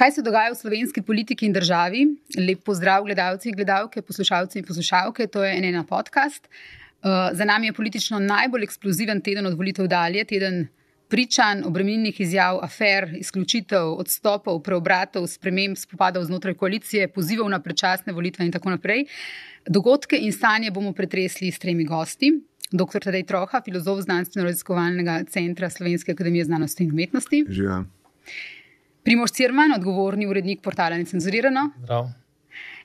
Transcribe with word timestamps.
Kaj 0.00 0.14
se 0.16 0.22
dogaja 0.24 0.48
v 0.48 0.56
slovenski 0.56 1.02
politiki 1.04 1.44
in 1.44 1.52
državi? 1.52 2.06
Lep 2.40 2.62
pozdrav, 2.64 3.04
gledalci 3.04 3.50
in 3.50 3.56
gledalke, 3.56 4.00
poslušalci 4.00 4.58
in 4.58 4.64
poslušalke. 4.64 5.26
To 5.26 5.42
je 5.44 5.50
ena 5.58 5.82
podcast. 5.84 6.46
Uh, 6.48 7.28
za 7.36 7.44
nami 7.44 7.66
je 7.68 7.72
politično 7.76 8.18
najbolj 8.18 8.62
eksploziven 8.64 9.20
teden 9.20 9.46
od 9.46 9.58
volitev 9.58 9.90
dalje, 9.92 10.24
teden 10.24 10.62
pričanj, 11.08 11.66
obremenjenih 11.68 12.20
izjav, 12.20 12.62
afer, 12.64 13.10
izključitev, 13.18 13.92
odstopov, 14.00 14.62
preobratov, 14.64 15.26
sprememb, 15.28 15.76
spopadov 15.76 16.24
znotraj 16.24 16.54
koalicije, 16.54 17.08
pozivov 17.12 17.50
na 17.52 17.60
predčasne 17.60 18.16
volitve 18.16 18.46
in 18.48 18.52
tako 18.56 18.72
naprej. 18.72 19.04
Dogodke 19.68 20.16
in 20.16 20.32
stanje 20.32 20.70
bomo 20.70 20.94
pretresli 20.96 21.52
s 21.52 21.58
tremi 21.58 21.84
gosti. 21.84 22.32
Dr. 22.72 23.04
Tadej 23.04 23.26
Troha, 23.28 23.60
filozof 23.60 24.00
Znanstveno-raziskovalnega 24.08 25.26
centra 25.28 25.68
Slovenske 25.70 26.16
akademije 26.16 26.48
znanosti 26.48 26.88
in 26.88 26.96
umetnosti. 26.96 27.44
Živa. 27.50 27.84
Primoš 29.04 29.32
Cirman, 29.32 29.72
odgovorni 29.76 30.26
urednik 30.26 30.62
portala 30.62 30.96
Necenzurirano. 30.96 31.70
Zdrav. 31.82 32.08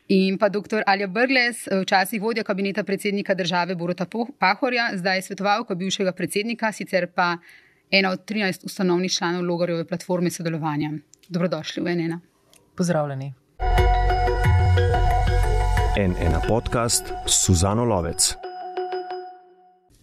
In 0.08 0.38
pa 0.38 0.50
dr. 0.50 0.84
Alja 0.86 1.08
Brgles, 1.08 1.68
včasih 1.82 2.22
vodja 2.22 2.44
kabineta 2.44 2.84
predsednika 2.84 3.34
države 3.34 3.76
Borota 3.76 4.06
Pahorja, 4.40 4.90
zdaj 4.94 5.22
svetovalka 5.22 5.76
bivšega 5.76 6.12
predsednika, 6.12 6.72
sicer 6.72 7.08
pa 7.08 7.38
ena 7.92 8.12
od 8.12 8.26
13 8.26 8.66
ustanovnih 8.66 9.12
članov 9.12 9.44
Logarjeve 9.44 9.86
platforme 9.88 10.30
sodelovanja. 10.30 10.92
Dobrodošli 11.30 11.84
v 11.84 11.96
NN. 11.96 12.20
Pozdravljeni. 12.76 13.34
NN 15.98 16.36
podcast 16.48 17.14
Suzano 17.26 17.84
Lovec. 17.84 18.36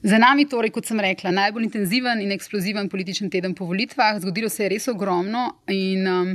Za 0.02 0.18
nami, 0.18 0.48
torej, 0.50 0.72
kot 0.74 0.86
sem 0.86 1.00
rekla, 1.00 1.30
najbolj 1.30 1.68
intenziven 1.68 2.20
in 2.20 2.32
eksploziven 2.34 2.88
političen 2.90 3.30
teden 3.30 3.54
po 3.54 3.68
volitvah. 3.68 4.18
Zgodilo 4.20 4.48
se 4.50 4.64
je 4.64 4.72
res 4.72 4.88
ogromno. 4.90 5.44
In, 5.70 6.08
um, 6.10 6.32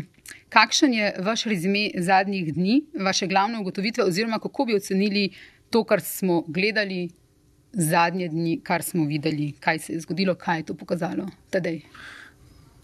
kakšen 0.49 0.93
je 0.93 1.13
vaš 1.23 1.43
rezime 1.51 1.89
zadnjih 1.99 2.53
dni, 2.55 2.81
vaše 3.03 3.27
glavne 3.27 3.59
ugotovitve, 3.59 4.03
oziroma 4.03 4.39
kako 4.39 4.65
bi 4.65 4.75
ocenili 4.75 5.29
to, 5.69 5.83
kar 5.83 6.01
smo 6.01 6.43
gledali 6.47 7.09
zadnje 7.73 8.29
dni, 8.29 8.59
kar 8.63 8.83
smo 8.83 9.05
videli, 9.05 9.51
kaj 9.59 9.79
se 9.79 9.93
je 9.93 9.99
zgodilo, 9.99 10.35
kaj 10.35 10.59
je 10.59 10.65
to 10.65 10.73
pokazalo? 10.73 11.27
Tadej. 11.49 11.81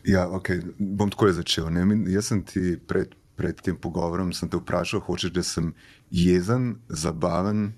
Ja, 0.03 0.28
okay. 0.28 0.59
bom 0.78 1.09
tako 1.09 1.31
začel. 1.31 1.70
Ne? 1.72 2.12
Jaz 2.12 2.28
sem 2.28 2.44
ti 2.44 2.75
pred, 2.88 3.16
pred 3.36 3.62
tem 3.62 3.78
pogovorom 3.80 4.34
vprašal, 4.36 5.00
hočeš, 5.00 5.31
da 5.31 5.44
sem 5.44 5.73
jezen, 6.12 6.75
zabaven 6.90 7.72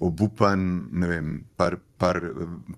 obupan, 0.00 0.88
ne 0.92 1.06
vem, 1.06 1.32
par, 1.56 1.76
par, 1.98 2.20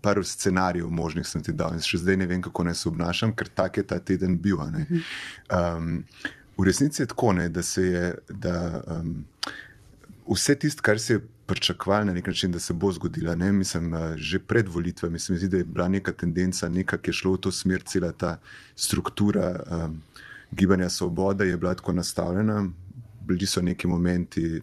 par 0.03 0.19
scenarijev 0.25 0.91
možnih 0.91 1.27
sem 1.27 1.43
ti 1.43 1.55
dal 1.55 1.77
in 1.77 1.85
še 1.85 2.01
zdaj 2.03 2.19
ne 2.19 2.27
vem, 2.27 2.43
kako 2.43 2.67
naj 2.67 2.81
se 2.81 2.89
obnašam, 2.91 3.35
ker 3.39 3.49
tak 3.49 3.79
je 3.79 3.85
ta 3.87 4.01
teden 4.03 4.35
bil. 4.43 4.59
Um, 4.59 6.03
v 6.59 6.67
resnici 6.67 7.03
je 7.03 7.07
tako, 7.13 7.33
ne, 7.39 7.49
da 7.49 7.63
se 7.63 7.87
je 7.87 8.03
da, 8.29 8.57
um, 8.97 9.23
vse 10.27 10.59
tisto, 10.59 10.83
kar 10.83 11.01
se 11.01 11.15
je 11.15 11.23
pričakovalo 11.47 12.11
na 12.11 12.17
nek 12.17 12.27
način, 12.27 12.53
da 12.53 12.59
se 12.59 12.75
bo 12.75 12.91
zgodilo. 12.93 13.35
Ne, 13.39 13.53
mislim, 13.53 13.93
uh, 13.95 14.17
že 14.17 14.43
pred 14.43 14.69
volitvami 14.69 15.19
se 15.19 15.33
mi 15.33 15.39
zdi, 15.39 15.49
da 15.49 15.63
je 15.63 15.65
bila 15.65 15.89
neka 15.89 16.13
tendenca, 16.13 16.69
nekaj, 16.69 16.99
ki 16.99 17.15
je 17.15 17.21
šlo 17.23 17.37
v 17.37 17.45
to 17.47 17.55
smer, 17.55 17.87
cela 17.87 18.13
ta 18.13 18.37
struktura 18.75 19.55
um, 19.63 20.01
gibanja 20.53 20.91
Svobode 20.91 21.47
je 21.47 21.57
bila 21.57 21.75
tako 21.75 21.93
nastavljena. 21.93 22.65
Bili 23.23 23.47
so 23.47 23.63
neki 23.63 23.87
momenti, 23.87 24.61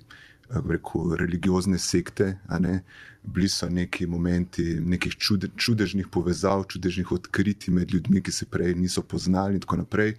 rekel, 0.50 1.16
religiozne 1.16 1.78
sekte, 1.78 2.38
bili 3.24 3.50
so 3.50 3.70
neki 3.70 4.08
momenti 4.08 4.64
nekih 4.86 5.16
čude, 5.18 5.50
čudežnih 5.58 6.08
povezav, 6.12 6.64
čudežnih 6.72 7.12
odkritij 7.12 7.74
med 7.74 7.94
ljudmi, 7.94 8.22
ki 8.22 8.32
se 8.32 8.46
prej 8.46 8.76
niso 8.76 9.02
poznali, 9.02 9.54
in 9.54 9.62
tako 9.62 9.78
naprej. 9.78 10.16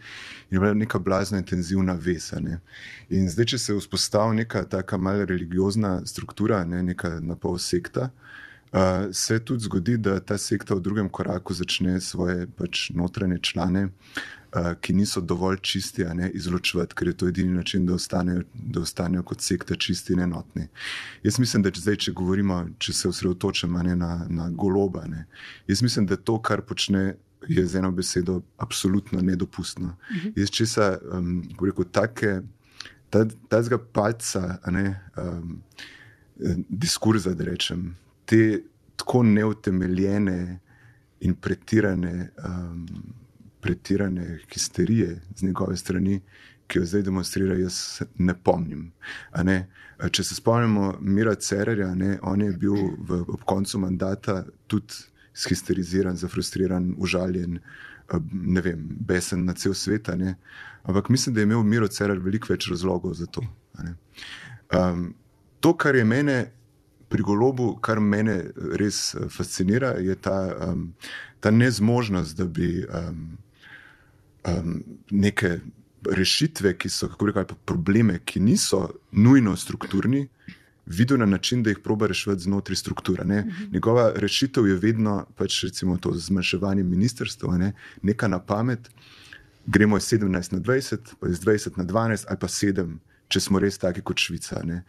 In 0.51 0.57
je 0.57 0.61
bila 0.61 0.75
neka 0.75 0.99
blazna, 0.99 1.39
intenzivna 1.39 1.93
vesa. 1.93 2.41
Ne? 2.41 2.61
In 3.09 3.31
zdaj, 3.31 3.55
če 3.55 3.59
se 3.59 3.75
vzpostavi 3.75 4.37
neka 4.43 4.65
taka 4.65 4.97
malce 4.99 5.27
religiozna 5.33 6.01
struktura, 6.07 6.65
ne? 6.65 6.83
neka 6.83 7.19
napol 7.21 7.59
sekta. 7.59 8.11
Uh, 8.71 9.09
se 9.13 9.41
tudi 9.43 9.65
zgodi, 9.65 9.97
da 9.99 10.21
ta 10.21 10.37
sekta 10.39 10.77
v 10.79 10.81
drugem 10.81 11.09
koraku 11.09 11.55
začne 11.55 12.01
svoje 12.01 12.47
pač, 12.47 12.91
notranje 12.95 13.41
člane 13.43 13.89
uh, 13.89 14.21
ki 14.81 14.93
niso 14.93 15.21
dovolj 15.21 15.59
čisti, 15.63 16.05
ne, 16.15 16.31
izločevati, 16.35 16.95
ker 16.95 17.09
je 17.09 17.17
to 17.17 17.29
edini 17.29 17.55
način, 17.55 17.87
da 17.87 17.95
ostanejo, 17.95 18.43
da 18.55 18.81
ostanejo 18.81 19.23
kot 19.23 19.41
sekta 19.41 19.75
čisti 19.75 20.13
in 20.13 20.21
enotni. 20.21 20.67
Jaz 21.23 21.39
mislim, 21.39 21.63
da 21.63 21.71
če, 21.71 21.81
zdaj, 21.81 21.97
če 21.97 22.13
govorimo, 22.13 22.61
če 22.79 22.93
se 22.93 23.09
osredotočamo 23.09 23.83
na, 23.83 24.27
na 24.29 24.49
goloba, 24.51 25.05
ne, 25.07 25.27
jaz 25.69 25.83
mislim, 25.83 26.07
da 26.07 26.17
to, 26.17 26.41
kar 26.43 26.63
počne. 26.63 27.17
Je 27.49 27.63
z 27.67 27.79
eno 27.81 27.89
besedo 27.91 28.43
absolutno 28.61 29.21
nedopustno. 29.25 29.87
Uh. 29.87 30.17
-huh. 30.17 30.33
Jaz, 30.37 30.51
če 30.51 30.67
se, 30.67 30.99
um, 31.13 31.29
rekel, 31.63 31.85
take, 31.85 32.43
ta, 33.11 33.25
ta 33.49 33.63
zga 33.63 33.79
palca, 33.79 34.59
ne, 34.71 35.01
um, 35.17 35.63
diskurza, 36.69 37.35
da 37.35 37.45
rečem, 37.45 37.97
te 38.25 38.61
tako 38.97 39.23
neutemeljene 39.23 40.59
in 41.21 41.35
pretirane 41.35 42.31
um, 42.45 42.87
pretirane 43.61 44.39
histerije 44.53 45.21
z 45.37 45.43
njegove 45.43 45.77
strani, 45.77 46.21
ki 46.71 46.79
jo 46.79 46.87
zdaj 46.87 47.03
demonstrira, 47.03 47.57
jaz 47.59 48.03
ne 48.19 48.35
pomnim. 48.35 48.93
Ne? 49.45 49.67
Če 50.11 50.25
se 50.25 50.35
spomnimo 50.39 50.95
Mira 51.01 51.35
Cererja, 51.35 51.95
ne? 51.95 52.19
on 52.23 52.43
je 52.43 52.53
bil 52.53 52.77
v, 52.99 53.23
ob 53.27 53.43
koncu 53.45 53.79
mandata 53.83 54.45
tudi 54.71 55.03
histeriziran, 55.49 56.17
zafrustriran, 56.17 56.95
užaljen, 56.99 57.59
ne 58.33 58.61
vem, 58.61 58.87
besen 59.07 59.45
na 59.45 59.55
cel 59.55 59.75
svet. 59.75 60.09
Ampak 60.83 61.09
mislim, 61.09 61.35
da 61.35 61.41
je 61.41 61.45
imel 61.45 61.63
Miro 61.63 61.89
Cerer 61.89 62.19
veliko 62.19 62.53
več 62.53 62.69
razlogov 62.71 63.15
za 63.15 63.27
to. 63.27 63.43
Um, 64.75 65.15
to, 65.61 65.75
kar 65.77 65.97
je 65.97 66.05
mene 66.05 66.39
pri 67.11 67.23
golobu, 67.23 67.75
kar 67.83 68.01
me 68.01 68.23
res 68.79 69.15
fascinira, 69.31 69.97
je 69.99 70.15
ta, 70.15 70.39
um, 70.69 70.93
ta 71.41 71.51
nezmožnost, 71.51 72.37
da 72.39 72.47
bi. 72.47 72.85
Um, 72.87 73.39
um, 74.49 74.83
neke 75.11 75.59
rešitve, 76.11 76.75
ki 76.79 76.89
so, 76.89 77.09
kako 77.09 77.27
rečem, 77.27 77.57
probleme, 77.65 78.19
ki 78.25 78.41
niso 78.41 78.89
nujno 79.13 79.57
strukturni, 79.57 80.29
videl 80.87 81.19
na 81.19 81.27
način, 81.27 81.63
da 81.63 81.71
jih 81.71 81.79
proba 81.85 82.07
rešiti 82.07 82.49
znotraj 82.49 82.77
strukture. 82.77 83.25
Ne. 83.25 83.41
Mhm. 83.41 83.73
Njegova 83.73 84.13
rešitev 84.17 84.67
je 84.67 84.75
vedno 84.75 85.27
pač 85.37 85.65
recimo 85.65 85.97
to 85.97 86.13
zmanjševanje 86.15 86.83
ministrstva, 86.83 87.59
ne. 87.59 87.73
neka 88.03 88.29
na 88.29 88.39
pamet. 88.39 88.91
Gremo 89.67 89.97
iz 89.97 90.03
17 90.03 90.53
na 90.53 90.61
20, 90.61 90.99
pa 91.21 91.29
iz 91.29 91.41
20 91.41 91.79
na 91.79 91.85
12, 91.85 92.25
ali 92.29 92.39
pa 92.41 92.49
7 92.49 92.97
če 93.31 93.41
smo 93.43 93.61
res 93.63 93.79
taki 93.79 94.03
kot 94.07 94.19
Švica. 94.19 94.61
Ne. 94.67 94.81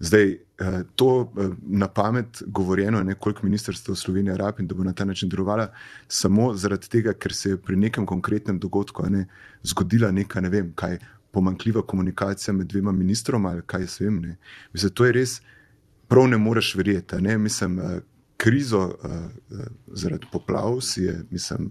Zdaj, 0.00 0.30
eh, 0.32 0.78
to 0.96 1.10
eh, 1.20 1.52
na 1.82 1.88
pamet 1.92 2.42
govorjeno, 2.46 3.02
ne, 3.04 3.14
koliko 3.14 3.44
ministrstvo 3.46 3.94
Slovenije 3.96 4.36
rabi 4.40 4.64
in 4.64 4.68
da 4.68 4.74
bo 4.74 4.84
na 4.84 4.94
ta 4.96 5.04
način 5.04 5.28
delovala, 5.28 5.68
samo 6.08 6.50
zaradi 6.56 6.88
tega, 6.88 7.14
ker 7.14 7.34
se 7.36 7.54
je 7.54 7.60
pri 7.60 7.76
nekem 7.76 8.06
konkretnem 8.06 8.58
dogodku 8.58 9.04
ne, 9.10 9.26
zgodila 9.62 10.10
neka, 10.16 10.40
ne 10.40 10.52
vem, 10.52 10.72
kaj, 10.74 10.98
pomankljiva 11.30 11.84
komunikacija 11.86 12.54
med 12.56 12.66
dvema 12.72 12.92
ministroma 12.92 13.52
ali 13.54 13.62
kaj 13.66 13.86
se 13.86 14.04
vem. 14.04 14.16
Ne. 14.24 14.36
Mislim, 14.72 14.94
to 14.96 15.06
je 15.06 15.12
res, 15.14 15.36
prav 16.10 16.26
ne 16.28 16.40
moreš 16.40 16.72
verjeti. 16.80 17.20
Ne. 17.22 17.36
Mislim, 17.38 17.78
eh, 17.78 18.00
krizo 18.40 18.86
zaradi 19.92 20.26
poplav 20.32 20.78
si 20.80 21.02
je, 21.04 21.18
mislim, 21.30 21.66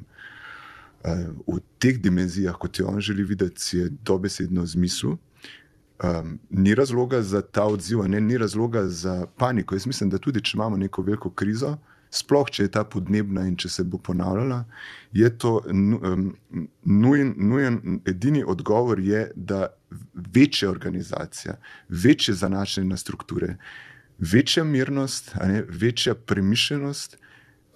v 1.48 1.56
teh 1.82 1.98
dimenzijah, 1.98 2.54
kot 2.62 2.78
jo 2.80 2.86
on 2.92 3.00
želi 3.02 3.24
videti, 3.26 3.78
je 3.78 3.88
dobesedno 4.06 4.66
zmislil 4.70 5.16
um, 6.04 6.40
ni 6.50 6.76
razloga 6.76 7.22
za 7.22 7.42
ta 7.42 7.66
odziv, 7.66 8.08
ne, 8.08 8.22
ni 8.22 8.38
razloga 8.38 8.88
za 8.88 9.26
paniko. 9.38 9.76
Jaz 9.76 9.88
mislim, 9.88 10.10
da 10.10 10.18
tudi 10.18 10.42
če 10.42 10.58
imamo 10.58 10.78
neko 10.78 11.02
veliko 11.02 11.30
krizo, 11.30 11.78
sploh 12.12 12.50
če 12.50 12.64
je 12.64 12.72
ta 12.74 12.84
podnebna 12.84 13.46
in 13.48 13.56
če 13.60 13.70
se 13.70 13.84
bo 13.84 14.00
ponavljala, 14.02 14.64
je 15.14 15.30
to 15.38 15.60
um, 15.70 16.34
nujen, 16.84 17.34
nujen. 17.38 18.00
Edini 18.06 18.44
odgovor 18.44 19.00
je, 19.00 19.30
da 19.36 19.68
večja 20.34 20.70
organizacija, 20.70 21.60
večje 21.90 22.34
zanašanje 22.34 22.88
na 22.88 22.98
strukture, 22.98 23.58
večja 24.20 24.64
mirnost, 24.64 25.36
ne, 25.36 25.64
večja 25.68 26.16
premišljenost. 26.16 27.18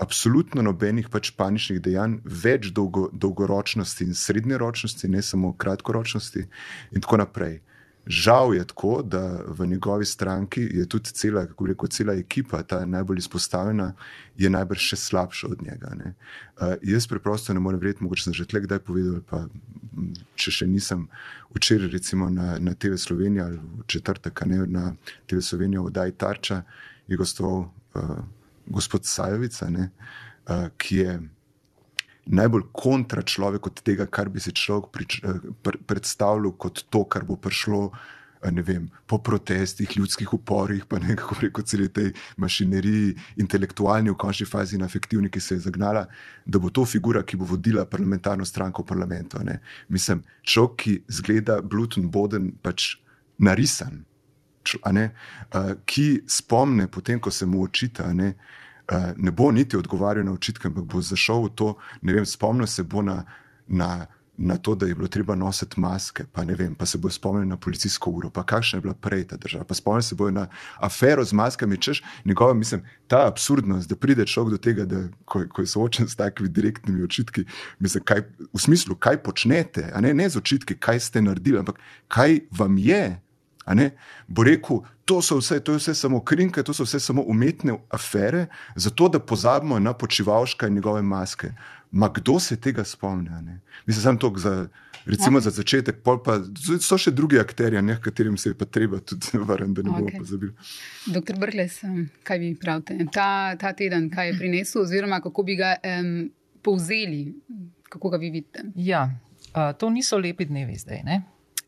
Absolutno 0.01 0.63
nobenih 0.65 1.05
pač 1.13 1.29
paničnih 1.37 1.77
dejanj, 1.81 2.15
več 2.25 2.71
dolgo, 2.73 3.05
dolgoročnosti 3.13 4.07
in 4.09 4.17
srednjeročnosti, 4.17 5.07
ne 5.07 5.21
samo 5.21 5.51
kratkoročnosti, 5.53 6.47
in 6.91 7.01
tako 7.05 7.19
naprej. 7.21 7.59
Žal 8.07 8.55
je 8.55 8.65
tako, 8.67 9.01
da 9.01 9.39
v 9.47 9.65
njegovi 9.67 10.05
stranki 10.05 10.61
je 10.61 10.85
tudi 10.89 11.09
cela, 11.15 11.45
kako 11.47 11.65
reko, 11.65 11.87
cela 11.87 12.13
ekipa, 12.13 12.63
ta 12.63 12.85
najbolj 12.85 13.17
izpostavljena, 13.17 13.93
je 14.37 14.49
najbrž 14.49 14.87
še 14.91 14.99
slabša 14.99 15.47
od 15.47 15.61
njega. 15.63 15.93
Uh, 15.95 16.73
jaz 16.83 17.07
preprosto 17.07 17.53
ne 17.53 17.63
morem 17.63 17.79
verjeti, 17.79 18.03
mogoče 18.03 18.23
sem 18.23 18.33
že 18.33 18.45
tle 18.45 18.59
kdaj 18.65 18.81
povedal, 18.83 19.21
pa 19.29 19.45
če 20.35 20.51
še 20.51 20.67
nisem 20.67 21.07
včeraj, 21.55 21.93
recimo 21.93 22.27
na, 22.29 22.57
na 22.59 22.73
TV 22.75 22.99
Slovenija 22.99 23.45
ali 23.45 23.61
v 23.61 23.87
četrtek, 23.87 24.45
ne 24.51 24.65
na 24.67 24.95
TV 25.27 25.39
Slovenija, 25.39 25.81
v 25.81 25.93
Daj 25.95 26.11
Tarča, 26.19 26.63
je 27.07 27.17
gostoval 27.17 27.69
uh, 27.69 28.17
gospod 28.67 29.07
Sajovica, 29.07 29.69
ne, 29.69 29.91
uh, 30.49 30.67
ki 30.77 30.97
je 30.97 31.15
najbolj 32.25 32.63
kontra 32.71 33.21
človek 33.21 33.67
od 33.67 33.81
tega, 33.83 34.07
kar 34.07 34.29
bi 34.29 34.39
si 34.39 34.53
človek 34.55 34.91
prič, 34.91 35.19
eh, 35.23 35.39
pr, 35.63 35.77
predstavljal 35.87 36.55
kot 36.57 36.85
to, 36.89 37.03
kar 37.05 37.25
bo 37.25 37.35
prišlo. 37.35 37.91
Vem, 38.43 38.89
po 39.07 39.21
protestih, 39.23 39.87
ljudskih 39.95 40.33
uporih, 40.33 40.83
pa 40.85 40.99
ne 40.99 41.15
kako 41.19 41.35
reko, 41.39 41.61
celi 41.63 41.87
tej 41.87 42.11
mašineriji, 42.35 43.15
intelektualni, 43.39 44.11
v 44.11 44.19
končni 44.19 44.45
fazi, 44.45 44.75
in 44.75 44.83
afektivni, 44.83 45.29
ki 45.31 45.39
se 45.39 45.55
je 45.55 45.63
zagnala, 45.63 46.09
da 46.45 46.59
bo 46.59 46.67
to 46.67 46.83
figura, 46.83 47.23
ki 47.23 47.39
bo 47.39 47.47
vodila 47.47 47.85
parlamentarno 47.85 48.43
stranko 48.43 48.83
v 48.83 48.89
parlamentu. 48.91 49.39
Ne. 49.47 49.61
Mislim, 49.87 50.25
človek, 50.43 50.75
ki 50.75 50.97
zgleda 51.07 51.61
bluten, 51.61 52.09
boden, 52.11 52.51
pač 52.59 52.97
narisan, 53.39 54.03
ne, 54.91 55.05
uh, 55.55 55.79
ki 55.87 56.27
spomne, 56.27 56.91
potem, 56.91 57.23
ko 57.23 57.31
se 57.31 57.47
mu 57.47 57.63
očita, 57.63 58.11
ne, 58.11 58.35
uh, 58.35 58.62
ne 59.17 59.31
bo 59.31 59.51
niti 59.51 59.77
odgovarjal 59.77 60.25
na 60.25 60.33
očitke, 60.33 60.67
ampak 60.67 60.83
bo 60.83 61.01
zašel 61.01 61.47
v 61.47 61.55
to, 61.55 61.75
vem, 62.01 62.25
spomnil 62.25 62.67
se 62.67 62.83
bo 62.83 63.01
na. 63.01 63.23
na 63.67 64.07
Na 64.37 64.57
to, 64.57 64.73
da 64.75 64.87
je 64.89 64.95
bilo 64.95 65.07
treba 65.07 65.35
nositi 65.35 65.79
maske, 65.79 66.23
pa 66.33 66.41
vem, 66.41 66.73
pa 66.75 66.85
se 66.89 66.97
bo 66.97 67.09
spomnil 67.09 67.45
na 67.45 67.57
policijsko 67.57 68.09
uro, 68.09 68.29
pa 68.33 68.41
kakšna 68.43 68.77
je 68.77 68.81
bila 68.81 68.93
prej 68.93 69.27
ta 69.29 69.37
država, 69.37 69.63
pa 69.63 69.75
spomnil 69.77 70.01
se 70.01 70.15
bo 70.15 70.31
na 70.31 70.47
afero 70.81 71.21
z 71.23 71.33
maskami, 71.33 71.77
češ 71.77 72.01
njegova, 72.25 72.53
mislim, 72.53 72.81
ta 73.07 73.27
absurdnost, 73.27 73.89
da 73.89 73.95
pride 73.95 74.25
človek 74.25 74.51
do 74.51 74.57
tega, 74.57 74.85
da 74.89 75.03
ko, 75.25 75.43
ko 75.53 75.61
je 75.61 75.67
soočen 75.67 76.09
s 76.09 76.15
takimi 76.15 76.49
direktnimi 76.49 77.03
očitki, 77.03 77.45
mislim, 77.79 78.03
kaj, 78.03 78.23
v 78.53 78.59
smislu, 78.59 78.95
kaj 78.95 79.21
počnete, 79.23 79.93
ne, 80.01 80.13
ne 80.13 80.29
z 80.29 80.41
očitki, 80.41 80.79
kaj 80.81 80.99
ste 80.99 81.21
naredili, 81.21 81.59
ampak 81.61 81.77
kaj 82.07 82.39
vam 82.57 82.77
je, 82.77 83.21
bo 84.27 84.43
rekel, 84.43 84.83
to 85.05 85.21
so 85.21 85.37
vse, 85.37 85.59
to 85.59 85.71
je 85.71 85.77
vse 85.77 85.93
samo 85.95 86.19
krinke, 86.23 86.63
to 86.63 86.73
so 86.73 86.83
vse 86.83 86.99
samo 86.99 87.23
umetne 87.27 87.77
afere, 87.89 88.47
zato 88.75 89.09
da 89.09 89.19
pozabimo 89.19 89.79
na 89.79 89.93
počivalška 89.93 90.67
in 90.67 90.73
njegove 90.73 91.01
maske. 91.01 91.51
Ma 91.91 92.09
kdo 92.09 92.39
se 92.39 92.55
tega 92.55 92.83
spomni? 92.83 93.29
Mislim, 93.85 94.03
samo 94.03 94.17
to 94.17 94.33
za, 94.37 94.67
recimo, 95.05 95.39
za 95.39 95.49
začetek, 95.49 95.95
pa 96.03 96.39
so 96.81 96.97
še 96.97 97.11
drugi 97.11 97.39
akteri, 97.39 97.81
ne 97.81 97.99
katerim 98.01 98.37
se 98.37 98.49
je 98.49 98.57
pa 98.57 98.65
treba 98.65 98.99
tudi 98.99 99.37
vrniti, 99.49 99.81
da 99.81 99.83
ne 99.83 99.91
bomo 99.91 100.07
okay. 100.07 100.17
pozabili. 100.19 100.53
Doktor 101.05 101.37
Brles, 101.39 101.81
kaj 102.23 102.39
vi 102.39 102.55
pravite? 102.55 102.97
Ta, 103.13 103.55
ta 103.59 103.73
teden, 103.73 104.09
kaj 104.09 104.31
je 104.31 104.39
prinesel, 104.39 104.81
oziroma 104.87 105.21
kako 105.21 105.43
bi 105.43 105.59
ga 105.59 105.75
um, 105.83 106.31
povzeli, 106.61 107.27
kako 107.89 108.09
ga 108.09 108.17
vi 108.17 108.33
vidite? 108.33 108.65
Ja, 108.75 109.05
uh, 109.53 109.69
to 109.77 109.89
niso 109.93 110.17
lepi 110.17 110.49
dnevi 110.49 110.79
zdaj. 110.79 111.03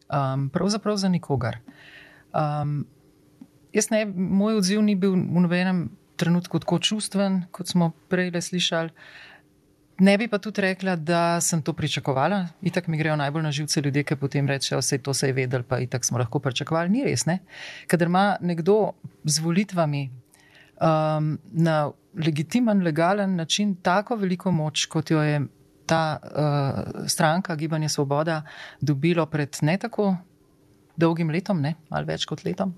Um, 0.05 0.49
pravzaprav 0.53 0.97
za 0.97 1.09
nikogar. 1.09 1.57
Um, 2.33 2.85
jaz 3.73 3.89
ne, 3.89 4.05
moj 4.05 4.59
odziv 4.61 4.83
ni 4.85 4.95
bil 4.95 5.15
v 5.15 5.45
nobenem 5.45 5.87
trenutku 6.15 6.59
tako 6.59 6.79
čustven, 6.79 7.45
kot 7.51 7.67
smo 7.67 7.91
prej 8.09 8.29
le 8.31 8.41
slišali. 8.41 8.93
Ne 9.99 10.17
bi 10.19 10.27
pa 10.27 10.37
tudi 10.43 10.61
rekla, 10.61 10.95
da 10.95 11.39
sem 11.41 11.61
to 11.63 11.73
pričakovala. 11.73 12.41
Itak 12.61 12.87
mi 12.87 12.97
grejo 12.97 13.15
najbolj 13.15 13.43
na 13.43 13.51
živce 13.51 13.81
ljudje, 13.81 14.03
ki 14.03 14.17
potem 14.19 14.47
rečejo, 14.47 14.81
vse 14.83 14.99
to 14.99 15.13
se 15.13 15.29
je 15.29 15.33
vedel, 15.33 15.63
pa 15.63 15.79
itak 15.79 16.05
smo 16.05 16.19
lahko 16.19 16.39
pričakovali. 16.39 16.91
Ni 16.91 17.03
res, 17.07 17.25
ne? 17.25 17.39
Kader 17.87 18.11
ima 18.11 18.35
nekdo 18.41 18.91
z 19.23 19.39
volitvami 19.39 20.09
um, 20.09 21.37
na 21.51 21.91
legitimen, 22.13 22.83
legalen 22.83 23.35
način 23.35 23.75
tako 23.75 24.15
veliko 24.19 24.51
moč, 24.51 24.85
kot 24.85 25.11
jo 25.11 25.23
je 25.23 25.41
ta 25.85 26.19
uh, 26.19 27.05
stranka 27.07 27.55
Gibanje 27.55 27.89
Svoboda 27.89 28.41
dobilo 28.81 29.25
pred 29.25 29.57
ne 29.61 29.77
tako 29.77 30.15
dolgim 30.95 31.29
letom, 31.29 31.61
ne, 31.61 31.75
ali 31.89 32.07
več 32.07 32.25
kot 32.25 32.43
letom. 32.45 32.73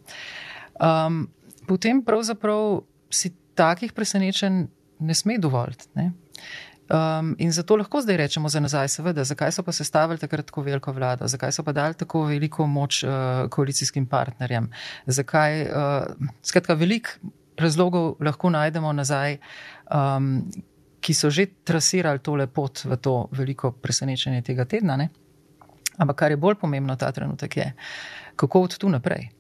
Um, 0.82 1.28
potem 1.68 2.02
pravzaprav 2.06 2.82
si 3.14 3.34
takih 3.58 3.94
presenečenj 3.94 4.66
ne 5.00 5.14
sme 5.14 5.38
dovoliti. 5.38 5.90
Um, 6.88 7.34
in 7.38 7.52
zato 7.52 7.76
lahko 7.76 8.02
zdaj 8.02 8.18
rečemo 8.18 8.50
za 8.50 8.62
nazaj, 8.64 8.88
seveda, 8.88 9.26
zakaj 9.28 9.52
so 9.52 9.64
pa 9.64 9.74
sestavili 9.76 10.22
takrat 10.22 10.48
tako 10.48 10.64
veliko 10.64 10.94
vlado, 10.96 11.28
zakaj 11.28 11.52
so 11.52 11.64
pa 11.64 11.74
dali 11.76 11.98
tako 12.00 12.24
veliko 12.30 12.68
moč 12.68 13.02
uh, 13.04 13.50
koalicijskim 13.52 14.06
partnerjem, 14.08 14.70
zakaj, 15.06 15.62
uh, 15.68 16.32
skratka, 16.42 16.78
veliko 16.80 17.34
razlogov 17.58 18.16
lahko 18.24 18.50
najdemo 18.54 18.94
nazaj, 18.94 19.38
um, 19.92 20.46
ki 21.08 21.16
so 21.16 21.32
že 21.32 21.48
trasirali 21.64 22.20
tole 22.20 22.50
pot 22.52 22.84
v 22.84 23.00
to 23.00 23.30
veliko 23.32 23.72
presenečenje 23.72 24.44
tega 24.44 24.68
tedna. 24.68 25.00
Ne? 25.00 25.08
Ampak 25.96 26.20
kar 26.20 26.32
je 26.36 26.38
bolj 26.38 26.60
pomembno 26.60 26.98
ta 27.00 27.12
trenutek 27.16 27.58
je, 27.58 27.68
kako 28.36 28.68
od 28.68 28.76
tu 28.78 28.92
naprej. 28.92 29.32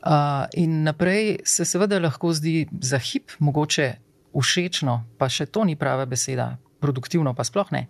Uh, 0.00 0.44
in 0.56 0.82
naprej 0.84 1.40
se 1.44 1.64
seveda 1.64 1.98
lahko 2.00 2.32
zdi 2.32 2.68
za 2.80 2.98
hip, 2.98 3.32
mogoče 3.38 3.88
všečno, 4.32 5.16
pa 5.18 5.28
še 5.28 5.48
to 5.52 5.64
ni 5.64 5.74
prava 5.76 6.06
beseda, 6.08 6.54
produktivno 6.80 7.34
pa 7.36 7.44
sploh 7.44 7.68
ne. 7.72 7.82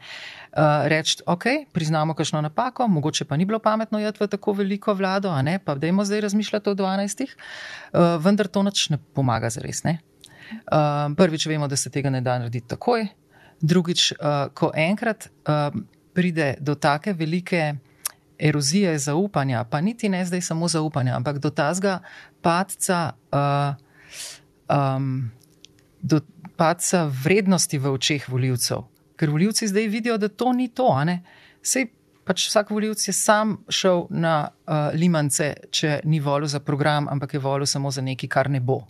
Uh, 0.50 0.86
Reči, 0.90 1.20
ok, 1.26 1.70
priznamo 1.74 2.14
kakšno 2.18 2.40
napako, 2.42 2.88
mogoče 2.90 3.26
pa 3.30 3.38
ni 3.38 3.46
bilo 3.46 3.60
pametno 3.62 4.00
jeti 4.02 4.24
v 4.24 4.30
tako 4.30 4.56
veliko 4.58 4.94
vlado, 4.94 5.30
a 5.30 5.42
ne, 5.46 5.58
pa 5.62 5.76
dajmo 5.78 6.06
zdaj 6.06 6.26
razmišljati 6.26 6.70
o 6.70 6.74
12. 6.74 7.26
Uh, 7.26 8.16
vendar 8.22 8.50
to 8.50 8.62
nič 8.66 8.88
ne 8.90 8.98
pomaga 9.14 9.50
za 9.50 9.62
res. 9.62 9.84
Uh, 10.50 11.14
prvič, 11.16 11.46
vemo, 11.46 11.68
da 11.68 11.76
se 11.76 11.90
tega 11.90 12.10
ne 12.10 12.20
da 12.20 12.38
narediti 12.38 12.68
takoj. 12.68 13.06
Drugič, 13.60 14.12
uh, 14.12 14.48
ko 14.54 14.72
enkrat 14.74 15.28
uh, 15.28 15.74
pride 16.14 16.54
do 16.60 16.74
take 16.74 17.12
velike 17.12 17.74
erozije 18.38 18.98
zaupanja, 18.98 19.64
pa 19.64 19.80
niti 19.80 20.08
ne 20.08 20.24
zdaj 20.24 20.40
samo 20.40 20.68
zaupanja, 20.68 21.16
ampak 21.16 21.38
do 21.38 21.50
tazga 21.50 22.00
padca, 22.42 23.12
uh, 23.32 23.74
um, 24.68 25.30
do 26.02 26.20
padca 26.56 27.04
vrednosti 27.24 27.78
v 27.78 27.92
očeh 27.92 28.28
voljivcev. 28.28 28.84
Ker 29.16 29.30
voljivci 29.30 29.68
zdaj 29.68 29.86
vidijo, 29.86 30.16
da 30.18 30.28
to 30.28 30.52
ni 30.52 30.68
to. 30.68 30.88
Sej 31.62 31.90
pač 32.24 32.46
vsak 32.48 32.70
voljivc 32.70 33.08
je 33.08 33.12
sam 33.12 33.58
šel 33.68 34.06
na 34.10 34.48
uh, 34.48 34.94
limance, 34.94 35.54
če 35.70 36.00
ni 36.04 36.20
volil 36.20 36.48
za 36.48 36.60
program, 36.60 37.08
ampak 37.08 37.34
je 37.34 37.40
volil 37.42 37.66
samo 37.66 37.90
za 37.90 38.04
nekaj, 38.04 38.28
kar 38.28 38.50
ne 38.50 38.60
bo. 38.60 38.84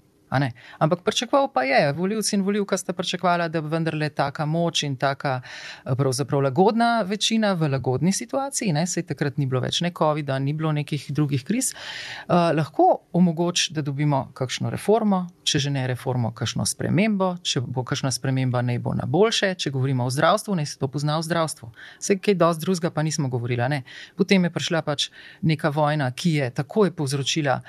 Ampak 0.78 1.02
pričakoval 1.04 1.48
pa 1.52 1.62
je, 1.62 1.92
voljivci 1.92 2.36
in 2.36 2.42
voljivka 2.42 2.76
sta 2.76 2.92
pričakovala, 2.92 3.48
da 3.48 3.60
bo 3.60 3.68
vendarle 3.68 4.08
taka 4.08 4.46
moč 4.46 4.82
in 4.82 4.96
taka 4.96 5.40
eh, 5.42 5.94
pravzaprav 5.96 6.40
lagodna 6.40 7.02
večina 7.02 7.52
v 7.52 7.68
lagodni 7.68 8.12
situaciji, 8.12 8.72
ne? 8.72 8.86
sej 8.86 9.02
takrat 9.06 9.38
ni 9.38 9.46
bilo 9.46 9.60
več 9.60 9.80
ne 9.80 9.90
COVID-a, 9.98 10.38
ni 10.38 10.52
bilo 10.52 10.72
nekih 10.72 11.10
drugih 11.12 11.44
kriz, 11.44 11.72
uh, 11.74 12.50
lahko 12.54 13.00
omogoč, 13.12 13.70
da 13.74 13.82
dobimo 13.82 14.30
kakšno 14.34 14.70
reformo, 14.70 15.26
če 15.44 15.58
že 15.58 15.70
ne 15.70 15.86
reformo, 15.90 16.32
kakšno 16.36 16.66
spremembo, 16.66 17.34
če 17.42 17.60
bo 17.60 17.84
kakšna 17.84 18.12
sprememba, 18.14 18.62
naj 18.62 18.78
bo 18.78 18.94
na 18.94 19.06
boljše, 19.06 19.54
če 19.54 19.72
govorimo 19.74 20.06
o 20.06 20.10
zdravstvu, 20.10 20.56
naj 20.58 20.66
se 20.66 20.78
to 20.78 20.88
pozna 20.88 21.18
v 21.18 21.26
zdravstvu. 21.26 21.70
Vse 21.98 22.18
kaj 22.18 22.38
dosti 22.38 22.66
drugega 22.66 22.90
pa 22.94 23.02
nismo 23.02 23.28
govorili. 23.28 23.82
Potem 24.16 24.44
je 24.44 24.50
prišla 24.50 24.82
pač 24.86 25.10
neka 25.42 25.70
vojna, 25.74 26.10
ki 26.12 26.34
je 26.38 26.50
takoj 26.62 26.94
povzročila 26.96 27.60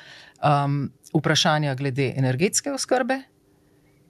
um, 0.44 0.92
vprašanja 1.14 1.76
glede 1.76 2.14
energetske 2.18 2.72
oskrbe. 2.72 3.22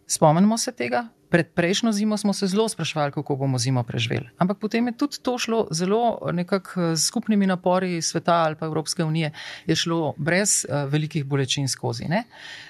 Spomnimo 0.07 0.57
se 0.57 0.71
tega. 0.71 1.07
Pred 1.31 1.53
prejšnjo 1.55 1.91
zimo 1.95 2.17
smo 2.17 2.33
se 2.33 2.47
zelo 2.47 2.67
sprašvali, 2.69 3.11
kako 3.11 3.35
bomo 3.35 3.57
zimo 3.57 3.83
preživeli. 3.83 4.27
Ampak 4.37 4.59
potem 4.59 4.87
je 4.87 4.97
tudi 4.97 5.21
to 5.23 5.37
šlo 5.37 5.67
zelo 5.71 6.19
nekako 6.31 6.91
s 6.95 7.07
skupnimi 7.07 7.47
napori 7.47 8.01
sveta 8.01 8.33
ali 8.33 8.55
pa 8.55 8.65
Evropske 8.65 9.03
unije, 9.03 9.31
je 9.65 9.75
šlo 9.75 10.13
brez 10.17 10.65
uh, 10.65 10.91
velikih 10.91 11.25
bolečin 11.25 11.67
skozi. 11.67 12.09
Ne? 12.11 12.23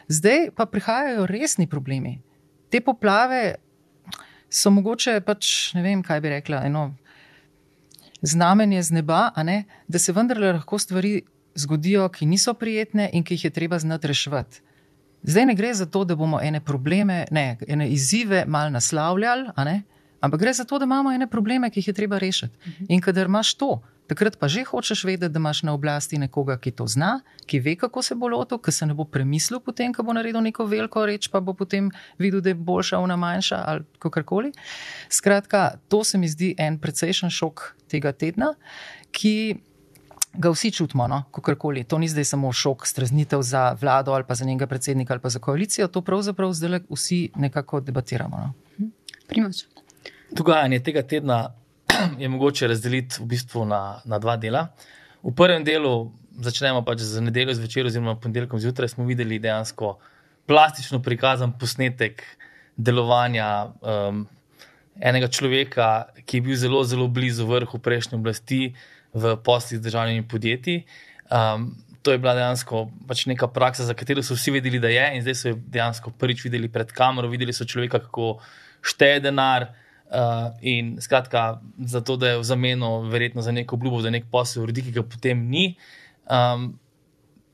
Zdaj 0.07 0.51
pa 0.55 0.65
prihajajo 0.65 1.25
resni 1.25 1.67
problemi. 1.67 2.19
Te 2.69 2.81
poplave 2.81 3.55
so 4.49 4.69
mogoče 4.69 5.21
pač, 5.25 5.73
ne 5.73 5.81
vem, 5.81 6.03
kaj 6.03 6.21
bi 6.21 6.29
rekla, 6.29 6.61
eno 6.65 6.91
znamenje 8.21 8.83
z 8.83 8.93
neba, 8.93 9.31
da 9.87 9.99
se 9.99 10.13
vendarle 10.13 10.53
lahko 10.53 10.77
stvari 10.77 11.21
zgodijo, 11.55 12.09
ki 12.09 12.25
niso 12.25 12.53
prijetne 12.53 13.09
in 13.13 13.23
ki 13.23 13.33
jih 13.33 13.45
je 13.45 13.49
treba 13.49 13.79
znati 13.79 14.07
reševati. 14.07 14.61
Zdaj 15.23 15.45
ne 15.45 15.55
gre 15.55 15.73
za 15.73 15.85
to, 15.85 16.03
da 16.05 16.15
bomo 16.15 16.39
ene 16.41 16.61
probleme, 16.61 17.25
ne, 17.31 17.57
ene 17.67 17.89
izzive 17.89 18.45
mal 18.47 18.71
naslavljali, 18.71 19.51
ampak 20.19 20.39
gre 20.39 20.53
za 20.53 20.65
to, 20.65 20.79
da 20.79 20.85
imamo 20.85 21.11
ene 21.11 21.27
probleme, 21.27 21.69
ki 21.69 21.79
jih 21.79 21.87
je 21.87 21.93
treba 21.93 22.17
rešiti. 22.17 22.57
Mhm. 22.67 22.85
In 22.89 23.01
kadar 23.01 23.25
imaš 23.25 23.53
to, 23.53 23.81
takrat 24.07 24.35
pa 24.35 24.47
že 24.47 24.63
hočeš 24.67 25.03
vedeti, 25.07 25.31
da 25.31 25.39
imaš 25.39 25.63
na 25.63 25.73
oblasti 25.73 26.17
nekoga, 26.17 26.57
ki 26.57 26.71
to 26.71 26.87
zna, 26.87 27.21
ki 27.45 27.59
ve, 27.59 27.75
kako 27.75 28.01
se 28.01 28.15
bo 28.15 28.27
lotil, 28.27 28.59
ki 28.59 28.71
se 28.71 28.85
ne 28.85 28.93
bo 28.93 29.05
premislil 29.05 29.59
potem, 29.59 29.93
ko 29.93 30.03
bo 30.03 30.13
naredil 30.13 30.41
neko 30.41 30.65
veliko 30.65 31.05
reč, 31.05 31.29
pa 31.31 31.39
bo 31.39 31.53
potem 31.53 31.91
videl, 32.19 32.41
da 32.41 32.51
je 32.51 32.55
boljša, 32.55 32.99
ona 32.99 33.15
manjša 33.15 33.63
ali 33.65 33.87
kakorkoli. 33.99 34.51
Skratka, 35.09 35.77
to 35.87 36.03
se 36.03 36.17
mi 36.17 36.27
zdi 36.27 36.55
en 36.57 36.79
precejšen 36.79 37.29
šok 37.29 37.75
tega 37.87 38.11
tedna, 38.11 38.53
ki 39.11 39.61
ga 40.33 40.49
vsi 40.49 40.71
čutimo, 40.71 41.07
no? 41.07 41.23
kakorkoli. 41.31 41.83
To 41.83 41.97
ni 41.99 42.07
zdaj 42.07 42.25
samo 42.25 42.51
šok, 42.53 42.87
streznitev 42.87 43.41
za 43.41 43.75
vlado 43.81 44.13
ali 44.13 44.23
pa 44.27 44.35
za 44.35 44.45
njenega 44.45 44.67
predsednika 44.67 45.13
ali 45.13 45.21
pa 45.21 45.29
za 45.29 45.39
koalicijo, 45.39 45.87
to 45.87 46.01
pravzaprav 46.01 46.53
zdaj 46.53 46.79
vsi 46.89 47.29
nekako 47.35 47.81
debatiramo. 47.81 48.37
No? 48.37 48.53
Primoč. 49.27 49.65
Dogajanje 50.31 50.79
tega 50.79 51.03
tedna 51.03 51.53
je 52.21 52.29
mogoče 52.29 52.67
razdeliti 52.67 53.15
v 53.19 53.25
bistvu 53.25 53.65
na, 53.65 54.01
na 54.05 54.19
dva 54.19 54.37
dela. 54.37 54.67
V 55.23 55.35
prvem 55.35 55.63
delu 55.63 56.11
začnemo 56.39 56.81
pač 56.85 57.03
z 57.03 57.21
nedeljo 57.21 57.53
zvečer, 57.53 57.85
oziroma 57.85 58.15
ponedeljkom 58.15 58.59
zjutraj, 58.59 58.95
smo 58.95 59.05
videli 59.05 59.39
dejansko 59.39 59.97
plastično 60.47 61.01
prikazan 61.03 61.51
posnetek 61.59 62.23
delovanja 62.77 63.71
um, 63.81 64.23
enega 64.99 65.27
človeka, 65.27 66.07
ki 66.25 66.37
je 66.37 66.41
bil 66.41 66.57
zelo, 66.57 66.83
zelo 66.83 67.07
blizu 67.07 67.45
vrhu 67.47 67.79
prejšnje 67.79 68.17
oblasti 68.17 68.73
v 69.13 69.35
poslih 69.43 69.79
z 69.79 69.83
državnimi 69.83 70.27
podjetji. 70.27 70.83
Um, 71.31 71.71
to 72.01 72.11
je 72.11 72.17
bila 72.17 72.33
dejansko 72.33 72.87
pač 73.07 73.25
neka 73.29 73.47
praksa, 73.47 73.85
za 73.85 73.93
katero 73.93 74.23
so 74.23 74.35
vsi 74.35 74.51
vedeli, 74.57 74.79
da 74.81 74.89
je, 74.89 75.05
in 75.15 75.21
zdaj 75.21 75.35
so 75.35 75.51
jo 75.51 75.59
dejansko 75.59 76.13
prvič 76.17 76.43
videli 76.47 76.69
pred 76.71 76.91
kamero, 76.91 77.29
videli 77.29 77.53
so 77.53 77.65
človeka, 77.65 78.01
kako 78.07 78.39
šteje 78.81 79.21
denar. 79.27 79.71
Uh, 80.11 80.51
in 80.59 80.97
skratka, 80.99 81.61
zato 81.87 82.17
da 82.19 82.33
je 82.33 82.39
v 82.41 82.43
zameno, 82.43 82.87
verjetno 83.07 83.41
za 83.41 83.51
neko 83.55 83.77
obljubo, 83.77 84.01
za 84.03 84.09
nek 84.11 84.25
posel, 84.31 84.65
uredi, 84.65 84.83
ki 84.83 84.91
ga 84.97 85.05
potem 85.07 85.45
ni. 85.47 85.77
Um, 86.27 86.73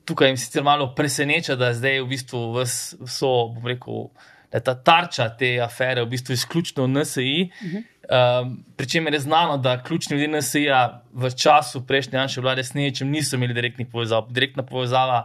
tukaj 0.08 0.32
jim 0.32 0.36
sicer 0.40 0.64
malo 0.66 0.88
preseneča, 0.94 1.54
da 1.54 1.70
zdaj 1.76 2.00
v 2.02 2.08
bistvu 2.10 2.40
vso, 2.58 3.30
bom 3.54 3.68
rekel, 3.68 4.08
da 4.50 4.58
je 4.58 4.64
ta 4.64 4.74
tarča 4.74 5.28
te 5.38 5.52
afere 5.62 6.02
v 6.02 6.10
bistvu 6.16 6.34
izključno 6.34 6.88
NSI. 6.90 7.36
Uh 7.46 7.70
-huh. 7.70 7.84
Um, 8.08 8.64
Pričemer 8.76 9.14
je 9.14 9.20
znano, 9.20 9.56
da 9.56 9.82
ključni 9.82 10.16
ljudje 10.16 10.38
NSI-ja 10.38 11.02
v 11.12 11.30
času 11.30 11.86
prejšnje 11.86 12.18
naše 12.18 12.40
vlade 12.40 12.64
s 12.64 12.74
nečem 12.74 13.10
niso 13.10 13.36
imeli 13.36 13.54
direktnih 13.54 13.86
povezav. 13.92 14.26
Direktna 14.30 14.62
povezava 14.62 15.24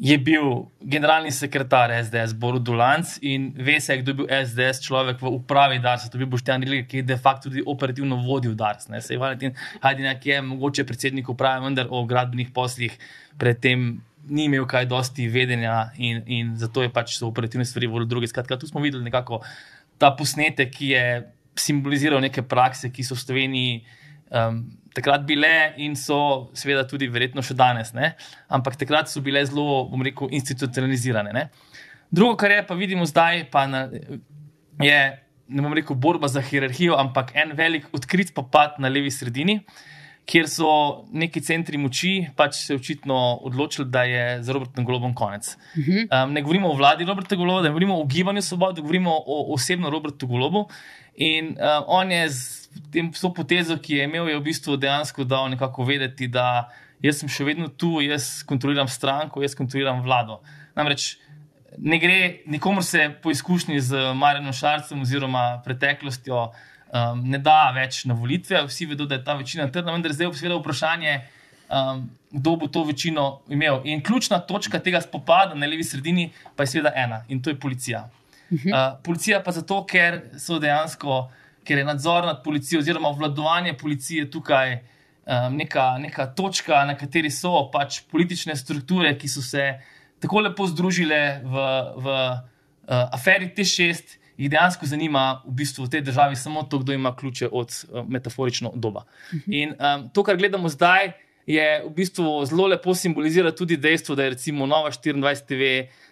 je 0.00 0.18
bil 0.18 0.42
generalni 0.80 1.30
sekretar 1.30 1.92
SDS, 2.04 2.32
Borod 2.34 2.62
Dulanc 2.62 3.18
in 3.20 3.52
ve 3.56 3.80
se, 3.80 3.98
kdo 3.98 4.10
je 4.10 4.14
bil 4.14 4.28
SDS 4.46 4.80
človek 4.80 5.20
v 5.20 5.28
upravi 5.28 5.78
Darsa, 5.78 6.08
to 6.08 6.16
je 6.16 6.24
bil 6.24 6.30
Boštjan 6.32 6.62
Rilke, 6.62 6.86
ki 6.88 7.02
je 7.02 7.08
de 7.10 7.16
facto 7.20 7.50
tudi 7.50 7.62
operativno 7.66 8.16
vodil 8.16 8.54
Dars. 8.54 8.88
Ne. 8.88 9.02
Se 9.04 9.14
je 9.14 9.18
Valentin 9.20 9.52
Hajdinak 9.80 10.26
je 10.26 10.40
mogoče 10.42 10.86
predsednik 10.88 11.28
uprave, 11.28 11.60
vendar 11.64 11.90
o 11.90 12.04
gradbenih 12.08 12.48
poslih 12.54 12.96
predtem 13.38 14.00
ni 14.28 14.44
imel 14.44 14.64
kaj 14.68 14.86
dosti 14.88 15.28
vedenja 15.28 15.90
in, 15.98 16.22
in 16.26 16.56
zato 16.56 16.82
je 16.82 16.92
pač 16.92 17.18
so 17.18 17.28
operativne 17.28 17.64
stvari 17.64 17.86
vodil 17.86 18.08
druge. 18.08 18.28
Skratka, 18.28 18.56
tu 18.56 18.68
smo 18.68 18.80
videli 18.80 19.04
nekako 19.04 19.42
ta 19.98 20.14
posnetek, 20.16 20.72
ki 20.72 20.90
je 20.94 21.04
simboliziral 21.60 22.22
neke 22.24 22.42
prakse, 22.46 22.90
ki 22.92 23.04
so 23.06 23.16
v 23.18 23.24
Sloveniji 23.24 23.74
um, 24.30 24.62
takrat 24.94 25.24
bile 25.26 25.72
in 25.78 25.96
so, 25.98 26.50
seveda, 26.56 26.84
tudi 26.88 27.08
verjetno 27.12 27.44
še 27.44 27.54
danes, 27.58 27.94
ne? 27.94 28.14
ampak 28.50 28.78
takrat 28.80 29.10
so 29.10 29.22
bile 29.24 29.42
zelo, 29.46 29.84
bom 29.90 30.02
rekel, 30.06 30.32
institucionalizirane. 30.40 31.34
Ne? 31.36 31.48
Drugo, 32.10 32.34
kar 32.40 32.56
je 32.56 32.62
pa 32.66 32.74
vidimo 32.78 33.06
zdaj, 33.06 33.44
pa 33.52 33.66
na, 33.70 33.86
je 34.82 35.00
ne 35.50 35.62
bom 35.62 35.74
rekel 35.74 35.96
borba 35.98 36.28
za 36.30 36.42
hierarhijo, 36.42 36.96
ampak 36.98 37.34
en 37.38 37.54
velik 37.58 37.88
odkrit 37.92 38.34
popad 38.34 38.78
na 38.78 38.88
levi 38.88 39.10
sredini. 39.10 39.60
Kjer 40.30 40.46
so 40.46 40.70
neki 41.16 41.40
centri 41.42 41.78
moči 41.80 42.12
pač 42.38 42.60
se 42.60 42.76
očitno 42.76 43.16
odločili, 43.48 43.88
da 43.90 44.04
je 44.06 44.24
za 44.46 44.54
Robertom 44.54 44.84
Golobom 44.86 45.14
konec. 45.16 45.48
Um, 45.74 46.34
ne 46.36 46.42
govorimo 46.44 46.70
o 46.70 46.76
vladi 46.78 47.08
Roberta 47.08 47.36
Goloba, 47.36 47.64
ne 47.64 47.72
govorimo 47.72 47.98
o 47.98 48.06
gibanju 48.06 48.42
Svobode, 48.42 48.84
govorimo 48.84 49.10
o 49.10 49.40
osebno 49.54 49.90
Robertu 49.90 50.28
Golobu. 50.30 50.68
In 51.20 51.52
um, 51.52 51.84
on 52.00 52.12
je 52.12 52.28
z 52.32 52.60
tem, 52.92 53.10
to 53.12 53.28
potezo, 53.36 53.76
ki 53.76 53.98
je 53.98 54.04
imel, 54.08 54.28
je 54.30 54.38
v 54.38 54.44
bistvu 54.46 54.76
dejansko 54.80 55.26
dal 55.28 55.50
nekako 55.52 55.84
vedeti, 55.84 56.30
da 56.32 56.70
jaz 57.04 57.20
sem 57.20 57.28
še 57.28 57.44
vedno 57.44 57.68
tu, 57.68 57.98
jaz 58.00 58.40
kontroliram 58.48 58.88
stranko, 58.88 59.42
jaz 59.44 59.52
kontroliram 59.58 60.00
vlado. 60.04 60.38
Namreč 60.78 61.18
ne 61.76 61.98
gre 62.00 62.20
nikomor 62.48 62.84
se 62.84 63.10
po 63.22 63.30
izkušnji 63.30 63.80
z 63.80 64.14
Marjano 64.16 64.52
Šarcem 64.52 65.02
oziroma 65.04 65.60
preteklostjo. 65.64 66.50
Um, 66.90 67.20
ne 67.30 67.38
da 67.38 67.68
več 67.70 68.00
na 68.10 68.16
volitve, 68.18 68.64
vsi 68.66 68.88
vedo, 68.90 69.04
da 69.06 69.14
je 69.14 69.22
ta 69.22 69.36
večina 69.38 69.68
trdna, 69.70 69.92
vendar 69.94 70.10
zdaj 70.10 70.26
je 70.26 70.40
seveda 70.40 70.56
vprašanje, 70.58 71.12
um, 71.70 72.00
kdo 72.34 72.54
bo 72.58 72.66
to 72.66 72.82
večino 72.88 73.26
imel. 73.46 73.84
In 73.86 74.02
ključna 74.02 74.40
točka 74.42 74.80
tega 74.82 74.98
spopada 75.04 75.54
na 75.54 75.68
levi 75.70 75.86
sredini 75.86 76.32
pa 76.56 76.66
je 76.66 76.72
seveda 76.72 76.90
ena 76.98 77.20
in 77.28 77.38
to 77.38 77.54
je 77.54 77.60
policija. 77.62 78.08
Uh, 78.50 78.98
policija 79.04 79.42
pa 79.42 79.52
zato, 79.54 79.84
ker 79.86 80.22
so 80.38 80.58
dejansko 80.58 81.28
ker 81.64 81.78
je 81.78 81.84
nadzor 81.84 82.24
nad 82.26 82.42
policijo, 82.44 82.80
oziroma 82.80 83.08
obvladovanje 83.08 83.76
policije 83.78 84.30
tukaj 84.30 84.72
um, 84.74 85.56
neka, 85.56 85.98
neka 85.98 86.26
točka, 86.34 86.84
na 86.84 86.96
kateri 86.98 87.30
so 87.30 87.68
pač 87.72 88.00
politične 88.10 88.56
strukture, 88.56 89.12
ki 89.18 89.28
so 89.28 89.42
se 89.42 89.74
tako 90.20 90.42
lepo 90.44 90.66
združile 90.66 91.20
v, 91.44 91.68
v 91.96 92.16
uh, 92.16 93.06
aferi 93.14 93.52
T6. 93.56 94.16
Jih 94.40 94.48
dejansko 94.48 94.86
zanima 94.88 95.42
v 95.44 95.52
bistvu 95.58 95.84
v 95.84 95.92
tej 95.92 96.02
državi 96.08 96.36
samo 96.36 96.62
to, 96.64 96.78
kdo 96.80 96.96
ima 96.96 97.12
ključe 97.16 97.48
od 97.52 97.70
uh, 97.70 98.06
metaforično 98.08 98.72
doba. 98.74 99.04
In 99.46 99.76
um, 99.76 100.08
to, 100.10 100.24
kar 100.24 100.40
gledamo 100.40 100.68
zdaj, 100.68 101.12
je 101.46 101.66
v 101.84 101.90
bistvu 101.94 102.24
zelo 102.48 102.66
lepo 102.72 102.94
simbolizira 102.94 103.52
tudi 103.52 103.76
dejstvo, 103.76 104.16
da 104.16 104.24
je 104.24 104.34
recimo 104.34 104.66
Nova 104.66 104.90
24 104.90 105.46
TV 105.46 105.68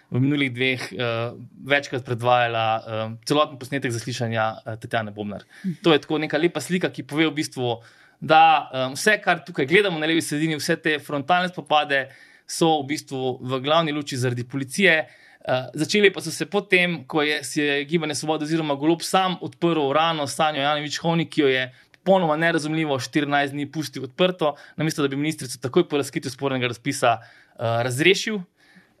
v 0.09 0.19
minulih 0.21 0.49
dveh 0.53 0.85
uh, 0.93 1.37
večkrat 1.69 2.05
predvajala 2.05 2.65
uh, 2.77 3.13
celoten 3.29 3.59
posnetek 3.61 3.93
zaslišanja 3.93 4.45
uh, 4.57 4.75
Tatjana 4.81 5.13
Bomnar. 5.13 5.45
To 5.85 5.93
je 5.93 6.01
tako 6.01 6.17
neka 6.17 6.37
lepa 6.41 6.61
slika, 6.61 6.89
ki 6.89 7.05
pove 7.05 7.27
v 7.29 7.35
bistvu, 7.37 7.77
da 8.19 8.41
um, 8.73 8.97
vse, 8.97 9.19
kar 9.21 9.43
tukaj 9.45 9.69
gledamo 9.69 10.01
na 10.01 10.09
levi 10.09 10.21
sredini, 10.25 10.57
vse 10.59 10.79
te 10.81 10.97
frontalne 10.99 11.53
spopade, 11.53 12.07
so 12.49 12.79
v 12.81 12.89
bistvu 12.95 13.37
v 13.45 13.61
glavni 13.61 13.93
luči 13.93 14.17
zaradi 14.17 14.47
policije. 14.49 14.97
Uh, 15.39 15.69
začeli 15.77 16.09
pa 16.13 16.21
so 16.25 16.33
se 16.33 16.49
potem, 16.49 17.03
ko 17.07 17.21
je, 17.23 17.39
je 17.55 17.83
Gibanje 17.85 18.17
Svoboda 18.17 18.49
oziroma 18.49 18.75
Golob 18.75 19.05
sam 19.05 19.37
odprl 19.45 19.93
rano 19.95 20.25
Sanjo 20.27 20.65
Janovič 20.65 20.99
Hovnik, 20.99 21.29
ki 21.37 21.45
jo 21.45 21.53
je 21.53 21.69
popolnoma 21.99 22.35
nerazumljivo 22.41 22.97
14 22.99 23.53
dni 23.53 23.69
pustil 23.71 24.03
odprto, 24.03 24.55
namesto 24.75 25.05
da 25.05 25.07
bi 25.07 25.15
ministrico 25.15 25.59
takoj 25.61 25.85
po 25.89 25.97
razkritju 26.01 26.31
spornega 26.31 26.67
razpisa 26.67 27.19
uh, 27.21 27.83
razrešil 27.85 28.41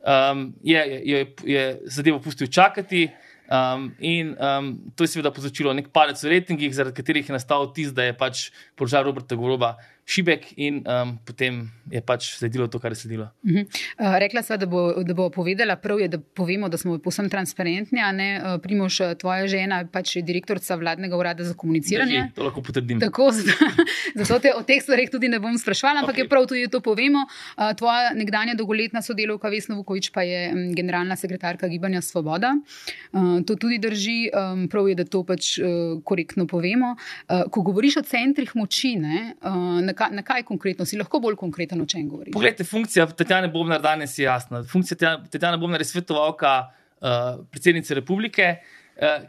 um, 0.03 0.53
je, 0.63 1.01
je, 1.05 1.25
je 1.43 1.65
zadevo 1.85 2.19
pustil 2.19 2.47
čakati. 2.47 3.09
Um, 3.49 3.95
in 3.97 4.35
um, 4.37 4.77
to 4.93 5.03
je 5.03 5.09
seveda 5.09 5.31
povzročilo 5.33 5.73
nek 5.73 5.87
palec 5.89 6.21
v 6.21 6.35
rejtingih, 6.35 6.69
zaradi 6.69 6.99
katerih 7.01 7.25
je 7.25 7.33
nastal 7.33 7.65
tisti, 7.73 7.95
da 7.97 8.05
je 8.05 8.13
pač 8.13 8.51
položaj 8.77 9.01
Roberta 9.07 9.33
Goroba 9.33 9.71
šibek, 10.09 10.47
in 10.57 10.81
um, 10.89 11.13
potem 11.25 11.67
je 11.91 12.01
pač 12.01 12.31
sledilo 12.33 12.65
to, 12.67 12.79
kar 12.81 12.91
je 12.91 12.95
sledilo. 13.03 13.29
Uh 13.43 13.51
-huh. 13.51 13.65
uh, 13.99 14.17
rekla 14.17 14.41
sva, 14.41 14.57
da 14.57 14.65
bo, 14.65 15.03
da 15.03 15.13
bo 15.13 15.29
povedala, 15.29 15.75
prav 15.75 15.99
je, 15.99 16.07
da 16.07 16.17
povemo, 16.19 16.69
da 16.69 16.77
smo 16.77 16.97
povsem 16.97 17.29
transparentni. 17.29 17.99
Uh, 17.99 18.61
Primož, 18.61 18.99
tvoja 19.19 19.47
žena 19.47 19.79
je 19.79 19.87
pač 19.91 20.15
direktorica 20.21 20.75
vladnega 20.75 21.17
urada 21.17 21.43
za 21.43 21.53
komuniciranje. 21.53 22.21
Drži, 22.21 22.35
to 22.35 22.43
lahko 22.43 22.61
potrdim. 22.61 22.99
Tako, 22.99 23.31
zato 24.19 24.39
te 24.39 24.53
o 24.55 24.63
teh 24.63 24.81
stvarih 24.81 25.09
tudi 25.09 25.27
ne 25.27 25.39
bom 25.39 25.57
sprašvala, 25.57 25.99
ampak 25.99 26.15
okay. 26.15 26.23
je 26.23 26.29
prav 26.29 26.47
tudi 26.47 26.67
to 26.67 26.81
povemo. 26.81 27.19
Uh, 27.57 27.73
tvoja 27.77 28.13
nekdanja 28.13 28.55
dolgoletna 28.55 29.01
sodelovka 29.01 29.49
Vesna 29.49 29.75
Vukovič 29.75 30.09
pa 30.11 30.21
je 30.21 30.51
um, 30.51 30.75
generalna 30.75 31.15
sekretarka 31.15 31.67
Gibanja 31.67 32.01
Svoboda. 32.01 32.55
Uh, 33.11 33.45
to 33.45 33.55
tudi 33.55 33.77
drži, 33.77 34.29
um, 34.33 34.67
prav 34.67 34.89
je, 34.89 34.95
da 34.95 35.03
to 35.05 35.23
pač 35.23 35.57
uh, 35.59 36.01
korektno 36.03 36.47
povemo. 36.47 36.95
Uh, 36.95 37.43
ko 37.51 37.61
govoriš 37.61 37.97
o 37.97 38.01
centrih 38.01 38.55
moči, 38.55 38.95
ne, 38.95 39.33
uh, 39.41 39.81
kaj, 39.99 40.15
na 40.15 40.23
kaj 40.25 40.45
konkretno, 40.47 40.87
si 40.87 40.97
lahko 40.99 41.21
bolj 41.23 41.37
konkreten, 41.39 41.81
o 41.83 41.87
čem 41.89 42.07
govoriš? 42.09 42.33
Poglejte, 42.35 42.65
funkcija 42.67 43.07
Tatjana 43.19 43.51
Bobnar 43.51 43.83
danes 43.83 44.17
je 44.19 44.27
jasna. 44.27 44.63
Funkcija 44.63 45.15
Tatjana 45.29 45.59
Bobnar 45.59 45.83
je 45.83 45.89
svetovalka 45.91 46.53
uh, 46.65 47.41
predsednice 47.51 47.99
republike. 47.99 48.53
Uh, 48.55 48.79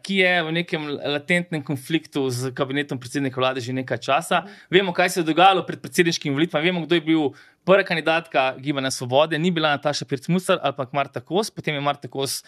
ki 0.02 0.16
je 0.18 0.30
v 0.42 0.52
nekem 0.52 0.86
latentnem 0.98 1.62
konfliktu 1.62 2.24
z 2.34 2.50
kabinetom 2.58 2.98
predsednika 2.98 3.38
vlade 3.38 3.62
že 3.62 3.70
nekaj 3.70 4.00
časa. 4.02 4.42
Vemo, 4.66 4.90
kaj 4.90 5.14
se 5.14 5.20
je 5.20 5.28
dogajalo 5.28 5.62
pred 5.66 5.78
predsedniškimi 5.78 6.34
volitvami, 6.34 6.66
vemo, 6.66 6.82
kdo 6.86 6.98
je 6.98 7.04
bil 7.06 7.28
prva 7.62 7.84
kandidatka 7.86 8.56
Gibanja 8.58 8.90
Svobode. 8.90 9.38
Ni 9.38 9.54
bila 9.54 9.70
Nataša 9.76 10.10
Pircmusar 10.10 10.58
pa 10.58 10.88
Marta 10.92 11.22
Kos, 11.22 11.54
potem 11.54 11.78
je 11.78 11.86
Marta 11.86 12.10
Kos 12.10 12.42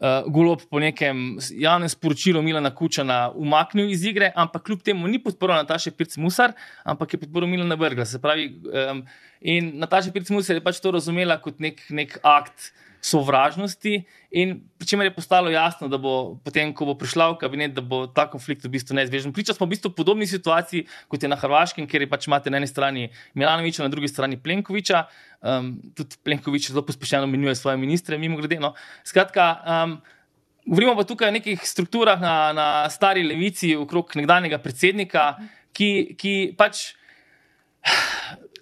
uh, 0.00 0.32
golob 0.32 0.64
po 0.70 0.80
nekem 0.80 1.38
javnem 1.50 1.88
sporočilu 1.88 2.42
Milana 2.42 2.74
Kučana 2.74 3.30
umaknil 3.34 3.90
iz 3.90 4.04
igre, 4.04 4.32
ampak 4.36 4.66
kljub 4.66 4.82
temu 4.82 5.08
ni 5.08 5.22
podporil 5.22 5.56
Nataše 5.56 5.90
Pirc 5.90 6.16
Musar, 6.16 6.52
ampak 6.84 7.14
je 7.14 7.20
podporil 7.20 7.48
Milana 7.48 7.76
Brgla. 7.76 8.04
Se 8.04 8.20
pravi, 8.22 8.48
um, 8.90 9.02
in 9.40 9.76
Nataša 9.80 10.12
Pirc 10.14 10.30
Musar 10.34 10.56
je 10.56 10.64
pač 10.64 10.80
to 10.80 10.92
razumela 10.94 11.38
kot 11.42 11.60
nek, 11.60 11.82
nek 11.90 12.18
akt 12.22 12.72
sovražnosti, 13.06 14.00
in 14.34 14.56
pri 14.78 14.88
čemer 14.88 15.06
je 15.06 15.14
postalo 15.14 15.50
jasno, 15.50 15.86
da 15.88 15.98
bo 16.00 16.38
potem, 16.44 16.72
ko 16.74 16.88
bo 16.88 16.96
prišla 16.98 17.28
v 17.32 17.38
kabinet, 17.38 17.74
da 17.76 17.84
bo 17.84 18.06
ta 18.10 18.26
konflikt 18.30 18.66
v 18.66 18.72
bistvu 18.74 18.96
neizbežen. 18.98 19.34
Priča 19.36 19.54
smo 19.54 19.68
v 19.68 19.76
bistvu 19.76 19.92
podobni 19.94 20.26
situaciji, 20.26 20.88
kot 21.12 21.22
je 21.22 21.30
na 21.30 21.38
Hrvaškem, 21.38 21.86
kjer 21.86 22.02
je 22.02 22.10
pač 22.10 22.26
imate 22.26 22.50
na 22.50 22.58
eni 22.58 22.66
strani 22.66 23.06
Milanoviča, 23.38 23.86
na 23.86 23.92
drugi 23.92 24.10
strani 24.10 24.40
Plenkoviča. 24.42 25.04
Um, 25.38 25.76
tudi 25.94 26.18
Plenkovič 26.26 26.72
zelo 26.72 26.82
pospešeno 26.82 27.30
menjuje 27.30 27.54
svoje 27.54 27.78
ministre, 27.78 28.18
mimo 28.18 28.40
grede. 28.40 28.58
No. 28.58 28.74
Skratka, 29.06 29.48
um, 29.62 29.96
govorimo 30.66 30.96
pa 30.98 31.06
tukaj 31.06 31.30
o 31.30 31.36
nekih 31.38 31.62
strukturah 31.62 32.18
na, 32.20 32.36
na 32.56 32.66
stari 32.90 33.22
levici, 33.22 33.76
okrog 33.78 34.18
nekdanjega 34.18 34.58
predsednika, 34.58 35.36
ki, 35.76 36.18
ki 36.18 36.36
pač. 36.58 36.88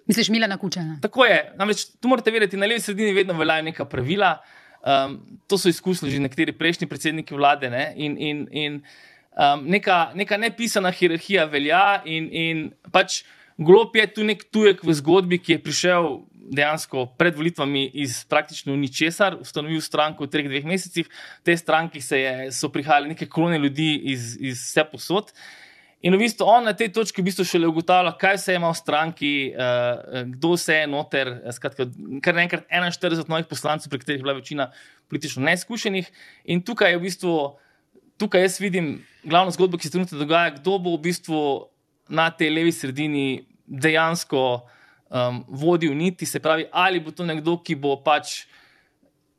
Misliš, 0.06 0.28
Milana 0.28 0.58
Kučana? 0.60 0.98
Tako 1.02 1.24
je. 1.24 1.38
Namreč 1.56 1.86
tu 2.00 2.08
morate 2.08 2.30
vedeti, 2.30 2.56
na 2.60 2.66
levi 2.66 2.80
sredini 2.80 3.12
vedno 3.12 3.34
veljajo 3.38 3.62
neka 3.62 3.84
pravila. 3.84 4.36
Um, 4.84 5.16
to 5.48 5.58
so 5.58 5.68
izkusili 5.68 6.10
že 6.12 6.20
nekateri 6.20 6.52
prejšnji 6.52 6.86
predsedniki 6.86 7.34
vlade. 7.34 7.70
Ne? 7.70 7.92
In, 7.96 8.18
in, 8.18 8.44
in 8.52 8.74
um, 9.32 9.64
neka, 9.64 10.10
neka 10.14 10.36
nepisana 10.36 10.92
hierarhija 10.92 11.46
velja, 11.48 12.02
in, 12.04 12.28
in 12.32 12.62
pač 12.92 13.22
glop 13.56 13.96
je 13.96 14.06
tu 14.12 14.24
nek 14.24 14.44
tujek 14.52 14.84
v 14.84 14.92
zgodbi, 15.00 15.40
ki 15.40 15.56
je 15.56 15.64
prišel 15.64 16.08
dejansko 16.52 17.06
pred 17.16 17.36
volitvami 17.36 17.86
iz 18.04 18.24
praktično 18.28 18.76
ničesar 18.76 19.38
ustanovil 19.40 19.80
stranko 19.80 20.26
v 20.26 20.32
treh, 20.32 20.48
dveh 20.48 20.66
mesecih. 20.68 21.08
V 21.08 21.44
tej 21.48 21.56
stranki 21.62 22.04
je, 22.04 22.52
so 22.52 22.68
prihajali 22.68 23.14
neke 23.14 23.26
kolone 23.26 23.58
ljudi 23.58 23.94
iz, 24.12 24.36
iz 24.36 24.60
vse 24.60 24.84
posod. 24.92 25.32
In 26.04 26.12
v 26.12 26.20
bistvu 26.20 26.44
on 26.44 26.66
na 26.68 26.74
tej 26.76 26.90
točki 26.92 27.22
v 27.22 27.30
bistvu 27.30 27.46
šele 27.48 27.68
ugotavlja, 27.70 28.12
kaj 28.20 28.36
se 28.42 28.54
ima 28.58 28.68
v 28.68 28.76
stranki, 28.76 29.32
uh, 29.56 30.26
kdo 30.34 30.52
se 30.60 30.74
je 30.82 30.88
noter. 30.90 31.30
Skratka, 31.56 31.86
kar 32.20 32.36
naenkrat 32.36 32.66
41 32.68 33.24
novih 33.32 33.48
poslancev, 33.48 33.88
pri 33.88 34.02
katerih 34.02 34.20
je 34.20 34.24
bila 34.26 34.34
večina 34.36 34.66
politično 35.08 35.40
neizkušenih. 35.48 36.10
In 36.52 36.60
tukaj 36.60 36.92
je 36.92 36.98
v 36.98 37.04
bistvu, 37.06 37.32
tukaj 38.20 38.44
jaz 38.44 38.58
vidim 38.60 38.98
glavno 39.24 39.54
zgodbo, 39.56 39.80
ki 39.80 39.88
se 39.88 39.94
trenutno 39.96 40.20
dogaja, 40.20 40.52
kdo 40.58 40.76
bo 40.76 40.92
v 40.92 41.06
bistvu 41.08 41.40
na 42.12 42.28
tej 42.28 42.52
levi 42.52 42.72
sredini 42.76 43.46
dejansko 43.64 44.44
um, 45.08 45.40
vodil 45.48 45.96
niti. 45.96 46.28
Se 46.28 46.36
pravi, 46.36 46.68
ali 46.68 47.00
bo 47.00 47.16
to 47.16 47.24
nekdo, 47.24 47.56
ki 47.64 47.80
bo 47.80 47.96
pač. 48.04 48.44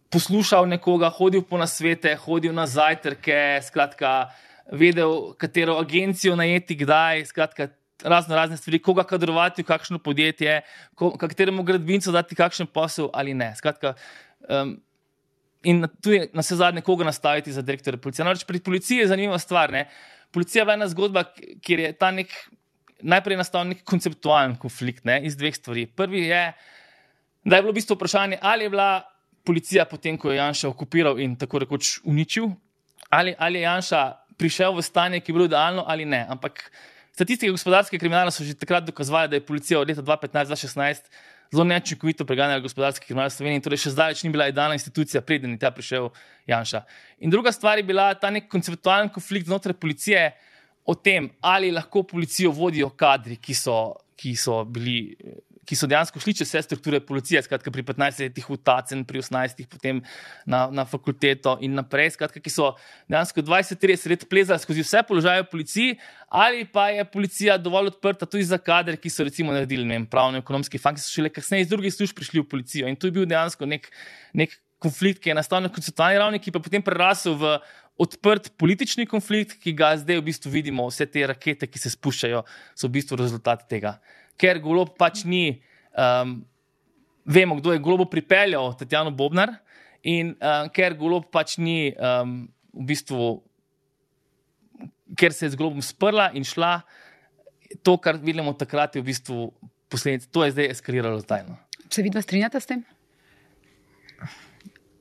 Poslušal 0.10 0.66
nekoga, 0.70 1.10
hodil 1.14 1.46
po 1.46 1.62
nasvete, 1.62 2.14
hodil 2.26 2.54
na 2.58 2.66
zajtrke, 2.70 3.60
skratka, 3.68 4.32
vedel, 4.72 5.34
katero 5.38 5.78
agencijo 5.80 6.36
najeti, 6.36 6.76
kdaj, 6.76 7.26
skratka, 7.26 7.68
razno 8.04 8.36
razne 8.36 8.58
stvari, 8.58 8.80
koga 8.80 9.04
kadrovati 9.04 9.64
v 9.64 9.66
kakšno 9.66 10.00
podjetje, 10.00 10.62
ko, 10.96 11.14
kateremu 11.18 11.64
gradbincu 11.64 12.12
dati 12.12 12.36
kakšen 12.36 12.68
posel 12.68 13.10
ali 13.14 13.34
ne. 13.34 13.54
Skratka, 13.56 13.94
um, 14.50 14.76
in 15.64 15.88
tu 16.02 16.12
je 16.14 16.28
na 16.34 16.44
vse 16.44 16.56
zadnje, 16.56 16.82
koga 16.82 17.06
nastaviti 17.06 17.54
za 17.54 17.62
direktorja 17.62 17.98
policije. 18.02 18.26
Namreč 18.26 18.46
pri 18.46 18.60
policiji 18.60 19.04
je 19.04 19.08
zanimiva 19.08 19.40
stvar. 19.40 19.72
Ne? 19.72 19.88
Policija 20.32 20.66
je 20.66 20.74
ena 20.74 20.88
zgodba, 20.88 21.24
kjer 21.62 21.80
je 21.80 21.94
ta 21.94 22.12
nek. 22.12 22.34
Najprej 23.06 23.34
je 23.34 23.38
nastal 23.38 23.66
nek 23.68 23.82
konceptualen 23.84 24.56
konflikt 24.58 25.04
ne, 25.06 25.20
iz 25.28 25.36
dveh 25.38 25.56
stvari. 25.56 25.84
Prvi 25.86 26.22
je, 26.30 26.44
da 27.44 27.58
je 27.58 27.62
bilo 27.62 27.74
v 27.74 27.78
bistvu 27.78 27.98
vprašanje, 27.98 28.38
ali 28.42 28.66
je 28.66 28.72
bila 28.72 29.04
policija, 29.46 29.86
potem 29.86 30.18
ko 30.18 30.32
je 30.32 30.38
Janša 30.38 30.70
okupiral 30.72 31.20
in 31.20 31.36
tako 31.36 31.60
rekoč 31.66 32.00
uničil, 32.08 32.48
ali, 33.10 33.36
ali 33.38 33.60
je 33.60 33.68
Janša 33.68 34.02
prišel 34.38 34.76
v 34.76 34.84
stanje, 34.84 35.20
ki 35.20 35.32
je 35.32 35.36
bilo 35.36 35.48
idealno 35.50 35.84
ali 35.88 36.06
ne. 36.06 36.26
Ampak 36.30 36.72
statistike 37.16 37.52
gospodarske 37.52 38.00
kriminala 38.00 38.32
so 38.32 38.44
že 38.44 38.54
takrat 38.54 38.84
dokazovali, 38.84 39.30
da 39.30 39.36
je 39.40 39.46
policija 39.46 39.80
od 39.80 39.88
leta 39.88 40.02
2015-2016 40.02 41.10
zelo 41.52 41.64
neučinkovito 41.64 42.26
preganjala 42.26 42.60
gospodarski 42.60 43.06
kriminal 43.06 43.30
v 43.30 43.36
Sloveniji, 43.36 43.64
torej 43.64 43.84
še 43.86 43.94
zdaleč 43.94 44.24
ni 44.24 44.32
bila 44.34 44.48
idealna 44.50 44.76
institucija, 44.76 45.22
preden 45.22 45.54
je 45.56 45.62
ta 45.62 45.72
prišel 45.72 46.10
Janša. 46.50 46.84
In 47.24 47.32
druga 47.32 47.52
stvar 47.52 47.80
je 47.80 47.86
bila 47.88 48.14
ta 48.20 48.32
nek 48.34 48.50
konceptualen 48.52 49.10
konflikt 49.14 49.48
znotraj 49.48 49.78
policije 49.80 50.32
o 50.86 50.96
tem, 50.96 51.30
ali 51.42 51.72
lahko 51.72 52.04
policijo 52.04 52.52
vodijo 52.52 52.90
kadri, 52.98 53.38
ki 53.38 53.56
so, 53.58 53.96
ki 54.18 54.36
so 54.38 54.64
bili 54.66 55.16
ki 55.66 55.78
so 55.78 55.88
dejansko 55.90 56.22
šli 56.22 56.34
čez 56.40 56.50
vse 56.50 56.62
strukture 56.66 57.00
policije, 57.04 57.42
skratka 57.46 57.72
pri 57.74 57.84
15 57.84 58.22
letih 58.26 58.50
v 58.50 58.58
Tacen, 58.58 59.04
pri 59.08 59.22
18 59.24 59.66
potem 59.70 60.02
na, 60.46 60.66
na 60.72 60.86
fakulteto 60.86 61.58
in 61.66 61.76
naprej, 61.78 62.14
skratka, 62.16 62.42
ki 62.42 62.54
so 62.54 62.72
dejansko 63.12 63.44
20-30 63.46 64.12
let 64.14 64.28
plezali 64.30 64.62
skozi 64.62 64.86
vse 64.86 65.04
položaje 65.08 65.46
v 65.46 65.50
policiji, 65.52 65.96
ali 66.30 66.66
pa 66.66 66.90
je 66.94 67.06
policija 67.10 67.58
dovolj 67.58 67.96
odprta 67.96 68.30
tudi 68.30 68.46
za 68.48 68.60
kadre, 68.62 68.98
ki 69.02 69.10
so 69.10 69.26
recimo 69.26 69.56
naredili 69.56 69.88
vem, 69.90 70.06
pravno 70.06 70.42
ekonomski 70.44 70.82
fakt, 70.82 71.02
ki 71.02 71.06
so 71.06 71.18
šele 71.18 71.34
kasneje 71.34 71.68
iz 71.68 71.72
drugih 71.74 71.94
služb 71.94 72.18
prišli 72.18 72.44
v 72.44 72.50
policijo. 72.50 72.92
In 72.92 73.00
tu 73.00 73.10
je 73.10 73.16
bil 73.18 73.26
dejansko 73.30 73.68
nek, 73.70 73.90
nek 74.34 74.54
konflikt, 74.82 75.24
ki 75.24 75.32
je 75.34 75.40
nastal 75.40 75.64
na 75.64 75.72
konceptualni 75.74 76.22
ravni, 76.22 76.42
ki 76.42 76.54
pa 76.54 76.62
potem 76.62 76.84
prerasel 76.84 77.38
v 77.40 77.58
odprt 78.02 78.52
politični 78.60 79.08
konflikt, 79.08 79.56
ki 79.62 79.72
ga 79.76 79.94
zdaj 79.98 80.20
v 80.20 80.26
bistvu 80.28 80.52
vidimo, 80.52 80.88
vse 80.92 81.08
te 81.08 81.24
rakete, 81.24 81.70
ki 81.72 81.80
se 81.80 81.94
spuščajo, 81.94 82.44
so 82.76 82.90
v 82.90 82.98
bistvu 83.00 83.20
rezultat 83.22 83.64
tega 83.72 83.96
ker 84.38 84.60
golob 84.64 84.96
pač 85.00 85.24
ni. 85.28 85.62
Um, 85.96 86.44
vemo, 87.26 87.58
kdo 87.58 87.74
je 87.74 87.82
golobo 87.82 88.06
pripeljal, 88.06 88.76
Tatjano 88.78 89.12
Bobnar, 89.12 89.56
in 90.06 90.36
um, 90.36 90.70
ker 90.70 90.94
golob 90.98 91.26
pač 91.34 91.58
ni 91.58 91.90
um, 91.98 92.46
v 92.76 92.86
bistvu, 92.92 93.30
ker 95.18 95.34
se 95.34 95.48
je 95.48 95.56
z 95.56 95.60
golobom 95.60 95.82
sprla 95.82 96.30
in 96.38 96.46
šla, 96.46 96.80
to, 97.82 97.96
kar 97.98 98.20
vidimo 98.22 98.54
takrat, 98.54 98.96
je 98.96 99.02
v 99.02 99.10
bistvu 99.10 99.48
posledica. 99.90 100.30
To 100.32 100.46
je 100.46 100.54
zdaj 100.54 100.70
eskaliralo 100.76 101.24
tajno. 101.26 101.58
Se 101.90 102.04
vi 102.06 102.12
dva 102.14 102.22
strinjate 102.22 102.62
s 102.62 102.70
tem? 102.70 102.84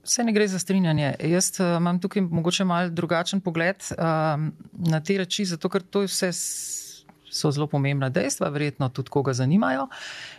Vse 0.05 0.25
ne 0.25 0.33
gre 0.37 0.47
za 0.49 0.59
strinjanje. 0.61 1.15
Jaz 1.29 1.51
uh, 1.61 1.77
imam 1.81 2.01
tukaj 2.01 2.25
mogoče 2.25 2.65
malo 2.69 2.93
drugačen 2.93 3.41
pogled 3.45 3.85
uh, 3.97 4.41
na 4.93 5.01
te 5.05 5.17
reči, 5.21 5.45
zato 5.49 5.69
ker 5.73 5.85
to 5.85 6.05
je 6.05 6.13
vse 6.13 6.33
so 7.35 7.51
zelo 7.51 7.67
pomembna 7.67 8.09
dejstva, 8.15 8.49
verjetno 8.55 8.89
tudi 8.89 9.11
koga 9.11 9.33
zanimajo. 9.33 9.89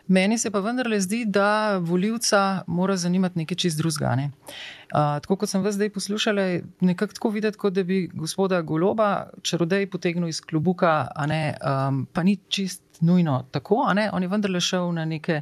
Meni 0.07 0.37
se 0.37 0.51
pa 0.51 0.59
vendarle 0.63 0.99
zdi, 1.01 1.25
da 1.25 1.77
voljivca 1.77 2.63
mora 2.67 2.95
zanimati 2.97 3.39
nekaj 3.39 3.57
čist 3.57 3.77
drugega. 3.77 4.15
Ne? 4.15 4.31
Uh, 4.45 5.19
tako 5.21 5.35
kot 5.35 5.49
sem 5.49 5.63
vas 5.63 5.75
zdaj 5.75 5.89
poslušala, 5.89 6.41
je 6.41 6.63
nekako 6.79 7.13
tako 7.13 7.29
videti, 7.29 7.57
kot 7.57 7.73
da 7.73 7.83
bi 7.83 8.05
gospoda 8.13 8.61
Goloba 8.61 9.29
čarodej 9.41 9.89
potegnil 9.91 10.29
iz 10.29 10.41
klubuka, 10.41 11.07
ne, 11.27 11.57
um, 11.59 12.05
pa 12.13 12.23
ni 12.23 12.37
čist 12.47 12.83
nujno 13.01 13.43
tako. 13.51 13.83
On 14.13 14.23
je 14.23 14.29
vendarle 14.29 14.61
šel 14.61 14.93
na 14.93 15.05
neke 15.05 15.41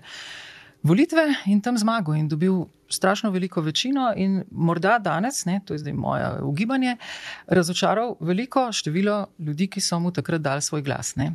volitve 0.83 1.23
in 1.45 1.61
tam 1.61 1.77
zmagal 1.77 2.15
in 2.15 2.27
dobil 2.27 2.65
strašno 2.89 3.31
veliko 3.31 3.61
večino, 3.61 4.11
in 4.15 4.43
morda 4.51 4.99
danes, 4.99 5.45
ne, 5.45 5.61
to 5.65 5.73
je 5.73 5.79
zdaj 5.79 5.93
moje 5.93 6.27
ugibanje, 6.43 6.97
razočaral 7.47 8.15
veliko 8.19 8.67
število 8.71 9.25
ljudi, 9.39 9.67
ki 9.67 9.81
so 9.81 9.99
mu 9.99 10.11
takrat 10.11 10.41
dali 10.41 10.61
svoj 10.61 10.81
glas. 10.81 11.15
Ne. 11.15 11.33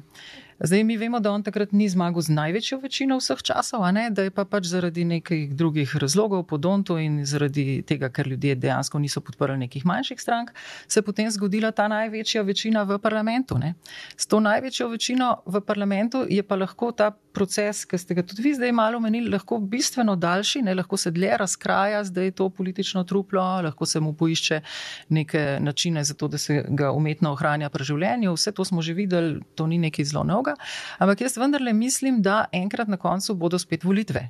Zdaj 0.60 0.84
mi 0.84 0.96
vemo, 0.96 1.20
da 1.20 1.30
on 1.30 1.42
takrat 1.42 1.72
ni 1.72 1.86
zmagal 1.88 2.22
z 2.22 2.34
največjo 2.34 2.80
večino 2.82 3.16
vseh 3.20 3.38
časov, 3.46 3.84
ne, 3.94 4.08
da 4.10 4.24
je 4.26 4.30
pa 4.34 4.42
pač 4.44 4.66
zaradi 4.66 5.04
nekih 5.06 5.54
drugih 5.54 5.92
razlogov, 5.96 6.42
podonto 6.50 6.96
in 6.98 7.20
zaradi 7.26 7.84
tega, 7.86 8.08
ker 8.10 8.26
ljudje 8.26 8.56
dejansko 8.58 8.98
niso 8.98 9.20
podprli 9.22 9.54
nekih 9.58 9.86
manjših 9.86 10.20
strank, 10.20 10.50
se 10.88 10.98
je 10.98 11.04
potem 11.06 11.30
zgodila 11.30 11.70
ta 11.70 11.86
največja 11.88 12.42
večina 12.42 12.82
v 12.82 12.98
parlamentu. 12.98 13.58
Ne. 13.58 13.74
S 14.16 14.26
to 14.26 14.40
največjo 14.40 14.88
večino 14.88 15.36
v 15.46 15.60
parlamentu 15.62 16.24
je 16.26 16.42
pa 16.42 16.58
lahko 16.58 16.90
ta 16.90 17.12
proces, 17.38 17.84
ki 17.86 17.98
ste 17.98 18.18
ga 18.18 18.26
tudi 18.26 18.42
vi 18.42 18.54
zdaj 18.58 18.72
malo 18.74 18.98
omenili, 18.98 19.30
lahko 19.30 19.60
bistveno 19.62 20.16
daljši, 20.18 20.64
ne, 20.66 20.74
lahko 20.74 20.98
se 20.98 21.14
dlje 21.14 21.36
razkraja, 21.38 22.02
zdaj 22.04 22.24
je 22.24 22.34
to 22.34 22.50
politično 22.50 23.04
truplo, 23.04 23.46
lahko 23.62 23.86
se 23.86 24.00
mu 24.00 24.10
poišče 24.12 24.60
neke 25.08 25.58
načine 25.62 26.02
za 26.04 26.18
to, 26.18 26.28
da 26.28 26.38
se 26.38 26.64
ga 26.68 26.90
umetno 26.90 27.30
ohranja 27.32 27.70
pri 27.70 27.84
življenju. 27.84 28.34
Vse 28.34 28.52
to 28.52 28.64
smo 28.64 28.82
že 28.82 28.98
videli, 28.98 29.38
to 29.54 29.66
ni 29.70 29.78
nekaj 29.78 30.10
zelo 30.10 30.24
novega 30.24 30.47
razloga. 30.48 30.64
Ampak 30.98 31.20
jaz 31.20 31.36
vendarle 31.36 31.72
mislim, 31.72 32.22
da 32.22 32.44
enkrat 32.52 32.88
na 32.88 32.96
koncu 32.96 33.34
bodo 33.34 33.58
spet 33.58 33.84
volitve. 33.84 34.28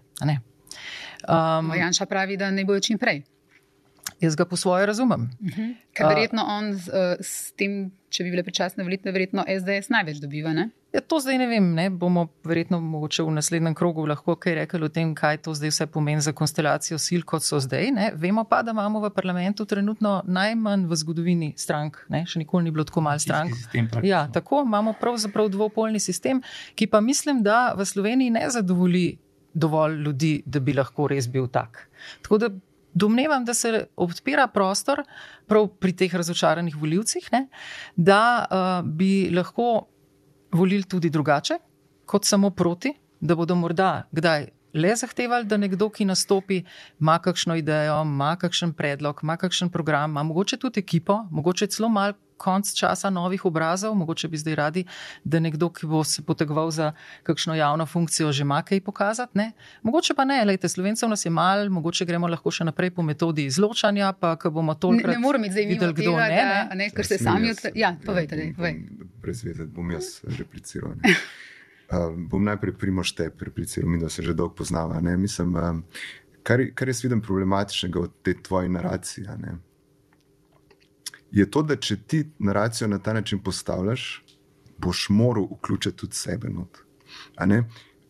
Um, 1.28 1.72
Janša 1.74 2.06
pravi, 2.06 2.36
da 2.36 2.50
ne 2.50 2.64
bojo 2.64 2.80
čim 2.80 2.98
prej. 2.98 3.22
Jaz 4.20 4.34
ga 4.36 4.44
po 4.44 4.56
svoje 4.56 4.86
razumem. 4.86 5.30
Uh 5.40 5.46
mhm. 5.46 5.60
-huh. 5.60 5.74
Ker 5.92 6.06
verjetno 6.06 6.42
on 6.48 6.74
z, 6.74 6.90
s 7.20 7.52
tem, 7.52 7.90
če 8.08 8.24
bi 8.24 8.30
bile 8.30 8.42
predčasne 8.42 8.84
volitve, 8.84 9.12
verjetno 9.12 9.44
SDS 9.46 9.88
največ 9.88 10.16
dobiva. 10.16 10.52
Ne? 10.52 10.70
Ja, 10.92 11.00
to 11.00 11.20
zdaj 11.20 11.38
ne 11.38 11.46
vem. 11.46 11.74
Ne? 11.74 11.90
Bomo 11.90 12.28
verjetno 12.44 12.80
mogoče 12.80 13.22
v 13.22 13.30
naslednjem 13.30 13.74
krogu 13.74 14.06
lahko 14.06 14.36
kaj 14.36 14.54
rekli 14.54 14.84
o 14.84 14.88
tem, 14.88 15.14
kaj 15.14 15.36
to 15.44 15.54
zdaj 15.54 15.70
vse 15.70 15.86
pomeni 15.86 16.20
za 16.20 16.32
konstelacijo 16.32 16.98
sil, 17.06 17.22
kot 17.28 17.42
so 17.42 17.60
zdaj. 17.60 17.90
Ne? 17.92 18.12
Vemo 18.14 18.44
pa, 18.44 18.62
da 18.62 18.70
imamo 18.70 19.00
v 19.00 19.10
parlamentu 19.10 19.64
trenutno 19.64 20.22
najmanj 20.26 20.86
v 20.86 20.96
zgodovini 20.96 21.52
strank. 21.56 22.06
Ne? 22.08 22.24
Še 22.26 22.38
nikoli 22.38 22.64
ni 22.64 22.70
bilo 22.70 22.84
tako 22.84 23.00
malo 23.00 23.18
strank. 23.18 23.52
Ja, 24.02 24.28
tako 24.32 24.62
imamo 24.66 24.92
pravzaprav 25.00 25.48
dvopolni 25.48 26.00
sistem, 26.00 26.42
ki 26.74 26.86
pa 26.86 27.00
mislim, 27.00 27.42
da 27.42 27.74
v 27.76 27.84
Sloveniji 27.84 28.30
ne 28.30 28.50
zadovolji 28.50 29.18
dovolj 29.54 29.96
ljudi, 30.02 30.42
da 30.46 30.60
bi 30.60 30.72
lahko 30.72 31.08
res 31.08 31.28
bil 31.28 31.48
tak. 31.52 31.88
Tako 32.22 32.38
da 32.38 32.48
domnevam, 32.94 33.44
da 33.44 33.54
se 33.54 33.86
odpira 33.96 34.46
prostor 34.46 35.02
pri 35.80 35.92
teh 35.92 36.14
razočaranih 36.14 36.76
voljivcih, 36.76 37.28
ne, 37.32 37.46
da 37.96 38.20
uh, 38.50 38.88
bi 38.88 39.30
lahko 39.34 39.86
volili 40.52 40.82
tudi 40.82 41.10
drugače, 41.10 41.58
kot 42.06 42.24
samo 42.24 42.50
proti, 42.50 42.94
da 43.20 43.34
bodo 43.36 43.54
morda 43.54 44.08
kdaj 44.12 44.48
le 44.74 44.94
zahtevali, 44.96 45.46
da 45.48 45.56
nekdo, 45.56 45.88
ki 45.90 46.04
nastopi, 46.04 46.62
ima 47.00 47.18
kakšno 47.18 47.56
idejo, 47.56 48.02
ima 48.02 48.36
kakšen 48.36 48.72
predlog, 48.72 49.20
ima 49.22 49.36
kakšen 49.36 49.70
program, 49.70 50.10
ima 50.10 50.22
mogoče 50.22 50.56
tudi 50.56 50.80
ekipo, 50.80 51.22
mogoče 51.30 51.66
celo 51.66 51.88
malo 51.88 52.14
konc 52.38 52.70
časa 52.74 53.10
novih 53.10 53.44
obrazov, 53.44 53.94
mogoče 53.98 54.28
bi 54.28 54.38
zdaj 54.38 54.54
radi, 54.54 54.84
da 55.24 55.40
nekdo, 55.40 55.70
ki 55.74 55.86
bo 55.86 56.04
se 56.04 56.22
potegoval 56.22 56.70
za 56.70 56.92
kakšno 57.22 57.54
javno 57.58 57.86
funkcijo, 57.86 58.32
že 58.32 58.46
ima 58.46 58.62
kaj 58.62 58.80
pokazati. 58.80 59.38
Ne? 59.38 59.52
Mogoče 59.82 60.14
pa 60.14 60.24
ne, 60.24 60.44
lejte, 60.44 60.68
slovencev 60.68 61.08
nas 61.08 61.24
je 61.26 61.30
mal, 61.30 61.68
mogoče 61.68 62.06
gremo 62.06 62.28
lahko 62.28 62.50
še 62.54 62.68
naprej 62.68 62.94
po 62.96 63.02
metodi 63.02 63.48
izločanja, 63.50 64.12
pa 64.20 64.36
ko 64.36 64.50
bomo 64.54 64.74
to 64.74 64.94
videli. 64.94 65.18
Ne 65.18 65.22
moramo 65.22 65.50
zdaj 65.50 65.66
videti, 65.66 65.92
kdo 66.02 66.14
tega, 66.14 66.28
ne, 66.28 66.44
ne, 66.44 66.78
ne, 66.84 66.90
ker 66.94 67.06
se 67.06 67.18
sami 67.18 67.50
odvijate. 67.50 67.74
Ja, 67.78 67.94
povejte, 68.04 68.36
ne, 68.36 68.52
povej. 68.56 68.80
Prezvedeti 69.22 69.70
bom 69.74 69.90
jaz 69.90 70.20
repliciral. 70.38 70.94
Uh, 70.94 72.14
bom 72.30 72.44
najprej 72.44 72.76
primošte 72.78 73.30
repliciral, 73.40 73.90
mi 73.90 74.00
da 74.00 74.08
se 74.08 74.22
že 74.22 74.34
dolgo 74.34 74.54
poznava. 74.54 75.00
Mislim, 75.00 75.54
uh, 75.56 75.80
kar, 76.42 76.64
kar 76.74 76.88
jaz 76.88 77.02
vidim 77.04 77.22
problematičnega 77.24 78.00
v 78.06 78.12
tej 78.22 78.38
tvoji 78.42 78.68
naraciji 78.68 79.26
je 81.30 81.50
to, 81.50 81.62
da 81.62 81.76
če 81.76 81.96
ti 81.96 82.24
naracijo 82.38 82.88
na 82.88 82.98
ta 82.98 83.12
način 83.12 83.42
postavljaš, 83.42 84.24
boš 84.78 85.06
moral 85.10 85.48
vključiti 85.52 85.96
tudi 85.96 86.14
sebe. 86.14 86.48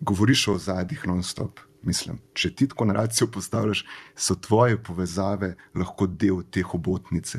govoriš 0.00 0.48
o 0.48 0.58
zadnjih 0.58 1.06
non-stop. 1.06 1.60
Mislim, 1.82 2.18
če 2.34 2.50
ti 2.54 2.66
tako 2.68 2.84
naracijo 2.84 3.28
postavljaš, 3.30 3.84
so 4.16 4.34
tvoje 4.34 4.82
povezave 4.82 5.54
lahko 5.74 6.06
del 6.06 6.42
te 6.50 6.62
hobotnice. 6.62 7.38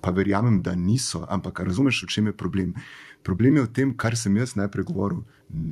Pa 0.00 0.10
verjamem, 0.10 0.60
da 0.62 0.74
niso, 0.74 1.24
ampak 1.28 1.60
razumeš, 1.60 2.02
v 2.04 2.08
čem 2.08 2.26
je 2.26 2.36
problem. 2.36 2.74
Problem 3.22 3.56
je 3.56 3.62
v 3.62 3.72
tem, 3.72 3.96
kar 3.96 4.16
sem 4.16 4.36
jaz 4.36 4.54
najprej 4.56 4.84
govoril. 4.84 5.24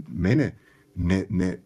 Mene, 0.09 0.55
ne, 0.95 1.25
ne, 1.31 1.59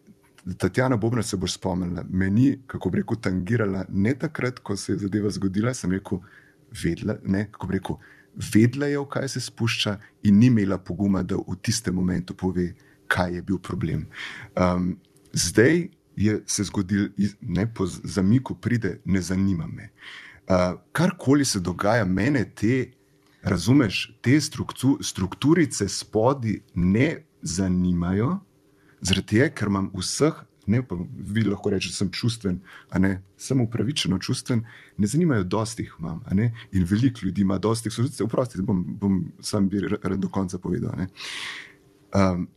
Tatjana 0.57 0.97
Bobna 0.97 1.23
se 1.23 1.37
bo 1.37 1.47
spomnila, 1.47 2.03
meni, 2.09 2.59
kako 2.67 2.89
bi 2.89 2.99
rekel, 2.99 3.17
tangirala 3.17 3.85
ne 3.89 4.13
takrat, 4.19 4.59
ko 4.59 4.75
se 4.75 4.91
je 4.91 4.97
zadeva 5.05 5.29
zgodila, 5.31 5.73
sem 5.73 5.91
rekel, 5.91 6.19
vedla, 6.83 7.17
ne, 7.23 7.45
kako 7.51 7.67
bi 7.67 7.77
rekel, 7.77 7.97
vedla 8.53 8.89
je, 8.89 8.99
v 8.99 9.05
kaj 9.09 9.29
se 9.35 9.41
spušča, 9.41 9.97
in 10.23 10.39
ni 10.39 10.49
imela 10.51 10.77
poguma, 10.77 11.23
da 11.23 11.37
v 11.37 11.57
tistem 11.61 11.95
momentu 11.95 12.35
pove, 12.35 12.73
kaj 13.07 13.35
je 13.35 13.41
bil 13.41 13.59
problem. 13.59 14.07
Um, 14.55 14.95
zdaj 15.33 15.87
je 16.15 16.39
se 16.45 16.63
zgodil, 16.63 17.09
ne 17.41 17.65
po 17.73 17.85
zamiku 17.87 18.55
pride, 18.55 18.99
ne 19.05 19.21
zanima 19.21 19.67
me. 19.67 19.89
Uh, 20.49 20.79
karkoli 20.91 21.45
se 21.45 21.59
dogaja, 21.59 22.05
mene 22.05 22.45
te, 22.55 22.91
razumeš, 23.43 24.17
te 24.21 24.41
struktu, 24.41 24.97
strukturice 25.01 25.87
spodi 25.89 26.61
ne 26.75 27.23
zanimajo, 27.41 28.39
zaradi 29.01 29.27
tega, 29.27 29.49
ker 29.49 29.71
imam 29.71 29.91
vseh. 29.93 30.43
Ne, 30.67 30.79
pa 30.87 30.95
vi 31.35 31.43
lahko 31.43 31.73
rečete, 31.73 31.91
da 31.91 31.97
sem 31.97 32.09
čustven, 32.15 32.59
ne, 32.99 33.17
sem 33.37 33.61
upravičeno 33.61 34.19
čustven, 34.23 34.61
ne 34.97 35.07
zanimajo, 35.07 35.43
dosti 35.43 35.83
jih 35.83 35.95
imam, 35.99 36.21
in 36.71 36.85
veliko 36.87 37.25
ljudi 37.25 37.41
ima, 37.41 37.57
dosti 37.57 37.89
jih 37.89 37.97
so, 37.97 38.23
oprostite, 38.23 38.63
bom, 38.63 38.83
bom 38.99 39.17
sam 39.41 39.67
bi 39.69 39.81
ra- 39.83 39.99
rad 40.03 40.19
do 40.19 40.29
konca 40.29 40.57
povedal. 40.63 41.03
Um, 42.15 42.47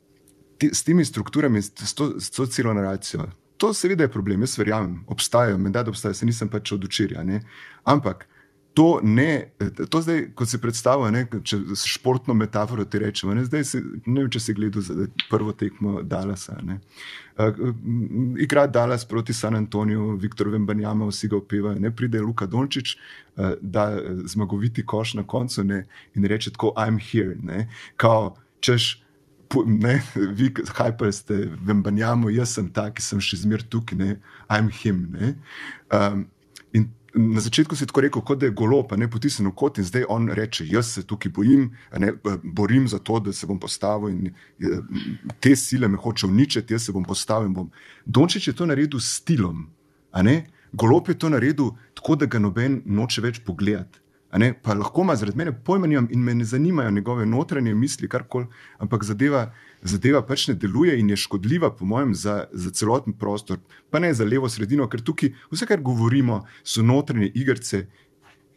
te, 0.58 0.70
s 0.72 0.84
temi 0.86 1.04
strukturami, 1.04 1.62
s, 1.62 1.94
to, 1.94 2.14
s 2.20 2.30
to 2.30 2.46
celo 2.46 2.74
naracijo, 2.74 3.26
to 3.56 3.72
seveda 3.74 4.04
je 4.04 4.12
problem, 4.12 4.46
jaz 4.46 4.58
verjamem, 4.58 5.00
obstajajo, 5.10 5.58
menda 5.58 5.82
da 5.82 5.90
obstajajo, 5.90 6.14
se 6.14 6.26
nisem 6.26 6.48
pač 6.48 6.72
od 6.72 6.84
včeraj, 6.84 7.24
ne. 7.24 7.40
ampak 7.84 8.28
to 8.76 9.00
ne, 9.02 9.48
to 9.90 10.00
zdaj, 10.04 10.18
kot 10.36 10.50
se 10.52 10.58
predstavlja, 10.60 11.22
če 11.48 11.58
športno 11.80 12.34
metaforo 12.36 12.84
ti 12.84 12.98
rečemo, 13.00 13.32
ne, 13.34 13.46
zdaj 13.48 13.64
se, 13.64 13.80
ne 14.04 14.20
vem, 14.20 14.28
če 14.28 14.42
si 14.44 14.54
gledal 14.58 15.06
prvo 15.30 15.54
tekmo 15.56 16.02
Dallasa. 16.04 16.58
Ne. 16.60 16.76
Uh, 17.40 17.56
igra 18.36 18.66
Dallas 18.68 19.06
proti 19.08 19.32
San 19.32 19.56
Antoniju, 19.56 20.10
Viktor 20.20 20.52
Vembanjama, 20.52 21.08
vsi 21.08 21.32
ga 21.32 21.40
upevajo, 21.40 21.80
ne 21.80 21.88
pride 21.88 22.20
Luka 22.20 22.44
Dončić, 22.52 22.92
uh, 22.98 23.56
da 23.62 23.86
zmagoviti 24.28 24.84
koš 24.84 25.14
na 25.22 25.24
koncu 25.24 25.64
ne, 25.64 25.86
in 26.12 26.28
reče 26.28 26.52
tako, 26.52 26.74
I'm 26.76 27.00
here. 27.00 27.40
Ne, 27.40 27.70
kao, 27.96 28.36
češ, 28.60 28.92
Ne, 29.64 30.02
vi, 30.36 30.48
hajper 30.74 31.12
ste, 31.14 31.36
vembanjamo, 31.62 32.32
jaz 32.34 32.56
sem 32.58 32.66
ta, 32.74 32.88
ki 32.90 33.04
sem 33.04 33.20
še 33.22 33.44
zmeraj 33.44 33.68
tukaj, 33.70 33.98
ne, 34.00 34.16
I'm 34.50 34.72
him. 34.74 35.04
Ne. 35.14 35.36
Um, 35.94 36.26
na 37.16 37.40
začetku 37.40 37.76
si 37.76 37.86
tako 37.86 38.00
rekel, 38.04 38.22
kot 38.22 38.38
da 38.38 38.46
je 38.46 38.52
golo, 38.52 38.82
pa 38.88 38.96
ne 38.96 39.08
potisnjen 39.10 39.48
v 39.48 39.54
kot, 39.56 39.78
in 39.78 39.84
zdaj 39.84 40.04
on 40.12 40.28
reče: 40.28 40.66
Jaz 40.68 40.92
se 40.94 41.02
tukaj 41.06 41.32
bojim, 41.32 41.70
ne, 41.98 42.12
borim 42.42 42.88
za 42.88 42.98
to, 42.98 43.18
da 43.20 43.32
se 43.32 43.46
bom 43.46 43.60
postavil 43.60 44.08
in 44.12 44.26
eh, 44.26 44.80
te 45.40 45.56
sile 45.56 45.88
me 45.88 45.96
hoče 45.96 46.26
uničiti, 46.26 46.74
jaz 46.74 46.86
se 46.86 46.92
bom 46.92 47.04
postavil 47.04 47.48
in 47.48 47.54
bom. 47.54 47.70
Dončić 48.04 48.48
je 48.48 48.56
to 48.56 48.66
naredil 48.66 49.00
s 49.00 49.16
stilom. 49.20 49.70
Golob 50.72 51.08
je 51.08 51.18
to 51.18 51.28
naredil 51.28 51.70
tako, 51.94 52.16
da 52.16 52.26
ga 52.26 52.38
noben 52.38 52.82
noče 52.84 53.22
več 53.22 53.40
pogledati. 53.44 54.00
Pa 54.62 54.74
lahko 54.74 55.02
ima 55.02 55.14
zaradi 55.16 55.38
mene 55.38 55.52
pojma 55.64 55.86
in 55.86 56.20
me 56.20 56.34
ne 56.34 56.44
zanimajo 56.44 56.90
njegove 56.90 57.26
notranje 57.26 57.74
misli, 57.74 58.08
karkoli, 58.08 58.46
ampak 58.78 59.04
zadeva, 59.04 59.52
zadeva 59.86 60.22
pač 60.26 60.48
ne 60.48 60.54
deluje 60.54 60.98
in 61.00 61.10
je 61.10 61.16
škodljiva, 61.16 61.70
po 61.76 61.84
mojem, 61.84 62.14
za, 62.14 62.44
za 62.52 62.70
celoten 62.70 63.14
prostor, 63.18 63.58
pa 63.90 63.98
ne 63.98 64.12
za 64.14 64.24
levo 64.24 64.48
sredino, 64.48 64.88
ker 64.88 65.02
tukaj 65.04 65.34
vse, 65.52 65.66
kar 65.66 65.82
govorimo, 65.84 66.42
so 66.64 66.82
notranje 66.82 67.30
igrice, 67.34 67.86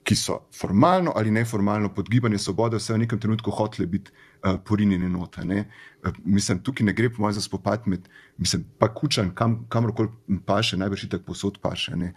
ki 0.03 0.15
so 0.15 0.39
formalno 0.55 1.11
ali 1.15 1.31
neformalno 1.31 1.91
pod 1.93 2.09
gibanje 2.09 2.39
svobode, 2.41 2.79
vse 2.79 2.95
v 2.95 3.03
nekem 3.03 3.19
trenutku 3.19 3.51
hotele 3.51 3.85
biti 3.87 4.11
uh, 4.11 4.55
porinjene 4.65 5.09
note. 5.09 5.45
ne. 5.45 5.65
Uh, 6.05 6.15
mislim, 6.25 6.63
tukaj 6.63 6.85
ne 6.85 6.93
gre 6.93 7.11
po 7.13 7.21
mojem 7.21 7.37
za 7.37 7.41
spopad 7.41 7.85
med, 7.85 8.09
mislim, 8.37 8.65
pa 8.79 8.93
kučan, 8.93 9.33
kam, 9.35 9.65
kamorkoli 9.69 10.09
paše, 10.45 10.77
najbrž 10.77 11.09
tako 11.09 11.33
posod 11.33 11.59
paše. 11.61 11.95
Ne. 11.95 12.13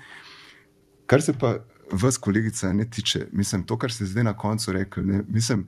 Kar 1.07 1.22
se 1.22 1.35
pa 1.38 1.59
vas, 1.92 2.16
kolegica, 2.18 2.72
ne 2.72 2.88
tiče, 2.90 3.27
mislim, 3.33 3.66
to, 3.66 3.77
kar 3.79 3.92
ste 3.92 4.07
zdaj 4.07 4.25
na 4.25 4.37
koncu 4.37 4.72
rekli, 4.72 5.05
ne, 5.05 5.22
mislim, 5.29 5.66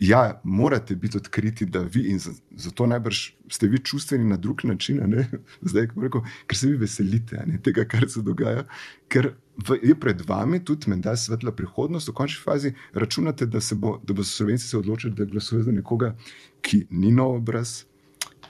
ja, 0.00 0.40
morate 0.44 0.96
biti 0.96 1.16
odkriti, 1.16 1.66
da 1.66 1.80
vi 1.80 2.02
in 2.10 2.18
za- 2.18 2.32
zato 2.50 2.86
najbrž 2.86 3.30
ste 3.50 3.66
vi 3.66 3.78
čustveni 3.78 4.24
na 4.24 4.36
drug 4.36 4.64
način, 4.64 5.00
ne, 5.06 5.28
zdaj, 5.60 5.88
rekel, 6.02 6.20
ker 6.46 6.58
se 6.58 6.66
vi 6.66 6.76
veselite 6.76 7.42
ne, 7.46 7.58
tega, 7.62 7.84
kar 7.84 8.08
se 8.10 8.22
dogaja, 8.22 8.64
ker 9.08 9.32
v, 9.68 9.78
je 9.82 9.94
pred 9.94 10.22
vami 10.28 10.64
tudi 10.64 10.90
menda 10.90 11.16
svetla 11.16 11.52
prihodnost, 11.52 12.08
v 12.08 12.14
končni 12.14 12.42
fazi 12.44 12.74
računate, 12.92 13.46
da, 13.46 13.60
se 13.60 13.74
bo, 13.74 13.98
da 14.04 14.14
bo 14.14 14.24
Slovenci 14.24 14.68
se 14.68 14.78
odločili, 14.78 15.14
da 15.14 15.24
glasujejo 15.24 15.64
za 15.64 15.72
nekoga, 15.72 16.14
ki 16.62 16.86
ni 16.90 17.12
nov 17.12 17.34
obraz, 17.42 17.82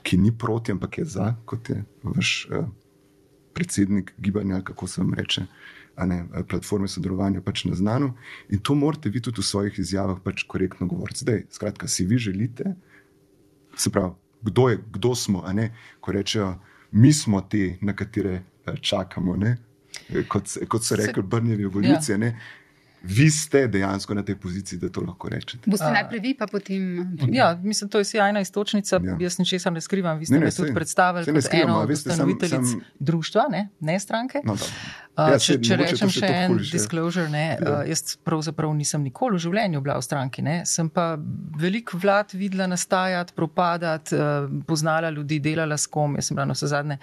ki 0.02 0.16
ni 0.18 0.32
proti, 0.38 0.72
ampak 0.72 0.98
je 0.98 1.04
za, 1.04 1.34
kot 1.44 1.70
je 1.70 1.84
vaš 2.02 2.48
uh, 2.50 2.68
predsednik 3.54 4.12
gibanja, 4.18 4.61
kako 4.61 4.87
se 4.87 5.00
vam 5.00 5.14
reče, 5.14 5.42
a 5.42 5.77
ne, 6.06 6.24
platforme 6.48 6.88
sodelovanja 6.88 7.40
pač 7.40 7.64
na 7.64 7.74
znano. 7.74 8.14
In 8.48 8.58
to 8.58 8.74
morate 8.74 9.11
vi 9.11 9.22
tudi 9.22 9.40
v 9.40 9.46
svojih 9.46 9.78
izjavah 9.78 10.20
pač 10.24 10.44
korektno 10.46 10.87
govoriti. 10.87 11.24
Zdaj, 11.24 11.44
skratka, 11.50 11.88
si 11.88 12.06
vi 12.06 12.18
želite, 12.18 12.74
se 13.76 13.90
pravi, 13.90 14.14
kdo, 14.42 14.68
je, 14.68 14.78
kdo 14.92 15.14
smo, 15.14 15.42
a 15.46 15.52
ne, 15.52 15.72
ko 16.00 16.12
rečejo, 16.12 16.54
mi 16.92 17.12
smo 17.12 17.40
ti, 17.40 17.78
na 17.80 17.96
katere 17.96 18.34
eh, 18.66 18.76
čakamo. 18.80 19.37
Ne? 19.37 19.56
Eh, 20.08 20.24
Kot, 20.28 20.54
kot 20.68 20.84
so 20.84 20.96
rekli 20.96 21.22
Brnjevi 21.22 21.64
evolucije, 21.64 22.18
ja. 22.20 22.32
Vi 23.02 23.30
ste 23.30 23.66
dejansko 23.68 24.12
na 24.12 24.22
tej 24.22 24.34
poziciji, 24.37 24.78
da 24.78 24.88
to 24.88 25.00
lahko 25.00 25.28
rečete. 25.28 25.62
Boste 25.64 25.84
A- 25.84 25.90
najprej 25.92 26.20
vi, 26.20 26.34
pa 26.34 26.46
potem. 26.46 27.06
Ja, 27.30 27.54
mislim, 27.56 27.88
to 27.88 27.98
je 27.98 28.04
sjajna 28.06 28.40
istočnica. 28.40 28.96
Ja. 28.96 29.11
Ja. 29.11 29.16
Jaz 29.20 29.38
ničesar 29.38 29.72
ne 29.72 29.80
skrivam. 29.80 30.18
Vi 30.18 30.26
ste 30.26 30.34
Ne, 30.34 30.40
ne, 30.40 30.44
me 30.44 30.50
tudi 30.52 30.74
predstavili 30.74 31.24
kot 31.26 31.44
skrivamo, 31.44 31.70
eno 31.70 31.78
a 31.78 31.82
od 31.82 31.90
ustanoviteljic 31.90 32.66
sam- 32.66 32.80
društva, 32.98 33.44
ne, 33.50 33.68
ne 33.80 34.00
stranke. 34.00 34.40
No. 34.44 34.52
Uh, 34.52 34.58
Ja, 35.24 35.38
saj 35.38 35.38
če, 35.38 35.62
če 35.62 35.72
mogoče 35.72 35.76
to 35.76 35.82
rečem 35.92 36.11
še 36.11 36.26
en 36.28 36.52
hujše. 36.52 36.72
disclosure, 36.72 37.28
ne, 37.28 37.46
Ja. 37.56 37.72
uh, 37.72 37.88
jaz 37.88 38.16
pravzaprav 38.18 38.70
nisem 38.72 39.02
nikoli 39.02 39.34
v 39.34 39.40
življenju 39.40 39.80
bila 39.80 39.96
v 39.96 40.02
stranki. 40.02 40.42
Ne. 40.42 40.62
Sem 40.64 40.88
pa 40.88 41.18
veliko 41.56 41.98
vlad 41.98 42.32
videla 42.32 42.66
nastajati, 42.66 43.32
propadati, 43.32 44.14
uh, 44.14 44.20
poznala 44.64 45.11
ljudi, 45.11 45.38
delala 45.40 45.76
s 45.76 45.87
kom. 45.88 46.14
Jaz 46.14 46.24
sem 46.24 46.34
bila 46.34 46.46
na 46.46 46.52
vse 46.52 46.66
zadnje. 46.66 46.98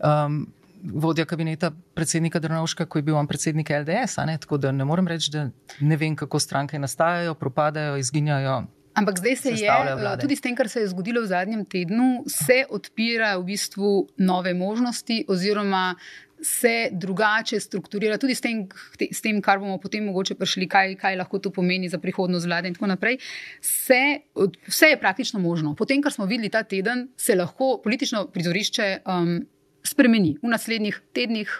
Um, 0.00 0.46
Vodja 0.82 1.24
kabineta 1.24 1.70
predsednika 1.94 2.38
Drnovška, 2.38 2.86
ko 2.86 2.98
je 2.98 3.02
bil 3.02 3.16
on 3.16 3.26
predsednik 3.26 3.70
LDS, 3.70 4.16
ne? 4.26 4.38
tako 4.38 4.58
da 4.58 4.72
ne 4.72 4.84
morem 4.84 5.06
reči, 5.08 5.30
da 5.30 5.48
ne 5.80 5.96
vem, 5.96 6.16
kako 6.16 6.38
stranke 6.38 6.78
nastajajo, 6.78 7.34
propadajo, 7.34 7.96
izginjajo. 7.96 8.64
Ampak 8.94 9.18
zdaj 9.18 9.36
se 9.36 9.50
je, 9.56 9.70
vlade. 9.96 10.20
tudi 10.20 10.36
s 10.36 10.40
tem, 10.40 10.56
kar 10.56 10.68
se 10.68 10.80
je 10.80 10.88
zgodilo 10.88 11.22
v 11.22 11.30
zadnjem 11.30 11.64
tednu, 11.64 12.24
se 12.28 12.64
odpira 12.68 13.36
v 13.38 13.44
bistvu 13.44 13.92
nove 14.18 14.52
možnosti, 14.54 15.24
oziroma 15.28 15.94
se 16.42 16.88
drugače 16.92 17.60
strukturira, 17.60 18.18
tudi 18.18 18.34
s 18.34 18.40
tem, 18.40 18.66
te- 18.98 19.08
s 19.12 19.22
tem 19.22 19.40
kar 19.40 19.60
bomo 19.62 19.78
potem 19.78 20.04
mogoče 20.04 20.34
prišli, 20.34 20.66
kaj, 20.68 20.96
kaj 20.98 21.16
lahko 21.16 21.38
to 21.38 21.50
pomeni 21.50 21.88
za 21.88 21.98
prihodnost 21.98 22.46
vlade 22.46 22.68
in 22.68 22.74
tako 22.74 22.90
naprej. 22.90 23.18
Se, 23.62 24.26
vse 24.66 24.86
je 24.86 24.98
praktično 25.00 25.40
možno. 25.40 25.74
Potem, 25.74 26.02
kar 26.02 26.12
smo 26.12 26.26
videli 26.26 26.50
ta 26.50 26.62
teden, 26.62 27.08
se 27.16 27.34
lahko 27.38 27.80
politično 27.84 28.26
prizorišče 28.34 28.98
um, 29.06 29.46
spremeni 29.86 30.36
v 30.42 30.52
naslednjih 30.52 31.00
tednih, 31.12 31.54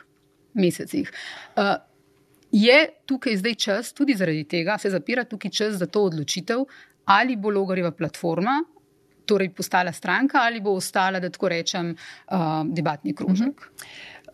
mesecih. 0.55 1.11
Uh, 1.57 1.77
Je 2.53 2.89
tukaj 3.09 3.37
zdaj 3.41 3.55
čas, 3.55 3.93
tudi 3.97 4.13
zaradi 4.13 4.45
tega 4.45 4.75
se 4.79 4.91
zapira 4.93 5.25
tukaj 5.25 5.51
čas 5.51 5.79
za 5.81 5.87
to 5.87 6.03
odločitev, 6.05 6.67
ali 7.05 7.37
bo 7.37 7.49
Logarjeva 7.51 7.91
platforma 7.97 8.59
torej 9.27 9.51
postala 9.55 9.93
stranka 9.93 10.39
ali 10.43 10.61
bo 10.61 10.75
ostala, 10.77 11.21
da 11.21 11.31
tako 11.31 11.49
rečem, 11.49 11.95
uh, 11.95 12.39
debatni 12.69 13.15
krožek. 13.15 13.61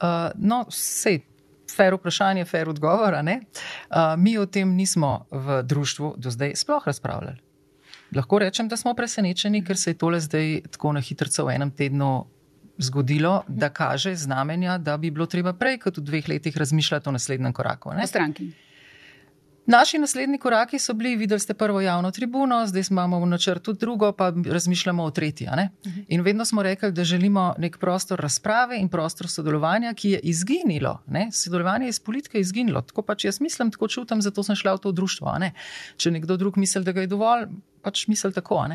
Uh, 0.03 0.31
no, 0.35 0.65
sej. 0.71 1.21
Fer 1.69 1.95
vprašanje, 1.95 2.47
fer 2.49 2.69
odgovor. 2.69 3.15
Uh, 3.15 4.15
mi 4.19 4.39
o 4.39 4.47
tem 4.47 4.71
nismo 4.75 5.27
v 5.31 5.63
društvu 5.63 6.15
do 6.17 6.31
zdaj 6.31 6.55
sploh 6.57 6.87
razpravljali. 6.87 7.37
Lahko 8.17 8.39
rečem, 8.39 8.69
da 8.69 8.77
smo 8.77 8.95
presenečeni, 8.95 9.61
ker 9.65 9.77
se 9.77 9.91
je 9.91 9.99
tole 9.99 10.21
zdaj 10.21 10.63
tako 10.73 10.93
na 10.97 11.01
hitro 11.01 11.29
v 11.45 11.55
enem 11.55 11.71
tednu 11.71 12.27
zgodilo, 12.79 13.43
da 13.49 13.69
kaže 13.69 14.15
znamenja, 14.15 14.79
da 14.79 14.97
bi 14.97 15.11
bilo 15.11 15.27
treba 15.27 15.53
prej 15.53 15.79
kot 15.79 15.99
v 15.99 16.01
dveh 16.01 16.29
letih 16.29 16.57
razmišljati 16.57 17.09
o 17.09 17.13
naslednjem 17.13 17.53
koraku. 17.53 17.93
Ne? 17.93 18.07
stranki. 18.07 18.51
Naši 19.69 19.99
naslednji 19.99 20.39
koraki 20.39 20.79
so 20.79 20.95
bili, 20.95 21.17
videli 21.17 21.41
ste 21.41 21.55
prvo 21.55 21.81
javno 21.81 22.11
tribuno, 22.11 22.67
zdaj 22.67 22.83
imamo 22.91 23.19
v 23.21 23.27
načrtu 23.27 23.73
drugo, 23.73 24.13
pa 24.13 24.33
razmišljamo 24.47 25.05
o 25.05 25.11
tretji. 25.11 25.47
Uh 25.47 25.53
-huh. 25.53 26.05
In 26.09 26.23
vedno 26.23 26.45
smo 26.45 26.63
rekli, 26.63 26.93
da 26.93 27.05
želimo 27.05 27.55
nek 27.59 27.79
prostor 27.79 28.21
razprave 28.21 28.79
in 28.79 28.89
prostor 28.89 29.29
sodelovanja, 29.29 29.95
ki 29.95 30.11
je 30.11 30.19
izginilo. 30.19 31.03
Ne? 31.07 31.29
Sodelovanje 31.33 31.89
iz 31.89 32.01
politike 32.01 32.39
je 32.39 32.41
izginilo. 32.41 32.83
Tako 32.83 33.03
pač 33.03 33.25
jaz 33.25 33.41
mislim, 33.41 33.71
tako 33.71 33.89
čutim, 33.89 34.23
zato 34.23 34.43
sem 34.43 34.57
šla 34.57 34.75
v 34.75 34.79
to 34.79 34.93
društvo. 34.93 35.35
Če 35.97 36.11
nekdo 36.11 36.37
drug 36.37 36.57
misli, 36.57 36.85
da 36.85 36.93
ga 36.93 37.01
je 37.01 37.07
dovolj, 37.07 37.47
pač 37.83 38.07
misli 38.07 38.33
tako. 38.33 38.67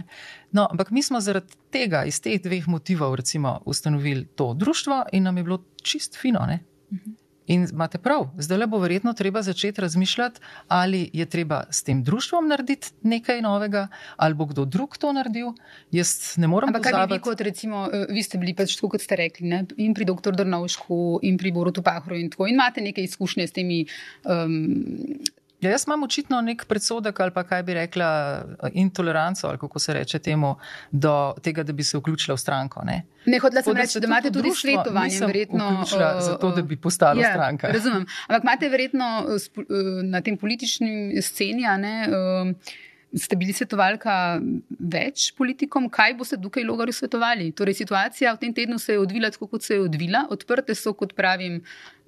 No, 0.52 0.68
ampak 0.72 0.92
mi 0.92 1.04
smo 1.04 1.22
zaradi 1.22 1.54
tega, 1.72 2.04
iz 2.06 2.22
teh 2.22 2.42
dveh 2.42 2.68
motivov, 2.68 3.16
recimo, 3.16 3.62
ustanovili 3.66 4.26
to 4.26 4.54
društvo 4.54 5.04
in 5.12 5.24
nam 5.24 5.38
je 5.38 5.44
bilo 5.44 5.64
čist 5.82 6.18
fino. 6.22 6.40
Uh 6.40 6.98
-huh. 6.98 7.23
In 7.48 7.68
imate 7.72 7.98
prav, 7.98 8.30
zdaj 8.38 8.58
le 8.58 8.68
bo 8.72 8.80
verjetno 8.80 9.14
treba 9.14 9.42
začeti 9.42 9.82
razmišljati, 9.82 10.40
ali 10.68 11.10
je 11.14 11.26
treba 11.26 11.64
s 11.70 11.84
tem 11.84 12.04
društvom 12.04 12.48
narediti 12.48 12.94
nekaj 13.04 13.42
novega, 13.42 13.88
ali 14.16 14.34
bo 14.34 14.46
kdo 14.46 14.66
drug 14.66 14.98
to 14.98 15.12
naredil. 15.14 15.52
Jaz 15.92 16.38
ne 16.38 16.48
morem 16.48 16.72
reči, 16.76 16.92
da 16.92 17.06
bi 17.10 17.20
kot 17.20 17.42
recimo, 17.42 17.90
eh, 17.94 18.06
vi 18.10 18.24
ste 18.24 18.38
bili 18.38 18.56
pač 18.56 18.76
tako, 18.76 18.94
kot 18.96 19.04
ste 19.04 19.20
rekli, 19.20 19.48
ne? 19.48 19.66
in 19.78 19.94
pri 19.94 20.06
dr. 20.06 20.36
Drnovšku, 20.36 21.20
in 21.22 21.38
pri 21.38 21.52
Borutu 21.52 21.84
Pahru, 21.84 22.16
in 22.16 22.30
tako. 22.30 22.48
In 22.48 22.56
imate 22.56 22.82
neke 22.82 23.04
izkušnje 23.04 23.48
s 23.48 23.52
temi 23.52 23.86
um, 24.24 25.20
Ja, 25.64 25.72
jaz 25.72 25.86
imam 25.88 26.04
očitno 26.04 26.42
nek 26.42 26.66
predsodek 26.68 27.20
ali 27.20 27.32
pa 27.32 27.44
kaj 27.48 27.64
bi 27.64 27.74
rekla 27.74 28.10
intoleranco 28.74 29.48
ali 29.48 29.58
kako 29.58 29.80
se 29.80 29.94
reče 29.94 30.20
temu, 30.20 30.56
do 30.92 31.34
tega, 31.42 31.64
da 31.64 31.74
bi 31.74 31.84
se 31.84 31.98
vključila 31.98 32.36
v 32.36 32.38
stranko. 32.38 32.82
Ne, 32.86 33.04
ne 33.26 33.40
hodila 33.40 33.64
sem 33.64 33.78
reči, 33.78 34.00
da 34.00 34.08
imate 34.08 34.32
tudi 34.32 34.52
svetovanje, 34.56 35.20
verjetno. 35.26 35.86
Zato, 36.20 36.52
da 36.52 36.62
bi 36.62 36.78
postala 36.78 37.22
ja, 37.22 37.32
stranka. 37.32 37.68
Razumem. 37.68 38.06
Ampak 38.28 38.44
imate 38.44 38.70
verjetno 38.70 39.06
na 40.04 40.22
tem 40.22 40.38
političnem 40.38 41.22
sceni, 41.22 41.64
ne. 41.78 41.96
Uh, 42.10 42.74
ste 43.14 43.38
bili 43.38 43.54
svetovalka 43.54 44.42
več 44.80 45.30
politikom, 45.38 45.86
kaj 45.94 46.16
boste 46.18 46.38
tukaj 46.42 46.66
logarju 46.66 46.96
svetovali? 46.98 47.52
Torej, 47.56 47.78
situacija 47.84 48.34
v 48.34 48.42
tem 48.42 48.54
tednu 48.58 48.80
se 48.82 48.96
je 48.96 49.02
odvila 49.02 49.30
tako, 49.34 49.48
kot 49.52 49.66
se 49.66 49.78
je 49.78 49.84
odvila, 49.86 50.26
odprte 50.34 50.76
so, 50.76 50.96
kot 50.98 51.14
pravim, 51.18 51.60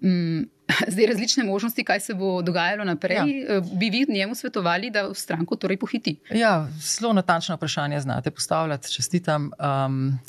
m, 0.02 0.46
zdaj 0.94 1.12
različne 1.14 1.46
možnosti, 1.46 1.86
kaj 1.86 2.02
se 2.08 2.18
bo 2.18 2.40
dogajalo 2.42 2.88
naprej. 2.90 3.22
Ja. 3.22 3.58
Eh, 3.58 3.70
bi 3.78 3.92
vi 3.94 4.06
njemu 4.10 4.36
svetovali, 4.36 4.90
da 4.90 5.06
v 5.08 5.14
stranko 5.14 5.56
torej 5.56 5.78
pohiti? 5.78 6.18
Ja, 6.34 6.68
zelo 6.82 7.14
natančno 7.14 7.56
vprašanje 7.56 8.02
znate 8.02 8.32
postavljati, 8.32 8.92
čestitam. 8.92 9.52
Um, 9.60 10.20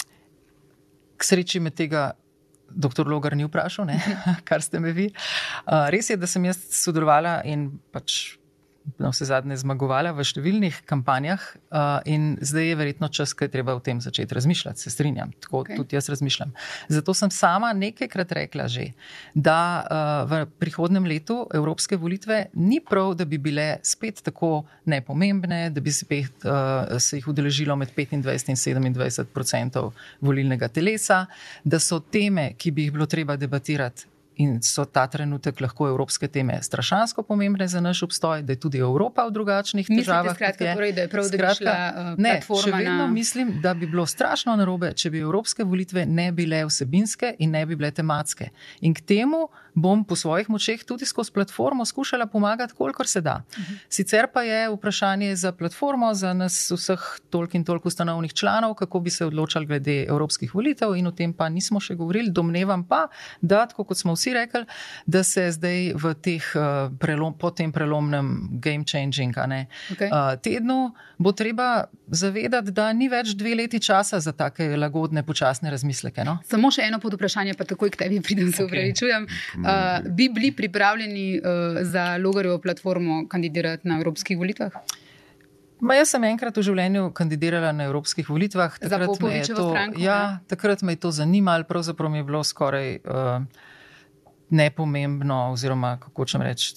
k 1.16 1.24
sreči 1.24 1.60
me 1.60 1.70
tega. 1.70 2.10
Doktor 2.66 3.06
Logar 3.08 3.36
ni 3.38 3.44
vprašal, 3.46 3.86
ne, 3.86 3.94
kar 4.48 4.60
ste 4.60 4.80
me 4.82 4.90
vi. 4.92 5.04
Uh, 5.64 5.86
res 5.88 6.10
je, 6.10 6.16
da 6.18 6.26
sem 6.26 6.44
jaz 6.44 6.58
sodelovala 6.74 7.38
in 7.46 7.70
pač 7.94 8.34
na 8.98 9.10
vse 9.10 9.26
zadnje 9.28 9.58
zmagovala 9.60 10.12
v 10.16 10.24
številnih 10.26 10.80
kampanjah, 10.88 11.42
uh, 11.70 11.98
in 12.08 12.36
zdaj 12.40 12.70
je 12.70 12.78
verjetno 12.78 13.08
čas, 13.12 13.34
ki 13.36 13.48
je 13.48 13.52
treba 13.56 13.74
o 13.76 13.82
tem 13.82 14.00
začeti 14.00 14.34
razmišljati. 14.34 14.80
Se 14.80 14.92
strinjam, 14.92 15.32
tako 15.42 15.64
okay. 15.64 15.78
tudi 15.78 15.98
jaz 15.98 16.08
razmišljam. 16.12 16.52
Zato 16.92 17.14
sem 17.14 17.32
sama 17.34 17.72
nekajkrat 17.76 18.32
rekla 18.38 18.68
že, 18.70 18.90
da 19.34 19.58
uh, 19.82 20.30
v 20.30 20.46
prihodnem 20.60 21.06
letu 21.06 21.44
evropske 21.54 21.96
volitve 21.96 22.46
ni 22.54 22.80
prav, 22.80 23.14
da 23.18 23.24
bi 23.24 23.38
bile 23.38 23.78
spet 23.86 24.22
tako 24.26 24.64
nepomembne, 24.84 25.68
da 25.70 25.80
bi 25.80 25.92
spet, 25.92 26.46
uh, 26.46 26.96
se 27.02 27.20
jih 27.20 27.28
udeležilo 27.32 27.76
med 27.76 27.94
25 27.96 28.16
in 28.16 28.96
27 28.96 29.76
odstotkov 29.86 29.94
volilnega 30.20 30.68
telesa, 30.68 31.26
da 31.64 31.80
so 31.80 32.00
teme, 32.00 32.52
ki 32.58 32.70
bi 32.70 32.86
jih 32.86 32.94
bilo 32.96 33.06
treba 33.06 33.36
debatirati 33.36 34.15
in 34.36 34.62
so 34.62 34.84
ta 34.84 35.06
trenutek 35.06 35.60
lahko 35.60 35.88
evropske 35.88 36.28
teme 36.28 36.58
strašansko 36.62 37.22
pomembne 37.22 37.68
za 37.68 37.80
naš 37.80 38.02
obstoj, 38.02 38.42
da 38.42 38.52
je 38.52 38.60
tudi 38.60 38.78
Evropa 38.78 39.24
v 39.26 39.32
drugačnih 39.32 39.86
težavah. 39.88 40.34
Skratka, 40.36 40.74
torej, 40.74 40.92
da 40.92 41.06
je 41.06 41.08
prav, 41.08 41.24
da 41.24 41.38
skratka, 41.38 41.56
šla, 41.56 41.76
uh, 42.12 42.20
ne, 42.20 42.34
še 42.44 42.72
vedno 42.72 42.96
na... 42.96 43.06
mislim, 43.06 43.54
da 43.62 43.74
bi 43.74 43.86
bilo 43.86 44.06
strašno 44.06 44.56
narobe, 44.56 44.92
če 44.92 45.10
bi 45.10 45.22
evropske 45.24 45.64
volitve 45.64 46.06
ne 46.06 46.28
bile 46.36 46.64
vsebinske 46.68 47.34
in 47.38 47.56
ne 47.56 47.64
bi 47.66 47.78
bile 47.78 47.90
tematske. 47.90 48.50
In 48.84 48.94
k 48.94 49.04
temu 49.06 49.46
bom 49.76 50.04
po 50.04 50.16
svojih 50.16 50.48
močeh 50.48 50.84
tudi 50.88 51.04
skozi 51.04 51.32
platformo 51.32 51.84
skušala 51.84 52.26
pomagati, 52.26 52.74
kolikor 52.74 53.06
se 53.06 53.20
da. 53.20 53.42
Uh 53.48 53.64
-huh. 53.64 53.78
Sicer 53.88 54.26
pa 54.32 54.42
je 54.42 54.70
vprašanje 54.70 55.36
za 55.36 55.52
platformo, 55.52 56.14
za 56.14 56.32
nas 56.32 56.70
vseh 56.70 57.00
toliko 57.30 57.56
in 57.56 57.64
toliko 57.64 57.88
ustanovnih 57.88 58.32
članov, 58.32 58.74
kako 58.74 59.00
bi 59.00 59.10
se 59.10 59.26
odločali 59.26 59.66
glede 59.66 60.04
evropskih 60.08 60.54
volitev 60.54 60.96
in 60.96 61.06
o 61.06 61.10
tem 61.10 61.32
pa 61.32 61.48
nismo 61.48 61.80
še 61.80 61.94
govorili. 61.94 62.30
Domnevam 62.30 62.84
pa, 62.88 63.06
da, 63.40 63.66
kot 63.66 63.96
smo 63.96 64.12
vsi 64.12 64.25
vsi 64.26 64.34
rekli, 64.34 64.64
da 65.06 65.22
se 65.22 65.50
zdaj 65.52 65.92
v 65.94 66.14
teh, 66.14 66.42
uh, 66.54 66.90
prelom, 66.98 67.34
po 67.38 67.50
tem 67.50 67.72
prelomnem 67.72 68.48
game 68.60 68.84
changing 68.84 69.34
okay. 69.36 70.10
uh, 70.10 70.34
tednu 70.42 70.94
bo 71.18 71.32
treba 71.32 71.86
zavedati, 72.06 72.70
da 72.70 72.92
ni 72.92 73.08
več 73.08 73.34
dve 73.38 73.54
leti 73.54 73.80
časa 73.80 74.20
za 74.20 74.32
take 74.32 74.76
lagodne, 74.76 75.22
počasne 75.22 75.70
razmisleke. 75.70 76.24
No? 76.24 76.38
Samo 76.44 76.70
še 76.70 76.88
eno 76.88 77.00
pod 77.00 77.16
vprašanje, 77.16 77.54
pa 77.54 77.64
takoj 77.64 77.90
k 77.94 78.04
tebi 78.04 78.20
pridem, 78.20 78.52
se 78.52 78.66
upravičujem. 78.66 79.26
Okay. 79.26 79.62
Uh, 79.62 80.12
bi 80.16 80.28
bili 80.28 80.52
pripravljeni 80.52 81.26
uh, 81.38 81.80
za 81.86 82.16
Logarjevo 82.20 82.58
platformo 82.58 83.24
kandidirati 83.28 83.88
na 83.88 84.00
evropskih 84.00 84.38
volitvah? 84.38 84.80
Ma 85.80 85.98
jaz 85.98 86.14
sem 86.14 86.24
enkrat 86.24 86.56
v 86.56 86.64
življenju 86.64 87.10
kandidirala 87.16 87.70
na 87.76 87.84
evropskih 87.90 88.28
volitvah. 88.30 88.78
Takrat 88.80 89.20
me, 89.20 89.40
to, 89.44 89.54
stranko, 89.60 90.00
ja, 90.00 90.20
takrat 90.48 90.80
me 90.80 90.96
je 90.96 91.02
to 91.04 91.10
zanimalo, 91.12 91.68
pravzaprav 91.68 92.08
mi 92.12 92.22
je 92.22 92.24
bilo 92.24 92.40
skoraj. 92.44 92.96
Uh, 93.04 93.65
nepomembno, 94.50 95.52
oziroma 95.52 95.96
kako 96.00 96.24
če 96.24 96.38
reči. 96.42 96.74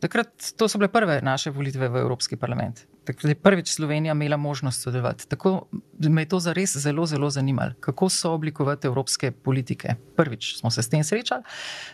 Takrat 0.00 0.52
to 0.56 0.68
so 0.68 0.80
bile 0.80 0.88
prve 0.92 1.20
naše 1.22 1.50
volitve 1.50 1.88
v 1.88 2.04
Evropski 2.04 2.38
parlament. 2.40 2.86
Je 3.22 3.34
prvič 3.34 3.68
Slovenija 3.68 4.12
imela 4.12 4.36
možnost 4.36 4.82
sodelovati. 4.82 5.28
Tako 5.28 5.66
me 5.98 6.22
je 6.22 6.28
to 6.28 6.40
zares 6.40 6.76
zelo, 6.76 7.06
zelo 7.06 7.30
zanimalo, 7.30 7.72
kako 7.80 8.08
so 8.08 8.32
oblikovati 8.32 8.86
evropske 8.86 9.30
politike. 9.30 9.94
Prvič 10.16 10.58
smo 10.58 10.70
se 10.70 10.82
s 10.82 10.88
tem 10.88 11.04
srečali. 11.04 11.42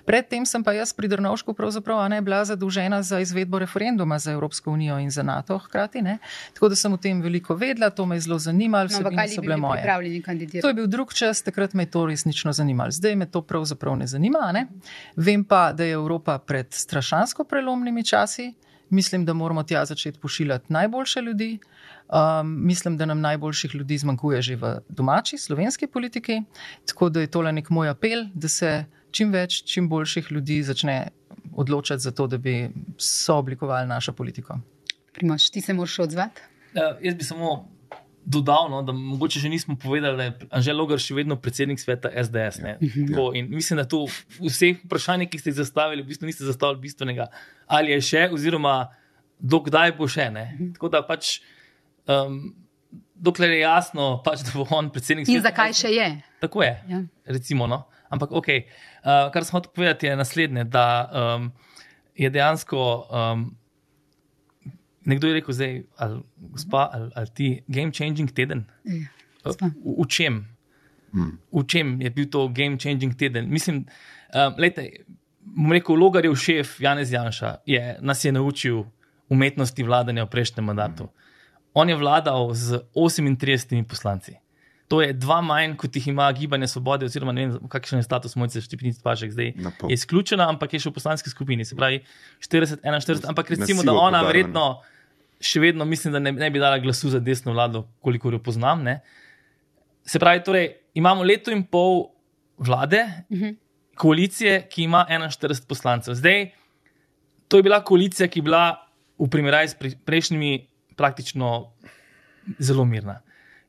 Predtem 0.05 0.47
sem 0.47 0.65
pa 0.65 0.73
jaz 0.73 0.93
pri 0.93 1.09
Drnovšku 1.09 1.55
pravzaprav 1.55 2.09
ne 2.09 2.21
bila 2.23 2.45
zadolžena 2.45 3.03
za 3.03 3.21
izvedbo 3.21 3.59
referenduma 3.59 4.19
za 4.19 4.33
Evropsko 4.33 4.71
unijo 4.71 4.99
in 4.99 5.11
za 5.11 5.23
NATO 5.23 5.59
hkrati. 5.59 6.03
Ne? 6.03 6.19
Tako 6.55 6.69
da 6.69 6.77
sem 6.77 6.93
o 6.93 6.97
tem 6.97 7.23
veliko 7.23 7.55
vedela, 7.55 7.91
to 7.91 8.07
me 8.07 8.17
je 8.17 8.21
zelo 8.21 8.39
zanimalo, 8.39 8.85
no, 8.85 8.99
vsebine 8.99 9.29
so 9.29 9.41
bile 9.41 9.57
moje. 9.57 9.83
To 10.61 10.69
je 10.69 10.75
bil 10.75 10.87
drug 10.87 11.15
čas, 11.15 11.43
takrat 11.43 11.75
me 11.75 11.83
je 11.83 11.91
to 11.91 12.07
resnično 12.07 12.53
zanimalo. 12.53 12.91
Zdaj 12.91 13.17
me 13.17 13.31
to 13.31 13.43
pravzaprav 13.43 13.97
ne 13.97 14.07
zanima. 14.07 14.53
Ne? 14.53 14.67
Vem 15.17 15.45
pa, 15.45 15.73
da 15.73 15.85
je 15.85 15.93
Evropa 15.93 16.39
pred 16.39 16.67
strašansko 16.75 17.45
prelomnimi 17.45 18.05
časi. 18.05 18.55
Mislim, 18.91 19.25
da 19.25 19.33
moramo 19.33 19.63
tja 19.63 19.85
začeti 19.85 20.19
pošiljati 20.19 20.73
najboljše 20.73 21.21
ljudi. 21.21 21.59
Um, 22.09 22.67
mislim, 22.67 22.97
da 22.97 23.07
nam 23.07 23.21
najboljših 23.21 23.75
ljudi 23.75 23.99
zmanjkuje 23.99 24.43
že 24.43 24.57
v 24.57 24.79
domači 24.89 25.39
slovenski 25.39 25.87
politiki. 25.87 26.43
Tako 26.87 27.09
da 27.09 27.21
je 27.21 27.27
tole 27.27 27.53
nek 27.53 27.71
moj 27.71 27.89
apel, 27.89 28.27
da 28.35 28.49
se 28.49 28.85
čim 29.11 29.33
več, 29.33 29.63
čim 29.65 29.89
boljših 29.89 30.31
ljudi 30.31 30.63
začne 30.63 31.09
odločati 31.57 32.03
za 32.03 32.11
to, 32.11 32.27
da 32.27 32.39
bi 32.39 32.71
sooblikovali 32.99 33.87
našo 33.87 34.13
politiko. 34.13 34.59
Primoš, 35.13 35.51
ti 35.51 35.61
se 35.61 35.75
moraš 35.75 35.99
odzvati? 35.99 36.41
Uh, 36.75 36.97
jaz 37.03 37.15
bi 37.15 37.25
samo 37.25 37.76
dodal, 38.27 38.71
no, 38.71 38.83
da 38.83 38.93
mogoče 38.93 39.41
že 39.41 39.49
nismo 39.49 39.77
povedali, 39.83 40.17
da 40.17 40.23
je 40.23 40.33
Anžel 40.51 40.77
Logar 40.77 40.99
še 40.99 41.15
vedno 41.15 41.37
predsednik 41.39 41.79
sveta 41.81 42.11
SDS. 42.11 42.59
Ja. 42.59 42.75
Tako, 42.83 43.31
mislim, 43.47 43.79
da 43.79 43.87
tu 43.89 44.03
vseh 44.43 44.83
vprašanj, 44.83 45.29
ki 45.31 45.39
ste 45.39 45.53
jih 45.53 45.61
zastavili, 45.63 46.03
v 46.03 46.11
bistvu 46.11 46.27
niste 46.27 46.47
zastavili 46.47 46.83
bistvenega, 46.83 47.29
ali 47.71 47.95
je 47.95 48.01
še, 48.11 48.25
oziroma 48.35 48.77
dokdaj 49.39 49.95
bo 49.99 50.09
še. 50.11 50.31
Ne. 50.35 50.49
Mhm. 50.57 50.73
Tako 50.79 50.93
da 50.93 51.03
pač. 51.07 51.39
Um, 52.07 52.55
Dokler 53.17 53.49
je 53.55 53.63
jasno, 53.63 54.19
pač, 54.21 54.43
da 54.45 54.53
bo 54.53 54.67
on 54.77 54.91
predsednik 54.93 55.25
sveta. 55.25 55.39
In 55.39 55.45
zakaj 55.45 55.73
še 55.73 55.89
je? 55.89 56.09
Tako 56.43 56.61
je. 56.67 56.73
Ja. 56.91 56.99
Recimo, 57.33 57.65
no. 57.65 57.87
Ampak, 58.13 58.35
okay. 58.37 58.67
uh, 59.01 59.31
kar 59.33 59.47
smo 59.47 59.57
hočeli 59.57 59.73
povedati, 59.73 60.11
je 60.11 60.19
naslednje: 60.21 60.65
da 60.69 60.85
um, 61.09 61.47
je 62.13 62.29
dejansko 62.31 62.83
um, 63.09 63.47
Nekdo 65.07 65.31
je 65.31 65.35
rekel, 65.39 65.55
zdaj, 65.55 65.83
ali, 66.03 66.21
gospa, 66.51 66.89
ali, 66.93 67.11
ali 67.15 67.31
ti 67.35 67.49
game 67.69 67.93
changing 67.95 68.33
teden? 68.35 68.65
Ja, 68.85 69.53
v, 69.55 69.71
v 70.03 70.07
čem? 70.11 70.43
Hmm. 71.15 71.39
V 71.53 71.63
čem 71.71 72.01
je 72.03 72.11
bil 72.11 72.27
to 72.27 72.49
game 72.51 72.79
changing 72.79 73.15
teden? 73.15 73.47
Mislim, 73.51 73.85
da 74.33 74.49
um, 74.51 74.65
je 74.65 75.05
rekel, 75.71 75.95
Logarjev 75.95 76.35
šef 76.35 76.81
Janez 76.83 77.13
Janša 77.13 77.55
je, 77.67 77.99
nas 78.03 78.25
je 78.25 78.33
naučil 78.33 78.83
umetnosti 79.29 79.83
vladanja 79.83 80.27
v 80.27 80.31
prejšnjem 80.35 80.67
mandatu. 80.67 81.07
Hmm. 81.07 81.23
On 81.75 81.89
je 81.89 81.97
vladal 81.97 82.51
z 82.55 82.83
38 82.95 83.85
poslanci. 83.87 84.35
To 84.89 85.03
je 85.03 85.13
dva 85.13 85.41
manj, 85.43 85.75
kot 85.77 85.97
jih 85.97 86.09
ima 86.09 86.27
gibanje 86.33 86.67
svobode, 86.71 87.07
oziroma 87.07 87.33
ne 87.35 87.47
vem, 87.47 87.69
kakšen 87.69 87.99
je 87.99 88.07
status 88.07 88.37
mojce 88.39 88.61
štipnic 88.63 88.99
pašek 89.03 89.33
zdaj. 89.35 89.55
Je 89.91 89.95
izključena, 89.95 90.47
ampak 90.49 90.75
je 90.75 90.83
še 90.85 90.91
v 90.91 90.99
poslanski 90.99 91.31
skupini, 91.31 91.65
se 91.67 91.79
pravi 91.79 92.05
40, 92.39 92.85
41, 92.87 93.27
ampak 93.31 93.51
recimo, 93.51 93.83
da 93.83 93.95
ona 93.95 94.23
verjetno. 94.27 94.67
Podarno 94.79 94.96
še 95.47 95.63
vedno 95.63 95.85
mislim, 95.89 96.15
da 96.17 96.21
ne, 96.23 96.33
ne 96.33 96.51
bi 96.51 96.63
dala 96.63 96.79
glasu 96.83 97.11
za 97.13 97.21
desno 97.21 97.55
vlado, 97.55 97.87
koliko 98.05 98.33
jo 98.35 98.43
poznam. 98.43 98.83
Ne. 98.87 99.01
Se 100.07 100.19
pravi, 100.23 100.43
torej, 100.47 100.69
imamo 100.99 101.25
leto 101.27 101.55
in 101.55 101.65
pol 101.67 102.09
vlade, 102.59 103.03
uh 103.05 103.37
mhm. 103.37 103.45
-huh. 103.45 103.57
koalicije, 103.97 104.69
ki 104.69 104.83
ima 104.83 105.07
41 105.11 105.67
poslancev. 105.69 106.15
Zdaj, 106.15 106.51
to 107.49 107.57
je 107.57 107.63
bila 107.63 107.85
koalicija, 107.85 108.29
ki 108.29 108.39
je 108.39 108.43
bila 108.43 108.87
v 109.19 109.29
primerjavi 109.31 109.69
s 109.69 109.75
pre, 109.75 109.91
prejšnjimi 110.05 110.67
praktično 110.97 111.73
zelo 112.59 112.85
mirna. 112.85 113.21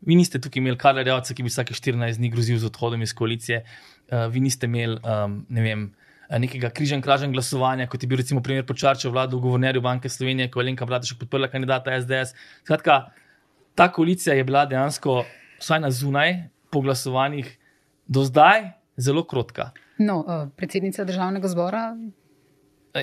Vi 0.02 0.16
niste 0.16 0.40
tukaj 0.42 0.60
imeli 0.60 0.78
Karla 0.78 1.04
Rejca, 1.04 1.34
ki 1.34 1.44
bi 1.44 1.50
vsake 1.50 1.74
14 1.74 2.18
dni 2.18 2.30
grozil 2.30 2.60
z 2.62 2.66
odhodom 2.70 3.02
iz 3.02 3.14
koalicije, 3.14 3.64
uh, 3.64 4.28
vi 4.34 4.40
niste 4.40 4.66
imeli, 4.66 5.00
um, 5.02 5.46
ne 5.50 5.62
vem. 5.62 5.88
Nekega 6.28 6.70
križen 6.76 7.02
kražen 7.02 7.32
glasovanja, 7.32 7.88
kot 7.88 8.04
je 8.04 8.08
bil 8.08 8.20
recimo 8.20 8.42
primer 8.44 8.66
počarčev 8.68 9.14
vlado 9.16 9.38
v 9.38 9.46
guvernerju 9.46 9.82
Banke 9.82 10.10
Slovenije, 10.12 10.50
ko 10.52 10.60
je 10.60 10.66
Lenka 10.68 10.86
Bratušek 10.86 11.22
podprla 11.22 11.48
kandidata 11.48 11.94
SDS. 11.96 12.36
Skratka, 12.66 12.98
ta 13.76 13.88
koalicija 13.92 14.36
je 14.36 14.44
bila 14.44 14.66
dejansko, 14.68 15.22
vsaj 15.62 15.80
na 15.80 15.92
zunaj, 15.92 16.36
po 16.72 16.82
glasovanjih, 16.84 17.48
do 18.08 18.26
zdaj 18.28 18.74
zelo 18.98 19.24
krotka. 19.24 19.72
No, 19.98 20.20
uh, 20.20 20.50
predsednica 20.56 21.06
državnega 21.08 21.48
zbora. 21.48 21.96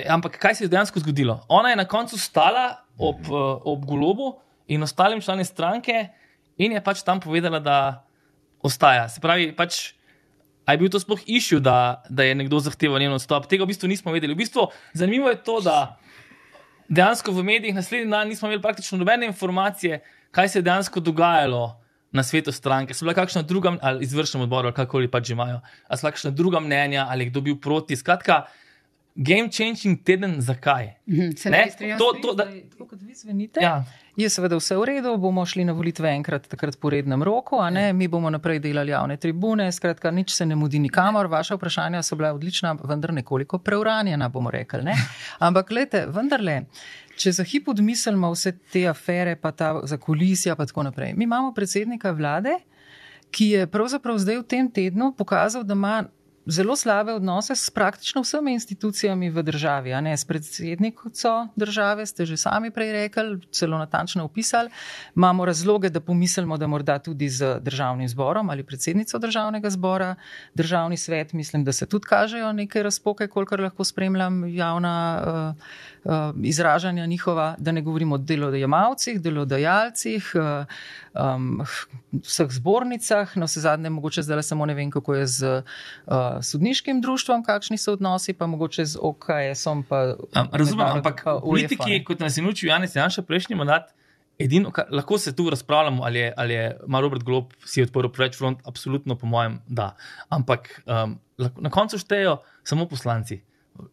Ampak 0.09 0.37
kaj 0.37 0.55
se 0.55 0.63
je 0.65 0.69
dejansko 0.69 0.99
zgodilo? 0.99 1.39
Ona 1.49 1.73
je 1.73 1.81
na 1.81 1.87
koncu 1.89 2.17
stala 2.21 2.85
ob, 2.97 3.25
uh, 3.25 3.57
ob 3.65 3.85
golobu 3.85 4.35
in 4.67 4.83
ostalim 4.83 5.21
članom 5.21 5.45
stranke 5.45 6.07
in 6.57 6.71
je 6.71 6.83
pač 6.83 7.01
tam 7.03 7.19
povedala, 7.19 7.59
da 7.59 8.05
ostaja. 8.61 9.09
Se 9.09 9.21
pravi, 9.21 9.49
pač. 9.55 9.94
A 10.65 10.73
je 10.73 10.77
bil 10.77 10.89
to 10.89 10.99
sploh 10.99 11.19
išil, 11.29 11.59
da, 11.59 12.03
da 12.09 12.23
je 12.23 12.35
nekdo 12.35 12.59
zahteval 12.59 12.99
njen 12.99 13.13
odstop? 13.13 13.45
Tega 13.45 13.63
v 13.63 13.67
bistvu 13.73 13.87
nismo 13.87 14.11
vedeli. 14.11 14.33
V 14.33 14.37
bistvu, 14.37 14.67
zanimivo 14.93 15.29
je 15.29 15.37
to, 15.43 15.59
da 15.61 15.97
dejansko 16.89 17.31
v 17.31 17.43
medijih 17.43 17.75
naslednji 17.75 18.11
dan 18.11 18.27
nismo 18.29 18.47
imeli 18.47 18.61
praktično 18.61 18.97
nobene 18.97 19.25
informacije, 19.25 20.01
kaj 20.31 20.49
se 20.49 20.59
je 20.59 20.63
dejansko 20.63 20.99
dogajalo 20.99 21.81
na 22.11 22.23
svetu 22.23 22.51
stranke. 22.51 22.93
So 22.93 23.05
bila 23.05 23.13
kakšna 23.13 23.41
druga, 23.41 23.77
ali 23.81 24.03
izvršnem 24.03 24.43
odboru, 24.43 24.67
ali 24.67 24.75
kakoli 24.75 25.11
pač 25.11 25.29
imajo, 25.29 25.61
ali 25.87 25.97
so 25.97 26.07
kakšna 26.07 26.31
druga 26.31 26.59
mnenja, 26.59 27.07
ali 27.09 27.25
kdo 27.29 27.41
bil 27.41 27.59
proti. 27.61 27.95
Skratka, 27.95 28.45
game 29.15 29.51
changing 29.51 30.03
teden, 30.03 30.41
zakaj? 30.41 30.93
Mhm, 31.07 31.31
se 31.37 31.49
ne 31.49 31.67
strinjam. 31.71 31.99
To, 31.99 32.13
to, 32.21 32.33
da, 32.33 32.45
Tako 32.71 32.87
kot 32.87 32.99
vi 33.01 33.13
zvenite. 33.13 33.59
ja. 33.61 33.83
Je 34.15 34.29
seveda 34.31 34.55
vse 34.55 34.77
v 34.79 34.83
redu, 34.87 35.17
bomo 35.19 35.43
šli 35.45 35.65
na 35.67 35.73
volitve 35.75 36.07
enkrat 36.15 36.45
takrat 36.47 36.77
po 36.79 36.89
rednem 36.89 37.23
roku, 37.23 37.57
a 37.59 37.67
ne, 37.69 37.89
mi 37.93 38.07
bomo 38.07 38.29
naprej 38.31 38.61
delali 38.63 38.93
javne 38.93 39.17
tribune, 39.19 39.67
skratka, 39.71 40.11
nič 40.11 40.31
se 40.31 40.45
ne 40.45 40.55
mudi 40.55 40.79
nikamor. 40.79 41.27
Vaša 41.27 41.57
vprašanja 41.59 42.03
so 42.03 42.15
bila 42.15 42.31
odlična, 42.33 42.77
vendar 42.87 43.13
nekoliko 43.13 43.59
preuranjena, 43.59 44.29
bomo 44.29 44.51
rekli. 44.51 44.85
Ne? 44.87 44.95
Ampak, 45.39 45.67
gledajte, 45.67 46.05
vendarle, 46.15 46.61
če 47.19 47.35
za 47.35 47.43
hip 47.43 47.67
odmislimo 47.67 48.31
vse 48.31 48.55
te 48.71 48.85
afere, 48.87 49.35
pa 49.35 49.51
ta 49.51 49.73
zakulisja, 49.83 50.55
pa 50.55 50.63
tako 50.65 50.87
naprej. 50.87 51.11
Mi 51.13 51.27
imamo 51.27 51.51
predsednika 51.53 52.15
vlade, 52.15 52.55
ki 53.35 53.49
je 53.49 53.67
pravzaprav 53.67 54.15
zdaj 54.23 54.39
v 54.45 54.47
tem 54.47 54.71
tednu 54.71 55.11
pokazal, 55.17 55.67
da 55.67 55.75
ima 55.75 56.05
zelo 56.45 56.75
slabe 56.75 57.13
odnose 57.13 57.55
s 57.55 57.69
praktično 57.69 58.21
vsemi 58.21 58.53
institucijami 58.53 59.29
v 59.29 59.43
državi. 59.43 59.93
a 59.93 60.01
Ne, 60.01 60.17
s 60.17 60.25
predsednico 60.25 61.47
države 61.55 62.05
ste 62.05 62.25
že 62.25 62.37
sami 62.37 62.71
prej 62.71 62.91
rekli, 62.91 63.39
celo 63.51 63.77
natančno 63.77 64.25
opisali. 64.25 64.69
Imamo 65.15 65.45
razloge, 65.45 65.89
da 65.89 65.99
pomislimo, 65.99 66.57
da 66.57 66.67
morda 66.67 66.99
tudi 66.99 67.29
z 67.29 67.59
državnim 67.61 68.07
zborom 68.07 68.49
ali 68.49 68.63
predsednico 68.63 69.19
državnega 69.19 69.69
zbora. 69.69 70.15
Državni 70.53 70.97
svet, 70.97 71.33
mislim, 71.33 71.63
da 71.63 71.71
se 71.71 71.85
tudi 71.85 72.05
kažejo 72.05 72.51
neke 72.51 72.83
razpoke, 72.83 73.27
kolikor 73.27 73.59
lahko 73.59 73.83
spremljam 73.83 74.55
javna 74.55 75.23
uh, 75.55 75.94
izražanja 76.43 77.05
njihova, 77.05 77.55
da 77.57 77.71
ne 77.71 77.81
govorimo 77.81 78.15
o 78.15 78.17
delodajalcih, 78.17 79.21
delodajalcih. 79.21 80.31
Uh, 80.35 80.65
Um, 81.15 81.61
vseh 82.11 82.51
zbornicah, 82.51 83.37
na 83.39 83.47
vse 83.47 83.61
zadnje, 83.63 83.89
mogoče 83.89 84.21
zdaj 84.21 84.43
samo 84.43 84.65
ne 84.65 84.73
vem, 84.75 84.89
kako 84.91 85.15
je 85.15 85.27
z 85.27 85.51
uh, 85.63 86.13
sodniškim 86.43 86.99
društvom, 87.01 87.43
kakšni 87.43 87.77
so 87.79 87.93
odnosi, 87.95 88.33
pa 88.33 88.47
mogoče 88.51 88.85
z 88.85 88.99
OKS-om. 89.01 89.85
Um, 89.87 90.49
razumem, 90.51 90.87
ampak 90.87 91.23
politiki, 91.43 92.01
kot 92.03 92.19
nas 92.19 92.37
je 92.37 92.43
naučil 92.43 92.69
Janes 92.69 92.95
Janša 92.95 93.23
prejšnji 93.23 93.55
mandat, 93.55 93.93
edino, 94.39 94.73
kar, 94.75 94.91
lahko 94.91 95.17
se 95.17 95.35
tu 95.35 95.49
razpravljamo, 95.49 96.03
ali 96.03 96.19
je, 96.19 96.33
ali 96.37 96.53
je 96.53 96.77
Robert 97.01 97.23
Glob 97.23 97.53
si 97.65 97.83
odprl 97.87 98.11
preveč 98.11 98.35
front, 98.37 98.59
absolutno, 98.67 99.15
po 99.15 99.27
mojem, 99.27 99.61
da. 99.67 99.93
Ampak 100.29 100.81
um, 100.83 101.15
na 101.37 101.71
koncu 101.71 101.97
štejejo 101.97 102.41
samo 102.63 102.89
poslanci. 102.91 103.39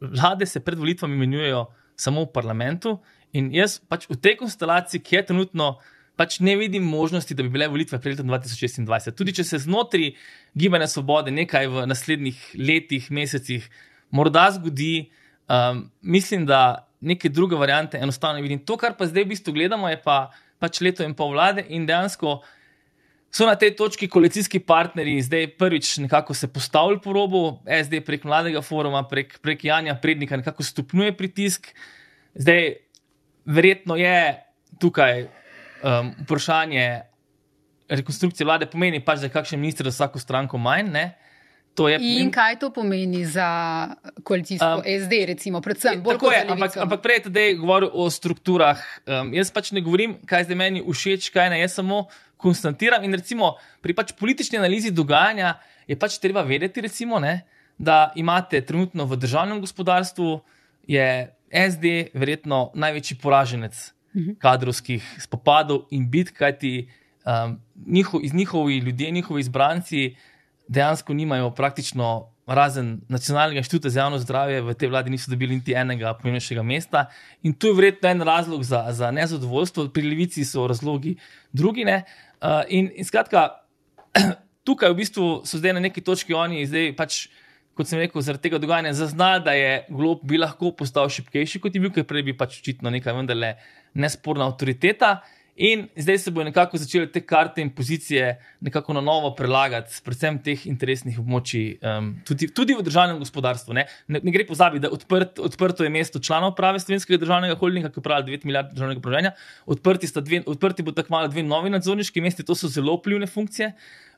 Vlade 0.01 0.47
se 0.47 0.61
pred 0.61 0.79
volitvami 0.79 1.15
imenujejo 1.15 1.67
samo 2.03 2.27
v 2.27 2.33
parlamentu 2.35 2.99
in 3.33 3.51
jaz 3.55 3.79
pač 3.89 4.09
v 4.11 4.19
tej 4.19 4.37
konstelaciji, 4.43 5.01
ki 5.01 5.17
je 5.17 5.27
trenutno 5.31 5.77
pač 6.19 6.39
ne 6.45 6.55
vidim 6.61 6.85
možnosti, 6.85 7.35
da 7.35 7.43
bi 7.43 7.53
bile 7.55 7.69
volitve 7.73 7.99
pred 8.01 8.17
letom 8.17 8.29
2026. 8.29 9.15
Tudi 9.17 9.35
če 9.39 9.47
se 9.49 9.63
znotraj 9.65 10.13
gibanja 10.59 10.91
svobode 10.91 11.33
nekaj 11.33 11.71
v 11.73 11.87
naslednjih 11.89 12.43
letih, 12.61 13.09
mesecih 13.11 13.69
morda 14.13 14.51
zgodi, 14.53 15.09
um, 15.49 15.87
mislim, 16.03 16.45
da 16.47 16.87
neke 17.01 17.33
druge 17.33 17.57
variante 17.57 17.99
enostavno 17.99 18.39
ne 18.39 18.45
vidim. 18.45 18.61
To, 18.69 18.77
kar 18.77 18.95
pa 18.99 19.09
zdaj 19.09 19.25
v 19.25 19.33
bistvu 19.33 19.57
gledamo, 19.57 19.89
je 19.91 19.99
pa 20.05 20.31
pač 20.63 20.83
leto 20.85 21.03
in 21.03 21.17
pol 21.19 21.33
vlade 21.35 21.65
in 21.69 21.89
dejansko. 21.89 22.43
So 23.33 23.47
na 23.49 23.57
tej 23.57 23.73
točki 23.77 24.09
koalicijski 24.13 24.61
partnerji 24.61 25.23
zdaj 25.23 25.47
prvič 25.57 25.97
nekako 26.05 26.35
se 26.35 26.49
postavili 26.53 27.01
po 27.01 27.13
robu, 27.13 27.59
SD 27.85 28.03
prek 28.05 28.25
mladega 28.25 28.61
foruma, 28.61 29.07
prek, 29.09 29.39
prek 29.41 29.65
Janja 29.65 29.95
Prednika, 29.95 30.37
nekako 30.37 30.63
stopnjuje 30.63 31.17
pritisk. 31.17 31.71
Zdaj, 32.35 32.75
verjetno 33.45 33.97
je 33.97 34.45
tukaj 34.79 35.23
um, 35.25 36.13
vprašanje 36.25 37.01
rekonstrukcije 37.89 38.45
vlade 38.45 38.67
pomeni 38.67 39.01
pač, 39.05 39.25
da 39.25 39.31
je 39.31 39.33
kakšen 39.33 39.61
minister 39.61 39.89
za 39.89 39.95
vsako 39.97 40.19
stranko 40.19 40.59
manj. 40.59 40.93
Ne? 40.93 41.05
To 41.75 41.89
je, 41.89 41.97
In 42.01 42.29
kaj 42.31 42.59
to 42.61 42.69
pomeni 42.71 43.25
za 43.25 43.49
koalicijsko 44.25 44.83
um, 44.83 44.83
SD, 44.85 45.25
recimo, 45.27 45.61
predvsem? 45.61 46.05
Tako 46.05 46.33
je, 46.33 46.43
ampak, 46.49 46.77
ampak 46.77 47.01
prej 47.01 47.17
je 47.17 47.23
tudi 47.31 47.47
govoril 47.57 47.89
o 47.93 48.11
strukturah. 48.11 48.77
Um, 49.07 49.33
jaz 49.33 49.49
pač 49.51 49.73
ne 49.73 49.81
govorim, 49.81 50.19
kaj 50.29 50.45
zdaj 50.51 50.61
meni 50.61 50.85
všeč, 50.85 51.31
kaj 51.33 51.49
ne, 51.55 51.63
jaz 51.65 51.81
samo 51.81 52.05
konstatiram. 52.43 53.05
In 53.05 53.15
recimo 53.15 53.55
pri 53.81 53.95
pač 53.95 54.13
politični 54.19 54.59
analizi 54.59 54.91
dogajanja 54.91 55.55
je 55.87 55.99
pač 55.99 56.19
treba 56.19 56.43
vedeti, 56.43 56.83
recimo, 56.85 57.19
ne, 57.23 57.43
da 57.79 58.13
imate 58.17 58.61
trenutno 58.67 59.07
v 59.07 59.17
državnem 59.17 59.61
gospodarstvu, 59.63 60.41
je 60.87 61.07
SD 61.53 62.13
verjetno 62.19 62.71
največji 62.75 63.17
poraženec 63.23 63.93
Mhm. 64.15 64.37
kadrovskih 64.39 65.05
spopadov 65.19 65.87
in 65.91 66.11
bitk, 66.11 66.37
kajti 66.37 66.89
um, 67.25 67.61
njiho, 67.87 68.21
iz 68.23 68.35
njihovi 68.35 68.79
ljudje, 68.79 69.11
njihovi 69.11 69.41
izbranci 69.41 70.17
dejansko 70.69 71.15
nimajo 71.15 71.51
praktično. 71.51 72.29
Razen 72.47 73.01
nacionalnega 73.09 73.59
inštituta 73.59 73.91
za 73.91 74.01
javno 74.01 74.19
zdravje 74.19 74.61
v 74.61 74.75
tej 74.75 74.89
vladi 74.89 75.11
niso 75.11 75.31
dobili 75.31 75.55
niti 75.55 75.73
enega 75.79 76.15
pomembnejšega 76.15 76.63
mesta. 76.63 77.05
In 77.43 77.55
tu 77.55 77.67
je 77.67 77.75
verjetno 77.75 78.09
en 78.09 78.21
razlog 78.23 78.65
za, 78.65 78.87
za 78.91 79.11
nezadovoljstvo, 79.11 79.89
pri 79.89 80.03
levici 80.09 80.45
so 80.45 80.67
razlogi 80.67 81.17
drugi. 81.53 81.85
Uh, 82.43 82.65
in, 82.67 82.91
in 82.99 83.07
skratka, 83.07 83.63
tukaj 84.67 84.91
v 84.91 84.99
bistvu 84.99 85.27
so 85.47 85.61
zdaj 85.61 85.77
na 85.79 85.83
neki 85.85 86.03
točki 86.03 86.35
oni, 86.35 86.65
zdaj 86.67 86.91
pač, 86.99 87.19
kot 87.79 87.87
sem 87.87 88.03
rekel, 88.03 88.19
zaradi 88.25 88.49
tega 88.49 88.59
dogajanja 88.63 88.97
zaznali, 88.99 89.45
da 89.47 89.55
je 89.55 89.71
glob 89.95 90.25
bi 90.27 90.41
lahko 90.43 90.73
postal 90.75 91.07
šipkejši, 91.07 91.63
kot 91.63 91.75
je 91.75 91.83
bil, 91.85 91.93
ker 91.95 92.07
prej 92.09 92.27
bi 92.27 92.35
pač 92.37 92.59
očitno 92.59 92.91
nekaj 92.91 93.15
vendarle 93.15 93.55
nesporna 93.95 94.49
avtoriteta. 94.51 95.21
In 95.57 95.89
zdaj 95.97 96.19
se 96.19 96.31
bodo 96.31 96.45
nekako 96.49 96.79
začele 96.81 97.07
te 97.13 97.21
karte 97.21 97.61
in 97.61 97.71
pozicije 97.71 98.39
nekako 98.61 98.95
na 98.97 99.01
novo 99.05 99.35
prelagati, 99.37 99.99
predvsem 100.05 100.39
teh 100.41 100.63
interesnih 100.67 101.19
območij, 101.21 101.75
um, 101.85 102.09
tudi, 102.25 102.49
tudi 102.49 102.73
v 102.79 102.85
državnem 102.87 103.19
gospodarstvu. 103.21 103.77
Ne, 103.77 103.85
ne, 104.09 104.23
ne 104.25 104.33
gre 104.33 104.47
pozabiti, 104.49 104.87
da 104.87 104.91
odprt, 104.97 105.43
odprto 105.45 105.85
je 105.85 105.93
mesto 105.93 106.23
članov 106.25 106.55
prave 106.57 106.81
slovenskega 106.81 107.21
državnega 107.21 107.59
holdinga, 107.61 107.91
ki 107.93 108.01
upravlja 108.01 108.31
9 108.31 108.49
milijard 108.49 108.73
državnega 108.73 109.05
premoženja. 109.05 109.35
Odprti, 109.67 110.09
odprti 110.47 110.87
bo 110.87 110.97
tako 110.97 111.19
malo 111.19 111.29
dve 111.29 111.45
novi 111.45 111.75
nadzorniški 111.77 112.25
mesti, 112.25 112.49
to 112.49 112.57
so 112.57 112.73
zelo 112.73 112.97
vplivne 112.97 113.29
funkcije. 113.29 113.75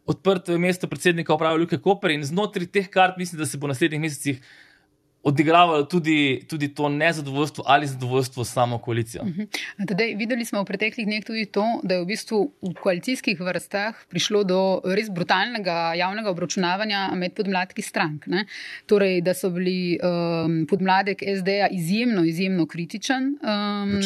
Odprto 0.07 0.53
je 0.53 0.61
mesto 0.62 0.87
predsednika 0.87 1.35
uprave 1.35 1.59
Luke 1.59 1.81
Koper 1.83 2.14
in 2.14 2.23
znotraj 2.23 2.70
teh 2.70 2.87
kart 2.92 3.18
mislim, 3.18 3.40
da 3.42 3.47
se 3.49 3.59
bo 3.59 3.66
v 3.66 3.75
naslednjih 3.75 4.07
mesecih 4.07 4.40
odigravalo 5.24 5.82
tudi, 5.82 6.44
tudi 6.48 6.68
to 6.74 6.88
nezadovoljstvo 6.88 7.64
ali 7.66 7.87
zadovoljstvo 7.87 8.44
s 8.44 8.52
samo 8.52 8.78
koalicijo. 8.78 9.22
Uh 9.22 9.28
mhm. 9.28 9.40
-huh. 9.40 9.87
Tadej, 9.88 10.14
videli 10.14 10.44
smo 10.44 10.62
v 10.62 10.64
preteklih 10.64 11.06
dneh 11.06 11.24
tudi 11.24 11.46
to, 11.46 11.64
da 11.82 11.94
je 11.94 12.00
v 12.00 12.06
bistvu 12.06 12.52
v 12.62 12.74
koalicijskih 12.82 13.40
vrstah 13.40 13.94
prišlo 14.08 14.44
do 14.44 14.80
res 14.84 15.10
brutalnega 15.10 15.94
javnega 15.94 16.30
obračunavanja 16.30 17.10
med 17.14 17.34
podmladki 17.34 17.82
strank. 17.82 18.26
Ne? 18.26 18.46
Torej, 18.87 19.20
da 19.20 19.34
so 19.34 19.50
bili 19.50 19.98
um, 19.98 20.66
podmladek 20.66 21.22
SD-ja 21.38 21.68
izjemno, 21.68 22.24
izjemno 22.24 22.66
kritičen. 22.66 23.38
Um, 23.42 24.00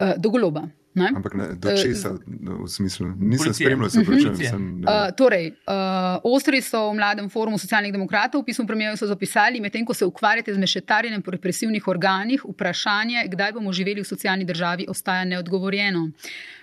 uh, 0.00 0.12
do 0.16 0.30
goloba. 0.30 0.79
Ne? 0.94 1.12
Ampak 1.16 1.34
ne, 1.34 1.44
do 1.54 1.70
česa, 1.76 2.16
v 2.26 2.66
smislu, 2.66 3.12
nisem 3.18 3.54
spremljal, 3.54 3.90
se 3.90 4.02
pravi. 4.02 4.48
Uh, 4.50 5.12
torej, 5.16 5.52
uh, 5.70 6.18
ostri 6.26 6.58
so 6.66 6.88
v 6.90 6.96
mladem 6.98 7.28
forumu 7.30 7.58
socialnih 7.62 7.94
demokratov, 7.94 8.42
v 8.42 8.50
pismu 8.50 8.66
premijev 8.66 8.96
so 8.98 9.06
zapisali, 9.06 9.62
medtem 9.62 9.86
ko 9.86 9.94
se 9.94 10.04
ukvarjate 10.04 10.54
z 10.54 10.58
mešetarjenjem 10.58 11.22
po 11.22 11.30
represivnih 11.30 11.86
organih, 11.88 12.42
vprašanje, 12.42 13.22
kdaj 13.30 13.54
bomo 13.54 13.72
živeli 13.72 14.02
v 14.02 14.10
socialni 14.10 14.44
državi, 14.44 14.88
ostaja 14.90 15.24
neodgovorjeno. 15.30 16.08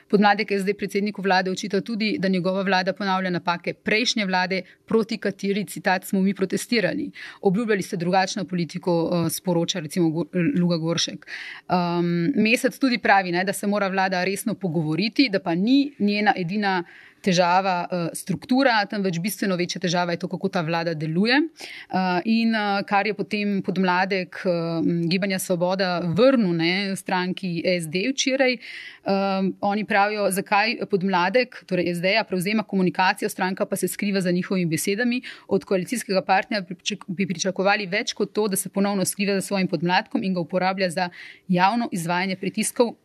Podmladek 0.08 0.52
je 0.52 0.60
zdaj 0.60 0.74
predsedniku 0.74 1.22
vlade 1.22 1.52
očital 1.52 1.82
tudi, 1.82 2.16
da 2.20 2.28
njegova 2.28 2.62
vlada 2.62 2.94
ponavlja 2.94 3.30
napake 3.30 3.74
prejšnje 3.74 4.26
vlade, 4.26 4.62
proti 4.86 5.18
kateri, 5.18 5.66
citat, 5.66 6.06
smo 6.06 6.22
mi 6.22 6.34
protestirali. 6.34 7.12
Obljubljali 7.42 7.82
ste 7.82 7.98
drugačno 7.98 8.46
politiko, 8.46 9.04
uh, 9.04 9.32
sporoča 9.32 9.80
recimo 9.80 10.26
Luga 10.60 10.78
Goršek. 10.78 11.28
Um, 11.70 12.32
mesec 12.36 12.80
tudi 12.80 12.98
pravi, 12.98 13.32
ne, 13.32 13.44
da 13.44 13.54
se 13.54 13.68
mora 13.68 13.88
vlada 13.88 14.24
resno 14.24 14.54
pogovoriti, 14.54 15.30
da 15.30 15.40
pa 15.40 15.56
ni 15.56 15.92
njena 16.00 16.34
edina 16.38 16.84
težava 17.24 17.76
uh, 17.86 18.08
struktura, 18.14 18.80
temveč 18.90 19.20
bistveno 19.24 19.56
večja 19.56 19.82
težava 19.82 20.14
je 20.16 20.22
to, 20.22 20.30
kako 20.32 20.50
ta 20.50 20.62
vlada 20.62 20.94
deluje. 20.94 21.40
Uh, 21.40 22.20
in 22.26 22.56
uh, 22.56 22.82
kar 22.88 23.08
je 23.08 23.14
potem 23.18 23.62
podmladek 23.66 24.42
uh, 24.46 24.86
Gibanja 25.10 25.40
Svoboda 25.40 26.00
vrnil 26.06 26.54
ne, 26.58 26.96
stranki 26.96 27.62
SD 27.66 28.08
včeraj, 28.12 28.58
uh, 28.58 29.50
oni 29.62 29.86
pravijo, 29.86 30.30
zakaj 30.32 30.78
podmladek, 30.92 31.64
torej 31.70 31.94
SD-ja, 31.96 32.24
prevzema 32.28 32.64
komunikacijo, 32.64 33.30
stranka 33.30 33.66
pa 33.66 33.76
se 33.76 33.88
skriva 33.88 34.22
za 34.22 34.32
njihovimi 34.32 34.70
besedami. 34.70 35.22
Od 35.48 35.66
koalicijskega 35.66 36.22
partnerja 36.22 36.66
bi 37.08 37.28
pričakovali 37.28 37.88
več 37.88 38.14
kot 38.14 38.34
to, 38.34 38.48
da 38.48 38.56
se 38.56 38.70
ponovno 38.70 39.06
skriva 39.06 39.40
za 39.40 39.42
svojim 39.42 39.68
podmladkom 39.68 40.24
in 40.24 40.34
ga 40.34 40.40
uporablja 40.40 40.90
za 40.90 41.10
javno 41.48 41.90
izvajanje 41.92 42.36
pritiskov 42.36 42.96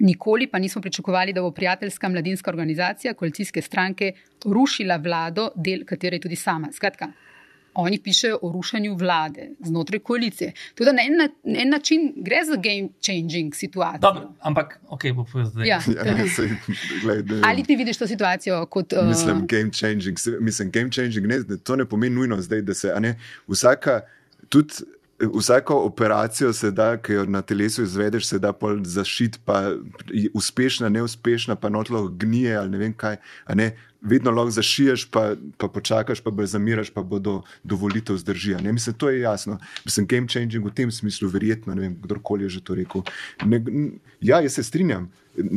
Nikoli 0.00 0.46
pa 0.46 0.58
nismo 0.58 0.82
pričakovali, 0.82 1.32
da 1.32 1.40
bo 1.40 1.50
prijateljska 1.52 2.08
mladinska 2.08 2.50
organizacija 2.50 3.14
koalicijske 3.14 3.62
stranke 3.62 4.12
rušila 4.46 4.96
vlado, 4.96 5.50
del 5.56 5.84
katere 5.84 6.16
je 6.16 6.20
tudi 6.20 6.36
sama. 6.36 6.68
Skratka, 6.72 7.12
oni 7.74 7.98
pišejo 7.98 8.38
o 8.42 8.52
rušenju 8.52 8.94
vlade 8.94 9.48
znotraj 9.60 9.98
koalicije. 10.00 10.52
Tudi 10.74 10.90
na 10.92 11.02
en, 11.02 11.16
na 11.44 11.58
en 11.58 11.68
način 11.68 12.12
gre 12.18 12.36
za 12.44 12.54
game 12.54 12.88
changing 13.00 13.54
situacijo. 13.54 14.00
Dobro, 14.00 14.32
ampak, 14.40 14.78
ok, 14.88 15.02
bo 15.14 15.24
povedal. 15.24 15.66
Ja. 15.66 15.80
Ja, 15.96 16.04
ne 16.04 16.14
vem. 16.14 17.42
Ali 17.44 17.64
ti 17.64 17.76
vidiš 17.76 17.98
to 17.98 18.06
situacijo 18.06 18.66
kot. 18.66 18.92
Uh, 18.92 19.08
Mislim, 19.08 19.46
game 19.48 19.70
changing. 19.72 20.18
se- 20.18 20.36
Mislim, 20.40 20.70
game 20.70 20.90
changing 20.90 21.26
ne, 21.26 21.36
to 21.58 21.76
ne 21.76 21.84
pomeni 21.84 22.14
nujno 22.14 22.36
zdaj, 22.38 22.62
da 22.62 22.74
se 22.74 22.92
a 22.92 22.98
ne, 23.00 23.14
vsaka, 23.48 24.00
tudi 24.48 24.74
vsako 25.20 25.74
operacijo 25.74 26.52
se 26.52 26.70
da, 26.70 26.96
ki 26.96 27.12
jo 27.12 27.24
na 27.24 27.42
telesu 27.42 27.82
izvedeš, 27.82 28.26
se 28.26 28.38
da 28.38 28.52
pol 28.52 28.84
zašiti, 28.84 29.38
pa 29.44 29.72
uspešna, 30.34 30.88
neuspešna, 30.88 31.56
pa 31.56 31.68
notlo 31.68 32.08
gnije 32.08 32.56
ali 32.56 32.70
ne 32.70 32.78
vem 32.78 32.92
kaj. 32.92 33.16
Ne, 33.54 33.76
vedno 34.02 34.30
lahko 34.30 34.50
zašiješ, 34.50 35.10
pa, 35.10 35.34
pa 35.56 35.68
počakaš, 35.68 36.20
pa 36.20 36.30
zamiraš, 36.46 36.90
pa 36.90 37.02
bodo 37.02 37.42
dovolitev 37.62 38.16
zdržijo. 38.16 38.58
Mislim, 38.72 38.96
to 38.96 39.10
je 39.10 39.20
jasno. 39.20 39.58
Mislim, 39.84 40.06
game 40.06 40.28
changing 40.28 40.66
v 40.66 40.74
tem 40.74 40.90
smislu, 40.90 41.28
verjetno, 41.28 41.74
ne 41.74 41.80
vem, 41.80 41.96
kdorkoli 42.02 42.44
je 42.44 42.48
že 42.48 42.64
to 42.64 42.74
rekel. 42.74 43.02
Ne, 43.44 43.62
ja, 44.20 44.40
jaz 44.40 44.52
se 44.52 44.62
strinjam. 44.62 45.10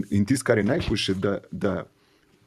In 0.09 0.25
tisto, 0.25 0.45
kar 0.45 0.57
je 0.57 0.63
najhujše, 0.63 1.13
da. 1.13 1.39
da 1.51 1.83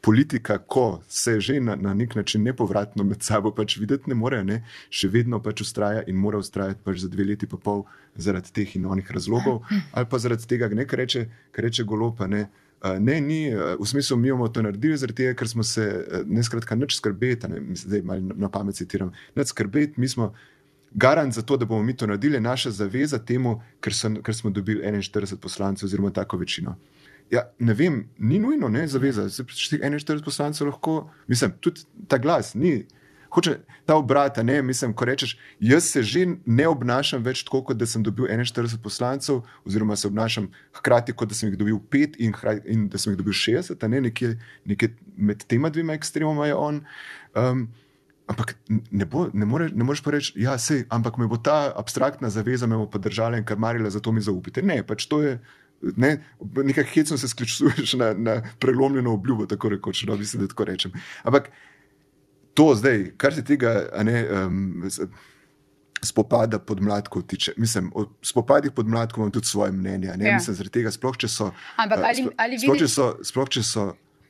politika, 0.07 0.59
ko 0.59 1.03
se 1.09 1.41
že 1.41 1.61
na, 1.61 1.75
na 1.77 1.95
nek 1.95 2.15
način 2.15 2.43
nepovratno 2.43 3.05
med 3.05 3.23
sabo 3.23 3.51
pač 3.51 3.75
videti 3.77 4.11
ne 4.11 4.15
more, 4.15 4.39
ne, 4.45 4.61
še 4.91 5.11
vedno 5.11 5.41
pač 5.43 5.65
ustraja 5.65 6.05
in 6.07 6.15
mora 6.23 6.39
ustrajati 6.39 6.79
pač 6.85 7.01
za 7.03 7.11
dve 7.11 7.27
leti 7.27 7.49
in 7.51 7.59
pol 7.65 7.83
zaradi 8.15 8.53
teh 8.55 8.77
in 8.79 8.87
onih 8.87 9.11
razlogov, 9.11 9.65
ali 9.93 10.07
pa 10.07 10.21
zaradi 10.23 10.47
tega, 10.47 10.69
ne, 10.71 10.87
kar 10.87 11.03
reče, 11.03 11.27
kar 11.51 11.67
reče 11.67 11.85
golopa. 11.85 12.31
Ne, 12.31 12.47
ne, 13.03 13.21
ni, 13.21 13.41
v 13.51 13.87
smislu, 13.87 14.17
mi 14.17 14.31
bomo 14.31 14.47
to 14.49 14.63
naredili, 14.63 14.95
zaradi 14.97 15.25
tega, 15.25 15.35
ker 15.35 15.51
smo 15.51 15.67
se 15.67 15.89
ne 16.27 16.45
skratka 16.47 16.79
nič 16.79 17.01
skrbeti, 17.01 17.51
ne, 17.51 17.65
zdaj 17.75 18.07
malo 18.07 18.37
na, 18.39 18.53
pamet 18.53 18.79
citiram, 18.79 19.11
nič 19.35 19.51
skrbeti, 19.51 19.99
mi 19.99 20.07
smo 20.09 20.37
garant 20.95 21.35
za 21.35 21.43
to, 21.43 21.59
da 21.59 21.67
bomo 21.67 21.83
mi 21.83 21.97
to 21.99 22.07
naredili, 22.07 22.39
naša 22.41 22.71
zaveza 22.79 23.19
temu, 23.19 23.59
ker, 23.83 23.91
so, 23.91 24.15
ker 24.23 24.39
smo 24.39 24.55
dobili 24.55 24.87
41 24.87 25.43
poslancev 25.43 25.91
oziroma 25.91 26.15
tako 26.15 26.39
večino. 26.39 26.79
Ja, 27.31 27.43
ne 27.59 27.75
vem, 27.75 28.05
ni 28.19 28.39
nujno, 28.39 28.69
ne, 28.69 28.87
zaveza. 28.89 29.27
Se 29.31 29.45
teh 29.45 29.81
41 29.83 30.23
poslancev 30.25 30.69
lahko, 30.71 31.09
mislim, 31.27 31.57
tudi 31.61 31.87
ta 32.09 32.19
glas 32.23 32.55
ni. 32.55 32.85
Hoče 33.35 33.57
ta 33.87 33.97
obrat, 33.99 34.39
a 34.39 34.43
ne, 34.43 34.61
mislim, 34.63 34.95
ko 34.97 35.05
rečeš, 35.05 35.35
jaz 35.61 35.85
se 35.91 36.03
že 36.03 36.23
ne 36.47 36.69
obnašam 36.69 37.25
več 37.27 37.43
tako, 37.45 37.63
kot 37.69 37.77
da 37.77 37.87
sem 37.87 38.03
dobil 38.03 38.29
41 38.31 38.79
poslancev, 38.83 39.43
oziroma 39.67 39.97
se 39.97 40.07
obnašam 40.09 40.47
hkrati, 40.79 41.13
kot 41.13 41.29
da 41.29 41.37
sem 41.37 41.51
jih 41.51 41.59
dobil 41.59 41.81
5 41.93 42.17
in, 42.23 42.37
in 42.65 42.87
da 42.89 42.99
sem 42.99 43.13
jih 43.13 43.19
dobil 43.19 43.35
60, 43.37 43.83
a 43.83 43.91
ne 43.91 44.01
nekje, 44.07 44.37
nekje 44.65 44.95
med 45.17 45.45
tema 45.51 45.71
dvema 45.71 45.99
ekstremoma 45.99 46.47
je 46.47 46.55
on. 46.55 46.81
Um, 47.35 47.67
Ampak 48.27 48.57
ne, 48.91 49.07
bo, 49.07 49.29
ne, 49.31 49.47
more, 49.47 49.69
ne 49.71 49.85
moreš 49.87 50.01
pa 50.03 50.11
reči, 50.11 50.33
da 50.35 50.57
ja, 50.57 50.81
ampak 50.91 51.15
me 51.15 51.29
bo 51.31 51.37
ta 51.39 51.71
abstraktna 51.79 52.27
zaveza 52.27 52.67
me 52.67 52.75
bo 52.75 52.89
podržala 52.91 53.39
in 53.39 53.45
karmarila, 53.47 53.91
zato 53.91 54.11
mi 54.13 54.19
zaupite. 54.21 54.65
Ne, 54.67 54.81
pač 54.83 55.07
to 55.07 55.21
je. 55.23 55.37
Ne, 55.83 56.15
nekaj 56.57 56.85
hecno 56.87 57.19
se 57.19 57.29
sklicuješ 57.29 57.95
na, 57.95 58.13
na 58.15 58.37
prelomljeno 58.59 59.13
obljubo, 59.13 59.47
tako 59.47 59.69
rekoč, 59.69 60.05
no, 60.05 60.17
mislim, 60.17 60.43
da 60.43 60.49
tako 60.49 60.65
rečem. 60.65 60.93
Ampak 61.23 61.51
to 62.55 62.75
zdaj, 62.75 63.13
kar 63.17 63.35
se 63.35 63.45
tega 63.45 63.73
ne, 64.03 64.23
um, 64.39 64.85
spopada 66.03 66.59
podmladkov 66.59 67.23
tiče, 67.23 67.53
mislim, 67.57 67.91
o 67.95 68.07
spopadih 68.23 68.73
podmladkov 68.73 69.23
imam 69.23 69.31
tudi 69.31 69.47
svoje 69.47 69.73
mnenje. 69.73 70.13
Ne, 70.17 70.27
Ja. 70.27 70.35
Mislim, 70.35 70.57
zaradi 70.57 70.73
tega, 70.73 70.91
sploh 70.91 71.17
če 71.17 71.29
so. 71.29 71.51
Ampak 71.77 71.99
eh, 71.99 72.03
ali- 72.05 72.23
sploh- 72.23 72.35
ali 72.39 72.59
sploh, 72.59 72.77
če 72.77 72.85
vidiš- 72.85 72.95
so, 72.95 73.19
sploh 73.23 73.49
če 73.49 73.63
so 73.63 73.87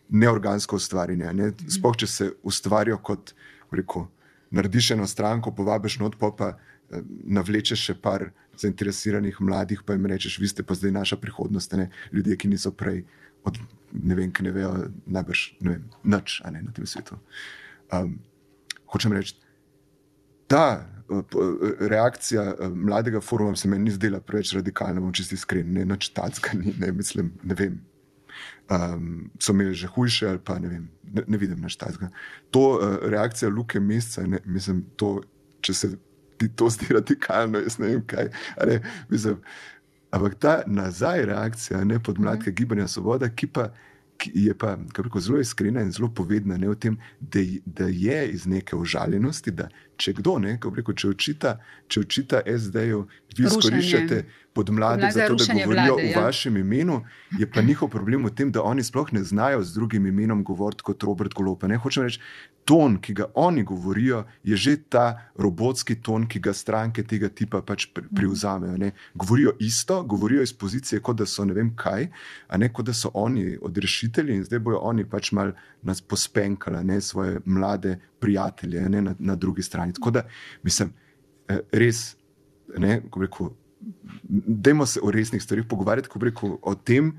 neorgansko 0.09 0.77
ustvarjene, 0.77 1.33
ne, 1.33 1.49
sploh 1.69 1.97
če 1.97 2.07
se 2.07 2.33
ustvarijo 2.43 2.99
kot, 2.99 3.35
rekel, 3.73 4.07
narediš 4.51 4.91
eno 4.91 5.07
stranko, 5.07 5.51
povabiš 5.53 5.99
not, 5.99 6.17
pa, 6.17 6.31
pa 6.33 6.49
eh, 6.91 7.03
navlečeš 7.25 7.79
še 7.81 7.95
par 7.95 8.31
zainteresiranih 8.61 9.41
mladih, 9.41 9.83
pa 9.87 9.97
jim 9.97 10.07
rečeš, 10.07 10.39
vi 10.43 10.49
ste 10.49 10.65
pa 10.67 10.75
zdaj 10.75 10.93
naša 10.93 11.17
prihodnost, 11.21 11.73
ne 11.73 11.91
ljudje, 12.13 12.37
ki 12.37 12.49
niso 12.49 12.73
prej, 12.73 13.05
od, 13.45 13.59
ne 13.93 14.15
vem, 14.19 14.33
ki 14.33 14.47
ne 14.47 14.53
vejo, 14.55 14.73
najbrž 15.07 15.47
ne 15.61 15.77
vem, 15.77 15.89
nič 16.05 16.41
ne, 16.51 16.63
na 16.63 16.75
tem 16.75 16.87
svetu. 16.87 17.19
Um, 17.93 18.19
hočem 18.91 19.15
reči, 19.15 19.37
ta 20.51 20.87
eh, 21.11 21.37
reakcija 21.89 22.43
eh, 22.43 22.69
mladega 22.69 23.21
foruma 23.21 23.57
se 23.57 23.69
mi 23.69 23.79
ni 23.79 23.91
zdela 23.91 24.21
preveč 24.21 24.55
radikalna, 24.55 25.01
bom 25.01 25.13
čisti 25.13 25.35
iskren, 25.35 25.73
ne 25.73 25.85
nič 25.85 26.09
tacka, 26.15 26.59
ne 26.83 26.93
mislim, 26.93 27.33
ne 27.43 27.55
vem. 27.55 27.79
Um, 28.71 29.31
so 29.39 29.55
imeli 29.55 29.75
že 29.75 29.87
hujše, 29.87 30.29
ali 30.29 30.39
pa 30.45 30.59
ne 30.59 30.69
vem, 30.69 30.89
ne, 31.13 31.23
ne 31.27 31.39
vidim 31.39 31.63
tega. 31.79 32.11
To 32.51 32.61
uh, 32.75 32.99
reakcija 33.03 33.49
Luke 33.49 33.81
Mesca, 33.81 34.27
ne, 34.27 34.41
mislim, 34.45 34.85
to, 34.97 35.21
če 35.61 35.75
se 35.75 35.91
ti 36.39 36.49
to 36.49 36.69
zdi 36.71 36.87
radikalno, 36.91 37.59
jaz 37.59 37.79
ne 37.79 37.87
vem 37.89 38.07
kaj. 38.07 38.29
Ne, 38.67 38.81
mislim, 39.09 39.41
ampak 40.11 40.35
ta 40.35 40.63
nazaj 40.67 41.27
reakcija, 41.27 41.85
ne 41.85 41.99
podmladka 42.03 42.51
gibanja 42.51 42.89
Svoboda, 42.89 43.29
ki 43.29 43.47
pa 43.47 43.71
ki 44.17 44.31
je 44.35 44.55
pa 44.55 44.77
kako 44.89 45.03
rekel, 45.03 45.21
zelo 45.21 45.41
iskrena 45.41 45.83
in 45.83 45.91
zelo 45.93 46.09
povedna 46.09 46.57
ne, 46.57 46.69
o 46.69 46.75
tem, 46.75 46.97
da, 47.21 47.39
je- 47.39 47.61
da 47.67 47.85
je 47.85 48.29
iz 48.31 48.47
neke 48.47 48.77
užaljenosti, 48.77 49.51
da 49.51 49.69
če 49.97 50.13
kdo, 50.21 50.39
ne, 50.39 50.57
bi 50.63 50.81
rekel, 50.81 50.95
če 50.95 51.13
očita, 51.15 51.57
če 51.89 52.01
očita 52.05 52.43
SD-ju, 52.47 53.07
vi 53.37 53.47
izkoriščate 53.49 54.25
podmladek 54.57 55.13
Podlag 55.13 55.13
za 55.13 55.27
to, 55.29 55.37
da 55.37 55.47
govorijo 55.53 55.95
vlade, 55.95 56.09
v 56.09 56.11
ja. 56.11 56.25
vašem 56.25 56.57
imenu, 56.57 57.03
je 57.39 57.49
pa 57.51 57.63
njihov 57.63 57.91
problem 57.93 58.25
v 58.25 58.33
tem, 58.35 58.53
da 58.53 58.65
oni 58.65 58.85
sploh 58.85 59.13
ne 59.13 59.25
znajo 59.25 59.63
z 59.63 59.75
drugim 59.77 60.07
imenom 60.07 60.45
govoriti 60.45 60.87
kot 60.87 61.03
Robert 61.03 61.35
Golopa. 61.37 61.69
Ne 61.69 61.77
hočem 61.77 62.07
reči, 62.07 62.21
ton, 62.67 62.97
ki 62.99 63.15
ga 63.15 63.29
oni 63.39 63.63
govorijo, 63.63 64.25
je 64.45 64.57
že 64.57 64.77
ta 64.91 65.31
robotski 65.39 66.01
ton, 66.03 66.27
ki 66.27 66.41
ga 66.43 66.53
stranke 66.53 67.05
tega 67.07 67.29
tipa 67.29 67.61
pač 67.63 67.87
pri- 67.95 68.09
privzamejo. 68.17 68.77
Ne. 68.77 68.91
Govorijo 69.15 69.53
isto, 69.61 70.03
govorijo 70.03 70.43
iz 70.43 70.53
pozicije, 70.53 71.01
kot 71.01 71.21
da 71.21 71.27
so 71.27 71.45
ne 71.45 71.55
vem 71.55 71.71
kaj, 71.77 72.09
a 72.49 72.59
ne 72.59 72.73
kot 72.73 72.87
da 72.87 72.95
so 72.95 73.11
oni 73.15 73.59
odrešitelji 73.63 74.41
in 74.41 74.45
zdaj 74.45 74.59
bojo 74.59 74.81
oni 74.83 75.05
pač 75.05 75.33
mal 75.33 75.53
nas 75.83 76.01
pospenkali, 76.01 76.85
ne 76.85 77.01
svoje 77.01 77.41
mlade 77.45 77.99
prijatelje 78.27 78.89
ne, 78.89 79.03
na, 79.03 79.15
na 79.19 79.37
drugi 79.37 79.63
strani. 79.63 79.95
Tako 79.95 80.11
da 80.11 80.25
mislim, 80.63 80.91
eh, 81.49 81.61
res, 81.73 82.17
ne, 82.79 83.01
ko 83.11 83.23
rekel. 83.23 83.53
Dajmo 84.67 84.87
se 84.87 85.01
o 85.03 85.11
resnih 85.15 85.43
stvarih 85.43 85.67
pogovarjati, 85.71 86.11
ko 86.11 86.19
rekel 86.19 86.57
o 86.63 86.75
tem. 86.75 87.13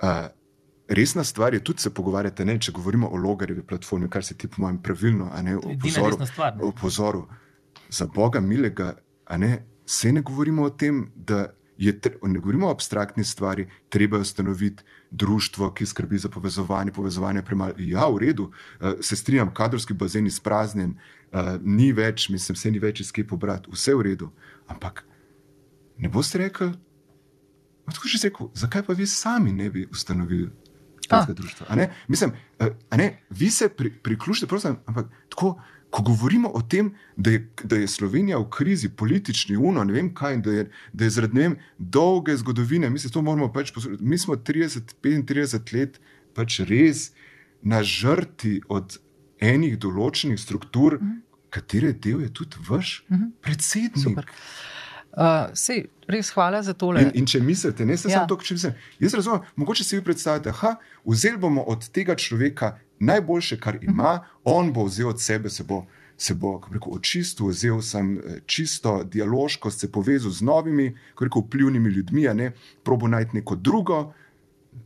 Uh, 0.00 0.28
resna 0.88 1.24
stvar 1.24 1.54
je 1.54 1.62
tudi 1.64 1.80
se 1.80 1.92
pogovarjati, 1.94 2.44
ne, 2.44 2.58
če 2.60 2.72
govorimo 2.76 3.08
o 3.08 3.16
logarjevi 3.20 3.62
platformi, 3.62 4.08
kar 4.10 4.24
se 4.24 4.36
ti, 4.36 4.48
po 4.48 4.62
mojem, 4.64 4.80
pravilno, 4.82 5.30
a 5.32 5.42
ne, 5.42 5.56
opozoru, 5.56 6.10
resna 6.10 6.26
stvar, 6.26 6.56
ne. 6.56 6.64
opozoru. 6.68 7.24
Za 7.90 8.06
Boga 8.14 8.40
milega, 8.40 8.94
a 9.26 9.36
ne, 9.40 9.54
se 9.86 10.12
ne 10.12 10.22
govorimo 10.22 10.66
o 10.68 10.70
tem, 10.70 11.06
da 11.14 11.46
je, 11.80 12.00
ne 12.22 12.38
govorimo 12.38 12.66
o 12.66 12.70
abstraktni 12.70 13.24
stvari, 13.24 13.68
treba 13.88 14.16
je 14.16 14.20
ustanoviti 14.20 14.82
društvo, 15.10 15.70
ki 15.74 15.86
skrbi 15.86 16.18
za 16.18 16.28
povezovanje, 16.28 16.92
povezovanje 16.92 17.42
premalo. 17.42 17.72
Ja, 17.78 18.08
v 18.08 18.18
redu, 18.18 18.50
uh, 18.80 18.92
se 19.00 19.16
strinjam, 19.16 19.54
kadrovski 19.54 19.94
bazen 19.94 20.26
izpraznjen, 20.26 20.94
uh, 21.32 21.56
ni 21.62 21.92
več, 21.92 22.28
mislim, 22.28 22.56
se 22.56 22.70
ni 22.70 22.78
več 22.78 23.00
iz 23.00 23.12
kje 23.12 23.26
pobrati, 23.26 23.72
vse 23.72 23.94
v 23.96 24.10
redu. 24.10 24.30
Ampak 24.68 25.04
ne 25.98 26.08
boste 26.08 26.38
rekli, 26.38 26.72
tako 27.88 28.08
že 28.08 28.28
rekel, 28.28 28.50
zakaj 28.54 28.84
pa 28.86 28.92
vi 28.92 29.06
sami 29.06 29.52
ne 29.52 29.70
bi 29.70 29.86
ustanovili 29.90 30.50
takega 31.08 31.32
društva? 31.32 31.66
A 31.68 31.76
ne? 31.76 31.90
Mislim, 32.08 32.32
eh, 32.58 32.76
a 32.90 32.96
ne, 32.96 33.22
vi 33.30 33.50
se 33.50 33.68
pri, 33.68 33.90
priključite, 34.02 34.46
prosim, 34.46 34.76
ampak 34.86 35.08
tako 35.28 35.56
ko 35.90 36.02
govorimo 36.02 36.50
o 36.54 36.62
tem, 36.62 36.92
da 37.16 37.30
je, 37.30 37.48
da 37.64 37.76
je 37.76 37.88
Slovenija 37.88 38.38
v 38.38 38.48
krizi, 38.50 38.88
politični, 38.88 39.56
uno, 39.56 39.84
ne 39.84 39.92
vem 39.92 40.12
kaj, 40.14 40.36
da 40.36 40.52
je, 40.52 40.70
da 40.92 41.04
je 41.04 41.10
zaradi 41.10 41.38
vem, 41.38 41.56
dolge 41.78 42.36
zgodovine, 42.36 42.90
mi 42.90 42.98
se 42.98 43.10
to 43.10 43.22
moramo 43.22 43.52
pač 43.52 43.72
poslušati. 43.74 44.04
Mi 44.04 44.18
smo 44.18 44.36
30-35 44.36 45.74
let 45.74 46.00
pač 46.34 46.60
res 46.60 47.10
na 47.62 47.82
žrti 47.82 48.60
od 48.68 48.98
enih 49.40 49.78
določenih 49.78 50.38
struktur, 50.40 50.98
mm 51.00 51.06
-hmm. 51.06 51.20
katere 51.50 51.92
del 51.92 52.22
je 52.22 52.32
tudi 52.32 52.56
vaš 52.68 53.04
mm 53.08 53.16
-hmm. 53.16 53.30
predsednik. 53.40 54.04
Super. 54.04 54.26
Uh, 55.10 55.50
sej, 55.58 55.88
res 56.06 56.30
hvala 56.30 56.62
za 56.62 56.72
tole. 56.78 57.02
In, 57.02 57.10
in 57.22 57.26
če 57.26 57.40
mislite, 57.42 57.86
ne 57.86 57.96
samo 57.98 58.14
ja. 58.14 58.26
to, 58.30 58.36
če 58.38 58.54
mislite, 58.54 58.78
jaz 59.02 59.16
razumem, 59.18 59.48
mogoče 59.58 59.84
si 59.84 59.96
vi 59.98 60.04
predstavljate, 60.06 60.52
da 60.54 60.76
vzeli 61.04 61.38
bomo 61.38 61.64
od 61.66 61.88
tega 61.90 62.14
človeka 62.14 62.76
najboljše, 63.00 63.58
kar 63.60 63.78
ima, 63.82 64.12
uh 64.12 64.20
-huh. 64.20 64.58
on 64.60 64.72
bo 64.72 64.84
vzel 64.84 65.08
od 65.08 65.20
sebe, 65.20 65.50
se 65.50 65.64
bo, 65.64 65.84
se 66.16 66.34
bo 66.34 66.60
rekel, 66.72 66.92
očistil, 66.92 67.46
vzel 67.46 67.82
sem 67.82 68.18
eh, 68.18 68.40
čisto 68.46 69.04
dialoško, 69.04 69.70
se 69.70 69.92
povezal 69.92 70.30
z 70.30 70.42
novimi, 70.42 70.96
rekel, 71.20 71.42
vplivnimi 71.42 71.90
ljudmi, 71.90 72.28
ne, 72.34 72.52
probo 72.84 73.08
najti 73.08 73.36
neko 73.36 73.56
drugo. 73.56 74.12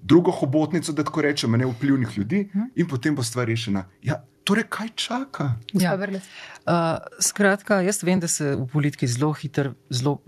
Drugo 0.02 0.30
hobotnico, 0.30 0.92
da 0.92 1.04
tako 1.04 1.20
rečemo, 1.20 1.56
ne 1.56 1.66
vplivnih 1.66 2.18
ljudi, 2.18 2.48
hm? 2.52 2.60
in 2.74 2.88
potem 2.88 3.14
bo 3.14 3.22
stvar 3.22 3.46
rešena. 3.46 3.84
Ja, 4.02 4.24
torej, 4.44 4.68
kaj 4.70 4.88
čaka? 4.96 5.50
Ja. 5.72 5.96
Uh, 5.96 6.98
skratka, 7.20 7.80
jaz 7.84 8.02
vem, 8.04 8.20
da 8.20 8.28
se 8.28 8.54
v 8.56 8.66
politiki 8.72 9.08
zelo 9.08 9.32
hitro, 9.32 9.74
zelo 9.90 10.18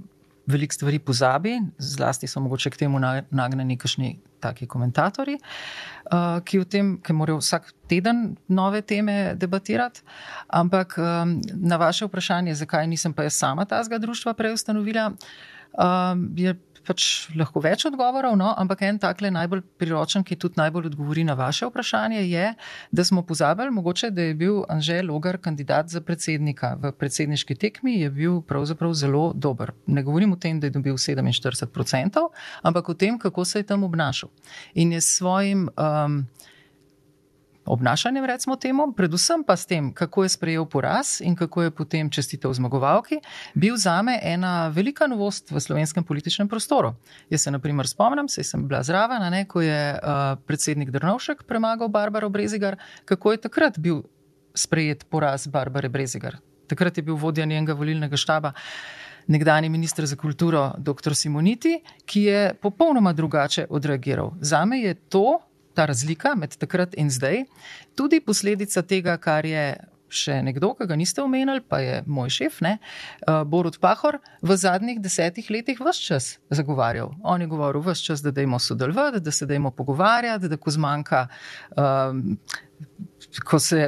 veliko 0.46 0.74
stvari 0.74 0.98
pozabi, 0.98 1.56
zlasti 1.78 2.26
so 2.26 2.40
mogoče 2.40 2.70
k 2.70 2.76
temu 2.84 3.00
nagnjeni 3.30 3.76
kakšni 3.78 4.12
taki 4.40 4.66
komentatorji, 4.70 5.40
uh, 6.12 6.38
ki, 6.46 6.62
tem, 6.70 6.92
ki 7.02 7.16
morajo 7.16 7.40
vsak 7.42 7.72
teden 7.90 8.36
nove 8.48 8.82
teme 8.86 9.34
debatirati. 9.34 10.04
Ampak 10.46 10.94
um, 10.98 11.40
na 11.54 11.80
vaše 11.82 12.06
vprašanje, 12.06 12.54
zakaj 12.54 12.86
nisem 12.86 13.12
pa 13.12 13.26
jaz 13.26 13.40
sama 13.40 13.66
tazga 13.66 13.98
društva 13.98 14.34
prej 14.38 14.54
ustanovila, 14.54 15.10
um, 15.10 16.28
je 16.36 16.54
pač 16.86 17.28
lahko 17.36 17.60
več 17.64 17.84
odgovorov, 17.88 18.36
no, 18.38 18.52
ampak 18.58 18.84
en 18.86 19.00
takle 19.02 19.30
najbolj 19.34 19.62
priročen, 19.80 20.24
ki 20.26 20.38
tudi 20.40 20.60
najbolj 20.60 20.90
odgovori 20.92 21.24
na 21.26 21.34
vaše 21.38 21.68
vprašanje, 21.68 22.22
je, 22.30 22.52
da 22.90 23.04
smo 23.04 23.24
pozabili, 23.26 23.74
mogoče, 23.74 24.10
da 24.14 24.28
je 24.28 24.34
bil 24.38 24.62
Anžel 24.72 25.10
Logar 25.10 25.38
kandidat 25.42 25.90
za 25.92 26.00
predsednika. 26.00 26.74
V 26.82 26.92
predsedniški 26.96 27.58
tekmi 27.58 27.98
je 28.00 28.10
bil 28.10 28.40
pravzaprav 28.46 28.94
zelo 28.94 29.30
dober. 29.34 29.74
Ne 29.86 30.02
govorim 30.06 30.32
o 30.32 30.40
tem, 30.40 30.60
da 30.60 30.70
je 30.70 30.76
dobil 30.78 30.94
47%, 30.94 32.26
ampak 32.62 32.88
o 32.88 32.94
tem, 32.94 33.18
kako 33.18 33.44
se 33.44 33.60
je 33.60 33.70
tam 33.72 33.84
obnašal. 33.84 34.30
In 34.74 34.92
je 34.92 35.00
s 35.00 35.18
svojim. 35.18 35.68
Um, 35.76 36.24
obnašanjem, 37.66 38.24
recimo 38.24 38.56
temu, 38.56 38.92
predvsem 38.92 39.44
pa 39.44 39.56
s 39.56 39.66
tem, 39.66 39.92
kako 39.94 40.22
je 40.22 40.28
sprejel 40.28 40.66
poraz 40.66 41.20
in 41.20 41.36
kako 41.36 41.62
je 41.62 41.70
potem 41.70 42.10
čestitev 42.10 42.52
zmagovalki, 42.52 43.20
bil 43.54 43.76
za 43.76 44.02
me 44.02 44.18
ena 44.22 44.68
velika 44.68 45.06
novost 45.06 45.50
v 45.50 45.60
slovenskem 45.60 46.04
političnem 46.04 46.48
prostoru. 46.48 46.94
Jaz 47.30 47.42
se, 47.42 47.50
na 47.50 47.58
primer, 47.58 47.88
spomnim, 47.88 48.28
sej 48.28 48.44
sem 48.44 48.66
bila 48.68 48.82
zraven, 48.82 49.22
ne, 49.30 49.44
ko 49.44 49.60
je 49.60 49.94
uh, 49.94 50.36
predsednik 50.46 50.90
Drnovšek 50.90 51.42
premagal 51.46 51.88
Barbaro 51.88 52.28
Brezigar, 52.28 52.76
kako 53.04 53.32
je 53.32 53.42
takrat 53.48 53.78
bil 53.78 54.02
sprejet 54.54 55.06
poraz 55.10 55.46
Barbare 55.46 55.88
Brezigar. 55.88 56.38
Takrat 56.66 56.96
je 56.96 57.02
bil 57.02 57.14
vodja 57.14 57.44
njenega 57.44 57.74
volilnega 57.74 58.16
štaba. 58.16 58.52
Nekdani 59.26 59.68
ministr 59.68 60.06
za 60.06 60.16
kulturo, 60.16 60.72
dr. 60.78 61.14
Simoniti, 61.14 61.80
ki 62.06 62.22
je 62.22 62.54
popolnoma 62.62 63.12
drugače 63.12 63.66
odreagiral. 63.70 64.32
Za 64.40 64.64
me 64.64 64.78
je 64.78 64.94
to 64.94 65.40
ta 65.76 65.86
razlika 65.86 66.34
med 66.38 66.56
takrat 66.56 66.96
in 66.96 67.12
zdaj, 67.12 67.44
tudi 67.94 68.22
posledica 68.24 68.82
tega, 68.82 69.18
kar 69.22 69.46
je 69.46 69.68
še 70.12 70.38
nekdo, 70.44 70.72
ki 70.78 70.86
ga 70.88 70.96
niste 70.98 71.22
omenili, 71.22 71.60
pa 71.60 71.80
je 71.82 72.00
moj 72.06 72.30
šef, 72.32 72.60
ne, 72.64 72.76
uh, 73.26 73.42
Borut 73.48 73.78
Pahor, 73.82 74.20
v 74.42 74.56
zadnjih 74.58 75.00
desetih 75.02 75.48
letih 75.50 75.80
vse 75.82 76.04
čas 76.06 76.28
zagovarjal. 76.50 77.12
On 77.26 77.42
je 77.42 77.50
govoril 77.50 77.82
vse 77.84 78.10
čas, 78.10 78.22
da 78.24 78.32
dajmo 78.34 78.60
sodelovati, 78.62 79.20
da 79.24 79.34
se 79.34 79.48
dajmo 79.50 79.72
pogovarjati, 79.76 80.50
da 80.52 80.56
ko 80.56 80.74
zmanjka. 80.74 81.26
Um, 81.76 82.38
Ko 83.48 83.56
se 83.60 83.78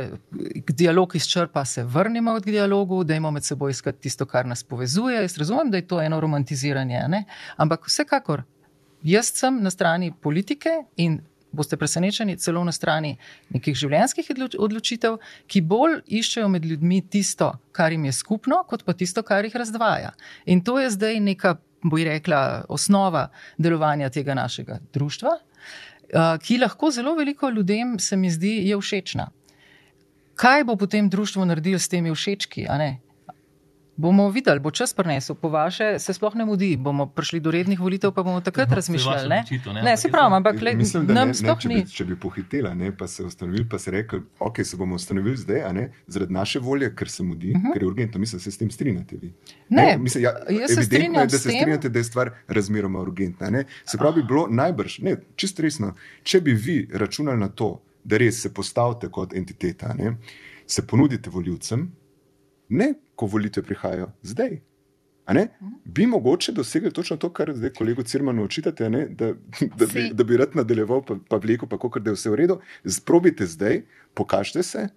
dialog 0.77 1.13
izčrpa, 1.17 1.61
se 1.69 1.83
vrnemo 1.85 2.35
k 2.41 2.51
dialogu, 2.53 3.03
da 3.05 3.17
imamo 3.17 3.37
med 3.37 3.45
seboj 3.45 3.71
iskati 3.71 4.01
tisto, 4.07 4.25
kar 4.29 4.49
nas 4.49 4.63
povezuje. 4.65 5.21
Jaz 5.21 5.37
razumem, 5.41 5.71
da 5.71 5.77
je 5.77 5.87
to 5.89 6.01
eno 6.01 6.21
romantiziranje, 6.21 7.03
ne? 7.13 7.23
ampak 7.61 7.85
vsekakor, 7.89 8.43
jaz 9.05 9.31
sem 9.37 9.61
na 9.63 9.71
strani 9.71 10.11
politike 10.25 10.73
in 10.97 11.21
boste 11.53 11.77
presenečeni, 11.77 12.37
celo 12.37 12.65
na 12.65 12.73
strani 12.73 13.17
nekih 13.55 13.77
življenjskih 13.77 14.31
odločitev, 14.59 15.19
ki 15.47 15.63
bolj 15.65 16.01
iščejo 16.21 16.49
med 16.53 16.67
ljudmi 16.69 17.01
tisto, 17.11 17.53
kar 17.73 17.93
jim 17.93 18.05
je 18.09 18.13
skupno, 18.13 18.63
kot 18.69 18.85
pa 18.85 18.93
tisto, 18.93 19.23
kar 19.23 19.45
jih 19.45 19.57
razdvaja. 19.57 20.13
In 20.47 20.63
to 20.65 20.79
je 20.81 20.91
zdaj 20.91 21.21
neka, 21.25 21.57
boj 21.83 22.05
rekla, 22.09 22.65
osnova 22.69 23.29
delovanja 23.59 24.11
tega 24.11 24.35
našega 24.35 24.81
društva, 24.93 25.37
ki 26.43 26.59
lahko 26.59 26.91
zelo 26.91 27.15
veliko 27.15 27.51
ljudem, 27.53 27.99
se 27.99 28.17
mi 28.17 28.31
zdi, 28.31 28.55
je 28.69 28.79
všečna. 28.81 29.29
Kaj 30.39 30.65
bo 30.65 30.77
potem 30.77 31.09
društvo 31.11 31.45
naredilo 31.45 31.79
s 31.79 31.89
temi 31.89 32.15
všečki? 32.15 32.67
Bomo 33.99 34.29
videli, 34.31 34.61
bo 34.61 34.71
čas 34.71 34.95
prenesel. 34.95 35.35
Po 35.35 35.49
vaše 35.49 35.99
se 35.99 36.13
sploh 36.15 36.35
ne 36.35 36.45
mudi. 36.47 36.77
Bomo 36.77 37.07
prišli 37.07 37.41
do 37.43 37.51
rednih 37.51 37.81
volitev, 37.81 38.13
pa 38.15 38.23
bomo 38.23 38.41
takrat 38.41 38.71
razmišljali. 38.73 39.29
Ne, 39.29 39.45
ne, 39.75 39.83
ne 39.83 39.97
se 39.97 40.09
pravi, 40.09 40.35
ampak 40.35 40.61
le, 40.63 40.75
mislim, 40.79 41.07
da 41.07 41.15
nam 41.15 41.33
ne, 41.33 41.35
sploh 41.35 41.57
ne, 41.57 41.63
če 41.63 41.69
bi, 41.69 41.75
ni. 41.75 41.87
Če 41.97 42.07
bi 42.07 42.17
pohitela, 42.17 42.75
ne, 42.79 42.93
pa 42.97 43.09
se 43.11 43.27
ustanovili, 43.27 43.67
pa 43.69 43.81
se 43.83 43.91
rekli, 43.91 44.21
ok, 44.39 44.63
se 44.65 44.79
bomo 44.79 44.95
ustanovili 44.95 45.37
zdaj, 45.37 45.67
ne, 45.75 45.89
zaradi 46.07 46.33
naše 46.33 46.63
volje, 46.63 46.93
ker 46.95 47.11
se 47.11 47.27
mudi, 47.27 47.51
uh 47.51 47.59
mhm. 47.59 47.67
-huh. 47.67 47.73
ker 47.73 47.83
je 47.83 47.89
urgentno. 47.89 48.21
Mislim, 48.21 48.41
se 48.41 48.51
s 48.51 48.59
tem 48.59 48.71
strinjate 48.71 49.17
vi. 49.17 49.33
Ne, 49.69 49.83
ne 49.83 49.99
mislim, 49.99 50.25
ja, 50.25 50.37
jaz 50.61 50.75
se 50.75 50.83
strinjam. 50.83 51.15
Je, 51.15 51.27
da 51.27 51.39
se 51.39 51.51
strinjate, 51.51 51.89
da 51.89 51.99
je 51.99 52.05
stvar 52.05 52.31
razmeroma 52.49 53.01
urgentna. 53.01 53.51
Ne. 53.51 53.65
Se 53.85 53.99
pravi, 53.99 54.23
bi 54.23 54.27
bilo 54.29 54.47
najbrž, 54.51 54.99
ne, 54.99 55.17
čisto 55.37 55.63
resno, 55.63 55.95
če 56.23 56.41
bi 56.41 56.55
vi 56.55 56.89
računali 56.93 57.41
na 57.41 57.49
to, 57.49 57.81
da 58.05 58.17
res 58.17 58.43
se 58.43 58.55
postavite 58.55 59.09
kot 59.09 59.35
entiteta, 59.35 59.95
ne, 59.99 60.17
se 60.67 60.87
ponudite 60.87 61.31
voljivcem, 61.31 61.91
ne 62.69 62.95
ko 63.17 63.27
volitve 63.27 63.63
prihajajo, 63.63 64.13
zdaj. 64.23 64.59
Bi 65.85 66.07
mogoče 66.07 66.53
dosegli 66.53 66.91
točno 66.93 67.17
to, 67.17 67.29
kar 67.33 67.53
zdaj 67.55 67.75
kolegu 67.77 68.03
Cirmanu 68.03 68.45
očitate, 68.45 68.89
da, 68.89 69.33
da, 69.77 69.87
bi, 69.87 70.09
da 70.13 70.25
bi 70.25 70.37
rad 70.37 70.57
nadaljeval, 70.57 71.03
pa, 71.05 71.19
pa 71.29 71.37
vleko, 71.37 71.67
pa 71.67 71.79
kako 71.79 72.01
da 72.01 72.11
je 72.11 72.17
vse 72.17 72.31
v 72.31 72.39
redu. 72.41 72.61
Sprobite 72.87 73.47
zdaj, 73.47 73.83
pokažite 74.15 74.63
se, 74.63 74.89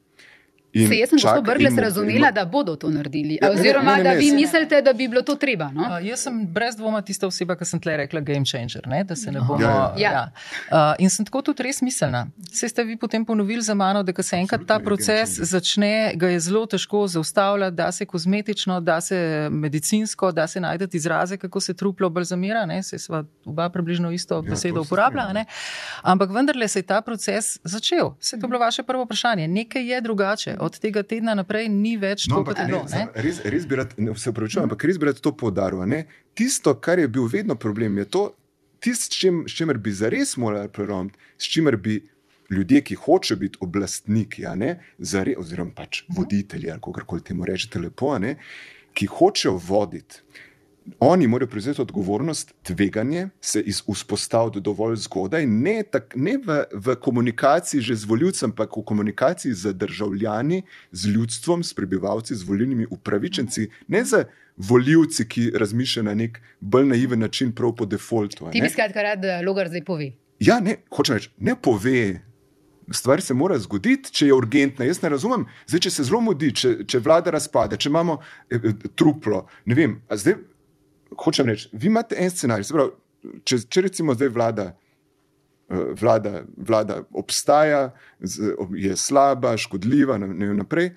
Se, 0.73 0.95
jaz 0.95 1.09
sem 1.09 1.19
gospod 1.19 1.43
Brgles 1.43 1.77
razumela, 1.77 2.31
da 2.31 2.45
bodo 2.45 2.75
to 2.75 2.89
naredili. 2.89 3.37
Ja, 3.41 3.51
oziroma, 3.51 3.91
ne, 3.91 4.03
ne, 4.03 4.03
ne, 4.03 4.09
da 4.09 4.19
vi 4.19 4.31
mislite, 4.31 4.81
da 4.81 4.93
bi 4.93 5.07
bilo 5.07 5.21
to 5.21 5.35
treba. 5.35 5.71
No? 5.71 5.81
Uh, 5.81 6.05
jaz 6.05 6.23
sem 6.23 6.45
brez 6.47 6.75
dvoma 6.75 7.01
tista 7.01 7.27
oseba, 7.27 7.57
ki 7.59 7.65
sem 7.67 7.79
tle 7.83 7.97
rekla 7.97 8.21
game 8.23 8.45
changer. 8.47 8.87
Ne, 8.87 9.03
da 9.03 9.15
se 9.15 9.31
ne 9.31 9.41
bomo. 9.47 9.61
Ja, 9.61 9.93
ja. 9.97 10.11
Ja. 10.11 10.23
Uh, 10.71 11.03
in 11.03 11.09
sem 11.09 11.27
tako 11.27 11.41
tudi 11.41 11.65
res 11.67 11.81
miselna. 11.83 12.25
Se 12.53 12.69
ste 12.69 12.85
vi 12.87 12.95
potem 12.97 13.25
ponovili 13.25 13.61
za 13.61 13.75
mano, 13.75 14.03
da 14.03 14.23
se 14.23 14.39
enkrat 14.39 14.63
ta 14.67 14.79
proces 14.79 15.35
začne, 15.51 16.13
ga 16.15 16.29
je 16.31 16.39
zelo 16.39 16.65
težko 16.65 17.03
zaustavljati, 17.07 17.75
da 17.75 17.91
se 17.91 18.05
kozmetično, 18.05 18.79
da 18.79 19.01
se 19.01 19.49
medicinsko, 19.51 20.31
da 20.31 20.47
se 20.47 20.59
najdete 20.59 20.97
izraze, 20.97 21.37
kako 21.37 21.59
se 21.59 21.73
truplo 21.73 22.09
balzamira. 22.09 22.65
Ne, 22.65 22.83
se 22.83 22.99
sva 22.99 23.23
oba 23.45 23.69
približno 23.69 24.11
isto 24.11 24.39
ja, 24.39 24.41
besedo 24.41 24.81
uporabljala. 24.81 25.45
Ampak 26.01 26.31
vendarle 26.31 26.67
se 26.67 26.79
je 26.79 26.83
ta 26.83 27.01
proces 27.01 27.57
začel. 27.63 28.15
Se 28.19 28.39
to 28.39 28.47
bilo 28.47 28.59
vaše 28.59 28.83
prvo 28.83 29.03
vprašanje. 29.03 29.47
Nekaj 29.47 29.85
je 29.91 30.01
drugače 30.01 30.60
od 30.61 30.77
tega 30.79 31.03
tedna 31.03 31.33
naprej 31.37 31.69
ni 31.73 31.95
več 31.97 32.27
no, 32.29 32.41
to, 32.41 32.51
kot 32.51 32.61
je 32.61 32.67
bilo. 32.69 32.83
Res, 33.25 33.41
res 33.43 33.65
bi 33.67 33.79
rad, 33.79 33.95
ne, 33.97 34.13
se 34.17 34.29
upravičujem, 34.29 34.69
ampak 34.69 34.85
res 34.89 34.99
bi 35.01 35.09
rad 35.09 35.19
to 35.23 35.33
podaril. 35.37 35.81
Tisto, 36.37 36.75
kar 36.77 37.01
je 37.01 37.09
bil 37.11 37.27
vedno 37.31 37.57
problem, 37.59 37.97
je 38.01 38.07
to, 38.13 38.23
tist, 38.81 39.09
s, 39.09 39.17
čim, 39.17 39.43
s 39.49 39.57
čimer 39.57 39.81
bi 39.81 39.93
zares 39.93 40.37
morali 40.37 40.69
preromiti, 40.73 41.19
s 41.37 41.49
čimer 41.51 41.77
bi 41.77 41.99
ljudje, 42.51 42.81
ki 42.81 42.95
hočejo 42.95 43.39
biti 43.39 43.61
oblastniki, 43.61 44.45
zare, 44.97 45.35
oziroma 45.37 45.71
pač 45.75 46.03
voditelji, 46.17 46.71
ali 46.71 46.81
kako 46.81 47.05
koli 47.07 47.23
temu 47.23 47.45
rečete, 47.47 47.79
lepo, 47.79 48.17
ne, 48.19 48.35
ki 48.93 49.07
hočejo 49.07 49.55
voditi. 49.57 50.21
Oni 50.99 51.27
morajo 51.27 51.47
prevzeti 51.47 51.81
odgovornost, 51.81 52.53
tveganje, 52.63 53.27
se 53.41 53.63
vzpostaviti 53.93 54.61
dovolj 54.61 54.95
zgodaj, 54.95 55.45
ne, 55.45 55.83
tak, 55.83 56.13
ne 56.15 56.37
v, 56.37 56.63
v 56.73 56.95
komunikaciji 56.95 57.81
že 57.81 57.95
z 57.95 58.05
voljivcem, 58.09 58.49
ampak 58.49 58.77
v 58.77 58.83
komunikaciji 58.85 59.53
z 59.53 59.73
državljani, 59.73 60.63
z 60.91 61.13
ljudstvom, 61.13 61.63
s 61.63 61.73
prebivalci, 61.73 62.35
z 62.35 62.43
volilnimi 62.43 62.87
upravičenci, 62.89 63.67
ne 63.87 64.03
z 64.05 64.25
voljivci, 64.57 65.27
ki 65.27 65.51
razmišljajo 65.55 66.05
na 66.05 66.13
nek 66.13 66.41
bolj 66.59 66.89
naiven 66.89 67.19
način, 67.19 67.51
prav 67.51 67.75
po 67.75 67.85
defaultu. 67.85 68.49
Ti 68.51 68.61
bi 68.61 68.69
skratka 68.69 69.01
rad, 69.01 69.21
da 69.21 69.41
Logar 69.45 69.69
zdaj 69.69 69.85
pove. 69.85 70.11
Ja, 70.39 70.59
ne, 70.59 70.81
hočem 70.89 71.15
reči, 71.15 71.29
ne 71.37 71.55
pove. 71.55 72.21
Stvar 72.91 73.21
se 73.21 73.33
mora 73.33 73.55
zgoditi, 73.59 74.11
če 74.11 74.27
je 74.27 74.33
urgentna. 74.33 74.85
Jaz 74.85 74.99
ne 75.01 75.09
razumem, 75.13 75.45
zdaj, 75.67 75.85
če 75.85 75.91
se 75.93 76.03
zelo 76.09 76.19
mudi, 76.25 76.49
če, 76.51 76.71
če 76.89 76.99
vlada 76.99 77.31
razpade, 77.31 77.77
če 77.77 77.89
imamo 77.89 78.17
eh, 78.49 78.57
eh 78.57 78.89
truplo. 78.97 79.45
Ne 79.65 79.77
vem, 79.77 80.01
zdaj 80.09 80.35
hočem 81.17 81.49
reči, 81.49 81.69
vi 81.71 81.87
imate 81.87 82.15
en 82.19 82.29
scenarij. 82.29 82.69
Pravi, 82.71 83.39
če, 83.43 83.61
če 83.69 83.85
recimo 83.87 84.15
zdaj 84.17 84.31
vlada, 84.33 84.67
uh, 85.69 85.91
vlada, 85.99 86.43
vlada 86.57 87.01
obstaja, 87.11 87.89
je 88.75 88.97
slaba, 88.97 89.55
škodljiva, 89.57 90.19
ne 90.21 90.33
vem 90.33 90.57
naprej. 90.59 90.93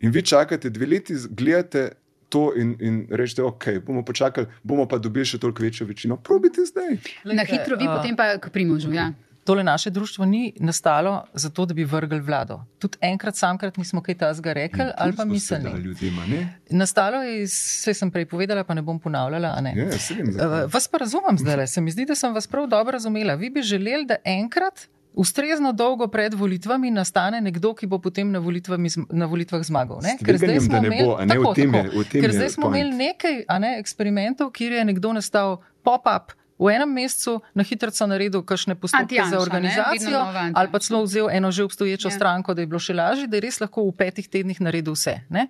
In 0.00 0.14
vi 0.14 0.22
čakate 0.24 0.70
dve 0.72 0.86
leti, 0.86 1.16
gledate 1.30 1.90
to 2.30 2.52
in, 2.56 2.76
in 2.80 3.00
rečete, 3.10 3.42
ok, 3.42 3.66
bomo 3.86 4.04
počakali, 4.06 4.46
bomo 4.62 4.86
pa 4.88 5.00
dobili 5.02 5.26
še 5.26 5.40
toliko 5.42 5.62
večjo 5.66 5.86
večino. 5.86 6.16
Probite 6.16 6.64
zdaj. 6.64 6.96
Na 7.26 7.44
hitro, 7.44 7.76
vi 7.76 7.88
a, 7.90 7.98
potem 7.98 8.16
pa 8.16 8.36
k 8.38 8.52
primožu. 8.54 8.92
Ja. 8.94 9.10
Tole 9.42 9.64
naše 9.64 9.90
društvo 9.90 10.24
ni 10.24 10.52
nastalo 10.58 11.24
zato, 11.34 11.66
da 11.66 11.74
bi 11.74 11.84
vrgli 11.84 12.20
vlado. 12.20 12.60
Tudi 12.78 12.98
enkrat, 13.02 13.36
samkrat 13.36 13.76
nismo 13.76 14.02
kaj 14.02 14.14
tasga 14.16 14.52
rekli 14.52 14.84
ali 14.96 15.12
pa 15.12 15.24
mislili. 15.24 15.62
dali 15.62 15.80
ljudem, 15.80 16.18
a 16.18 16.26
ne? 16.26 16.60
Nastalo 16.70 17.16
je 17.18 17.44
vse 17.44 17.94
sem 17.94 18.10
prej 18.10 18.26
povedala, 18.26 18.64
pa 18.64 18.74
ne 18.74 18.82
bom 18.82 18.98
ponavljala. 18.98 19.48
a 19.48 19.60
ne. 19.60 19.72
Ja, 19.76 19.98
se 19.98 20.14
vem, 20.14 20.28
Eh. 20.30 20.66
Vas 20.66 20.88
pa 20.88 20.98
razumem 20.98 21.38
zdaj, 21.38 21.66
se 21.66 21.80
mi 21.80 21.90
zdi, 21.90 22.04
da 22.04 22.14
sem 22.14 22.34
vas 22.34 22.46
prav 22.46 22.66
dobro 22.68 22.92
razumela. 22.92 23.34
Vi 23.34 23.50
bi 23.50 23.62
želeli, 23.62 24.06
da 24.06 24.16
enkrat, 24.24 24.80
ustrezno 25.14 25.72
dolgo 25.72 26.06
pred 26.08 26.34
volitvami, 26.34 26.90
nastane 26.90 27.40
nekdo, 27.40 27.74
ki 27.74 27.86
bo 27.86 27.98
potem 27.98 28.30
na, 28.30 28.38
volitvami, 28.38 28.88
na 29.10 29.26
volitvah 29.26 29.62
zmagal. 29.62 29.98
Ne? 30.02 30.08
S 30.10 30.20
tveganjem, 30.20 30.68
da 30.68 30.80
ne 30.80 30.90
bo, 30.98 31.16
a 31.16 31.24
ne, 31.24 31.34
v 31.36 31.54
tem 31.54 31.74
je- 31.74 31.82
v 31.90 32.04
tem 32.04 32.20
Ker 32.20 32.24
je 32.24 32.32
zdaj 32.32 32.50
smo 32.50 32.66
imeli 32.68 32.92
nekaj 32.94 33.44
a 33.48 33.58
ne, 33.58 33.78
eksperimentov, 33.80 34.50
kjer 34.50 34.72
je 34.72 34.84
nekdo 34.84 35.12
nastal 35.12 35.50
pop-up. 35.82 36.32
V 36.60 36.68
enem 36.68 36.92
mesecu 36.92 37.40
na 37.56 37.64
hitro 37.64 37.88
naredil 38.04 38.44
kakšne 38.44 38.76
postopke 38.76 39.16
Anti-Janša, 39.16 39.32
za 39.32 39.36
ne? 39.36 39.42
organizacijo, 39.42 40.18
Anti-Janša. 40.20 40.52
ali 40.60 40.68
pa 40.68 40.78
celo 40.78 41.00
vzel 41.08 41.30
eno 41.32 41.48
že 41.50 41.64
obstoječo 41.64 42.08
Ja. 42.08 42.12
stranko, 42.12 42.54
da 42.54 42.60
je 42.60 42.66
bilo 42.66 42.78
še 42.78 42.92
lažje, 42.94 43.26
da 43.26 43.36
je 43.36 43.40
res 43.40 43.60
lahko 43.60 43.88
v 43.88 43.96
petih 43.96 44.28
tednih 44.28 44.60
naredil 44.60 44.92
vse. 44.92 45.24
Ne? 45.32 45.48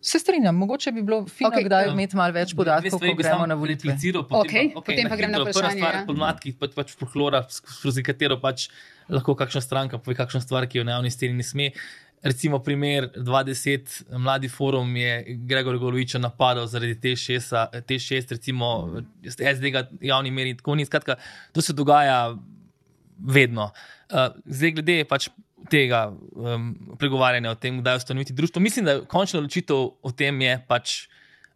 Se 0.00 0.18
strinjam, 0.18 0.54
mogoče 0.54 0.92
bi 0.92 1.02
bilo 1.02 1.26
fino, 1.26 1.50
okay. 1.50 1.64
kdaj 1.66 1.90
imeti 1.90 2.16
malo 2.16 2.32
več 2.32 2.54
podatkov, 2.54 3.00
ko 3.02 3.14
gremo 3.18 3.46
na 3.46 3.54
volitve. 3.58 3.94
Okej, 4.30 4.70
potem 4.74 5.08
pa 5.10 5.16
grem 5.18 5.30
na 5.34 5.42
vprašanje, 5.42 5.82
ja. 5.82 6.02
Podmatki, 6.06 6.52
pač, 6.54 6.74
pač 6.74 6.94
folklora, 6.94 7.42
skozi 7.50 8.02
katero 8.06 8.38
pač 8.38 8.68
lahko 9.10 9.34
kakšna 9.34 9.58
stranka 9.60 9.98
pove 9.98 10.14
kakšno 10.14 10.38
stvar, 10.44 10.68
ki 10.70 10.78
jo 10.78 10.84
na 10.86 10.98
javni 10.98 11.10
sceni 11.10 11.34
ne 11.34 11.42
sme. 11.42 11.70
Recimo, 12.22 12.58
primer 12.58 13.08
20, 13.16 14.02
mladi 14.18 14.48
forum 14.48 14.96
je 14.96 15.24
Gregor 15.28 15.78
Goloviča 15.78 16.18
napadal 16.18 16.66
zaradi 16.66 17.00
te 17.00 17.16
šesta, 17.16 17.68
te 17.86 17.98
šest, 17.98 18.32
recimo 18.32 18.88
SD 19.30 19.70
ga 19.70 19.84
javni 20.00 20.30
meri 20.30 20.50
in 20.50 20.56
tako 20.56 20.74
ni. 20.74 20.86
Skratka, 20.86 21.16
to 21.52 21.62
se 21.62 21.72
dogaja 21.72 22.36
vedno. 23.18 23.70
Uh, 24.10 24.34
zdaj, 24.46 24.70
glede 24.70 25.04
pač 25.04 25.28
tega 25.70 26.08
um, 26.10 26.72
pregovarjanja 26.98 27.50
o 27.50 27.58
tem, 27.58 27.78
kdaj 27.80 27.96
ustanoviti 28.02 28.32
društvo, 28.32 28.62
mislim, 28.62 28.84
da 28.84 29.00
končna 29.04 29.38
odločitev 29.38 29.76
o 30.02 30.12
tem 30.16 30.40
je 30.42 30.58
pač. 30.68 30.98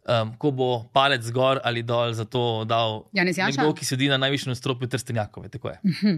Um, 0.03 0.33
ko 0.35 0.49
bo 0.51 0.65
palec 0.91 1.23
gor 1.31 1.61
ali 1.63 1.79
dol 1.79 2.11
za 2.11 2.25
to 2.27 2.65
dal 2.67 3.05
Janez 3.15 3.37
Janša? 3.39 3.61
nekdo, 3.61 3.71
ki 3.71 3.85
sedi 3.87 4.09
na 4.11 4.17
najvišjem 4.19 4.55
stropju 4.55 4.89
Trstenjakove. 4.91 5.47
tako 5.49 5.69
je. 5.69 5.77
Mhm. 5.83 6.17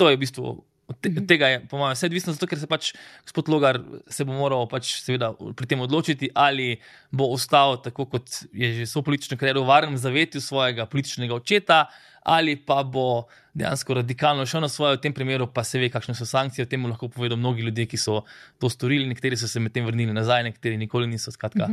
To 0.00 0.08
je 0.08 0.16
v 0.16 0.20
bistvu. 0.20 0.64
Od 0.92 1.00
te, 1.00 1.12
od 1.16 1.26
tega 1.28 1.48
je, 1.48 1.60
po 1.70 1.80
mojem, 1.80 1.96
vse 1.96 2.10
odvisno, 2.10 2.34
zato 2.36 2.48
ker 2.50 2.60
se 2.60 2.68
pač 2.70 2.92
gospod 3.24 3.48
Logar 3.52 3.80
se 4.12 4.26
bo 4.28 4.36
moral 4.36 4.68
pač 4.70 4.94
seveda 5.00 5.32
pri 5.56 5.68
tem 5.68 5.80
odločiti, 5.82 6.30
ali 6.36 6.76
bo 7.10 7.30
ostal 7.32 7.78
tako, 7.82 8.06
kot 8.12 8.44
je 8.52 8.72
že 8.82 8.88
svoj 8.90 9.06
politični 9.08 9.40
kariero 9.40 9.64
v 9.64 9.72
varnem 9.72 9.98
zavetju 10.00 10.44
svojega 10.44 10.86
političnega 10.86 11.34
očeta, 11.36 11.86
ali 12.22 12.56
pa 12.56 12.82
bo 12.82 13.24
dejansko 13.54 13.94
radikalno 13.94 14.46
šel 14.46 14.60
na 14.60 14.68
svoje, 14.68 14.96
v 14.96 15.00
tem 15.00 15.12
primeru 15.12 15.46
pa 15.46 15.64
se 15.64 15.78
ve, 15.78 15.90
kakšne 15.90 16.14
so 16.14 16.26
sankcije. 16.26 16.64
O 16.64 16.68
tem 16.68 16.86
lahko 16.86 17.08
povedo 17.08 17.36
mnogi 17.36 17.62
ljudje, 17.62 17.86
ki 17.86 17.98
so 18.00 18.22
to 18.58 18.70
storili, 18.70 19.06
nekateri 19.10 19.36
so 19.36 19.48
se 19.48 19.60
medtem 19.60 19.84
vrnili 19.86 20.12
nazaj, 20.12 20.42
nekateri 20.42 20.76
nikoli 20.76 21.06
niso. 21.06 21.30
Skratka, 21.32 21.68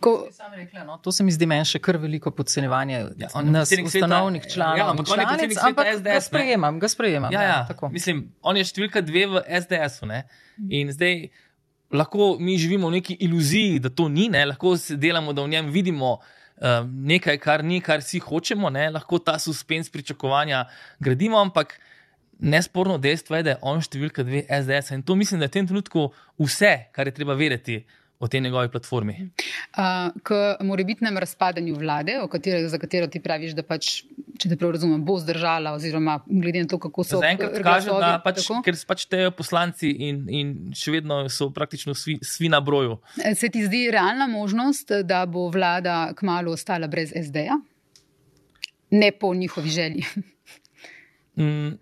Ko, 0.00 0.28
Sam 0.32 0.52
rekla, 0.54 0.84
no, 0.84 0.98
to 0.98 1.12
se 1.12 1.24
mi 1.24 1.32
zdi 1.32 1.46
meni 1.46 1.64
še 1.64 1.78
kar 1.78 1.96
veliko 1.96 2.30
podcenjevanje 2.30 2.98
Ja, 2.98 3.08
ja, 3.18 3.42
nas, 3.42 3.72
ustanovnih 3.84 4.46
članov. 4.52 4.78
ja, 4.78 4.90
ampak 4.90 5.06
in 5.06 5.12
on 5.12 5.20
je 5.20 5.24
članic, 5.24 5.40
predsednik 5.40 5.68
ampak 5.68 5.86
SDS, 5.94 6.04
ga 6.04 6.20
sprejemam, 6.20 6.78
ga 6.78 6.88
sprejemam. 6.88 7.32
Ja, 7.32 7.42
ja. 7.42 7.64
tako. 7.68 7.88
Mislim, 7.88 8.26
on 8.42 8.56
je 8.56 8.64
številka 8.64 9.00
dve 9.00 9.26
v 9.26 9.44
SDS-u. 9.60 10.06
ne. 10.06 10.24
In 10.68 10.92
zdaj 10.92 11.28
lahko 11.92 12.36
mi 12.40 12.58
živimo 12.58 12.88
v 12.88 12.98
neki 13.00 13.16
iluziji, 13.20 13.78
da 13.78 13.90
to 13.90 14.08
ni, 14.08 14.28
ne? 14.28 14.44
lahko 14.46 14.76
se 14.76 14.96
delamo, 14.96 15.32
da 15.32 15.42
v 15.42 15.48
njem 15.48 15.72
vidimo. 15.72 16.18
Uh, 16.62 16.82
Nekaj, 16.86 17.38
kar 17.42 17.64
ni, 17.66 17.80
kar 17.84 18.00
vsi 18.00 18.22
hočemo, 18.22 18.70
ne? 18.70 18.88
lahko 18.94 19.18
ta 19.18 19.38
suspens 19.42 19.90
pričakovanja 19.90 20.64
gradimo, 21.00 21.40
ampak 21.40 21.74
nesporno 22.38 22.98
dejstvo 22.98 23.36
je, 23.36 23.42
da 23.42 23.54
je 23.54 23.60
on 23.62 23.82
številka 23.82 24.24
dve 24.26 24.44
SDS. 24.46 24.94
In 24.96 25.02
to 25.06 25.14
mislim, 25.18 25.40
da 25.40 25.46
je 25.46 25.52
v 25.52 25.56
tem 25.58 25.68
trenutku 25.70 26.08
vse, 26.40 26.72
kar 26.94 27.10
je 27.10 27.14
treba 27.18 27.36
vedeti 27.38 27.82
o 28.22 28.28
tej 28.28 28.40
njegovi 28.40 28.70
platformi. 28.70 29.14
uh, 29.72 29.82
k 30.22 30.30
morebitnem 30.60 31.18
razpadanju 31.18 31.74
vlade, 31.74 32.20
katero, 32.30 32.68
za 32.68 32.78
katero 32.78 33.06
ti 33.06 33.18
praviš, 33.18 33.52
da 33.52 33.62
pač, 33.62 34.04
če 34.38 34.48
te 34.48 34.56
prav 34.56 34.70
razumem, 34.70 35.02
bo 35.02 35.16
zdržala, 35.18 35.72
oziroma 35.72 36.20
glede 36.24 36.62
na 36.62 36.68
to, 36.68 36.78
kako 36.78 37.02
so 37.04 37.18
Zaenkrat 37.18 37.58
kaže, 37.58 37.90
da 37.90 38.12
pač, 38.18 38.40
tako? 38.40 38.60
ker 38.62 38.78
pač 38.84 39.06
tejo 39.06 39.32
poslanci 39.32 39.90
in, 40.00 40.22
in 40.30 40.46
še 40.72 40.92
vedno 40.92 41.24
so 41.28 41.50
praktično 41.50 41.94
svi, 41.94 42.20
svi 42.22 42.46
na 42.48 42.60
broju. 42.60 43.00
Se 43.34 43.48
ti 43.48 43.64
zdi 43.64 43.90
realna 43.90 44.26
možnost, 44.26 44.94
da 45.02 45.24
bo 45.26 45.48
vlada 45.48 46.12
kmalo 46.14 46.52
ostala 46.52 46.86
brez 46.86 47.10
SD-ja? 47.12 47.58
Ne 48.92 49.10
po 49.12 49.34
njihovi 49.34 49.70
želji. 49.70 50.06
Mm, 51.34 51.78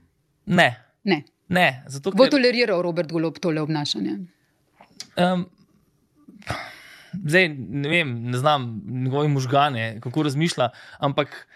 ne, 0.46 0.68
Ne. 1.04 1.16
ne, 1.48 1.82
zato 1.88 2.12
Bo 2.12 2.22
ker. 2.22 2.30
toleriral 2.30 2.82
Robert 2.82 3.10
Golob 3.10 3.38
tole 3.38 3.60
obnašanje? 3.60 4.12
Um, 5.16 5.42
zdaj 7.12 7.48
ne 7.58 7.88
vem, 7.88 8.14
ne 8.30 8.38
znam 8.38 8.82
njegove 8.86 9.28
možgane, 9.28 10.00
kako 10.00 10.22
razmišlja, 10.22 10.70
ampak 10.98 11.46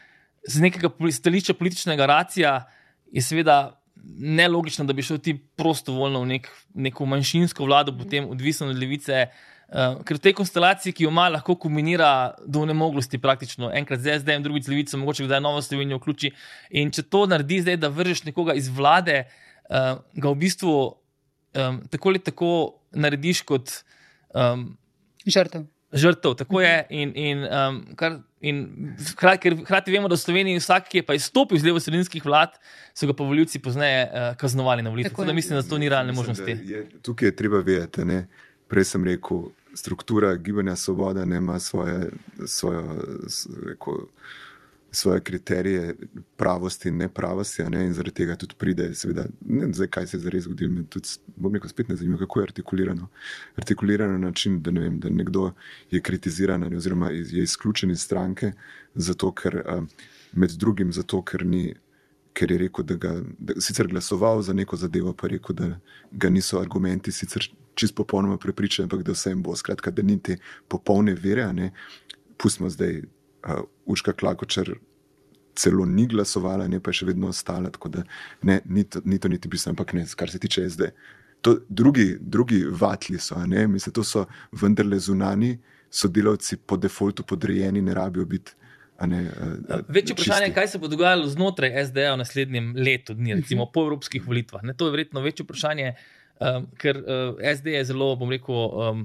z 0.49 0.61
nekega 0.61 0.91
stališča 1.13 1.55
političnega 1.55 2.07
racija 2.07 2.65
je 3.13 3.23
seveda 3.23 3.81
nelogično, 4.19 4.85
da 4.85 4.93
bi 4.93 5.03
šel 5.03 5.19
ti 5.19 5.35
prostovoljno 5.57 6.21
v 6.21 6.27
nek, 6.27 6.49
neko 6.75 7.07
manjšinsko 7.07 7.65
vlado, 7.65 7.95
potem 7.99 8.29
odvisno 8.31 8.69
od 8.69 8.79
levice. 8.79 9.27
Uh, 9.75 10.03
ker 10.05 10.19
v 10.19 10.23
tej 10.27 10.35
konstelaciji, 10.37 10.93
ki 10.93 11.07
jo 11.07 11.11
ima, 11.11 11.25
lahko 11.33 11.57
kombinira 11.59 12.35
do 12.47 12.67
nemoglosti, 12.69 13.19
praktično 13.19 13.71
enkrat 13.75 14.03
z 14.05 14.19
SD, 14.21 14.37
drugič 14.45 14.69
z 14.69 14.71
levico, 14.71 14.99
mogoče 15.01 15.25
kdaj 15.25 15.41
novo 15.41 15.63
Slovenijo 15.65 15.99
vključi. 15.99 16.31
In 16.77 16.93
če 16.93 17.07
to 17.09 17.25
naredi 17.27 17.63
zdaj, 17.65 17.79
da 17.81 17.89
vržeš 17.89 18.27
nekoga 18.29 18.55
iz 18.55 18.69
vlade, 18.69 19.25
uh, 19.25 20.05
ga 20.13 20.31
v 20.31 20.41
bistvu 20.45 20.75
um, 20.85 21.81
tako 21.91 22.13
ali 22.13 22.21
tako 22.21 22.51
narediš 22.93 23.43
kot 23.49 23.73
um, 24.35 24.77
Žrtev. 25.27 25.65
žrtev. 25.93 26.35
Tako 26.35 26.61
je. 26.61 26.87
In, 26.91 27.13
in, 27.17 27.45
um, 27.45 27.79
kar, 27.97 28.19
in 28.41 28.59
hkrati, 29.09 29.41
ker 29.41 29.57
hkrati 29.57 29.93
vemo, 29.93 30.09
da 30.09 30.15
v 30.15 30.21
Sloveniji 30.21 30.59
vsak, 30.59 30.89
ki 30.89 30.99
je 30.99 31.03
pa 31.03 31.15
izstopil 31.15 31.57
iz 31.57 31.65
levo-sredinskih 31.65 32.25
vlad, 32.25 32.59
so 32.93 33.07
ga 33.07 33.15
pa 33.15 33.25
voljivci 33.25 33.59
pozneje 33.59 34.03
uh, 34.05 34.37
kaznovali 34.37 34.83
na 34.83 34.91
volitvah. 34.91 35.13
Tako 35.13 35.23
Tako 35.23 35.27
da 35.27 35.33
mislim, 35.33 35.57
da 35.57 35.65
to 35.65 35.79
ni 35.79 35.89
realne 35.89 36.13
Mislim, 36.13 36.27
možnosti. 36.27 36.51
Je, 36.67 36.83
tukaj 37.01 37.29
je 37.29 37.37
treba 37.37 37.59
vedeti. 37.59 38.05
Ne? 38.05 38.27
Prej 38.69 38.85
sem 38.85 39.05
rekel, 39.05 39.49
struktura 39.75 40.35
gibanja 40.37 40.77
Svoboda 40.77 41.25
ne 41.25 41.37
ima 41.37 41.61
svoje, 41.61 42.11
svojo, 42.47 42.85
s- 43.29 43.49
rekel, 43.65 43.95
svoje 44.95 45.21
kriterije 45.21 45.95
pravosti 46.37 46.89
in 46.89 46.97
nepravosti, 46.97 47.63
ne? 47.63 47.85
in 47.87 47.93
zaradi 47.93 48.15
tega 48.15 48.37
tudi 48.37 48.55
pride. 48.59 48.89
Seveda, 48.95 49.27
ne 49.47 49.67
vem, 49.67 49.89
kaj 49.91 50.07
se 50.07 50.17
je 50.17 50.21
zares 50.21 50.45
zgodilo. 50.45 50.73
me 50.73 50.85
Tudi, 50.89 51.09
bom 51.37 51.55
rekel, 51.55 51.69
spet 51.69 51.89
ne 51.89 51.97
zanima, 51.97 52.19
kako 52.19 52.41
je 52.41 52.45
artikulirano. 52.45 53.09
Artikulirano 53.57 54.13
na 54.13 54.27
način, 54.29 54.63
da, 54.63 54.71
ne 54.71 54.81
vem, 54.81 54.99
da 55.01 55.09
nekdo 55.09 55.53
je 55.91 56.01
kritiziran 56.01 56.63
ali 56.63 56.77
oziroma 56.77 57.11
je 57.11 57.43
izključen 57.43 57.91
iz 57.91 58.03
stranke, 58.03 58.53
zato 58.95 59.33
ker 59.33 59.63
med 60.33 60.51
drugim 60.51 60.93
zato, 60.93 61.23
ker 61.23 61.47
ni 61.47 61.75
ker 62.35 62.51
je 62.51 62.59
rekel, 62.59 62.85
da 62.85 62.95
ga 62.99 63.13
da, 63.39 63.55
sicer 63.63 63.87
glasoval 63.89 64.43
za 64.43 64.53
neko 64.53 64.77
zadevo, 64.77 65.13
pa 65.13 65.27
je 65.27 65.37
rekel, 65.37 65.57
da 65.57 65.69
ga 66.11 66.31
niso 66.31 66.59
argumenti 66.59 67.13
sicer 67.13 67.47
čisto 67.75 68.03
popolnoma 68.03 68.39
prepričani, 68.39 68.85
ampak 68.87 69.03
da 69.07 69.13
vsem 69.13 69.43
bo. 69.43 69.57
Skratka, 69.57 69.91
da 69.91 70.03
ni 70.03 70.19
te 70.23 70.37
popolne 70.69 71.15
vere. 71.15 71.53
ne. 71.53 71.71
Pustimo 72.37 72.71
zdaj, 72.71 73.03
uh, 73.47 73.65
Učka 73.87 74.13
Klakočer 74.13 74.75
celo 75.55 75.85
ni 75.87 76.07
glasovala, 76.07 76.69
ne 76.69 76.81
pa 76.83 76.91
je 76.91 77.01
še 77.01 77.11
vedno 77.13 77.31
ostala, 77.31 77.71
tako 77.71 77.91
da 77.97 78.03
ne, 78.43 78.61
ni, 78.65 78.85
to, 78.85 79.03
ni 79.05 79.19
to 79.19 79.31
niti 79.31 79.49
bistveno, 79.49 79.77
ampak 79.79 79.95
ne, 79.95 80.07
kar 80.17 80.31
se 80.31 80.41
tiče 80.43 80.67
SD. 80.71 80.91
To, 81.45 81.59
drugi, 81.69 82.15
drugi 82.21 82.65
vatli 82.65 83.21
so, 83.21 83.37
a 83.39 83.47
ne, 83.47 83.67
mislim, 83.69 83.95
to 83.95 84.05
so 84.05 84.25
vendarle 84.61 84.99
zunani 84.99 85.55
sodelavci 85.95 86.57
po 86.67 86.79
defaultu 86.81 87.23
podrejeni, 87.23 87.83
ne 87.83 87.95
rabijo 87.95 88.25
biti. 88.27 88.57
a 88.99 89.07
Ne, 89.07 89.21
a, 89.27 89.47
a, 89.75 89.79
Večje 89.89 90.15
vprašanje 90.15 90.47
je, 90.47 90.55
kaj 90.55 90.69
se 90.69 90.79
bo 90.79 90.89
dogajalo 90.89 91.27
znotraj 91.27 91.73
SD-ja 91.87 92.13
v 92.15 92.21
naslednjem 92.21 92.75
letu, 92.79 93.15
dni, 93.15 93.35
recimo 93.41 93.67
po 93.67 93.83
evropskih 93.83 94.23
volitvah. 94.27 94.63
Ne, 94.63 94.75
to 94.79 94.87
je 94.87 94.95
verjetno 94.95 95.21
večje 95.21 95.45
vprašanje, 95.45 95.89
um, 96.39 96.69
ker 96.79 97.01
uh, 97.03 97.43
SD 97.57 97.75
je 97.75 97.85
zelo, 97.91 98.13
bom 98.17 98.31
rekel, 98.31 98.55
um, 98.55 99.03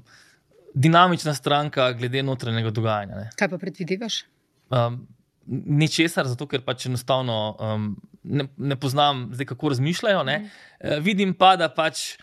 dinamična 0.74 1.34
stranka 1.34 1.92
glede 1.94 2.24
notranjega 2.24 2.70
dogajanja. 2.70 3.16
Ne. 3.16 3.30
Kaj 3.36 3.50
pa 3.50 3.58
predvidevaš? 3.58 4.24
Um, 4.70 5.08
Ničesar, 5.50 6.28
zato 6.30 6.46
ker 6.46 6.62
pač 6.62 6.86
enostavno 6.86 7.36
um, 7.58 7.86
ne, 8.24 8.46
ne 8.58 8.76
poznam, 8.78 9.30
zdaj, 9.34 9.48
kako 9.50 9.72
razmišljajo. 9.74 10.24
Mm. 10.24 10.50
Uh, 10.84 11.00
vidim 11.02 11.34
pa, 11.34 11.56
da 11.58 11.72
pač 11.74 12.20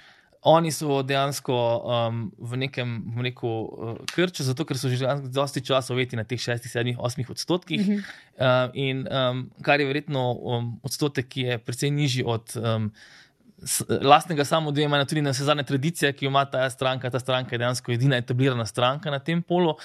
oni 0.46 0.70
so 0.70 1.00
dejansko 1.02 1.56
um, 1.56 2.20
v 2.38 2.60
nekem 2.60 2.92
bom 3.02 3.24
rekel, 3.26 3.50
uh, 3.50 3.96
krču, 4.12 4.46
zato 4.46 4.62
ker 4.68 4.78
so 4.78 4.86
že 4.92 5.10
dosti 5.34 5.64
časa 5.66 5.94
uveti 5.94 6.14
na 6.14 6.22
teh 6.22 6.38
6, 6.38 6.70
7, 6.70 6.94
8 7.02 7.30
odstotkih. 7.34 7.82
Mm 7.82 7.90
-hmm. 7.90 8.02
uh, 8.38 8.70
in 8.74 9.06
um, 9.10 9.50
kar 9.62 9.80
je 9.80 9.86
verjetno 9.86 10.32
um, 10.32 10.80
odstotek, 10.82 11.28
ki 11.28 11.40
je 11.40 11.58
precej 11.58 11.90
nižji 11.90 12.24
od 12.26 12.54
um, 12.56 12.92
lastnega 14.02 14.44
samodejanja, 14.44 15.04
tudi 15.08 15.22
na 15.24 15.32
vse 15.32 15.44
zadnje 15.44 15.64
tradicije, 15.64 16.12
ki 16.12 16.26
jo 16.26 16.30
ima 16.30 16.44
ta 16.50 16.70
stranka. 16.70 17.10
Ta 17.10 17.20
stranka 17.20 17.54
je 17.54 17.58
dejansko 17.58 17.92
edina 17.92 18.16
etablirana 18.16 18.66
stranka 18.66 19.10
na 19.10 19.18
tem 19.18 19.42
polu. 19.42 19.76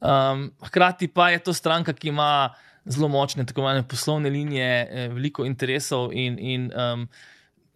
Um, 0.00 0.50
hkrati 0.64 1.08
pa 1.08 1.30
je 1.30 1.38
to 1.38 1.52
stranka, 1.52 1.92
ki 1.92 2.08
ima 2.08 2.54
zelo 2.88 3.08
močne 3.08 3.46
tako 3.46 3.60
imenovane 3.60 3.88
poslovne 3.88 4.30
linije, 4.30 4.88
eh, 4.90 5.08
veliko 5.12 5.44
interesov 5.44 6.12
in, 6.12 6.38
in 6.38 6.70
um, 6.72 7.08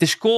težko 0.00 0.32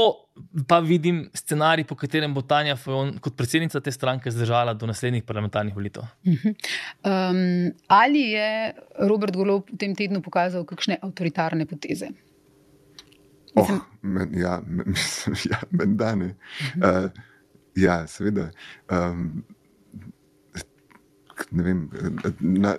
pa 0.68 0.80
vidim 0.82 1.28
scenarij, 1.34 1.86
po 1.86 1.94
katerem 1.94 2.34
bo 2.34 2.42
Tanja 2.42 2.74
Fajon 2.76 3.14
kot 3.22 3.36
predsednica 3.38 3.80
te 3.80 3.92
stranke 3.92 4.30
zdržala 4.30 4.74
do 4.74 4.86
naslednjih 4.90 5.22
parlamentarnih 5.24 5.76
volitev. 5.76 6.08
Um, 6.24 7.70
ali 7.86 8.30
je 8.34 8.74
Robert 9.08 9.36
Golob 9.36 9.70
v 9.70 9.78
tem 9.78 9.94
tednu 9.94 10.22
pokazal 10.22 10.66
kakšne 10.66 10.98
avtoritarne 11.02 11.68
poteze? 11.70 12.10
Oh, 13.55 13.70
men, 14.02 14.34
ja, 14.38 14.62
men, 14.66 14.84
mislim, 14.96 15.36
ja, 15.50 15.59
menda 15.70 16.14
ne. 16.14 16.34
Uh, 16.74 17.11
ja, 17.76 18.07
seveda. 18.07 18.50
Um, 18.90 19.44
ne 21.50 21.62
vem, 21.62 21.90
na, 22.40 22.76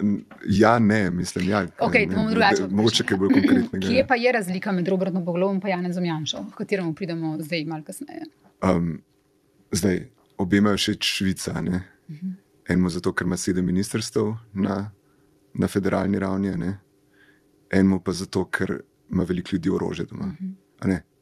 ja, 0.47 0.79
ne, 0.79 1.09
mislim, 1.11 1.49
ja. 1.49 1.65
Okej, 1.79 2.05
ne, 2.05 2.15
bomo 2.15 2.29
drugače 2.29 2.61
da- 2.61 2.75
Mogoče 2.75 3.03
kaj 3.03 3.17
bolj 3.17 3.33
konkretnega. 3.33 3.87
Kje 3.87 4.05
pa 4.07 4.15
je 4.15 4.31
razlika 4.31 4.71
med 4.71 4.87
Robertom 4.87 5.25
Boglovom 5.25 5.61
in 5.63 5.69
Janezom 5.69 6.05
Janšo, 6.05 6.41
v 6.41 6.55
katerem 6.55 6.95
pridemo 6.95 7.37
zdaj 7.39 7.65
malo 7.65 7.83
kasneje? 7.83 8.25
Um, 8.63 9.01
zdaj, 9.71 10.07
obema 10.37 10.69
je 10.69 10.77
všeč 10.77 11.03
Švica. 11.03 11.61
Ne? 11.61 11.83
Enemu 12.69 12.89
zato, 12.89 13.13
ker 13.13 13.27
ima 13.27 13.37
sedem 13.37 13.65
ministrstv 13.65 14.19
na, 14.53 14.91
na 15.53 15.67
federalni 15.67 16.19
ravni, 16.19 16.55
ne? 16.57 16.77
enemu 17.71 17.99
pa 17.99 18.11
zato, 18.11 18.45
ker 18.45 18.79
ima 19.11 19.23
veliko 19.23 19.49
ljudi 19.53 19.69
orožje 19.69 20.05
doma. 20.05 20.25
a 20.25 20.43
ne. 20.43 20.53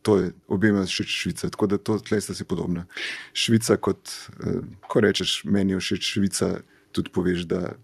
To 0.04 0.18
je 0.18 0.32
obema 0.47 0.80
je 0.80 0.86
všeč 0.86 1.08
Švica, 1.08 1.49
tako 1.49 1.68
da 1.68 1.78
to 1.78 1.95
tle 1.99 2.22
sta 2.22 2.34
si 2.36 2.43
podobna. 2.43 2.86
Švica, 3.34 3.78
kot 3.78 4.10
eh, 4.43 4.60
ko 4.88 4.99
rečeš, 4.99 5.43
meni 5.47 5.72
je 5.74 5.80
všeč 5.80 6.10
Švica, 6.14 6.49
tudi 6.91 7.10
poveš, 7.10 7.45
da, 7.47 7.76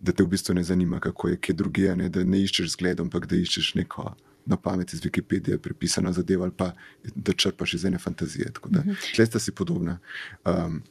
da 0.00 0.12
te 0.12 0.22
v 0.22 0.30
bistvu 0.30 0.54
ne 0.54 0.62
zanima, 0.62 1.00
kako 1.00 1.28
je 1.28 1.40
kje 1.42 1.54
drugje, 1.54 1.96
ne? 1.96 2.08
da 2.08 2.22
ne 2.24 2.38
iščeš 2.46 2.76
zgled, 2.76 3.02
ampak 3.02 3.26
da 3.26 3.36
iščeš 3.36 3.74
neko 3.80 4.12
na 4.46 4.56
pamet 4.56 4.92
iz 4.94 5.02
Wikipedije 5.02 5.58
prepisano 5.58 6.12
zadevo 6.12 6.44
ali 6.44 6.54
pa 6.56 6.72
da 7.14 7.32
črpaš 7.32 7.74
iz 7.74 7.84
ene 7.84 7.98
fantazije. 7.98 8.52
Tako 8.52 8.68
da 8.68 8.82
tle 9.14 9.26
sta 9.26 9.38
si 9.38 9.52
podobna. 9.52 9.98
Um, 10.44 10.82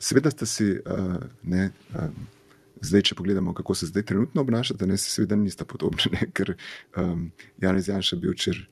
seveda 0.00 0.30
sta 0.30 0.46
si, 0.46 0.70
uh, 0.72 1.16
ne, 1.42 1.70
um, 1.94 2.16
zdaj, 2.80 3.02
če 3.10 3.14
pogledamo, 3.14 3.54
kako 3.54 3.74
se 3.74 3.86
zdaj 3.86 4.02
trenutno 4.02 4.40
obnašate, 4.40 4.86
ne, 4.86 4.96
si 4.96 5.10
seveda 5.10 5.36
nista 5.36 5.64
podobni, 5.64 6.12
ne, 6.16 6.32
ker 6.32 6.54
um, 6.96 7.30
Janez 7.60 7.88
Janša 7.88 8.16
je 8.16 8.20
bil 8.20 8.36
včeraj 8.36 8.66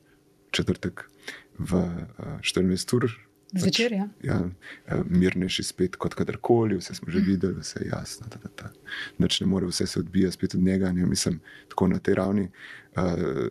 četrtek 0.57 1.07
v 1.59 1.85
uh, 1.85 2.41
24 2.43 2.97
ur. 2.97 3.11
Zvečer, 3.53 3.93
ja. 3.93 4.09
Ja, 4.23 4.41
eh, 4.87 5.03
mirnejši 5.07 5.63
spet 5.63 5.97
kot 5.97 6.15
kadarkoli, 6.19 6.77
vse 6.81 6.95
smo 6.95 7.13
že 7.13 7.23
videli, 7.23 7.61
vse 7.61 7.81
je 7.81 7.91
jasno. 7.93 8.27
Ta, 8.31 8.39
ta, 8.43 8.49
ta. 8.49 8.71
Nič 9.19 9.41
ne 9.41 9.47
more, 9.47 9.69
vse 9.71 9.87
se 9.87 10.01
odbija 10.01 10.31
spet 10.33 10.55
od 10.55 10.61
njega, 10.61 10.93
ne 10.93 11.07
mislim, 11.07 11.41
tako 11.69 11.89
na 11.89 11.99
tej 11.99 12.15
ravni. 12.15 12.49
Uh, 12.97 13.47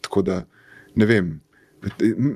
tako 0.00 0.22
da 0.22 0.42
ne 0.94 1.06
vem. 1.06 1.40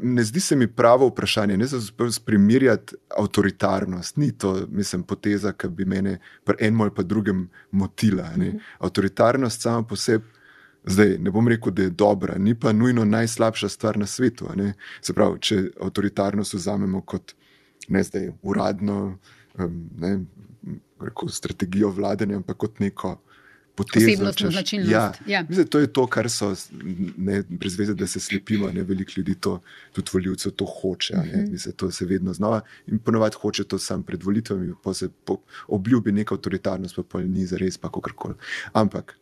Ne 0.02 0.24
zdi 0.24 0.40
se 0.40 0.56
mi 0.56 0.66
pravo 0.66 1.06
vprašanje, 1.08 1.56
ne 1.56 1.66
za 1.66 1.80
primerjati 2.24 2.96
avtoritarnost. 3.18 4.16
Ni 4.16 4.32
to, 4.32 4.66
mislim, 4.70 5.02
poteza, 5.02 5.52
ki 5.52 5.68
bi 5.68 5.84
mene 5.84 6.18
pri 6.44 6.56
enem 6.60 6.80
ali 6.80 6.94
pa 6.96 7.02
drugem 7.02 7.48
motila. 7.70 8.30
Ne. 8.36 8.54
Avtoritarnost 8.78 9.60
sama 9.60 9.82
po 9.82 9.96
sebi, 9.96 10.24
zdaj 10.84 11.18
ne 11.18 11.30
bom 11.30 11.48
rekel, 11.48 11.72
da 11.72 11.82
je 11.82 11.90
dobra, 11.90 12.38
ni 12.38 12.54
pa 12.54 12.72
nujno 12.72 13.04
najslabša 13.04 13.68
stvar 13.68 13.96
na 13.96 14.06
svetu. 14.06 14.48
Se 15.00 15.12
pravi, 15.12 15.40
če 15.40 15.70
avtoritarnost 15.80 16.54
vzamemo 16.54 17.00
kot 17.02 17.34
ne 17.88 18.02
zdaj 18.02 18.30
uradno 18.42 19.18
ne, 19.96 20.20
rekel, 21.00 21.28
strategijo 21.30 21.90
vladanja, 21.90 22.36
ampak 22.36 22.56
kot 22.56 22.80
neko. 22.80 23.20
Potezo, 23.76 24.06
češ- 24.46 24.54
Ja, 24.88 25.00
ja. 25.26 25.42
Mislim, 25.42 25.66
to 25.66 25.78
je 25.78 25.86
to, 25.88 26.06
kar 26.06 26.30
so, 26.30 26.54
ne, 27.18 27.42
brez 27.50 27.74
veze, 27.76 27.94
da 27.94 28.06
se 28.06 28.20
slepimo. 28.20 28.68
Ne, 28.68 28.82
veliko 28.82 29.12
ljudi, 29.16 29.34
to, 29.34 29.60
tudi 29.92 30.10
voljivcev, 30.12 30.52
to 30.52 30.64
hoče. 30.66 31.14
Ne, 31.16 31.46
mislim, 31.48 31.74
to 31.74 31.90
se 31.90 32.06
vedno 32.06 32.32
znova 32.32 32.60
in 32.86 32.98
ponovadi 32.98 33.36
hoče 33.36 33.64
to 33.64 33.78
sam 33.78 34.02
pred 34.02 34.22
volitvami, 34.22 34.72
pa 34.82 34.94
se 34.94 35.08
po, 35.24 35.36
obljubi 35.68 36.12
neka 36.12 36.34
avtoritarnost, 36.34 36.96
pa 36.96 37.02
pol 37.02 37.20
ni 37.22 37.46
za 37.46 37.56
res, 37.56 37.78
pa 37.78 37.88
kakorkoli. 37.88 38.34
Ampak 38.72 39.16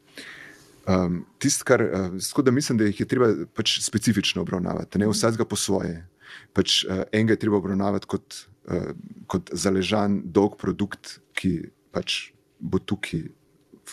um, 0.87 1.25
tisto, 1.39 1.65
kar 1.65 1.83
uh, 1.83 2.45
da 2.45 2.51
mislim, 2.51 2.79
da 2.79 2.85
jih 2.85 3.01
je 3.01 3.07
treba 3.07 3.29
pač 3.55 3.79
specifično 3.83 4.43
obravnavati, 4.43 4.99
ne 4.99 5.09
vsakega 5.09 5.45
po 5.45 5.57
svoje. 5.57 6.07
Pač, 6.53 6.83
uh, 6.85 7.05
enega 7.13 7.37
je 7.37 7.43
treba 7.45 7.57
obravnavati 7.57 8.07
kot, 8.07 8.45
uh, 8.71 8.93
kot 9.27 9.53
zaležan, 9.53 10.23
dolg 10.25 10.57
produkt, 10.61 11.19
ki 11.39 11.71
pač 11.93 12.33
bo 12.59 12.79
tukaj 12.79 13.29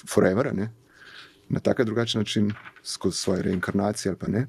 forever, 0.05 0.53
ne? 0.55 0.71
na 1.49 1.59
tak 1.59 1.79
ali 1.79 1.85
drugačen 1.89 2.21
način, 2.21 2.51
skozi 2.85 3.17
svoje 3.17 3.41
reinkarnacije 3.41 4.09
ali 4.11 4.19
pa 4.19 4.27
ne. 4.27 4.47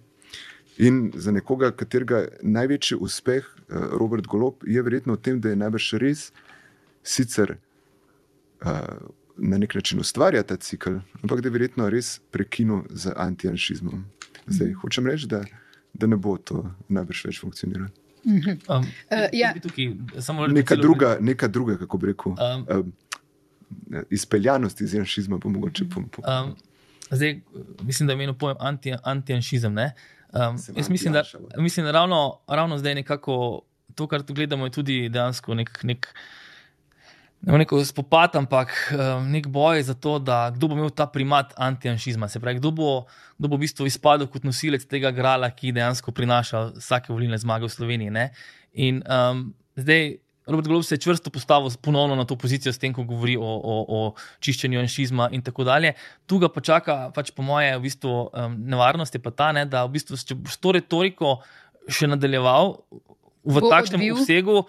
In 0.79 1.13
za 1.17 1.33
nekoga, 1.33 1.71
katerega 1.73 2.27
največji 2.43 2.99
uspeh, 3.01 3.45
uh, 3.45 3.77
Robert 3.97 4.27
Golob, 4.27 4.65
je 4.67 4.83
verjetno 4.83 5.17
v 5.17 5.23
tem, 5.23 5.41
da 5.41 5.49
je 5.49 5.57
najbrž 5.57 5.93
res 6.01 6.29
sicer 7.03 7.57
uh, 7.57 9.09
na 9.41 9.59
nek 9.59 9.75
način 9.75 10.01
ustvarja 10.01 10.43
ta 10.43 10.57
cikl, 10.57 10.91
ampak 11.23 11.41
da 11.41 11.49
je 11.49 11.53
verjetno 11.53 11.89
res 11.91 12.21
prekinil 12.31 12.83
z 12.91 13.13
antijanšizmom. 13.17 14.05
Zdaj 14.47 14.73
hočem 14.83 15.07
reči, 15.07 15.27
da, 15.27 15.43
da 15.95 16.07
ne 16.07 16.17
bo 16.17 16.37
to 16.37 16.65
najbrž 16.89 17.25
več 17.31 17.41
funkcioniralo. 17.41 17.89
Um, 18.69 18.85
Eh, 19.11 19.29
ja. 19.33 19.53
bi 19.55 19.61
tukaj, 19.61 19.93
samo 20.21 20.47
Neka 20.47 20.77
druga, 20.77 21.17
neka 21.21 21.49
druga, 21.49 21.79
kako 21.79 21.99
bi 21.99 22.07
rekel, 22.07 22.33
Um, 22.33 22.67
um, 22.69 22.93
izpeljanost 24.11 24.81
iz 24.81 24.95
janšizma 24.95 25.39
bo 25.39 25.49
mogoče 25.49 25.85
pom, 25.95 26.09
pom, 26.09 26.25
Um, 26.29 26.55
zdaj, 27.11 27.41
mislim, 27.83 28.07
da 28.07 28.13
je 28.13 28.15
imeno 28.15 28.39
pojem 28.39 28.57
anti, 28.61 28.95
antijanšizem. 29.03 29.75
ne. 29.75 29.95
Um, 30.33 30.59
Sem 30.59 30.77
jaz 30.77 30.91
mislim, 30.91 31.13
da, 31.13 31.23
mislim, 31.57 31.87
da 31.87 31.93
ravno, 31.93 32.41
ravno 32.47 32.79
zdaj 32.79 32.95
nekako 32.95 33.63
to, 33.95 34.07
kar 34.07 34.23
tu 34.23 34.35
gledamo, 34.35 34.67
je 34.67 34.71
tudi 34.71 35.09
dejansko 35.09 35.55
nek. 35.55 35.81
nek 35.83 36.15
Ne 37.41 37.57
rekel 37.57 37.81
spopad, 37.89 38.35
ampak 38.37 38.73
um, 38.93 39.25
nek 39.33 39.47
boj 39.49 39.81
za 39.89 39.95
to, 39.97 40.19
da 40.21 40.51
kdo 40.53 40.69
bo 40.69 40.77
imel 40.77 40.91
ta 40.93 41.07
primat 41.09 41.55
antijanšizma. 41.57 42.29
Se 42.29 42.41
pravi, 42.41 42.59
kdo 42.61 42.71
bo, 42.71 42.89
kdo 43.39 43.49
bo 43.49 43.57
v 43.57 43.65
bistvu 43.65 43.89
izpadel 43.89 44.29
kot 44.29 44.45
nosilec 44.45 44.85
tega 44.85 45.09
grala, 45.17 45.49
ki 45.49 45.73
dejansko 45.73 46.13
prinaša 46.13 46.67
vsake 46.77 47.09
volilne 47.13 47.39
zmage 47.41 47.65
v 47.65 47.73
Sloveniji. 47.73 48.13
Ne? 48.13 48.27
In 48.77 49.01
um, 49.09 49.47
zdaj 49.81 50.19
Robert 50.51 50.69
Golob 50.69 50.85
se 50.85 50.95
je 50.95 50.99
čvrsto 50.99 51.31
postavil 51.31 51.71
ponovno 51.81 52.17
na 52.17 52.25
to 52.25 52.37
pozicijo, 52.37 52.73
s 52.73 52.79
tem, 52.79 52.93
ko 52.93 53.05
govori 53.09 53.37
o, 53.37 53.41
o, 53.45 53.77
o 53.89 54.01
čiščenju 54.41 54.81
janšizma 54.81 55.31
in 55.33 55.43
tako 55.47 55.65
dalje. 55.65 55.95
Tu 56.27 56.39
ga 56.43 56.51
pa 56.53 56.61
čaka, 56.61 56.97
pač 57.15 57.31
po 57.33 57.47
moje, 57.47 57.73
v 57.79 57.85
bistvu, 57.87 58.15
um, 58.29 58.57
nevarnost 58.69 59.15
je 59.15 59.23
pa 59.23 59.33
ta, 59.33 59.53
ne, 59.57 59.65
da 59.65 59.87
v 59.87 59.97
bistvu, 59.97 60.19
če 60.19 60.37
boš 60.37 60.61
to 60.61 60.75
retoriko 60.77 61.39
še 61.89 62.11
nadaljeval 62.11 62.77
v 63.41 63.57
Bo 63.57 63.71
takšnem 63.73 64.03
obsegu, 64.13 64.67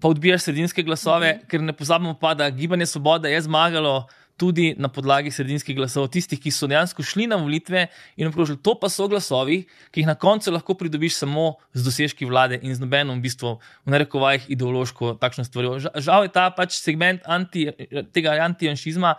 pa 0.00 0.08
odbijaš 0.08 0.42
sredinske 0.42 0.82
glasove, 0.82 1.32
mm 1.32 1.38
-hmm. 1.38 1.50
ker 1.50 1.60
ne 1.62 1.72
pozabimo 1.72 2.14
pa, 2.14 2.34
da 2.34 2.50
gibanje 2.50 2.86
Svoboda 2.86 3.28
je 3.28 3.40
zmagalo. 3.40 4.06
Tudi 4.38 4.74
na 4.78 4.88
podlagi 4.88 5.30
sredinskih 5.30 5.76
glasov, 5.76 6.08
tistih, 6.08 6.40
ki 6.40 6.50
so 6.50 6.66
dejansko 6.66 7.02
šli 7.02 7.26
na 7.26 7.36
volitve 7.36 7.86
in 8.16 8.26
obkrožili. 8.26 8.58
To 8.62 8.78
pa 8.80 8.88
so 8.88 9.08
glasovi, 9.08 9.66
ki 9.90 10.00
jih 10.00 10.06
na 10.06 10.14
koncu 10.14 10.50
lahko 10.50 10.74
pridobiš 10.74 11.14
samo 11.14 11.54
z 11.72 11.84
dosežki 11.84 12.24
vlade 12.24 12.58
in 12.62 12.74
z 12.74 12.80
nobenom, 12.80 13.18
v 13.18 13.22
bistvu, 13.22 13.58
v 13.86 13.90
narekovajih, 13.90 14.44
ideološko 14.48 15.14
takšno 15.14 15.44
stvarjo. 15.44 15.78
Ža- 15.78 16.00
Žal 16.00 16.22
je 16.22 16.28
ta 16.28 16.50
pač 16.50 16.72
segment 16.72 17.20
anti, 17.26 17.70
tega 18.12 18.30
antijanšizma 18.30 19.14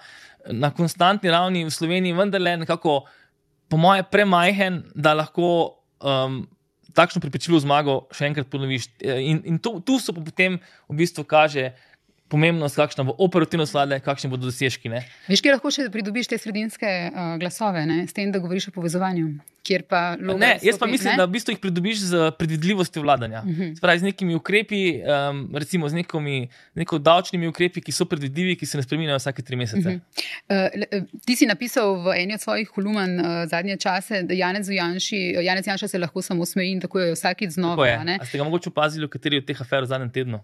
na 0.52 0.72
konstantni 0.72 1.30
ravni 1.30 1.66
v 1.66 1.70
Sloveniji 1.70 2.14
vendarle 2.14 2.58
nekako, 2.58 3.04
po 3.70 3.78
moje, 3.78 4.04
premajhen, 4.04 4.84
da 4.96 5.14
lahko 5.14 5.76
um, 6.00 6.48
takšno 6.96 7.22
prepričljivo 7.22 7.60
zmago 7.64 7.96
še 8.16 8.30
enkrat 8.30 8.50
ponoviš. 8.52 8.90
In, 9.04 9.42
in 9.46 9.60
tu, 9.62 9.78
tu 9.86 10.00
pa 10.00 10.22
potem 10.26 10.60
v 10.90 10.98
bistvu 11.00 11.24
kaže 11.24 11.72
pomembnost, 12.30 12.76
kakšna 12.78 13.04
bo 13.04 13.16
operativnost 13.18 13.74
vlade, 13.74 14.00
kakšni 14.00 14.30
bodo 14.30 14.46
dosežki. 14.46 14.90
Ne? 14.90 15.04
Veš, 15.28 15.42
kje 15.42 15.56
lahko 15.56 15.72
še 15.72 15.90
pridobiš 15.90 16.28
te 16.30 16.38
sredinske 16.38 16.88
uh, 17.10 17.38
glasove, 17.42 17.86
ne? 17.86 18.04
s 18.08 18.14
tem, 18.14 18.32
da 18.32 18.40
govoriš 18.40 18.70
o 18.70 18.72
povezovanju. 18.72 19.40
Pa 19.90 20.16
Ne, 20.18 20.58
jaz 20.66 20.80
pa 20.82 20.88
mislim, 20.88 21.12
ne? 21.14 21.18
da 21.18 21.26
v 21.26 21.36
bistvu 21.36 21.54
jih 21.54 21.60
pridobiš 21.62 22.00
z 22.10 22.32
predvidljivostjo 22.40 23.02
vladanja. 23.04 23.44
Uh 23.44 23.50
Mhm. 23.50 23.62
-huh. 23.62 23.78
Spravi 23.78 24.00
z 24.00 24.04
nekimi 24.04 24.36
ukrepi, 24.36 25.02
um, 25.30 25.50
recimo 25.54 25.90
z, 25.90 25.94
nekomi, 25.94 26.48
z 26.74 26.78
neko 26.80 26.98
davčnimi 26.98 27.48
ukrepi, 27.48 27.82
ki 27.82 27.92
so 27.92 28.06
predvidljivi, 28.06 28.56
ki 28.56 28.66
se 28.66 28.78
ne 28.78 28.84
spremenjajo 28.84 29.18
vsake 29.18 29.42
tri 29.42 29.56
mesece. 29.56 29.90
Uh 29.90 29.96
-huh. 30.50 31.02
Uh, 31.04 31.10
ti 31.26 31.36
si 31.36 31.46
napisal 31.46 32.02
v 32.04 32.14
eni 32.18 32.34
od 32.34 32.42
svojih 32.42 32.70
kolumn 32.70 33.20
uh, 33.20 33.26
zadnje 33.46 33.78
čase, 33.78 34.24
da 34.24 34.34
Janez, 34.34 34.70
Janši, 34.70 35.36
Janez 35.42 35.68
Janša 35.68 35.88
se 35.88 35.98
lahko 36.00 36.22
samo 36.22 36.46
smeji 36.46 36.72
in 36.72 36.82
tako 36.82 37.00
je 37.00 37.14
vsakič 37.14 37.50
znova. 37.50 38.04
ne? 38.04 38.18
A 38.22 38.26
ste 38.26 38.38
ga 38.38 38.44
mogoče 38.44 38.70
opazili, 38.70 39.06
v 39.06 39.10
kateri 39.10 39.38
od 39.38 39.46
teh 39.46 39.62
afer 39.62 39.84
v 39.84 39.86
zadnjem 39.86 40.10
tednu? 40.10 40.40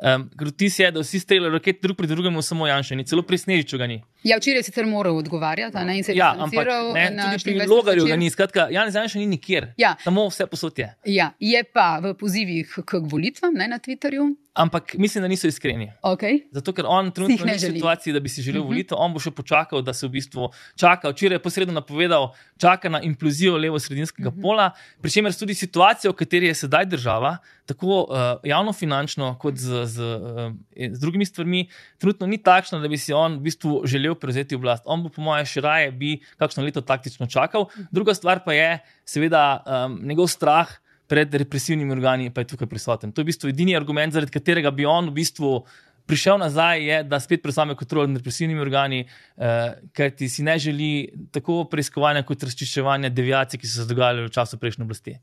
Um, 0.00 0.22
ker 0.38 0.48
vtis 0.48 0.78
je, 0.80 0.88
da 0.96 1.02
vsi 1.04 1.18
streljajo 1.20 1.52
raket 1.52 1.82
drug 1.84 1.96
pri 1.98 2.08
drugemu, 2.08 2.40
samo 2.42 2.64
Janša, 2.66 2.96
ni 2.96 3.04
celo 3.04 3.20
pri 3.22 3.36
Snežiču 3.38 3.76
ga 3.78 3.88
ni. 3.90 3.98
Ja, 4.22 4.36
včeraj 4.36 4.62
sicer 4.62 4.86
moral 4.86 5.16
odgovarjati 5.16 5.76
ne, 5.78 5.96
in 5.96 6.04
se 6.04 6.12
je 6.12 6.16
Ja, 6.16 6.34
ampak 6.36 6.66
ne, 6.94 7.10
na 7.10 7.30
tudi 7.30 7.44
pri 7.44 7.54
24 7.56 7.68
logarju 7.68 8.02
ga 8.02 8.06
zvečer. 8.06 8.18
ni. 8.18 8.30
Skratka, 8.30 8.68
Janez 8.70 8.94
Janša 8.94 9.18
ni 9.18 9.26
nikjer. 9.28 9.72
Ja. 9.76 9.96
Samo 10.00 10.28
vse 10.28 10.46
posod 10.46 10.78
je. 10.78 10.94
Ja, 11.06 11.32
je 11.40 11.64
pa 11.64 11.98
v 11.98 12.14
pozivih 12.14 12.78
k 12.80 13.00
volitvam 13.02 13.54
ne, 13.54 13.66
na 13.66 13.78
Twitterju. 13.78 14.28
Ampak 14.52 14.94
mislim, 14.94 15.22
da 15.22 15.28
niso 15.28 15.46
iskreni. 15.46 15.92
Okay. 16.02 16.42
Zato, 16.52 16.72
ker 16.72 16.84
on 16.84 17.12
trenutno 17.12 17.46
ne 17.46 17.52
ni 17.52 17.58
v 17.58 17.70
situaciji, 17.70 18.12
da 18.12 18.20
bi 18.20 18.28
si 18.28 18.42
želel 18.42 18.60
Mhm. 18.60 18.68
volitev, 18.68 18.98
on 18.98 19.12
bo 19.12 19.18
še 19.18 19.30
počakal, 19.30 19.80
da 19.80 19.94
se 19.94 20.04
v 20.04 20.10
bistvu 20.10 20.48
čaka. 20.76 21.08
Včeraj 21.08 21.34
je 21.34 21.40
posredno 21.40 21.72
napovedal, 21.72 22.28
čaka 22.58 22.88
na 22.88 23.00
implozijo 23.00 23.54
levo-sredinskega 23.56 24.28
Mhm. 24.28 24.40
pola, 24.40 24.70
pri 25.00 25.10
čemer 25.10 25.32
tudi 25.32 25.54
situacija, 25.54 26.10
v 26.10 26.16
kateri 26.16 26.46
je 26.46 26.54
sedaj 26.56 26.84
država, 26.86 27.36
tako 27.64 28.02
uh, 28.02 28.16
javno-finančno, 28.44 29.38
kot 29.38 29.54
z, 29.56 29.86
z, 29.86 29.96
uh, 30.00 30.52
z 30.88 30.98
drugimi 30.98 31.24
stvarmi, 31.24 31.68
trenutno 31.96 32.26
ni 32.26 32.38
takšna, 32.38 32.78
da 32.78 32.88
bi 32.88 32.98
si 32.98 33.12
on 33.14 33.34
v 33.34 33.42
bistvu 33.42 33.86
želel 33.86 34.09
prevzeti 34.18 34.56
oblast. 34.58 34.82
On 34.86 35.02
bo, 35.02 35.10
po 35.12 35.22
mojem, 35.22 35.46
še 35.46 35.62
raje 35.64 35.90
bi 35.92 36.16
kakšno 36.40 36.64
leto 36.66 36.80
taktično 36.80 37.28
čakal. 37.30 37.68
Druga 37.90 38.14
stvar 38.14 38.42
pa 38.44 38.56
je, 38.56 38.70
seveda, 39.08 39.44
um, 39.60 40.00
njegov 40.06 40.30
strah 40.32 40.70
pred 41.10 41.34
represivnimi 41.34 41.92
organi 41.92 42.30
je 42.30 42.46
tukaj 42.46 42.68
prisoten. 42.70 43.12
To 43.12 43.20
je 43.20 43.26
v 43.26 43.32
bistvu 43.32 43.50
edini 43.50 43.74
argument, 43.76 44.14
zaradi 44.14 44.30
katerega 44.30 44.70
bi 44.70 44.86
on 44.86 45.10
v 45.10 45.18
bistvu 45.18 45.64
prišel 46.10 46.38
nazaj, 46.42 46.82
je, 46.82 46.98
da 47.06 47.20
spet 47.22 47.42
prevzame 47.42 47.74
kontrolo 47.78 48.06
nad 48.06 48.18
represivnimi 48.18 48.60
organi, 48.60 49.04
eh, 49.04 49.74
ker 49.94 50.10
ti 50.10 50.28
si 50.28 50.42
ne 50.42 50.58
želi 50.58 50.90
tako 51.34 51.64
preiskovanja 51.70 52.22
kot 52.26 52.42
razčiščevanja 52.48 53.10
deviacij, 53.14 53.60
ki 53.60 53.70
so 53.70 53.82
se 53.82 53.88
dogajale 53.90 54.26
v 54.26 54.32
času 54.34 54.58
prejšnje 54.58 54.86
oblasti. 54.86 55.16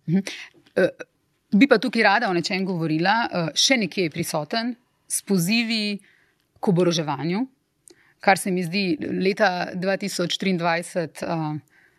Bi 1.51 1.67
pa 1.67 1.79
tukaj 1.79 2.03
rada 2.03 2.29
o 2.29 2.35
nečem 2.35 2.65
govorila, 2.67 3.17
eh, 3.25 3.51
še 3.55 3.77
nekje 3.83 4.07
je 4.07 4.13
prisoten 4.15 4.75
s 5.07 5.21
pozivi 5.21 5.99
k 6.59 6.67
oboroževanju, 6.67 7.47
kar 8.27 8.37
se 8.37 8.51
mi 8.51 8.63
zdi 8.63 8.97
leta 9.23 9.69
2023 9.75 11.23
uh, 11.23 11.55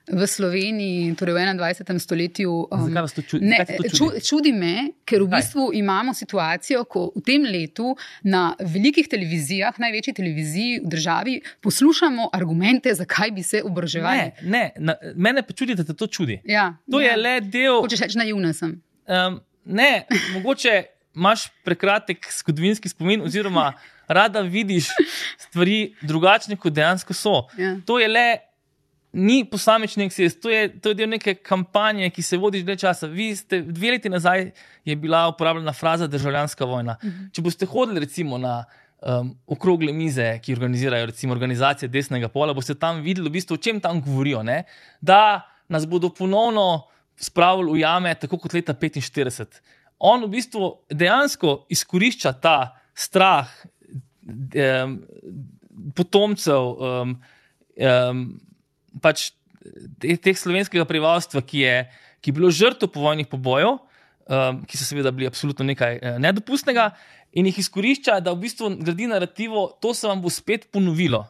v 0.09 0.27
Sloveniji, 0.27 1.15
torej 1.17 1.35
v 1.37 1.41
21. 1.57 2.01
stoletju. 2.01 2.53
um, 2.69 2.85
Zakaj 2.89 3.03
vas 3.05 3.15
to 3.17 3.23
čudi? 3.23 3.49
Ne, 3.49 3.61
to 3.65 3.89
ču, 3.89 3.97
čudi? 3.97 4.21
čudi 4.25 4.53
me, 4.53 4.75
ker 5.05 5.23
v 5.23 5.29
Zakaj? 5.29 5.37
bistvu 5.37 5.65
imamo 5.77 6.15
situacijo, 6.17 6.85
ko 6.89 7.09
v 7.17 7.23
tem 7.25 7.45
letu 7.45 7.93
na 8.25 8.55
velikih 8.61 9.09
televizijah, 9.09 9.77
največji 9.77 10.17
televiziji 10.17 10.81
v 10.85 10.93
državi, 10.93 11.35
poslušamo 11.65 12.31
argumente, 12.33 12.93
zakaj 12.95 13.33
bi 13.37 13.45
se 13.45 13.63
oboroževali. 13.65 14.33
Ne, 14.45 14.49
ne, 14.49 14.65
na, 14.77 14.97
mene 15.15 15.45
pa 15.45 15.53
čudi, 15.53 15.77
da 15.77 15.85
te 15.85 15.97
to 15.97 16.09
čudi. 16.09 16.41
Ja, 16.45 16.75
To 16.91 17.01
ja. 17.01 17.13
je 17.13 17.17
le 17.21 17.35
del. 17.45 17.81
Hočeš 17.85 18.05
reči, 18.07 18.21
naivna 18.21 18.53
sem. 18.57 18.79
Um, 19.09 19.41
ne, 19.65 20.07
mogoče 20.37 20.83
imaš 21.17 21.49
prekratek 21.65 22.29
zgodovinski 22.33 22.89
spomin, 22.89 23.25
oziroma 23.25 23.73
rada 24.09 24.41
vidiš 24.41 24.89
stvari 25.45 25.95
drugačne, 26.03 26.57
kot 26.57 26.73
dejansko 26.73 27.15
so. 27.15 27.47
Ja. 27.59 27.77
To 27.87 27.99
je 27.99 28.09
le. 28.09 28.29
Ni 29.13 29.41
posamični 29.49 30.05
eksces, 30.05 30.35
to 30.37 30.51
je, 30.53 30.67
to 30.85 30.93
je 30.93 30.97
del 30.99 31.09
neke 31.09 31.33
kampanje, 31.41 32.11
ki 32.13 32.23
se 32.23 32.37
vodi 32.37 32.61
že 32.61 32.67
dlje 32.69 32.77
časa. 32.83 33.07
Vi 33.09 33.31
ste 33.37 33.63
dve 33.65 33.95
leti 33.95 34.11
nazaj 34.13 34.51
je 34.85 34.97
bila 34.97 35.23
uporabljena 35.29 35.73
fraza 35.73 36.07
državljanska 36.07 36.65
vojna. 36.65 36.97
Uh 37.03 37.09
-huh. 37.09 37.31
Če 37.33 37.43
boste 37.43 37.67
hodili 37.67 38.01
recimo 38.01 38.39
na 38.39 38.65
um, 39.01 39.33
okrogle 39.47 39.93
mize, 39.93 40.39
ki 40.43 40.53
organizirajo 40.53 41.07
recimo 41.07 41.33
organizacije 41.33 41.89
desnega 41.89 42.29
pola, 42.29 42.55
boste 42.55 42.75
tam 42.75 43.01
videli, 43.01 43.29
v 43.29 43.33
bistvu, 43.33 43.55
o 43.55 43.63
čem 43.63 43.81
tam 43.81 44.01
govorijo. 44.03 44.43
Ne? 44.43 44.65
Da 45.01 45.49
nas 45.69 45.87
bodo 45.87 46.09
ponovno 46.09 46.87
spravili 47.17 47.73
v 47.73 47.83
jame, 47.83 48.15
tako 48.15 48.39
kot 48.39 48.55
leta 48.55 48.75
45. 48.75 49.61
On 49.99 50.23
v 50.25 50.31
bistvu 50.31 50.71
dejansko 50.91 51.65
izkorišča 51.69 52.33
ta 52.43 52.77
strah 52.95 53.51
um, 54.29 54.99
potomcev. 55.97 56.77
Um, 56.79 57.17
um, 57.79 58.23
pač 59.03 59.31
te- 60.01 60.17
teh 60.17 60.37
slovenskega 60.39 60.87
prebivalstva, 60.89 61.43
ki 61.45 61.65
je, 61.65 61.77
ki 62.21 62.31
je 62.31 62.37
bilo 62.37 62.51
žrtev 62.53 62.91
povojnih 62.93 63.29
pobojev, 63.31 63.79
um, 64.29 64.63
ki 64.69 64.81
so 64.81 64.87
seveda 64.89 65.13
bili 65.15 65.29
absolutno 65.29 65.67
nekaj 65.69 65.99
eh, 66.01 66.19
nedopustnega, 66.23 66.91
in 67.33 67.49
jih 67.51 67.59
izkorišča, 67.61 68.21
da 68.25 68.33
v 68.33 68.47
bistvu 68.47 68.71
gradi 68.81 69.09
narativo, 69.11 69.69
to 69.83 69.93
se 69.95 70.09
vam 70.09 70.23
bo 70.23 70.33
spet 70.33 70.71
ponovilo. 70.73 71.27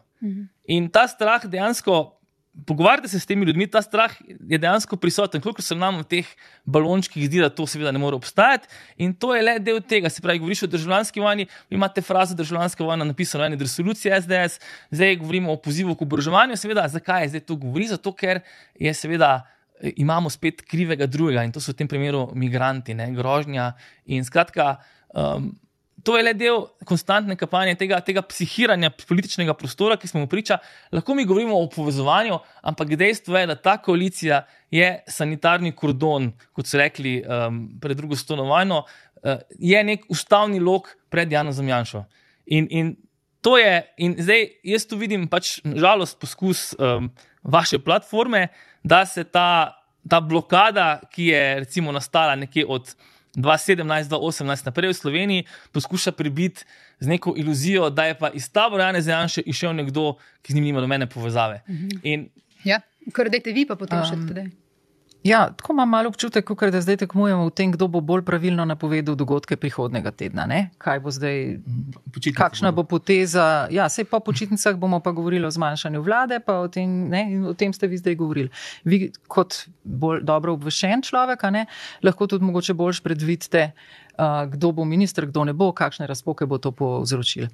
In 0.67 0.89
ta 0.91 1.07
strah 1.09 1.45
dejansko. 1.47 2.18
Pogovarjate 2.67 3.09
se 3.09 3.21
s 3.21 3.27
temi 3.27 3.47
ljudmi, 3.47 3.67
ta 3.71 3.83
strah 3.83 4.13
je 4.29 4.59
dejansko 4.59 4.97
prisoten, 4.97 5.41
koliko 5.41 5.63
se 5.63 5.75
nam 5.79 6.01
v 6.01 6.05
teh 6.05 6.31
balončkih 6.67 7.27
zdi, 7.29 7.39
da 7.41 7.51
to 7.55 7.67
seveda 7.71 7.93
ne 7.95 8.01
more 8.03 8.17
obstajati. 8.17 8.67
In 8.99 9.15
to 9.15 9.35
je 9.35 9.43
le 9.43 9.59
del 9.63 9.79
tega. 9.81 10.11
Se 10.11 10.23
pravi, 10.23 10.41
govoriš 10.43 10.65
o 10.67 10.71
državljanski 10.73 11.21
vojni, 11.21 11.47
imate 11.71 12.03
frazo 12.03 12.35
državljanska 12.35 12.85
vojna 12.85 13.05
napisano 13.05 13.45
v 13.45 13.53
eni 13.53 13.61
resoluciji 13.63 14.13
SDS, 14.23 14.59
zdaj 14.91 15.17
govorimo 15.17 15.53
o 15.53 15.57
pozivu 15.57 15.95
k 15.95 16.03
oboroževanju. 16.03 16.57
Seveda, 16.57 16.89
zakaj 16.89 17.23
je 17.23 17.29
zdaj 17.29 17.41
to 17.47 17.57
govori? 17.57 17.87
Zato, 17.89 18.13
ker 18.13 18.41
je 18.75 18.95
seveda. 18.95 19.47
eh, 19.81 19.93
Imamo 19.97 20.31
spet 20.31 20.63
krivega 20.67 21.07
drugega 21.07 21.45
in 21.45 21.53
to 21.53 21.61
so 21.61 21.71
v 21.73 21.77
tem 21.79 21.89
primeru 21.89 22.33
migranti, 22.35 22.95
ne, 22.95 23.13
grožnja. 23.15 23.73
In 24.07 24.25
skratka, 24.25 24.81
um, 25.15 25.53
to 26.05 26.17
je 26.17 26.23
le 26.23 26.33
del 26.35 26.63
konstantne 26.87 27.35
kampanje, 27.37 27.75
tega, 27.79 27.99
tega 28.05 28.23
psihiranja 28.23 28.91
političnega 29.09 29.55
prostora, 29.59 29.97
ki 29.99 30.09
smo 30.11 30.23
mu 30.23 30.31
priča. 30.31 30.61
Lahko 30.95 31.15
mi 31.15 31.27
govorimo 31.27 31.59
o 31.59 31.67
povezovanju, 31.71 32.39
ampak 32.63 32.95
dejstvo 32.97 33.39
je, 33.39 33.49
da 33.51 33.57
ta 33.57 33.77
koalicija 33.83 34.45
je 34.71 34.93
sanitarni 35.09 35.73
kordon, 35.77 36.31
kot 36.53 36.71
so 36.71 36.79
rekli 36.79 37.19
um, 37.23 37.65
pred 37.81 37.97
drugo 37.99 38.15
vojno, 38.29 38.85
uh, 38.85 39.43
je 39.59 39.85
nek 39.85 40.07
ustavni 40.09 40.61
lok 40.61 40.95
pred 41.11 41.33
Janom 41.33 41.69
Janšo. 41.69 42.05
In, 42.47 42.69
in 42.71 42.97
to 43.41 43.59
je, 43.59 43.83
in 43.99 44.15
zdaj 44.19 44.47
jaz 44.65 44.87
tu 44.87 44.97
vidim 44.97 45.29
pač 45.29 45.59
žalost 45.65 46.19
poskus 46.21 46.75
um, 46.79 47.11
vaše 47.43 47.79
platforme, 47.79 48.49
da 48.85 49.05
se 49.07 49.25
ta, 49.25 49.75
ta 50.09 50.21
blokada, 50.21 51.01
ki 51.11 51.33
je 51.33 51.45
recimo 51.65 51.93
nastala 51.93 52.37
nekje 52.37 52.67
od 52.67 52.95
2017-2018 53.39 54.67
naprej 54.67 54.93
v 54.93 54.99
Sloveniji, 54.99 55.47
poskuša 55.73 56.13
pribiti 56.13 56.67
z 57.01 57.07
neko 57.07 57.35
iluzijo, 57.37 57.91
da 57.91 58.05
je 58.11 58.19
pa 58.19 58.31
iz 58.35 58.51
tabora 58.53 58.91
Janeza 58.91 59.13
Janša 59.15 59.47
išel 59.47 59.75
nekdo, 59.79 60.17
ki 60.43 60.53
z 60.53 60.55
njim 60.59 60.65
nima 60.65 60.81
nobene 60.85 61.07
povezave. 61.07 61.63
In 62.03 62.29
Ja, 62.65 62.81
kar 63.13 63.31
dajte 63.31 63.53
vi 63.55 63.67
pa 63.69 63.77
potem 63.79 64.03
še 64.05 64.17
Um, 64.17 64.27
tedaj. 64.29 64.49
Ja, 65.25 65.51
tako 65.57 65.73
imam 65.73 65.89
malo 65.89 66.09
občutek, 66.09 66.45
kot 66.47 66.71
da 66.71 66.81
zdaj 66.81 66.97
tekmujemo 67.03 67.49
v 67.49 67.51
tem, 67.51 67.73
kdo 67.75 67.89
bo 67.91 68.01
bolj 68.01 68.23
pravilno 68.23 68.65
napovedal 68.65 69.17
dogodke 69.19 69.57
prihodnega 69.57 70.13
tedna. 70.15 70.47
Ne? 70.47 70.71
Kaj 70.79 71.01
bo 71.03 71.11
zdaj, 71.11 71.59
počitnice 72.15 72.39
kakšna 72.39 72.71
bodo. 72.71 72.87
bo 72.87 72.97
poteza. 72.97 73.67
Ja, 73.75 73.89
sej 73.91 74.07
po 74.07 74.21
počitnicah 74.21 74.79
bomo 74.79 75.01
pa 75.03 75.11
govorili 75.11 75.47
o 75.47 75.51
zmanjšanju 75.51 76.03
vlade, 76.03 76.39
pa 76.41 76.61
o 76.63 76.69
tem, 76.69 77.09
ne, 77.11 77.25
in 77.35 77.47
o 77.51 77.55
tem 77.55 77.75
ste 77.75 77.91
vi 77.91 77.99
zdaj 77.99 78.15
govorili. 78.15 78.51
Vi, 78.85 79.11
kot 79.27 79.67
bolj 79.83 80.23
dobro 80.23 80.55
obveščen 80.55 81.03
človek, 81.03 81.43
ne, 81.51 81.67
lahko 82.03 82.31
tudi 82.31 82.47
mogoče 82.47 82.79
bolj 82.79 83.03
predvidite, 83.03 83.73
kdo 84.51 84.73
bo 84.73 84.85
minister, 84.85 85.27
kdo 85.27 85.45
ne 85.45 85.53
bo, 85.53 85.71
kakšne 85.73 86.07
razpoke 86.07 86.47
bo 86.47 86.59
to 86.59 86.73
povzročilo. 86.73 87.49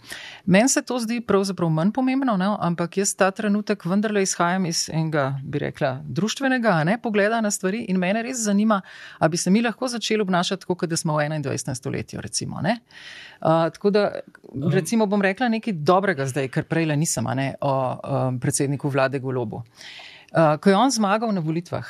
Meni 0.46 0.68
se 0.68 0.82
to 0.82 0.98
zdi 0.98 1.20
pravzaprav 1.20 1.70
manj 1.70 1.92
pomembno, 1.92 2.36
ne, 2.36 2.48
ampak 2.60 2.96
jaz 2.96 3.14
ta 3.14 3.30
trenutek 3.30 3.84
vendarle 3.84 4.22
izhajam 4.22 4.66
iz 4.66 4.88
enega, 4.92 5.26
bi 5.44 5.58
rekla, 5.58 5.98
društvenega 6.04 6.76
ne, 6.84 6.98
pogleda 7.02 7.40
na 7.40 7.50
stvari 7.50 7.84
in 7.88 7.98
mene 8.00 8.22
res 8.22 8.40
zanima, 8.44 8.80
ali 9.18 9.30
bi 9.30 9.36
se 9.36 9.50
mi 9.50 9.62
lahko 9.62 9.88
začeli 9.88 10.22
obnašati 10.22 10.64
tako, 10.64 10.74
kot 10.74 10.90
da 10.90 10.96
smo 10.96 11.16
v 11.16 11.28
21. 11.28 11.74
stoletju. 11.74 12.20
Recimo, 12.20 12.60
uh, 12.60 12.72
tako 13.72 13.90
da, 13.90 14.10
recimo, 14.72 15.06
bom 15.06 15.22
rekla 15.22 15.48
nekaj 15.48 15.72
dobrega 15.72 16.26
zdaj, 16.26 16.48
ker 16.48 16.64
prej 16.64 16.88
le 16.88 16.96
nisem 16.96 17.28
ne, 17.34 17.54
o 17.60 17.74
um, 17.74 18.40
predsedniku 18.40 18.88
vlade 18.88 19.18
Golobu. 19.18 19.62
Uh, 20.34 20.56
ko 20.60 20.70
je 20.70 20.76
on 20.76 20.90
zmagal 20.90 21.32
na 21.32 21.40
volitvah, 21.40 21.86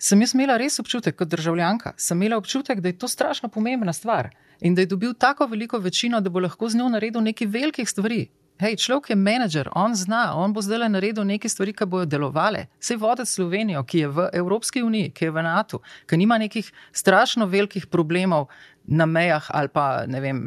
sem 0.00 0.20
jaz 0.24 0.32
imela 0.34 0.56
res 0.56 0.80
občutek, 0.80 1.16
kot 1.16 1.28
državljanka, 1.28 1.92
sem 2.00 2.16
imela 2.16 2.38
občutek, 2.40 2.80
da 2.80 2.88
je 2.88 2.98
to 2.98 3.08
strašno 3.08 3.48
pomembna 3.48 3.92
stvar 3.92 4.30
in 4.60 4.74
da 4.74 4.82
je 4.82 4.86
dobil 4.86 5.14
tako 5.14 5.46
veliko 5.46 5.78
večino, 5.78 6.20
da 6.20 6.30
bo 6.30 6.40
lahko 6.40 6.68
z 6.68 6.76
njo 6.76 6.88
naredil 6.88 7.22
nekaj 7.22 7.46
velikih 7.46 7.88
stvari. 7.88 8.28
Hej, 8.60 8.76
človek 8.76 9.10
je 9.10 9.16
menedžer, 9.16 9.70
on 9.72 9.94
zna, 9.96 10.34
on 10.36 10.52
bo 10.52 10.60
zdaj 10.60 10.88
naredil 10.92 11.24
neke 11.24 11.48
stvari, 11.48 11.72
ki 11.72 11.86
bodo 11.88 12.04
delovale. 12.04 12.66
Sej 12.80 12.98
voditi 13.00 13.32
Slovenijo, 13.32 13.80
ki 13.88 13.98
je 13.98 14.08
v 14.08 14.26
Evropski 14.36 14.82
uniji, 14.84 15.14
ki 15.16 15.24
je 15.24 15.30
v 15.32 15.42
NATO, 15.42 15.80
ki 16.04 16.18
nima 16.20 16.36
nekih 16.38 16.68
strašno 16.92 17.46
velikih 17.48 17.86
problemov 17.86 18.50
na 18.84 19.06
mejah 19.06 19.48
ali 19.48 19.68
pa 19.72 20.04
ne 20.06 20.20
vem, 20.20 20.42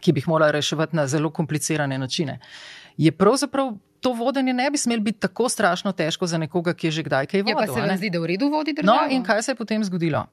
ki 0.00 0.12
bi 0.12 0.22
jih 0.22 0.28
morala 0.30 0.54
reševati 0.54 0.96
na 0.96 1.06
zelo 1.10 1.30
komplicirane 1.30 1.98
načine. 1.98 2.38
Je 2.96 3.10
pravzaprav 3.12 3.74
to 4.00 4.12
vodenje 4.12 4.52
ne 4.52 4.70
bi 4.70 4.78
smelo 4.78 5.02
biti 5.02 5.20
tako 5.20 5.48
strašno 5.48 5.92
težko 5.92 6.26
za 6.26 6.38
nekoga, 6.38 6.74
ki 6.74 6.86
je 6.86 6.90
že 6.90 7.02
kdaj 7.02 7.26
kaj 7.26 7.40
Ja, 7.40 7.44
vodil. 7.44 7.56
pa 7.56 7.66
se 7.66 7.80
vam 7.80 7.96
zdi, 7.96 8.10
da 8.10 8.20
v 8.20 8.26
redu 8.26 8.48
vodi 8.48 8.72
državo? 8.72 9.06
No, 9.06 9.10
in 9.10 9.22
kaj 9.22 9.42
se 9.42 9.52
je 9.52 9.56
potem 9.56 9.84
zgodilo? 9.84 10.26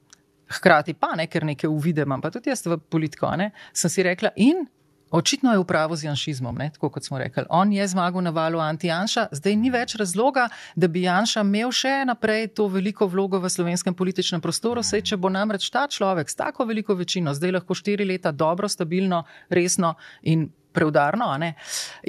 Hkrati 0.49 0.93
pa 0.93 1.15
ne, 1.15 1.27
ker 1.27 1.43
nekaj 1.43 1.69
uvide 1.69 2.01
imam, 2.01 2.21
pa 2.21 2.29
tudi 2.29 2.49
jaz 2.49 2.65
v 2.65 2.77
politiko, 2.77 3.31
ne, 3.35 3.51
sem 3.73 3.89
si 3.89 4.03
rekla, 4.03 4.29
in 4.35 4.65
očitno 5.13 5.51
je 5.53 5.59
upravo 5.59 5.95
z 5.95 6.03
janšizmom, 6.07 6.55
ne, 6.57 6.71
tako 6.73 6.89
kot 6.89 7.05
smo 7.05 7.17
rekli. 7.17 7.43
On 7.49 7.71
je 7.71 7.87
zmagal 7.87 8.21
na 8.21 8.29
valu 8.33 8.59
anti-Janša, 8.59 9.27
zdaj 9.31 9.55
ni 9.55 9.69
več 9.69 9.95
razloga, 9.95 10.47
da 10.75 10.87
bi 10.87 11.03
Janša 11.05 11.41
imel 11.45 11.71
še 11.71 12.05
naprej 12.05 12.47
to 12.57 12.67
veliko 12.67 13.05
vlogo 13.07 13.39
v 13.39 13.49
slovenskem 13.49 13.93
političnem 13.93 14.41
prostoru, 14.41 14.81
sej 14.83 15.01
če 15.01 15.17
bo 15.17 15.29
namreč 15.29 15.69
ta 15.69 15.85
človek 15.87 16.29
s 16.29 16.35
tako 16.35 16.65
veliko 16.65 16.95
večino 16.97 17.33
zdaj 17.33 17.51
lahko 17.51 17.73
štiri 17.77 18.05
leta 18.05 18.31
dobro, 18.31 18.67
stabilno, 18.67 19.23
resno 19.49 19.95
in 20.23 20.49
preudarno 20.73 21.29
ne, 21.37 21.53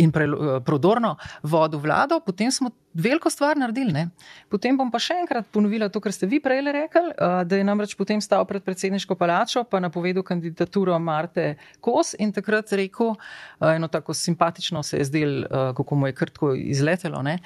in 0.00 0.10
pre, 0.10 0.24
eh, 0.24 0.60
prodorno 0.64 1.16
vodil 1.42 1.78
vlado, 1.84 2.20
potem 2.24 2.50
smo 2.50 2.72
veliko 2.94 3.30
stvar 3.30 3.58
naredili. 3.58 3.92
Ne. 3.92 4.08
Potem 4.48 4.76
bom 4.78 4.90
pa 4.90 5.00
še 5.02 5.18
enkrat 5.24 5.48
ponovila 5.52 5.88
to, 5.92 6.00
kar 6.00 6.14
ste 6.14 6.28
vi 6.30 6.40
prej 6.42 6.62
rekli, 6.74 7.10
da 7.18 7.58
je 7.58 7.66
namreč 7.66 7.96
potem 7.98 8.20
stal 8.22 8.46
pred 8.46 8.62
predsedniško 8.64 9.16
palačo, 9.18 9.64
pa 9.68 9.80
napovedal 9.82 10.22
kandidaturo 10.26 10.98
Marte 10.98 11.56
Kos 11.84 12.14
in 12.18 12.32
takrat 12.32 12.72
rekel, 12.72 13.14
eno 13.60 13.88
tako 13.88 14.14
simpatično 14.14 14.82
se 14.82 15.02
je 15.02 15.08
zdel, 15.10 15.44
kako 15.76 15.94
mu 15.94 16.06
je 16.06 16.16
krtko 16.16 16.54
izletelo, 16.54 17.22
ne, 17.22 17.38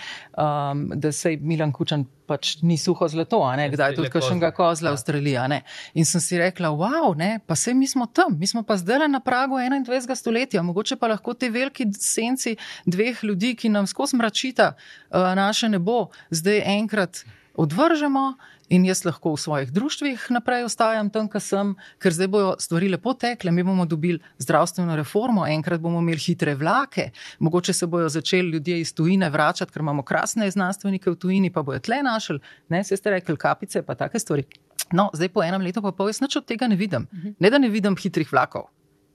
da 0.95 1.13
se 1.13 1.33
je 1.33 1.41
Milan 1.41 1.73
Kučan 1.73 2.07
pač 2.29 2.59
ni 2.63 2.77
suho 2.77 3.09
zlato, 3.09 3.41
kdaj 3.73 3.97
tudi 3.97 4.11
kakšnega 4.13 4.51
kozla 4.53 4.93
v 4.93 4.99
Avstraliji. 4.99 5.63
In 5.97 6.05
sem 6.05 6.21
si 6.21 6.37
rekla, 6.37 6.69
wow, 6.77 7.17
ne, 7.17 7.41
pa 7.47 7.57
se 7.57 7.73
mi 7.75 7.89
smo 7.89 8.07
tam, 8.07 8.37
mi 8.39 8.47
smo 8.47 8.63
pa 8.69 8.77
zdaj 8.77 9.09
na 9.09 9.23
pragu 9.25 9.57
21. 9.57 10.13
stoletja, 10.19 10.63
mogoče 10.63 10.99
pa 11.01 11.09
lahko 11.09 11.33
te 11.35 11.49
veliki 11.51 11.89
senci 11.97 12.57
dveh 12.85 13.25
ljudi, 13.25 13.55
ki 13.57 13.73
nam 13.73 13.89
skozi 13.89 14.21
mračita 14.21 14.75
naše 15.39 15.71
nebo, 15.71 16.09
zdaj 16.35 16.65
enkrat 16.79 17.23
odvržemo. 17.55 18.35
In 18.69 18.85
jaz 18.85 19.01
lahko 19.07 19.33
v 19.33 19.41
svojih 19.41 19.71
društvih 19.73 20.27
naprej 20.29 20.67
ostajam 20.67 21.09
tam, 21.09 21.25
kjer 21.33 21.41
sem, 21.41 21.71
ker 21.97 22.13
zdaj 22.13 22.29
bodo 22.29 22.51
stvari 22.61 22.91
lepo 22.93 23.15
tekle. 23.17 23.49
Mi 23.49 23.65
bomo 23.65 23.87
dobili 23.89 24.21
zdravstveno 24.45 24.93
reformo, 24.97 25.47
enkrat 25.49 25.81
bomo 25.81 26.03
imeli 26.05 26.21
hitre 26.21 26.53
vlake, 26.55 27.09
mogoče 27.41 27.73
se 27.73 27.89
bodo 27.89 28.13
začeli 28.13 28.53
ljudje 28.53 28.81
iz 28.81 28.93
tujine 28.93 29.31
vračati, 29.33 29.73
ker 29.73 29.81
imamo 29.81 30.05
krasne 30.05 30.51
znanstvenike 30.51 31.11
v 31.11 31.17
tujini, 31.17 31.53
pa 31.53 31.65
bojo 31.65 31.81
tle 31.81 32.03
našli, 32.05 32.43
ne 32.69 32.85
se 32.85 32.97
ste 32.97 33.17
rekli, 33.17 33.41
kapice, 33.41 33.83
pa 33.83 33.97
take 33.97 34.21
stvari. 34.21 34.45
No, 34.93 35.09
zdaj 35.17 35.33
po 35.33 35.43
enem 35.43 35.65
letu 35.65 35.81
pa 35.81 35.93
pol 35.97 36.13
jaz 36.13 36.21
nič 36.21 36.37
od 36.37 36.45
tega 36.45 36.69
ne 36.69 36.77
vidim. 36.77 37.09
Ne 37.41 37.51
da 37.51 37.59
ne 37.59 37.73
vidim 37.73 37.97
hitrih 37.97 38.29
vlakov. 38.33 38.69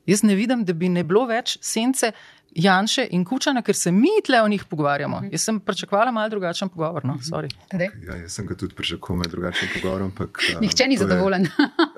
Jaz 0.09 0.23
ne 0.23 0.35
vidim, 0.35 0.65
da 0.65 0.73
bi 0.73 0.89
ne 0.89 1.03
bilo 1.07 1.27
več 1.29 1.59
sence 1.61 2.11
Janša 2.55 3.05
in 3.11 3.25
Kučana, 3.25 3.61
ker 3.61 3.75
se 3.75 3.91
mi 3.91 4.09
tle 4.25 4.41
o 4.41 4.47
njih 4.47 4.65
pogovarjamo. 4.69 5.21
-huh. 5.23 5.31
Jaz 5.31 5.41
sem 5.41 5.59
pričakovala 5.59 6.11
malo 6.11 6.29
drugačen 6.29 6.69
pogovor. 6.69 7.05
No? 7.05 7.13
-huh. 7.13 7.89
ja, 8.07 8.15
jaz 8.15 8.31
sem 8.31 8.47
ga 8.47 8.55
tudi 8.55 8.75
pričakovala 8.75 9.17
malo 9.17 9.31
drugačen 9.31 9.69
pogovor. 9.73 10.01
Ampak, 10.01 10.39
Nihče 10.61 10.87
ni 10.87 10.97
zadovoljen. 10.97 11.41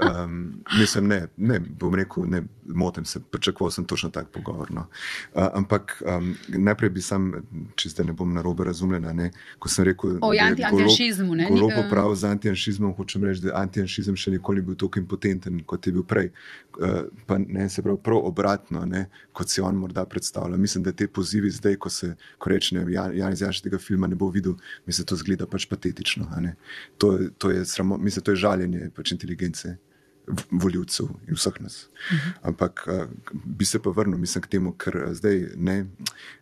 Je, 0.01 0.23
um, 0.23 0.63
mislim, 0.79 1.07
ne, 1.07 1.27
ne, 1.37 1.59
bom 1.59 1.95
rekel, 1.95 2.23
ne, 2.27 2.43
motim 2.65 3.05
se, 3.05 3.19
pričakoval 3.31 3.71
sem 3.71 3.85
točno 3.85 4.09
tak 4.09 4.27
pogovor. 4.27 4.71
No. 4.71 4.87
Uh, 5.33 5.43
ampak 5.53 6.03
um, 6.17 6.35
najprej 6.47 6.89
bi 6.89 7.01
sam, 7.01 7.33
če 7.75 7.89
zdaj 7.89 8.05
ne 8.05 8.13
bom 8.13 8.33
na 8.33 8.41
robe 8.41 8.63
razumljena, 8.63 9.13
ne, 9.13 9.31
ko 9.59 9.69
sem 9.69 9.85
rekel, 9.85 10.17
o 10.21 10.31
antijanšizmu. 10.41 11.35
Golo 11.49 11.83
prav 11.89 12.15
z 12.15 12.23
antijanšizmom, 12.23 12.93
hočem 12.93 13.23
reči, 13.23 13.41
da 13.41 13.55
antijanšizem 13.55 14.15
še 14.15 14.31
nikoli 14.31 14.61
ni 14.61 14.65
bil 14.65 14.75
tako 14.75 14.99
impotenten, 14.99 15.63
kot 15.65 15.87
je 15.87 15.93
bil 15.93 16.03
prej. 16.03 16.31
Uh, 16.79 17.01
pa 17.25 17.37
ne, 17.37 17.69
se 17.69 17.81
pravi, 17.81 17.97
prav 18.03 18.17
obratno, 18.25 18.85
ne, 18.85 19.05
kot 19.33 19.49
si 19.49 19.61
on 19.61 19.75
morda 19.75 20.05
predstavlja 20.05 20.44
predstavlja. 20.45 20.57
Mislim, 20.57 20.83
da 20.83 20.91
te 20.91 21.07
pozivi 21.07 21.49
zdaj, 21.49 21.75
ko 21.75 21.89
se 21.89 22.15
ko 22.37 22.49
reče, 22.49 22.75
da 22.75 22.91
Jan 22.91 23.35
Janš 23.39 23.61
tega 23.61 23.77
filma 23.77 24.07
ne 24.07 24.15
bo 24.15 24.29
videl, 24.29 24.55
mislim, 24.85 25.05
da 25.05 25.09
to 25.09 25.15
zgleda 25.15 25.47
pač 25.47 25.65
patetično. 25.65 26.27
To, 26.97 27.19
to, 27.37 27.51
je 27.51 27.65
samo, 27.65 27.97
mislim, 27.97 28.23
to 28.23 28.31
je 28.31 28.35
žaljenje 28.35 28.89
pač 28.95 29.11
inteligence. 29.11 29.77
Voljivcev 30.51 31.05
in 31.27 31.35
vseh 31.35 31.53
nas. 31.61 31.85
Uh 31.85 32.13
mhm. 32.13 32.17
-huh. 32.17 32.33
Ampak 32.41 32.87
uh, 32.87 33.05
bi 33.45 33.65
se 33.65 33.79
pa 33.79 33.89
vrnil, 33.89 34.17
mislim, 34.17 34.41
k 34.41 34.47
temu, 34.47 34.73
ker 34.73 35.09
zdaj, 35.13 35.49
ne, 35.55 35.85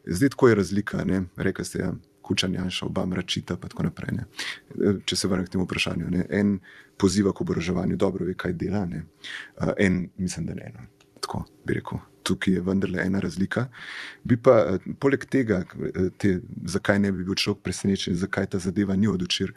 zdaj 0.05 0.29
tako 0.29 0.47
je 0.47 0.55
razlika. 0.55 1.05
Rekli 1.35 1.65
ste, 1.65 1.79
ja, 1.79 1.93
kučanje, 2.21 2.69
še 2.69 2.85
oba 2.85 3.05
mračita. 3.05 3.57
Naprej, 3.83 4.17
Če 5.05 5.15
se 5.15 5.27
vrnem 5.27 5.45
k 5.45 5.49
temu 5.49 5.63
vprašanju, 5.65 6.09
ne. 6.09 6.25
en 6.29 6.59
poziva 6.97 7.33
k 7.33 7.41
oboroževanju, 7.41 7.95
dobro 7.95 8.25
ve, 8.25 8.33
kaj 8.33 8.53
dela, 8.53 8.87
uh, 8.87 9.73
en, 9.77 10.09
mislim, 10.17 10.45
da 10.45 10.53
ne. 10.53 10.71
No. 10.73 10.87
Tako 11.19 11.45
bi 11.65 11.73
rekel 11.73 11.99
tukaj 12.23 12.57
je 12.57 12.61
vendarle 12.65 13.03
ena 13.03 13.19
razlika. 13.23 13.67
Bi 14.23 14.37
pa 14.37 14.57
eh, 14.61 14.91
poleg 14.99 15.25
tega, 15.29 15.63
eh, 15.63 16.09
te, 16.17 16.37
zakaj 16.65 16.99
ne 16.99 17.11
bi 17.11 17.25
bil 17.27 17.37
človek 17.39 17.63
presenečen, 17.63 18.17
zakaj 18.19 18.51
ta 18.53 18.61
zadeva 18.63 18.95
ni 18.95 19.09
odločil, 19.11 19.53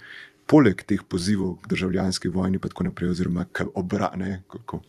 poleg 0.46 0.82
teh 0.86 1.02
pozivov 1.08 1.58
k 1.62 1.74
državljanski 1.74 2.30
vojni, 2.34 2.58
pa 2.62 2.70
tako 2.72 2.88
naprej, 2.90 3.14
oziroma 3.16 3.46
k 3.52 3.66
obrane, 3.74 4.42
kako 4.52 4.82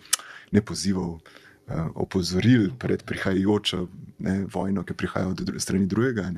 ne 0.52 0.62
pozivov. 0.62 1.20
Uh, 1.68 1.90
opozoril 2.00 2.70
pred 2.80 3.02
prihajajočo 3.04 3.82
ne, 4.24 4.46
vojno, 4.54 4.86
ki 4.88 4.94
prihaja 4.96 5.28
od 5.28 5.42
strani 5.60 5.84
drugega. 5.92 6.30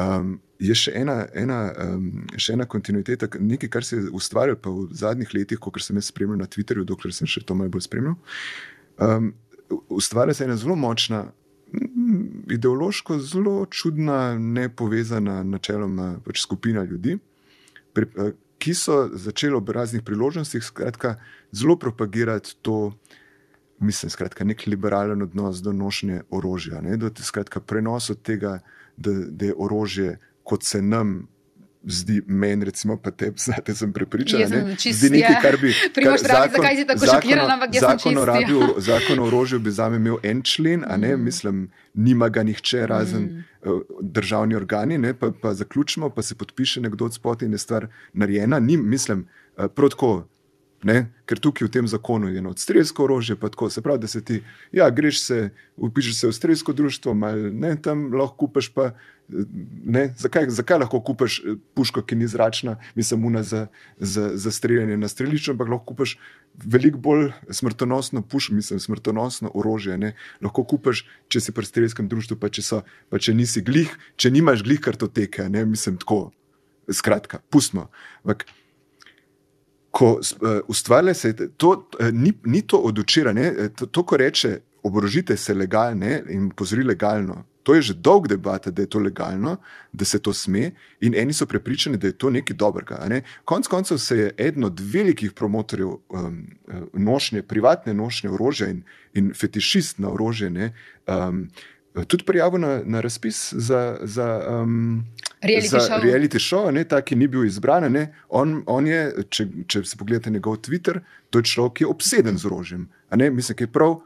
Um, 0.00 0.40
je 0.60 0.74
še 0.76 0.92
ena, 0.96 1.22
ena, 1.36 1.58
um, 1.84 2.24
še 2.40 2.54
ena 2.56 2.66
kontinuiteta, 2.68 3.28
nekaj, 3.40 3.70
kar 3.72 3.86
se 3.86 3.98
je 3.98 4.10
ustvarjalo 4.16 4.74
v 4.88 4.96
zadnjih 4.96 5.34
letih, 5.34 5.60
kot 5.60 5.80
sem 5.82 5.98
jaz 6.00 6.10
spremljal 6.10 6.40
na 6.40 6.48
Twitterju, 6.50 6.86
dokler 6.88 7.14
sem 7.16 7.28
še 7.30 7.44
to 7.46 7.56
malo 7.56 7.72
bolj 7.72 7.86
spremljal. 7.86 8.16
Um, 9.00 9.32
ustvarja 9.88 10.34
se 10.34 10.44
ena 10.44 10.56
zelo 10.56 10.76
močna, 10.76 11.24
ideološko 12.50 13.18
zelo 13.18 13.66
čudna, 13.70 14.38
ne 14.38 14.68
povezana 14.68 15.42
načeloma 15.42 16.16
pač 16.24 16.42
skupina 16.42 16.84
ljudi, 16.84 17.18
pri, 17.92 18.06
eh, 18.16 18.32
ki 18.58 18.74
so 18.74 19.08
začeli 19.12 19.54
ob 19.56 19.70
raznih 19.70 20.02
priložnostih 20.02 20.64
skratka, 20.64 21.16
zelo 21.52 21.76
propagirati 21.76 22.56
to. 22.62 22.92
Mislim, 23.80 24.10
skratka, 24.10 24.44
nek 24.44 24.66
liberalen 24.66 25.22
odnos 25.22 25.62
do 25.64 25.72
nošnje 25.72 26.22
orožja, 26.30 26.82
ne, 26.84 26.98
do 27.00 27.08
te, 27.10 27.22
skratka, 27.24 27.60
prenos 27.60 28.10
od 28.10 28.20
tega, 28.22 28.58
da, 28.96 29.10
da 29.30 29.46
je 29.46 29.54
orožje, 29.56 30.18
kot 30.44 30.66
se 30.68 30.82
nam 30.82 31.28
zdi 31.84 32.22
meni, 32.26 32.64
recimo, 32.64 32.96
pa 32.96 33.10
te, 33.10 33.32
znate, 33.44 33.74
sem 33.74 33.92
prepričan, 33.92 34.40
da 34.40 34.56
je 34.56 34.76
to 34.76 35.10
nekaj, 35.10 35.36
kar 35.42 35.56
bi. 35.62 35.74
Primoš, 35.94 36.22
pravi, 36.22 36.50
zakaj 36.56 36.76
si 36.76 36.86
tako 36.86 37.06
šokiran, 37.06 37.50
ampak 37.50 37.74
jaz 37.74 37.82
zakon 37.82 38.18
o, 38.18 38.24
rabi, 38.24 38.58
zakon 38.76 39.18
o 39.18 39.26
orožju 39.26 39.58
bi 39.58 39.70
za 39.70 39.88
me 39.88 39.96
imel 39.96 40.18
en 40.22 40.42
člen, 40.42 40.84
a 40.88 40.96
ne, 40.96 41.16
mm. 41.16 41.24
mislim, 41.24 41.70
nima 41.94 42.28
ga 42.28 42.42
nihče 42.42 42.86
razen 42.86 43.22
mm. 43.22 43.44
uh, 43.70 43.80
državni 44.00 44.54
organi, 44.54 44.98
ne, 44.98 45.14
pa, 45.14 45.32
pa 45.42 45.54
zaključimo, 45.54 46.10
pa 46.10 46.22
se 46.22 46.34
podpiše 46.34 46.80
nekdo 46.80 47.04
od 47.04 47.14
spoti 47.14 47.44
in 47.44 47.52
je 47.52 47.58
stvar 47.58 47.88
narejena. 48.12 48.60
Ni, 48.60 48.76
mislim, 48.76 49.28
uh, 49.56 49.64
protko. 49.74 50.26
Ne? 50.82 51.10
Ker 51.28 51.36
tukaj 51.36 51.68
v 51.68 51.72
tem 51.72 51.88
zakonu 51.88 52.30
je 52.30 52.40
eno 52.40 52.54
odstrelsko 52.54 53.04
orožje, 53.04 53.36
pa 53.36 53.50
tako 53.52 53.68
se 53.70 53.82
pravi, 53.84 54.00
da 54.00 54.08
se 54.08 54.24
ti, 54.24 54.40
ja, 54.72 54.88
greš 54.90 55.20
se, 55.26 55.50
upišeš 55.76 56.14
se 56.16 56.30
v 56.30 56.32
strelsko 56.32 56.72
društvo, 56.72 57.14
malo 57.14 57.50
ne, 57.52 57.74
tam 57.76 58.08
lahko 58.16 58.46
kupiš 58.46 58.70
pa 58.72 58.94
zakaj, 60.16 60.48
zakaj 60.50 60.78
lahko 60.78 61.00
kupiš 61.00 61.38
eh, 61.44 61.56
puško, 61.74 62.02
ki 62.02 62.16
ni 62.16 62.26
zračna, 62.26 62.76
mislim, 62.94 63.24
una 63.24 63.42
za, 63.42 63.66
za, 63.98 64.30
za 64.34 64.50
streljanje 64.50 64.96
na 64.96 65.08
strelišču, 65.08 65.52
ampak 65.52 65.68
lahko 65.68 65.84
kupiš 65.92 66.18
veliko 66.64 66.98
bolj 66.98 67.30
smrtonosno 67.50 68.22
puško, 68.22 68.54
mislim, 68.54 68.80
smrtonosno 68.80 69.50
orožje. 69.54 69.98
Ne. 69.98 70.14
Lahko 70.40 70.64
kupiš, 70.64 71.04
če 71.28 71.40
si 71.40 71.52
pri 71.52 71.66
streljskem 71.66 72.08
društvu, 72.08 72.36
pa 72.40 72.48
če, 72.48 72.62
so, 72.62 72.82
pa 73.10 73.18
če 73.18 73.34
nisi 73.34 73.62
glih, 73.62 73.92
če 74.16 74.30
nimaš 74.30 74.64
glih 74.66 74.80
kartoteke, 74.80 75.48
ne, 75.48 75.64
mislim, 75.64 76.00
tako. 76.00 76.30
Skratka, 76.90 77.38
pustimo. 77.54 77.84
Ampak, 78.24 78.48
ko 79.90 80.12
uh, 80.18 80.48
ustvarja 80.68 81.14
se, 81.14 81.34
to 81.56 81.70
uh, 81.70 82.08
ni, 82.12 82.32
ni 82.44 82.62
to 82.62 82.78
odločiranje, 82.78 83.70
to, 83.76 83.86
to, 83.86 84.02
ko 84.02 84.16
reče, 84.16 84.58
oborožite 84.82 85.36
se 85.36 85.54
legalno 85.54 86.06
in 86.28 86.50
pozri 86.56 86.84
legalno, 86.84 87.44
To 87.62 87.74
je 87.74 87.82
že 87.82 87.94
dolg 87.94 88.28
debata, 88.28 88.70
da 88.70 88.82
je 88.82 88.88
to 88.90 88.98
legalno, 88.98 89.56
da 89.92 90.04
se 90.04 90.18
to 90.18 90.32
sme, 90.32 90.70
in 91.00 91.14
eni 91.14 91.32
so 91.32 91.46
prepričani, 91.46 91.96
da 91.96 92.06
je 92.06 92.18
to 92.18 92.30
nekaj 92.30 92.56
dobrega. 92.56 93.04
Ne? 93.08 93.22
Konec 93.44 93.66
koncev 93.66 93.98
se 93.98 94.18
je 94.18 94.32
eden 94.38 94.64
od 94.64 94.80
velikih 94.80 95.32
promotorjev 95.32 95.88
um, 95.88 96.46
nošnje, 96.92 97.42
privatne 97.42 97.94
nošnje 97.94 98.30
orožja 98.30 98.68
in, 98.68 98.82
in 99.14 99.32
fetišist 99.34 99.98
na 99.98 100.10
orožje, 100.10 100.50
ne, 100.50 100.72
um, 101.06 101.48
tudi 102.06 102.24
prijavil 102.24 102.60
na, 102.60 102.80
na 102.84 103.00
razpis 103.00 103.52
za. 103.52 103.98
za 104.02 104.40
um, 104.62 105.04
Reality 105.42 105.68
za 105.68 105.80
show. 105.80 106.02
reality 106.02 106.38
show, 106.38 106.70
ne, 106.70 106.84
ta, 106.84 107.00
ki 107.00 107.16
ni 107.16 107.28
bil 107.28 107.44
izbran. 107.44 107.88
On, 108.28 108.62
on 108.66 108.86
je, 108.86 109.24
če, 109.32 109.46
če 109.66 109.84
si 109.88 109.96
pogledate 109.96 110.30
njegov 110.30 110.60
Twitter, 110.66 111.00
to 111.30 111.40
je 111.40 111.48
človek, 111.48 111.78
ki 111.78 111.84
je 111.84 111.88
obseden 111.88 112.38
z 112.38 112.46
orožjem. 112.46 112.88
Mislim, 113.32 113.56
da 113.56 113.64
je 113.64 113.72
prav, 113.72 114.00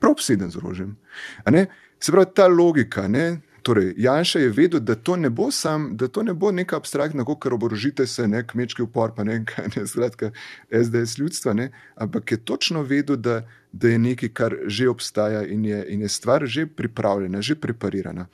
prav 0.00 0.16
obseden 0.16 0.50
z 0.50 0.62
orožjem. 0.62 0.94
Se 2.00 2.12
pravi, 2.12 2.32
ta 2.34 2.48
logika. 2.48 3.08
Ne? 3.08 3.42
Torej, 3.64 3.94
Janša 3.96 4.38
je 4.38 4.48
vedel, 4.52 4.80
da 4.80 4.94
to 4.94 5.16
ne 5.16 5.30
bo 5.30 5.50
sam, 5.50 5.96
da 5.96 6.08
to 6.08 6.22
ne 6.22 6.34
bo 6.34 6.50
neka 6.52 6.76
abstraktna, 6.76 7.24
kot 7.24 7.46
oborožite 7.52 8.06
se, 8.06 8.28
ne 8.28 8.42
kmečki 8.46 8.82
upor, 8.82 9.14
pa 9.16 9.24
ne 9.24 9.38
ne 9.76 9.86
skratka, 9.86 10.30
SDS 10.68 11.18
ljudstva, 11.18 11.52
ne? 11.52 11.70
ampak 11.96 12.32
je 12.32 12.38
točno 12.44 12.82
vedel, 12.82 13.16
da, 13.16 13.42
da 13.72 13.88
je 13.88 13.98
nekaj, 13.98 14.32
kar 14.36 14.56
že 14.66 14.88
obstaja 14.88 15.46
in 15.46 15.64
je, 15.64 15.84
in 15.88 16.00
je 16.04 16.08
stvar 16.08 16.44
že 16.46 16.66
pripravljena, 16.66 17.40
že 17.42 17.54
preparirana. 17.54 18.26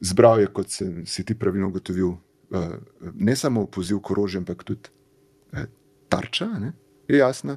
Zbral 0.00 0.40
je, 0.40 0.46
kot 0.46 0.70
se, 0.70 0.88
si 1.06 1.24
ti 1.24 1.34
pravilno 1.38 1.68
ugotovil, 1.68 2.08
uh, 2.08 2.74
ne 3.14 3.36
samo 3.36 3.66
poziv 3.66 4.00
k 4.02 4.10
orožju, 4.14 4.42
ampak 4.42 4.64
tudi 4.64 4.90
uh, 5.52 5.64
tarča, 6.08 6.46
ne? 6.58 6.72
je 7.08 7.18
jasno. 7.18 7.56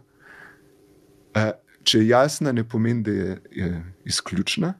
Uh, 1.35 1.51
če 1.83 2.01
je 2.01 2.07
jasna, 2.07 2.51
ne 2.51 2.63
pomeni, 2.67 3.03
da 3.03 3.11
je, 3.11 3.37
je 3.51 3.69
izključna, 4.05 4.73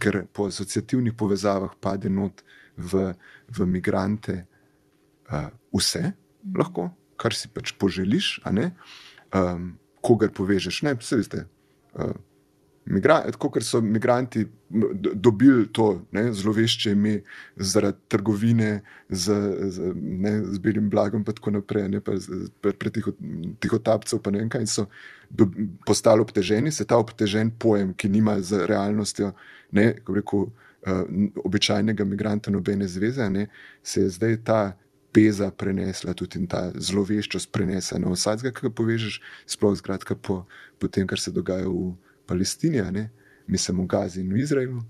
ker 0.00 0.24
po 0.32 0.48
asociativnih 0.50 1.14
povezavah 1.16 1.72
pade 1.80 2.10
not 2.12 2.42
v, 2.76 3.12
v 3.48 3.66
migrante 3.66 4.42
vse, 5.72 6.12
lahko, 6.56 6.90
kar 7.16 7.34
si 7.34 7.48
pač 7.48 7.72
poželiš, 7.80 8.38
um, 8.46 9.72
kogar 10.04 10.30
povežeš. 10.36 10.82
Ne, 10.86 10.94
vse 11.00 11.20
veste. 11.22 11.44
Uh, 11.96 12.12
Kot 13.38 13.62
so 13.66 13.80
migranti 13.82 14.44
do, 14.70 15.10
dobili 15.14 15.66
to 15.72 16.02
ne, 16.12 16.32
zlovešče 16.32 16.92
ime 16.92 17.20
zaradi 17.56 17.98
trgovine 18.08 18.80
z, 19.08 19.34
z, 19.70 19.92
ne, 19.94 20.44
z 20.44 20.58
belim 20.58 20.90
blagom, 20.90 21.24
in 21.26 21.34
tako 21.34 21.50
naprej, 21.50 21.88
ne 21.88 22.00
pa 22.00 22.14
pred 22.62 22.94
tiho, 22.94 23.12
tihotapcev, 23.58 24.22
pa 24.22 24.30
ne 24.30 24.44
vem 24.44 24.52
kaj, 24.52 24.62
in 24.62 24.70
so 24.70 24.86
do, 25.30 25.48
postali 25.86 26.22
obteženi, 26.22 26.70
se 26.72 26.86
ta 26.86 26.98
obtežen 27.02 27.50
pojem, 27.58 27.90
ki 27.94 28.08
nima 28.08 28.38
z 28.40 28.66
realnostjo, 28.70 29.32
ne, 29.74 29.88
rekel, 30.06 30.46
uh, 30.46 31.04
običajnega 31.44 32.06
migranta 32.06 32.54
nobene 32.54 32.86
zveze, 32.88 33.30
ne, 33.30 33.48
se 33.82 34.06
je 34.06 34.14
zdaj 34.18 34.42
ta 34.46 34.60
peza 35.16 35.50
prenesla, 35.50 36.14
tudi 36.14 36.42
ta 36.46 36.68
zloveščost 36.74 37.50
prenesla 37.50 37.98
na 37.98 38.10
vsakega, 38.12 38.52
ki 38.54 38.68
ga 38.68 38.74
povežeš, 38.78 39.20
sploh 39.48 39.74
zgradka 39.78 40.14
po, 40.14 40.44
po 40.78 40.90
tem, 40.92 41.06
kar 41.08 41.18
se 41.18 41.34
dogaja 41.34 41.66
v. 41.66 41.94
Palestini, 42.26 42.82
ne? 42.92 43.10
mislim 43.46 43.80
v 43.80 43.86
Gazi 43.86 44.20
in 44.20 44.32
v 44.32 44.42
Izraelu. 44.42 44.82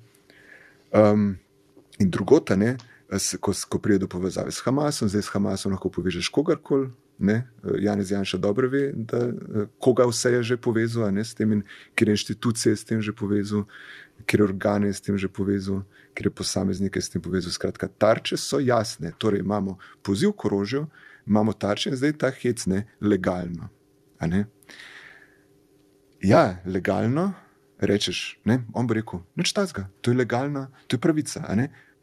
Um, 0.92 1.36
in 1.98 2.10
drugota, 2.10 2.56
ne? 2.56 2.76
ko, 3.40 3.52
ko 3.68 3.78
pride 3.78 3.98
do 3.98 4.08
povezave 4.08 4.52
s 4.52 4.60
Hamasom, 4.60 5.08
zdaj 5.08 5.22
s 5.22 5.32
Hamasom 5.34 5.72
lahko 5.72 5.90
povežeš 5.90 6.28
kogarkoli. 6.28 6.90
Janez 7.80 8.10
Janša 8.10 8.36
dobro 8.36 8.68
ve, 8.68 8.92
da, 8.92 9.30
koga 9.80 10.04
vse 10.04 10.32
je 10.32 10.42
že 10.42 10.56
povezal, 10.56 11.08
kje 11.94 12.10
inštitucije 12.12 12.72
je 12.72 12.76
s 12.76 12.84
tem 12.84 13.00
že 13.00 13.12
povezal, 13.12 13.64
kje 14.26 14.42
organe 14.44 14.86
je 14.86 14.94
s 14.94 15.00
tem 15.00 15.18
že 15.18 15.28
povezal, 15.28 15.82
kje 16.14 16.30
posameznike 16.30 16.98
je 16.98 17.02
s 17.02 17.08
tem 17.08 17.22
povezal. 17.22 17.52
Skratka, 17.52 17.88
tarče 17.88 18.36
so 18.36 18.60
jasne. 18.60 19.12
Torej, 19.18 19.40
imamo 19.40 19.78
poziv 20.02 20.32
k 20.36 20.44
orožju, 20.44 20.86
imamo 21.26 21.52
tarče 21.52 21.90
in 21.90 21.96
zdaj 21.96 22.12
ta 22.12 22.30
hec 22.30 22.66
ne 22.66 22.84
legalno. 23.00 23.68
Ne? 24.20 24.44
Ja, 26.22 26.62
legalno, 26.64 27.32
rečeš, 27.78 28.38
ne, 28.44 28.60
on 28.74 28.86
bo 28.86 28.94
rekel, 28.94 29.20
nič 29.36 29.52
tazga, 29.52 29.88
to 30.00 30.10
je 30.10 30.16
legalna, 30.16 30.68
to 30.86 30.96
je 30.96 31.00
pravica. 31.00 31.44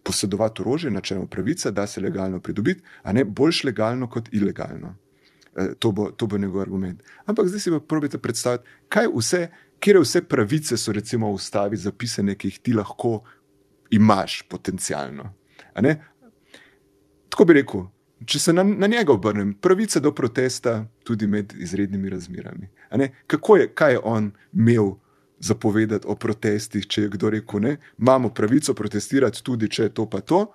Posedovati 0.04 0.62
orožje, 0.62 0.92
načelno 0.92 1.28
pravica, 1.28 1.72
da 1.72 1.88
se 1.88 2.02
legalno 2.02 2.40
pridobiti, 2.40 2.84
a 3.04 3.14
ne 3.14 3.24
boljš 3.24 3.64
legalno 3.64 4.10
kot 4.10 4.28
ilegalno. 4.32 4.96
E, 5.56 5.74
to, 5.80 5.92
bo, 5.92 6.10
to 6.12 6.28
bo 6.28 6.38
njegov 6.38 6.62
argument. 6.62 7.04
Ampak 7.26 7.48
zdaj 7.48 7.60
si 7.60 7.72
pa 7.72 7.80
probite 7.80 8.18
predstavljati, 8.18 8.70
kaj 8.90 9.08
vse, 9.16 9.48
kje 9.80 10.00
vse 10.00 10.22
pravice 10.28 10.78
so 10.78 10.92
recimo 10.92 11.30
v 11.30 11.40
ustavi 11.40 11.78
zapisane, 11.78 12.36
ki 12.36 12.48
jih 12.48 12.60
ti 12.60 12.74
lahko 12.74 13.22
imaš 13.92 14.42
potencialno. 14.50 15.34
Tako 17.30 17.46
bi 17.46 17.54
rekel, 17.54 17.86
če 18.26 18.40
se 18.40 18.54
na, 18.54 18.64
na 18.64 18.88
njega 18.88 19.14
obrnem, 19.14 19.54
pravica 19.54 20.00
do 20.00 20.14
protesta 20.16 20.86
tudi 21.04 21.28
med 21.28 21.54
izrednimi 21.60 22.10
razmerami. 22.10 22.70
Je, 23.00 23.68
kaj 23.76 23.92
je 23.92 24.00
on 24.04 24.32
imel 24.54 24.94
zapovedati 25.40 26.08
o 26.08 26.16
protestih, 26.16 26.88
če 26.88 27.06
je 27.06 27.14
kdo 27.18 27.30
rekel, 27.34 27.60
da 27.60 27.76
imamo 28.00 28.30
pravico 28.34 28.74
protestirati, 28.74 29.44
tudi 29.44 29.70
če 29.70 29.90
je 29.90 29.94
to 29.94 30.08
pa 30.10 30.22
to, 30.22 30.46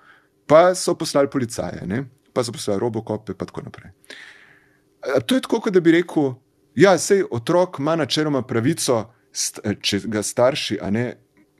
pa 0.46 0.74
so 0.74 0.94
poslali 0.94 1.30
policaje, 1.30 1.86
ne? 1.86 2.04
pa 2.32 2.44
so 2.44 2.52
poslali 2.52 2.80
robokope 2.80 3.34
in 3.34 3.38
tako 3.38 3.64
naprej. 3.66 3.92
A 5.14 5.20
to 5.20 5.34
je 5.34 5.42
tako, 5.44 5.60
kot 5.60 5.74
da 5.74 5.80
bi 5.80 5.92
rekel, 5.98 6.32
da 6.32 6.48
ja, 6.78 6.98
sej 6.98 7.24
otrok 7.30 7.78
ima 7.78 7.96
načeloma 7.96 8.42
pravico, 8.46 9.02
če 9.82 10.00
ga 10.06 10.22
starši, 10.22 10.78
a 10.82 10.90
ne 10.90 11.04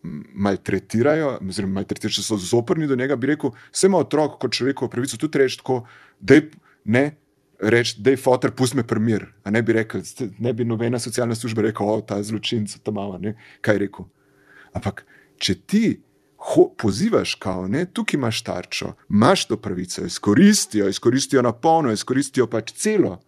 maltretirajo, 0.03 1.39
oziroma 1.49 1.81
maltretirajo, 1.81 2.17
če 2.19 2.25
so 2.25 2.39
zoprni 2.41 2.87
do 2.87 2.97
njega, 2.97 3.17
bi 3.17 3.33
rekel, 3.33 3.55
vse 3.73 3.91
ima 3.91 4.01
otrok 4.03 4.39
kot 4.43 4.55
človekovo 4.59 4.91
pravico 4.93 5.19
tudi 5.21 5.43
reči 5.43 5.61
tako, 5.63 5.83
da 6.21 6.41
ne 6.85 7.05
reči, 7.59 7.97
da 7.99 8.11
je 8.11 8.17
fotor, 8.17 8.53
pusti 8.55 8.77
me 8.77 8.87
primir. 8.87 9.27
Ne 9.51 9.63
bi 9.63 9.73
rekel, 9.73 10.03
ne 10.39 10.53
bi 10.53 10.65
nobena 10.65 10.99
socialna 10.99 11.35
služba 11.35 11.63
rekla, 11.63 11.87
da 11.87 11.97
je 11.97 12.07
ta 12.07 12.23
zločinec, 12.23 12.77
ta 12.83 12.95
mama, 12.95 13.19
ne? 13.19 13.35
kaj 13.61 13.75
je 13.75 13.85
rekel. 13.87 14.07
Ampak, 14.79 15.05
če 15.43 15.55
ti 15.67 15.85
ho, 16.39 16.69
pozivaš, 16.79 17.35
kao, 17.43 17.67
ne, 17.69 17.85
tukaj 17.91 18.19
imaš 18.19 18.43
tarčo, 18.47 18.93
imaš 19.11 19.49
to 19.51 19.57
pravico, 19.57 20.05
izkoristijo, 20.07 20.89
izkoristijo 20.89 21.43
na 21.43 21.53
polno, 21.53 21.93
izkoristijo 21.93 22.47
pač 22.47 22.73
celo 22.79 23.19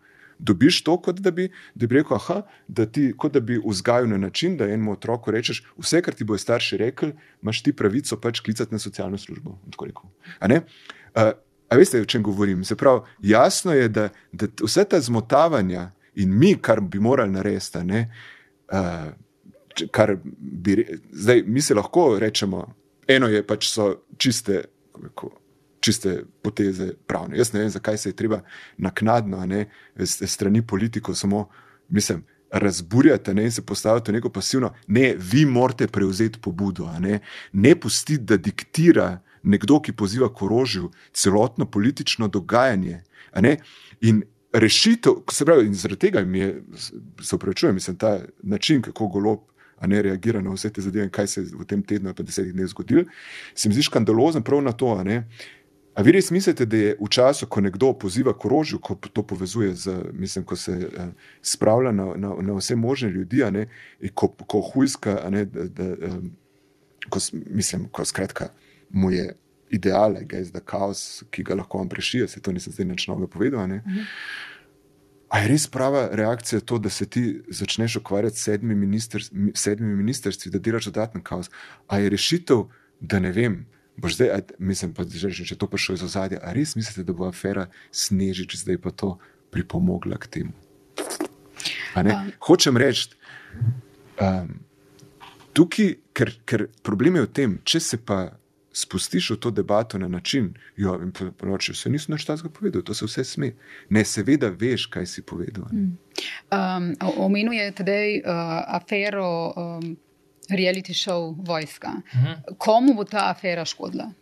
dobiš 0.41 0.83
to, 0.85 0.97
kot 1.03 1.21
da 1.21 1.31
bi, 1.31 1.49
da 1.75 1.87
bi 1.87 2.01
rekel, 2.01 2.17
aha, 2.17 2.43
da 2.69 2.87
ti, 2.87 3.11
kot 3.17 3.33
da 3.33 3.41
bi 3.41 3.61
vzgajal 3.65 4.09
na 4.09 4.19
način, 4.19 4.57
da 4.57 4.65
enemu 4.65 4.93
otroku 4.93 5.31
rečeš, 5.31 5.63
vse, 5.79 6.03
kar 6.03 6.15
ti 6.15 6.25
bojo 6.25 6.39
starši 6.39 6.77
rekli, 6.81 7.13
imaš 7.43 7.63
ti 7.63 7.73
pravico 7.77 8.17
pač 8.21 8.41
klicati 8.41 8.75
na 8.75 8.79
socialno 8.79 9.19
službo. 9.19 9.59
A, 11.15 11.33
veste, 11.77 12.01
o 12.01 12.05
čem 12.05 12.23
govorim? 12.23 12.65
Se 12.65 12.77
pravi, 12.77 13.01
jasno 13.23 13.73
je, 13.73 13.89
da, 13.89 14.09
da 14.33 14.47
vse 14.63 14.85
ta 14.85 15.01
zmotavanja 15.01 15.91
in 16.15 16.39
mi, 16.39 16.57
kar 16.63 16.81
bi 16.81 16.99
morali 16.99 17.33
narediti, 17.33 17.85
ne. 17.85 18.07
Uh, 18.73 19.13
Kar 19.91 20.17
bi, 20.25 20.99
zdaj, 21.13 21.43
mi 21.47 21.63
se 21.63 21.75
lahko 21.75 22.19
rečemo, 22.19 22.65
eno 23.09 23.29
je 23.31 23.41
pač 23.47 23.69
so 23.71 23.87
čiste, 24.19 24.65
kako, 24.93 25.31
čiste 25.81 26.23
poteze 26.43 26.93
pravne. 27.07 27.39
Jaz 27.39 27.53
ne 27.53 27.61
vem, 27.61 27.71
zakaj 27.71 27.99
se 27.99 28.09
je 28.09 28.17
treba 28.17 28.43
naknadno, 28.79 29.47
ne 29.47 29.67
strani 30.07 30.67
politikov, 30.67 31.15
samo 31.15 31.49
mislim. 31.89 32.25
Razburjate 32.51 33.31
ne, 33.35 33.45
in 33.47 33.53
se 33.55 33.63
postavite 33.63 34.11
v 34.11 34.17
neko 34.17 34.29
pasivno, 34.35 34.73
ne, 34.87 35.15
vi 35.15 35.45
morate 35.47 35.87
prevzeti 35.87 36.41
pobudo, 36.43 36.89
ne, 36.99 37.21
ne 37.53 37.75
pustiti, 37.79 38.25
da 38.27 38.37
diktira 38.37 39.21
nekdo, 39.43 39.79
ki 39.81 39.93
poziva 39.93 40.27
k 40.35 40.43
orožju, 40.43 40.91
celotno 41.15 41.69
politično 41.71 42.29
dogajanje. 42.29 43.05
In 44.01 44.25
rešitev, 44.53 45.23
se 45.31 45.45
pravi, 45.45 45.67
in 45.67 45.75
zaradi 45.75 46.09
tega 46.09 46.25
mi 46.25 46.39
je, 46.39 46.63
se 47.23 47.37
upravičujem, 47.37 47.75
mislim, 47.75 47.97
ta 47.97 48.19
način, 48.43 48.83
kako 48.83 49.07
golo 49.07 49.37
ne 49.87 50.03
reagira 50.03 50.41
na 50.41 50.51
vse 50.51 50.73
te 50.73 50.83
zadeve, 50.83 51.09
kaj 51.11 51.27
se 51.27 51.41
je 51.41 51.47
v 51.57 51.65
tem 51.65 51.83
tednu, 51.83 52.15
pa 52.15 52.23
desetih 52.23 52.53
dneh 52.53 52.67
zgodilo, 52.67 53.05
se 53.55 53.69
mi 53.69 53.75
zdi 53.75 53.83
škandalozen 53.83 54.43
prav 54.43 54.63
na 54.63 54.73
to. 54.73 54.97
A 55.95 56.03
vi 56.03 56.13
res 56.15 56.31
mislite, 56.31 56.65
da 56.71 56.77
je 56.77 56.97
v 57.01 57.09
času, 57.11 57.47
ko 57.51 57.61
nekdo 57.61 57.91
poziva 57.99 58.33
k 58.33 58.47
orožju, 58.47 58.79
ko 58.79 58.95
to 58.95 59.23
povezuje 59.27 59.75
z, 59.75 59.97
mislim, 60.13 60.45
ko 60.45 60.57
se 60.57 60.73
uh, 60.73 61.11
spravlja 61.43 61.93
na, 61.93 62.13
na, 62.17 62.35
na 62.41 62.57
vse 62.57 62.77
možne 62.77 63.11
ljudi, 63.11 63.43
ne, 63.51 63.67
ko, 64.15 64.29
ko 64.29 64.61
hujska, 64.61 65.17
ne, 65.31 65.45
da, 65.45 65.67
da, 65.67 65.89
um, 66.09 66.31
ko, 67.11 67.19
mislim, 67.51 67.89
ko 67.93 68.05
skratka 68.05 68.53
mu 68.91 69.11
je 69.11 69.35
ideal, 69.71 70.15
da 70.15 70.37
je 70.37 70.63
kaos, 70.65 71.25
ki 71.31 71.43
ga 71.43 71.59
lahko 71.59 71.79
on 71.79 71.89
prešije, 71.89 72.29
se 72.29 72.41
to 72.41 72.53
nisem 72.53 72.73
zdaj 72.73 72.87
nič 72.87 73.09
novega 73.09 73.27
povedal. 73.27 73.67
Mhm. 73.67 74.07
A 75.31 75.39
je 75.39 75.49
res 75.49 75.67
prava 75.71 76.09
reakcija 76.13 76.61
to, 76.61 76.79
da 76.79 76.91
se 76.91 77.07
ti 77.07 77.43
začneš 77.49 77.97
ukvarjati 77.97 78.37
s 78.37 78.45
sedmimi, 78.49 78.87
minister, 78.87 79.23
sedmimi 79.55 79.95
ministrstvi, 79.97 80.51
da 80.51 80.59
delaš 80.59 80.91
dodatni 80.91 81.23
kaos? 81.23 81.51
A 81.87 81.99
je 81.99 82.11
rešitev, 82.11 82.65
da 83.01 83.21
ne 83.23 83.31
vem, 83.33 83.61
boš 84.01 84.17
zdaj, 84.17 84.31
aj, 84.37 84.43
mislim, 84.59 84.95
pa, 84.97 85.05
že, 85.05 85.31
če 85.31 85.59
to 85.61 85.69
prišlo 85.69 85.99
iz 85.99 86.05
ozadja, 86.07 86.41
ali 86.43 86.63
res 86.63 86.75
mislite, 86.79 87.05
da 87.05 87.17
bo 87.17 87.29
afera 87.29 87.69
snežič 87.93 88.57
zdaj 88.63 88.81
pa 88.81 88.95
to 88.95 89.17
pripomogla 89.53 90.17
k 90.21 90.31
temu? 90.41 90.57
Um. 91.97 92.33
Hočem 92.47 92.79
reči, 92.81 93.11
um, 94.23 94.53
tukaj, 95.53 95.97
ker, 96.17 96.33
ker 96.49 96.69
problem 96.87 97.21
je 97.21 97.27
v 97.27 97.33
tem, 97.33 97.59
če 97.65 97.81
se 97.81 97.99
pa. 98.01 98.37
Spustiš 98.71 99.33
v 99.35 99.37
to 99.43 99.51
debato 99.51 99.99
na 99.99 100.07
način, 100.07 100.53
da 100.79 100.95
ja, 100.95 101.75
se 101.75 101.91
nisem 101.91 102.15
več 102.15 102.23
tega 102.23 102.47
povedal, 102.55 102.85
to 102.87 102.95
se 102.95 103.03
vse 103.03 103.25
sme. 103.27 103.49
Ne, 103.91 104.05
seveda, 104.07 104.47
veš, 104.47 104.85
kaj 104.87 105.09
si 105.11 105.25
povedal. 105.27 105.67
Um, 105.75 106.87
Omenil 107.19 107.57
je 107.59 107.65
tudi 107.75 108.23
uh, 108.23 108.63
afero 108.71 109.51
um, 109.51 109.89
reality 110.51 110.95
show 110.95 111.35
Vojska. 111.47 111.89
Uh 111.89 112.19
mhm. 112.19 112.27
-huh. 112.27 112.57
Komu 112.59 112.95
bo 112.95 113.05
ta 113.05 113.31
afera 113.31 113.65
škodila? 113.65 114.13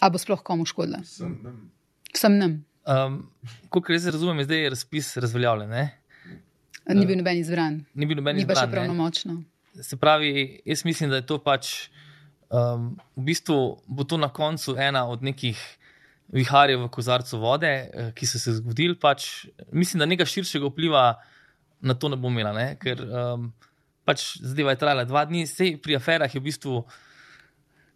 Ali 0.00 0.12
bo 0.12 0.18
sploh 0.18 0.42
komu 0.42 0.66
škodila? 0.66 0.98
Sem 2.14 2.38
nam. 2.38 2.64
Um, 2.86 3.30
Kot 3.68 3.88
res 3.88 4.06
razumem, 4.06 4.38
je 4.38 4.44
zdaj 4.44 4.68
razpis 4.68 5.16
razveljavljen. 5.16 5.70
Ne? 5.70 5.98
Ni 6.94 7.06
bil 7.06 7.18
noben 7.18 7.38
izbran. 7.38 7.80
Ni 7.94 8.06
bil 8.06 8.16
noben 8.16 8.38
izbran. 8.38 8.54
Ni 8.54 8.54
pa 8.54 8.66
še 8.66 8.70
pravnomočno. 8.70 9.40
Se 9.82 9.96
pravi, 9.96 10.60
jaz 10.64 10.84
mislim, 10.84 11.10
da 11.10 11.16
je 11.16 11.26
to 11.26 11.38
pač. 11.42 11.90
Um, 12.46 12.92
v 13.16 13.24
bistvu 13.26 13.56
bo 13.86 14.04
to 14.06 14.16
na 14.16 14.28
koncu 14.30 14.76
ena 14.78 15.02
od 15.10 15.22
nekih 15.26 15.58
viharjev 16.30 16.84
v 16.84 16.90
kozarcu 16.94 17.40
vode, 17.42 17.66
eh, 17.66 18.12
ki 18.14 18.26
so 18.26 18.38
se 18.38 18.54
zgodili. 18.60 18.94
Pač, 18.94 19.46
mislim, 19.72 19.98
da 19.98 20.06
nekaj 20.06 20.30
širšega 20.30 20.70
vpliva 20.70 21.08
na 21.80 21.94
to 21.94 22.08
ne 22.08 22.16
bo 22.16 22.30
imela. 22.30 22.52
Ne? 22.54 22.68
Ker 22.78 23.02
um, 23.02 23.50
pač 24.06 24.36
zadeva 24.38 24.74
je 24.74 24.80
trajala 24.80 25.04
dva 25.08 25.26
dni, 25.26 25.44
vse 25.48 25.74
pri 25.82 25.98
aferah 25.98 26.30
je 26.30 26.40
v 26.40 26.46
bistvu. 26.46 26.80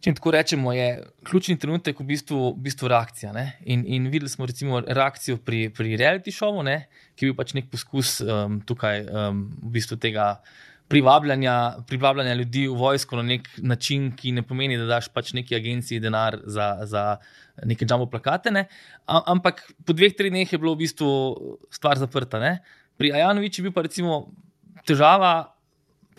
Če 0.01 0.15
tako 0.17 0.31
rečemo, 0.33 0.71
je 0.73 0.87
ključni 1.29 1.59
trenutek 1.61 1.99
v 2.01 2.07
bistvu, 2.09 2.37
v 2.55 2.65
bistvu 2.65 2.89
reakcija. 2.89 3.31
In, 3.69 3.83
in 3.85 4.07
videli 4.09 4.31
smo 4.33 4.47
recimo 4.49 4.79
reakcijo 4.81 5.37
pri, 5.45 5.67
pri 5.69 5.93
reality 5.93 6.33
showu, 6.33 6.65
ne? 6.65 6.87
ki 7.13 7.27
je 7.27 7.29
bil 7.29 7.37
pač 7.37 7.53
nek 7.53 7.69
poskus 7.69 8.15
um, 8.25 8.57
tukaj 8.65 9.05
um, 9.05 9.43
v 9.61 9.75
bistvu 9.77 9.99
tega 10.01 10.31
privabljanja, 10.91 11.85
privabljanja 11.87 12.33
ljudi 12.33 12.65
v 12.67 12.75
vojsko 12.81 13.21
na 13.21 13.27
nek 13.29 13.47
način, 13.61 14.09
ki 14.17 14.33
ne 14.35 14.43
pomeni, 14.43 14.79
da 14.81 14.89
daš 14.89 15.11
pač 15.13 15.31
neki 15.37 15.55
agenciji 15.55 16.01
denar 16.03 16.39
za, 16.49 16.73
za 16.89 17.05
neke 17.63 17.85
džambo 17.85 18.09
plakate. 18.11 18.51
Ne? 18.51 18.65
Ampak 19.05 19.63
po 19.85 19.93
dveh, 19.93 20.17
treh 20.17 20.33
dneh 20.33 20.49
je 20.49 20.59
bilo 20.59 20.73
v 20.75 20.81
bistvu 20.83 21.11
stvar 21.71 22.01
zaprta. 22.01 22.41
Ne? 22.41 22.57
Pri 22.97 23.13
Ajanoviču 23.13 23.61
je 23.61 23.69
bil 23.69 23.77
pa 23.77 23.85
recimo 23.85 24.23
težava 24.89 25.53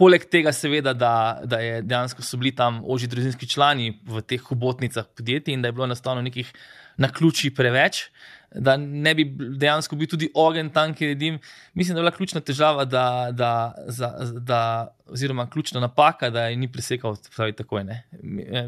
Poleg 0.00 0.24
tega, 0.32 0.52
seveda, 0.56 0.94
da, 0.96 1.14
da 1.44 1.58
je 1.60 1.82
dejansko 1.84 2.24
so 2.24 2.38
bili 2.40 2.54
tam 2.56 2.80
oži 2.88 3.10
družinski 3.12 3.48
člani 3.48 3.92
v 4.08 4.22
teh 4.24 4.40
hobotnicah 4.40 5.08
podjetij 5.16 5.54
in 5.54 5.62
da 5.62 5.68
je 5.68 5.76
bilo 5.76 5.84
enostavno 5.84 6.22
nekih 6.24 6.52
na 6.96 7.10
ključi 7.12 7.50
preveč, 7.54 8.06
da 8.54 8.76
ne 8.76 9.14
bi 9.14 9.24
dejansko 9.58 9.96
bil 9.96 10.08
tudi 10.10 10.28
ogen 10.34 10.70
tam, 10.70 10.94
kjer 10.94 11.12
jedim. 11.14 11.38
Mislim, 11.74 11.94
da 11.94 12.00
je 12.00 12.02
bila 12.02 12.16
ključna 12.16 12.40
težava, 12.40 12.84
da, 12.84 13.04
da, 13.32 13.74
za, 13.86 14.10
da, 14.40 14.60
oziroma 15.06 15.46
ključna 15.50 15.80
napaka, 15.80 16.30
da 16.30 16.46
je 16.46 16.56
ni 16.56 16.68
presekal 16.72 17.16
takoj. 17.56 17.84
Ne. 17.84 18.02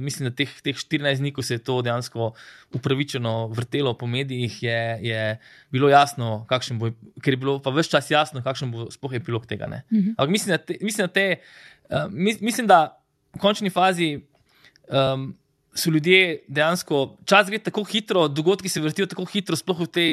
Mislim, 0.00 0.28
da 0.28 0.34
teh, 0.36 0.50
teh 0.62 0.76
14 0.76 1.20
dni, 1.20 1.32
ko 1.32 1.42
se 1.42 1.54
je 1.54 1.64
to 1.64 1.82
dejansko 1.82 2.32
upravičeno 2.72 3.46
vrtelo 3.46 3.94
po 3.98 4.06
medijih, 4.06 4.62
je, 4.62 4.98
je 5.02 5.38
bilo 5.70 5.88
jasno, 5.88 6.44
kakšen 6.48 6.78
bo, 6.78 6.90
ker 7.22 7.36
je 7.36 7.42
bilo 7.44 7.58
pa 7.62 7.72
vse 7.74 7.90
čas 7.96 8.10
jasno, 8.10 8.42
kakšen 8.42 8.72
bo 8.72 8.90
sploh 8.90 9.14
epilog 9.20 9.46
tega. 9.46 9.68
Mhm. 9.92 10.16
Ampak 10.16 10.30
mislim, 10.30 10.56
da 10.56 10.58
te, 10.58 10.78
mislim, 10.80 11.06
da 11.06 11.12
te, 11.12 11.28
uh, 11.90 12.06
mislim, 12.40 12.66
da 12.66 12.84
v 13.34 13.40
končni 13.40 13.70
fazi. 13.70 14.18
Um, 14.88 15.34
so 15.74 15.90
ljudje 15.90 16.44
dejansko, 16.48 17.16
čas 17.26 17.48
gre 17.50 17.58
tako 17.58 17.84
hitro, 17.84 18.28
dogodki 18.28 18.68
se 18.68 18.80
vrtijo 18.80 19.06
tako 19.06 19.24
hitro, 19.24 19.56
sploh 19.56 19.80
v 19.80 19.86
tej 19.86 20.10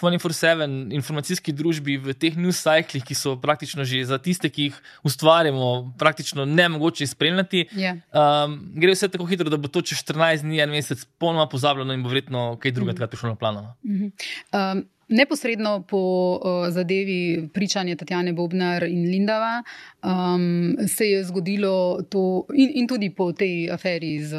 24-7 0.00 0.92
informacijski 0.94 1.52
družbi, 1.52 1.96
v 1.98 2.14
teh 2.14 2.36
news 2.38 2.60
cyclih, 2.62 3.02
ki 3.04 3.16
so 3.18 3.34
praktično 3.40 3.84
že 3.88 4.04
za 4.06 4.18
tiste, 4.22 4.50
ki 4.52 4.68
jih 4.68 4.76
ustvarjamo, 5.08 5.94
praktično 5.98 6.44
ne 6.44 6.68
mogoče 6.68 7.06
spremljati. 7.06 7.66
Yeah. 7.72 7.98
Ja. 8.12 8.44
Um, 8.44 8.60
gre 8.76 8.94
vse 8.94 9.08
tako 9.08 9.26
hitro, 9.26 9.50
da 9.50 9.56
bo 9.56 9.72
to 9.72 9.82
čez 9.82 10.04
14 10.04 10.44
dni, 10.44 10.60
en 10.62 10.76
mesec, 10.76 11.02
polnoma 11.18 11.48
pozabljeno 11.48 11.96
in 11.96 12.04
bo 12.04 12.12
verjetno 12.12 12.44
kaj 12.60 12.76
drugega 12.76 12.98
mm 12.98 13.02
-hmm. 13.04 13.10
prišlo 13.10 13.28
na 13.28 13.34
plano. 13.34 13.74
Mm 13.82 13.96
-hmm. 13.96 14.12
um, 14.52 14.86
Neposredno 15.08 15.82
po 15.88 15.98
uh, 16.36 16.68
zadevi 16.68 17.48
pričanja 17.52 17.96
Tatjane 17.96 18.32
Bobnar 18.32 18.84
in 18.84 19.06
Lindava 19.10 19.62
um, 20.02 20.76
se 20.88 21.06
je 21.06 21.24
zgodilo 21.24 22.02
to, 22.08 22.44
in, 22.54 22.70
in 22.74 22.88
tudi 22.88 23.08
po 23.10 23.32
tej 23.32 23.70
aferi 23.72 24.18
z, 24.20 24.36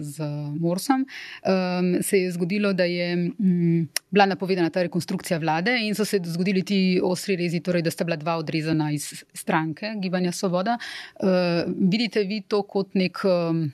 z 0.00 0.24
Morsom, 0.60 1.06
um, 1.06 2.02
se 2.02 2.18
je 2.18 2.32
zgodilo, 2.32 2.72
da 2.72 2.84
je 2.84 3.14
um, 3.16 3.88
bila 4.10 4.26
napovedana 4.26 4.70
ta 4.70 4.82
rekonstrukcija 4.82 5.38
vlade 5.38 5.78
in 5.86 5.94
so 5.94 6.04
se 6.04 6.20
zgodili 6.24 6.62
ti 6.62 7.00
ostri 7.02 7.36
rezi, 7.36 7.60
torej 7.60 7.82
da 7.82 7.90
sta 7.90 8.04
bila 8.04 8.16
dva 8.16 8.36
odrezana 8.36 8.90
iz 8.92 9.24
stranke 9.32 9.94
Gibanja 10.02 10.32
Svoboda. 10.32 10.78
Uh, 11.16 11.28
vidite 11.90 12.24
vi 12.24 12.42
to 12.48 12.62
kot 12.62 12.92
nek 12.94 13.24
um, 13.24 13.72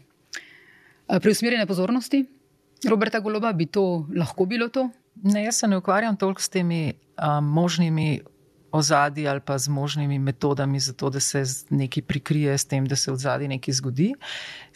preusmerjene 1.06 1.66
pozornosti? 1.66 2.22
Roberta 2.88 3.18
Goloba, 3.20 3.52
bi 3.52 3.66
to 3.66 4.06
lahko 4.14 4.46
bilo 4.46 4.68
to? 4.68 4.90
Ne, 5.22 5.44
jaz 5.44 5.56
se 5.56 5.68
ne 5.68 5.76
ukvarjam 5.76 6.16
toliko 6.16 6.42
s 6.42 6.48
temi 6.48 6.92
um, 6.92 7.44
možnimi 7.44 8.20
ozadji 8.72 9.28
ali 9.28 9.40
pa 9.40 9.58
z 9.58 9.68
možnimi 9.68 10.18
metodami 10.18 10.80
za 10.80 10.92
to, 10.92 11.10
da 11.10 11.20
se 11.20 11.44
nekaj 11.70 12.02
prikrije 12.02 12.58
s 12.58 12.64
tem, 12.64 12.86
da 12.86 12.96
se 12.96 13.12
v 13.12 13.16
zadnji 13.16 13.48
nekaj 13.48 13.74
zgodi. 13.74 14.12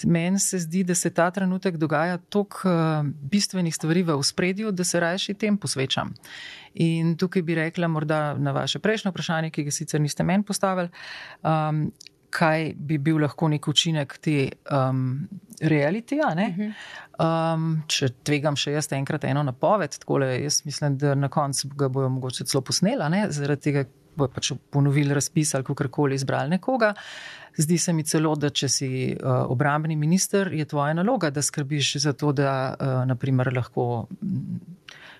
Meni 0.04 0.38
se 0.38 0.58
zdi, 0.58 0.84
da 0.84 0.94
se 0.94 1.10
ta 1.10 1.30
trenutek 1.30 1.76
dogaja 1.76 2.18
toliko 2.18 2.70
bistvenih 3.04 3.74
stvari 3.74 4.02
v 4.02 4.22
spredju, 4.22 4.72
da 4.72 4.84
se 4.84 5.00
rajši 5.00 5.34
tem 5.34 5.58
posvečam. 5.58 6.14
In 6.74 7.16
tukaj 7.16 7.42
bi 7.42 7.54
rekla, 7.54 7.88
morda 7.88 8.34
na 8.38 8.52
vaše 8.52 8.78
prejšnje 8.78 9.10
vprašanje, 9.10 9.50
ki 9.50 9.64
ga 9.64 9.70
sicer 9.70 10.00
niste 10.00 10.24
meni 10.24 10.44
postavili. 10.44 10.88
Um, 11.42 11.90
kaj 12.30 12.72
bi 12.76 12.98
bil 12.98 13.20
lahko 13.22 13.48
nek 13.50 13.68
učinek 13.68 14.16
te 14.22 14.48
um, 14.70 15.28
realitija. 15.60 16.32
Mhm. 16.34 16.74
Um, 17.20 17.64
če 17.90 18.08
tvegam 18.24 18.56
še 18.56 18.72
jaz 18.72 18.88
enkrat 18.96 19.26
eno 19.28 19.42
napoved, 19.44 19.98
tako 20.00 20.22
jaz 20.24 20.62
mislim, 20.64 20.96
da 20.96 21.14
na 21.14 21.28
koncu 21.28 21.68
ga 21.76 21.90
bojo 21.92 22.08
mogoče 22.08 22.46
celo 22.48 22.62
posnela, 22.64 23.10
ne? 23.12 23.26
zaradi 23.34 23.66
tega 23.66 23.84
bojo 24.16 24.32
pač 24.34 24.52
ponovili 24.72 25.14
razpis 25.14 25.54
ali 25.54 25.66
kakorkoli 25.66 26.16
izbrali 26.16 26.56
nekoga. 26.56 26.94
Zdi 27.58 27.78
se 27.78 27.92
mi 27.92 28.04
celo, 28.06 28.32
da 28.38 28.48
če 28.50 28.68
si 28.70 28.88
uh, 29.12 29.44
obrambni 29.52 29.96
minister, 29.98 30.52
je 30.54 30.64
tvoja 30.64 30.94
naloga, 30.96 31.30
da 31.34 31.42
skrbiš 31.42 31.96
za 32.06 32.12
to, 32.12 32.32
da 32.32 32.52
uh, 32.72 33.02
naprimer 33.10 33.52
lahko. 33.56 34.06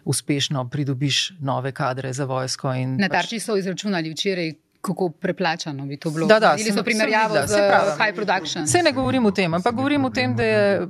Uspešno 0.09 0.63
pridobiš 0.73 1.35
nove 1.45 1.75
kadre 1.77 2.13
za 2.17 2.25
vojsko. 2.25 2.73
Na 2.97 3.11
tarči 3.13 3.37
pač... 3.37 3.45
so 3.45 3.57
izračunali 3.61 4.09
včeraj, 4.15 4.55
kako 4.81 5.09
preplačano 5.09 5.87
bi 5.87 5.97
to 5.97 6.11
bilo. 6.11 6.27
Da, 6.27 6.41
da, 6.41 6.57
Zdaj 6.59 6.73
so 6.73 6.83
primerjavo 6.83 7.35
z 7.47 7.55
High 7.99 8.15
Production. 8.15 8.65
Vse 8.65 8.83
ne 8.83 8.93
govorim 8.93 9.27
o 9.27 9.31
tem, 9.31 9.55
ampak 9.55 9.75
govorim 9.75 10.05
o 10.05 10.11
tem, 10.11 10.37
da 10.37 10.45
je 10.45 10.81
uh, 10.83 10.89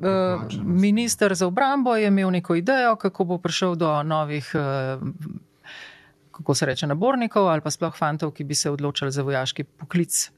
minister 0.64 1.34
za 1.34 1.46
obrambo 1.46 1.96
imel 1.96 2.30
neko 2.30 2.54
idejo, 2.54 2.96
kako 2.96 3.24
bo 3.24 3.38
prišel 3.38 3.74
do 3.74 4.02
novih. 4.02 4.52
Uh, 4.54 5.49
Kako 6.40 6.54
se 6.54 6.66
reče, 6.66 6.86
nabornikov 6.88 7.48
ali 7.52 7.60
pa 7.60 7.70
sploh 7.70 7.96
fantov, 7.96 8.32
ki 8.32 8.44
bi 8.44 8.56
se 8.56 8.70
odločili 8.70 9.12
za 9.12 9.22
vojaški 9.22 9.64
poklic 9.64 10.30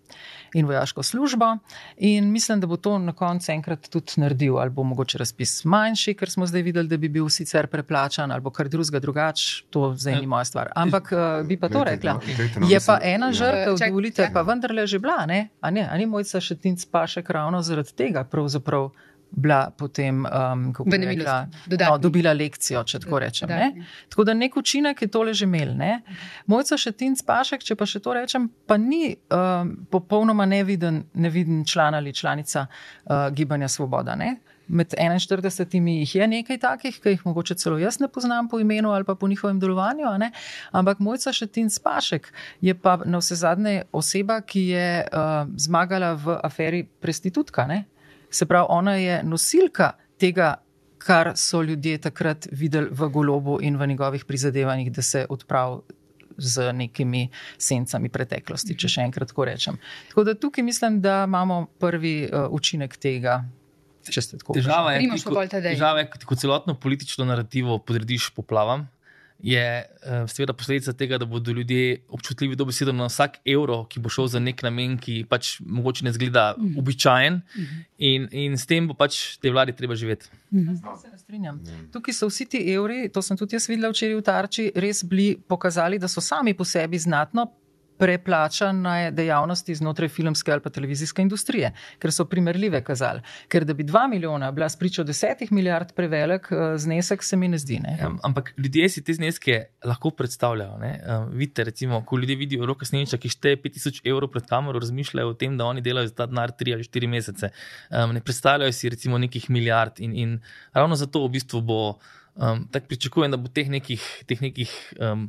in 0.54 0.66
vojaško 0.66 1.02
službo. 1.02 1.56
In 1.96 2.30
mislim, 2.32 2.60
da 2.60 2.66
bo 2.66 2.76
to 2.76 2.98
na 2.98 3.12
koncu 3.12 3.52
enkrat 3.52 3.88
tudi 3.88 4.12
naredil, 4.16 4.58
ali 4.58 4.70
bo 4.70 4.82
mogoče 4.82 5.18
razpis 5.18 5.64
manjši, 5.64 6.14
ker 6.14 6.30
smo 6.30 6.46
zdaj 6.46 6.62
videli, 6.62 6.88
da 6.88 6.96
bi 6.96 7.08
bil 7.08 7.28
sicer 7.28 7.66
preplačan, 7.66 8.32
ali 8.32 8.52
kar 8.52 8.68
drugega 8.68 9.00
drugače, 9.00 9.64
to 9.70 9.94
zdaj 9.96 10.20
ni 10.20 10.26
moja 10.26 10.44
stvar. 10.44 10.72
Ampak 10.74 11.12
uh, 11.12 11.46
bi 11.46 11.56
pa 11.56 11.68
to 11.68 11.84
rekla. 11.84 12.18
Je 12.68 12.80
pa 12.86 12.98
ena 13.02 13.26
ja. 13.26 13.32
žrtev, 13.32 13.78
dovolite, 13.86 14.30
pa 14.34 14.42
vendarle 14.42 14.86
že 14.86 14.98
bila, 14.98 15.26
ne? 15.26 15.48
A, 15.60 15.70
ne? 15.70 15.88
A 15.90 15.96
ni 15.96 16.06
mojca 16.06 16.40
še 16.40 16.58
tinc 16.58 16.84
pa 16.90 17.06
še 17.06 17.24
ravno 17.28 17.62
zaradi 17.62 17.94
tega 17.96 18.24
pravzaprav 18.24 18.90
bila 19.32 19.70
potem, 19.78 20.24
um, 20.24 20.72
kako 20.72 20.90
bi 20.90 20.96
rekla, 20.96 21.46
no, 21.88 21.98
dobila 21.98 22.32
lekcijo, 22.36 22.84
če 22.84 23.00
tako 23.00 23.18
rečem. 23.24 23.48
Ne? 23.48 23.86
Tako 24.12 24.26
da 24.28 24.34
nek 24.36 24.56
učinek 24.56 25.02
je 25.02 25.08
tole 25.08 25.34
že 25.34 25.48
imel. 25.48 25.72
Ne? 25.76 26.02
Mojca 26.46 26.76
še 26.78 26.92
Tinc 26.92 27.24
Pašek, 27.26 27.64
če 27.64 27.76
pa 27.78 27.88
še 27.88 28.02
to 28.04 28.14
rečem, 28.16 28.50
pa 28.68 28.76
ni 28.76 29.14
um, 29.32 29.74
popolnoma 29.90 30.46
neviden, 30.48 31.04
neviden 31.14 31.64
član 31.68 31.96
ali 31.96 32.12
članica 32.12 32.66
uh, 32.66 33.28
Gibanja 33.32 33.68
Svoboda. 33.72 34.16
Ne? 34.20 34.36
Med 34.68 34.94
41 34.94 35.88
jih 35.88 36.14
je 36.14 36.26
nekaj 36.28 36.58
takih, 36.62 36.98
ki 37.02 37.16
jih 37.16 37.24
mogoče 37.26 37.56
celo 37.60 37.78
jaz 37.80 37.98
ne 38.00 38.08
poznam 38.08 38.48
po 38.48 38.60
imenu 38.60 38.92
ali 38.94 39.04
pa 39.04 39.14
po 39.14 39.28
njihovem 39.28 39.58
delovanju, 39.60 40.06
ampak 40.70 41.00
mojca 41.00 41.32
Šetin 41.32 41.70
Spašek 41.70 42.32
je 42.60 42.74
pa 42.74 42.98
na 43.04 43.18
vse 43.18 43.36
zadnje 43.36 43.82
oseba, 43.92 44.40
ki 44.40 44.66
je 44.68 44.86
uh, 45.02 45.48
zmagala 45.56 46.12
v 46.14 46.38
aferi 46.44 46.84
Prestitutka. 47.00 47.66
Ne? 47.66 47.84
Se 48.32 48.46
pravi, 48.48 48.66
ona 48.72 48.96
je 48.96 49.20
nosilka 49.24 49.92
tega, 50.18 50.54
kar 51.02 51.32
so 51.36 51.62
ljudje 51.62 51.98
takrat 51.98 52.46
videli 52.50 52.88
v 52.90 53.08
golobu 53.10 53.58
in 53.60 53.76
v 53.76 53.86
njegovih 53.86 54.24
prizadevanjih, 54.24 54.92
da 54.92 55.02
se 55.02 55.26
odpravi 55.28 55.82
z 56.36 56.72
nekimi 56.72 57.26
sencami 57.58 58.08
preteklosti, 58.08 58.76
če 58.78 58.88
še 58.88 59.06
enkrat 59.06 59.32
tako 59.32 59.46
rečem. 59.50 59.78
Tako 60.08 60.24
da 60.24 60.34
tukaj 60.38 60.64
mislim, 60.64 61.00
da 61.04 61.24
imamo 61.28 61.66
prvi 61.78 62.14
uh, 62.24 62.46
učinek 62.50 62.96
tega. 62.96 63.42
Težava 64.02 64.96
je, 64.96 65.10
da 66.10 66.26
ko 66.26 66.34
celotno 66.34 66.74
politično 66.74 67.26
narativo 67.28 67.78
podrediš 67.78 68.32
poplavam, 68.34 68.88
je 69.42 69.62
uh, 69.82 70.30
seveda 70.30 70.54
posledica 70.54 70.92
tega, 70.92 71.18
da 71.18 71.26
bodo 71.26 71.52
ljudje 71.52 72.04
občutljivi 72.08 72.56
do 72.56 72.64
besede 72.64 72.92
na 72.92 73.08
vsak 73.10 73.40
evro, 73.44 73.82
ki 73.90 74.00
bo 74.00 74.10
šel 74.12 74.28
za 74.30 74.40
nek 74.40 74.62
namen, 74.62 74.94
ki 75.02 75.24
pač 75.28 75.56
mogoče 75.66 76.06
ne 76.06 76.12
zgleda 76.14 76.52
mm. 76.58 76.76
običajen, 76.78 77.40
mm. 77.42 77.80
in, 77.98 78.28
in 78.30 78.58
s 78.58 78.66
tem 78.70 78.86
bo 78.86 78.94
pač 78.94 79.38
te 79.42 79.50
vladi 79.50 79.74
treba 79.74 79.98
živeti. 79.98 80.30
Mm. 80.54 80.78
Tukaj 81.92 82.14
so 82.14 82.30
vsi 82.30 82.46
ti 82.54 82.62
evri, 82.70 83.08
to 83.10 83.22
sem 83.22 83.36
tudi 83.36 83.58
jaz 83.58 83.66
videla 83.70 83.90
včeraj 83.90 84.20
v 84.20 84.26
Tarči, 84.30 84.68
res 84.78 85.02
bili 85.02 85.34
pokazali, 85.36 85.98
da 85.98 86.08
so 86.08 86.22
sami 86.22 86.54
po 86.54 86.64
sebi 86.64 87.02
znatno 87.02 87.48
preplačane 88.02 89.10
dejavnosti 89.14 89.74
znotraj 89.78 90.08
filmske 90.10 90.52
ali 90.52 90.62
pa 90.62 90.70
televizijske 90.74 91.22
industrije, 91.22 91.70
ker 92.02 92.10
so 92.12 92.24
primerljive 92.26 92.80
kazali. 92.84 93.22
Ker 93.48 93.64
da 93.64 93.76
bi 93.78 93.86
dva 93.86 94.08
milijona 94.10 94.50
bila 94.52 94.68
spričo 94.68 95.04
desetih 95.06 95.52
milijard 95.52 95.92
prevelik 95.94 96.48
eh, 96.50 96.78
znesek, 96.82 97.22
se 97.22 97.36
mi 97.36 97.48
ne 97.48 97.58
zdi. 97.62 97.78
Ne? 97.84 97.96
Ja, 98.00 98.10
ampak 98.26 98.54
ljudje 98.58 98.88
si 98.88 99.04
te 99.04 99.14
zneske 99.14 99.60
lahko 99.84 100.10
predstavljajo. 100.10 100.72
Uh, 100.72 101.28
vidite, 101.34 101.64
recimo, 101.64 102.02
ko 102.04 102.18
ljudje 102.18 102.36
vidijo 102.36 102.66
roke 102.66 102.86
snemiča, 102.86 103.20
ki 103.22 103.30
šteje 103.30 103.60
5000 103.62 104.02
evrov 104.10 104.32
pred 104.34 104.46
kamero, 104.50 104.82
razmišljajo 104.82 105.30
o 105.30 105.36
tem, 105.38 105.54
da 105.58 105.68
oni 105.70 105.80
delajo 105.80 106.10
za 106.10 106.14
ta 106.22 106.26
denar 106.26 106.50
3 106.58 106.74
ali 106.74 106.88
4 106.88 107.08
mesece. 107.08 107.52
Um, 107.90 108.16
ne 108.18 108.20
predstavljajo 108.20 108.72
si 108.72 108.90
recimo 108.90 109.18
nekih 109.18 109.50
milijard 109.50 110.02
in, 110.02 110.16
in 110.16 110.40
ravno 110.72 110.98
zato 110.98 111.22
v 111.26 111.36
bistvu 111.38 111.62
bo. 111.62 111.80
Um, 112.34 112.64
tako 112.72 112.86
pričakujem, 112.88 113.30
da 113.30 113.36
bo 113.36 113.50
teh 113.52 113.68
nekih, 113.68 114.00
teh 114.26 114.40
nekih 114.40 114.70
um, 114.96 115.26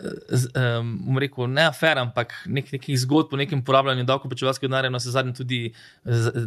um, 0.00 1.18
rekel, 1.18 1.46
ne 1.50 1.66
afer, 1.68 1.98
ampak 2.00 2.34
nek, 2.46 2.70
nekih 2.72 2.98
zgodb 3.02 3.34
o 3.34 3.40
nekem 3.40 3.62
porabljanju 3.64 4.06
davkoplačevalskega 4.08 4.70
denarja, 4.70 4.90
no 4.90 5.00
se 5.02 5.12
zadnji 5.14 5.34
tudi 5.36 5.60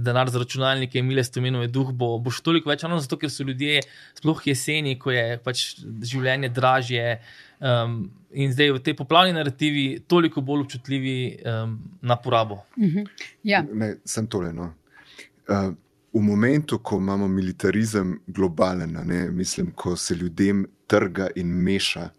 denar 0.05 0.29
za 0.33 0.41
računalnike, 0.41 0.99
imele 0.99 1.23
stomenove 1.23 1.69
duh, 1.73 1.91
bo, 1.93 2.15
bo 2.19 2.33
še 2.33 2.43
toliko 2.45 2.71
več, 2.71 2.83
ravno 2.85 2.99
zato, 3.03 3.19
ker 3.21 3.31
so 3.31 3.45
ljudje, 3.47 3.83
sploh 4.19 4.43
jeseni, 4.49 4.97
ko 4.99 5.13
je 5.13 5.25
pač 5.45 5.65
življenje 6.11 6.51
dražje. 6.55 7.07
Um, 7.65 8.09
in 8.35 8.51
zdaj 8.51 8.73
v 8.75 8.83
tej 8.83 8.97
poplavni 8.99 9.31
narativi 9.33 9.85
toliko 10.11 10.43
bolj 10.43 10.65
občutljivi 10.65 11.17
um, 11.39 11.77
na 12.01 12.17
porabo. 12.19 12.65
-huh. 12.77 13.07
ja. 13.43 13.63
ne, 13.73 13.95
sem 14.05 14.27
tole. 14.27 14.51
No. 14.53 14.73
Uh, 15.47 15.71
v 16.15 16.21
momentu, 16.21 16.79
ko 16.79 16.97
imamo 16.97 17.27
militarizem 17.27 18.19
globalen, 18.27 18.97
ne, 19.05 19.29
mislim, 19.31 19.71
ko 19.71 19.95
se 19.95 20.15
ljudem 20.15 20.65
trga 20.87 21.27
in 21.35 21.47
meša, 21.47 22.09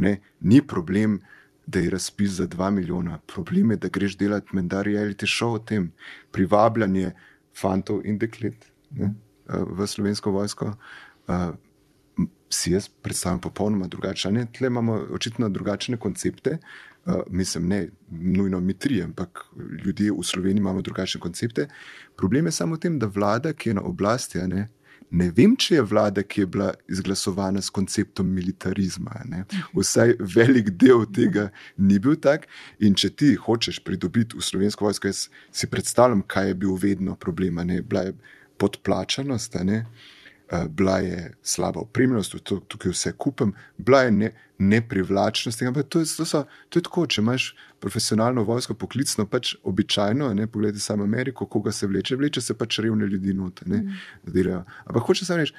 Ne? 0.00 0.20
Ni 0.40 0.62
problem 0.62 1.20
da 1.66 1.78
je 1.78 1.90
razpis 1.90 2.30
za 2.30 2.46
2 2.46 2.70
milijona. 2.70 3.18
Problem 3.26 3.70
je, 3.70 3.76
da 3.76 3.88
greš 3.88 4.16
delati 4.16 4.56
menda 4.56 4.82
reality 4.82 5.26
show 5.26 5.54
o 5.54 5.58
tem, 5.58 5.92
privabljanje 6.30 7.10
fantov 7.60 8.00
in 8.04 8.18
deklet 8.18 8.70
ne, 8.90 9.14
eh, 9.48 9.64
v 9.70 9.86
slovensko 9.86 10.30
vojsko. 10.30 10.74
Uh, 11.26 11.54
si 12.50 12.72
jaz 12.72 12.88
predstavljam 12.88 13.40
popolnoma 13.40 13.86
drugače. 13.86 14.30
Tle 14.52 14.66
imamo 14.66 14.92
očitno 15.10 15.48
drugačne 15.48 15.96
koncepte. 15.96 16.58
Uh, 17.06 17.14
mislim, 17.30 17.66
ne 17.68 17.88
nujno 18.10 18.60
mi 18.60 18.74
tri, 18.74 19.02
ampak 19.02 19.44
ljudje 19.84 20.12
v 20.12 20.22
Sloveniji 20.22 20.60
imamo 20.60 20.82
drugačne 20.82 21.20
koncepte. 21.20 21.68
Problem 22.16 22.46
je 22.46 22.52
samo 22.52 22.74
v 22.74 22.78
tem, 22.78 22.98
da 22.98 23.06
vlada, 23.06 23.52
ki 23.52 23.70
je 23.70 23.74
na 23.74 23.82
oblasti, 23.82 24.38
ne, 24.38 24.68
ne 25.10 25.28
vem, 25.30 25.54
če 25.56 25.78
je 25.78 25.84
vlada, 25.86 26.22
ki 26.22 26.42
je 26.42 26.48
bila 26.56 26.70
izglasovana 26.90 27.62
s 27.62 27.70
konceptom 27.70 28.28
militarizma. 28.32 29.22
Ne. 29.30 29.44
Vsaj 29.76 30.16
velik 30.20 30.72
del 30.80 31.06
tega 31.14 31.48
ni 31.78 31.98
bil 32.02 32.18
tak. 32.20 32.48
In 32.80 32.96
če 32.98 33.12
ti 33.14 33.34
hočeš 33.40 33.82
pridobiti 33.86 34.38
v 34.38 34.44
slovensko 34.44 34.88
vojsko, 34.88 35.12
jaz 35.12 35.26
si 35.54 35.70
predstavljam, 35.70 36.24
kaj 36.26 36.52
je 36.52 36.60
bil 36.66 36.76
vedno 36.80 37.16
problem. 37.16 37.62
Bila 37.88 38.08
je 38.08 38.16
podplačanost. 38.58 39.58
Ne. 39.64 39.84
Eh, 40.50 40.66
bila 40.68 40.98
je 40.98 41.34
slaba 41.42 41.80
opremljenost, 41.80 42.36
tukaj 42.68 42.90
vse 42.90 43.12
kupim, 43.12 43.52
bila 43.78 44.02
je 44.02 44.10
ne, 44.10 44.30
neprivlačnost. 44.58 45.62
Ampak 45.62 45.88
to, 45.88 46.04
to, 46.16 46.24
so, 46.24 46.44
to 46.68 46.78
je 46.78 46.82
tako, 46.82 47.06
če 47.06 47.20
imaš 47.20 47.48
profesionalno 47.82 48.44
vojsko, 48.46 48.76
poklicno, 48.78 49.26
pač 49.26 49.56
običajno, 49.66 50.28
ne 50.34 50.46
pogledaj 50.46 50.80
samo 50.80 51.04
Ameriko, 51.04 51.48
koga 51.50 51.72
se 51.72 51.86
vleče, 51.90 52.16
vleče 52.16 52.40
se 52.40 52.54
pač 52.54 52.78
revne 52.78 53.08
ljudi 53.10 53.34
noter. 53.34 53.68
Mm. 53.68 54.62
Ampak 54.86 55.02
hoče 55.02 55.26
samo 55.26 55.42
reči, 55.42 55.54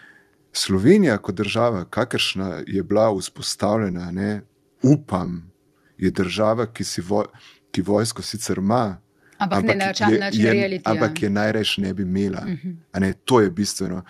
Slovenija 0.53 1.18
kot 1.18 1.35
država, 1.35 1.84
kakršna 1.85 2.64
je 2.68 2.84
bila 2.84 3.09
vzpostavljena, 3.11 4.11
ne, 4.11 4.41
upam, 4.81 5.51
je 5.97 6.11
država, 6.11 6.72
ki, 6.72 6.88
vo, 7.03 7.26
ki 7.72 7.81
vojsko 7.81 8.23
sicer 8.23 8.64
ima. 8.64 9.01
Ampak, 9.38 9.59
ampak, 9.59 9.76
ne, 9.77 9.93
je, 10.34 10.55
je, 10.55 10.72
je, 10.72 10.81
ampak 10.84 11.22
je 11.22 11.30
najrajš 11.30 11.77
ne 11.77 11.93
bi 11.93 12.03
imela. 12.03 12.41
Uh 12.41 12.49
mhm. 12.49 12.69
-huh. 12.93 12.99
ne, 12.99 13.14
to 13.14 13.41
je 13.41 13.49
bistveno. 13.49 14.03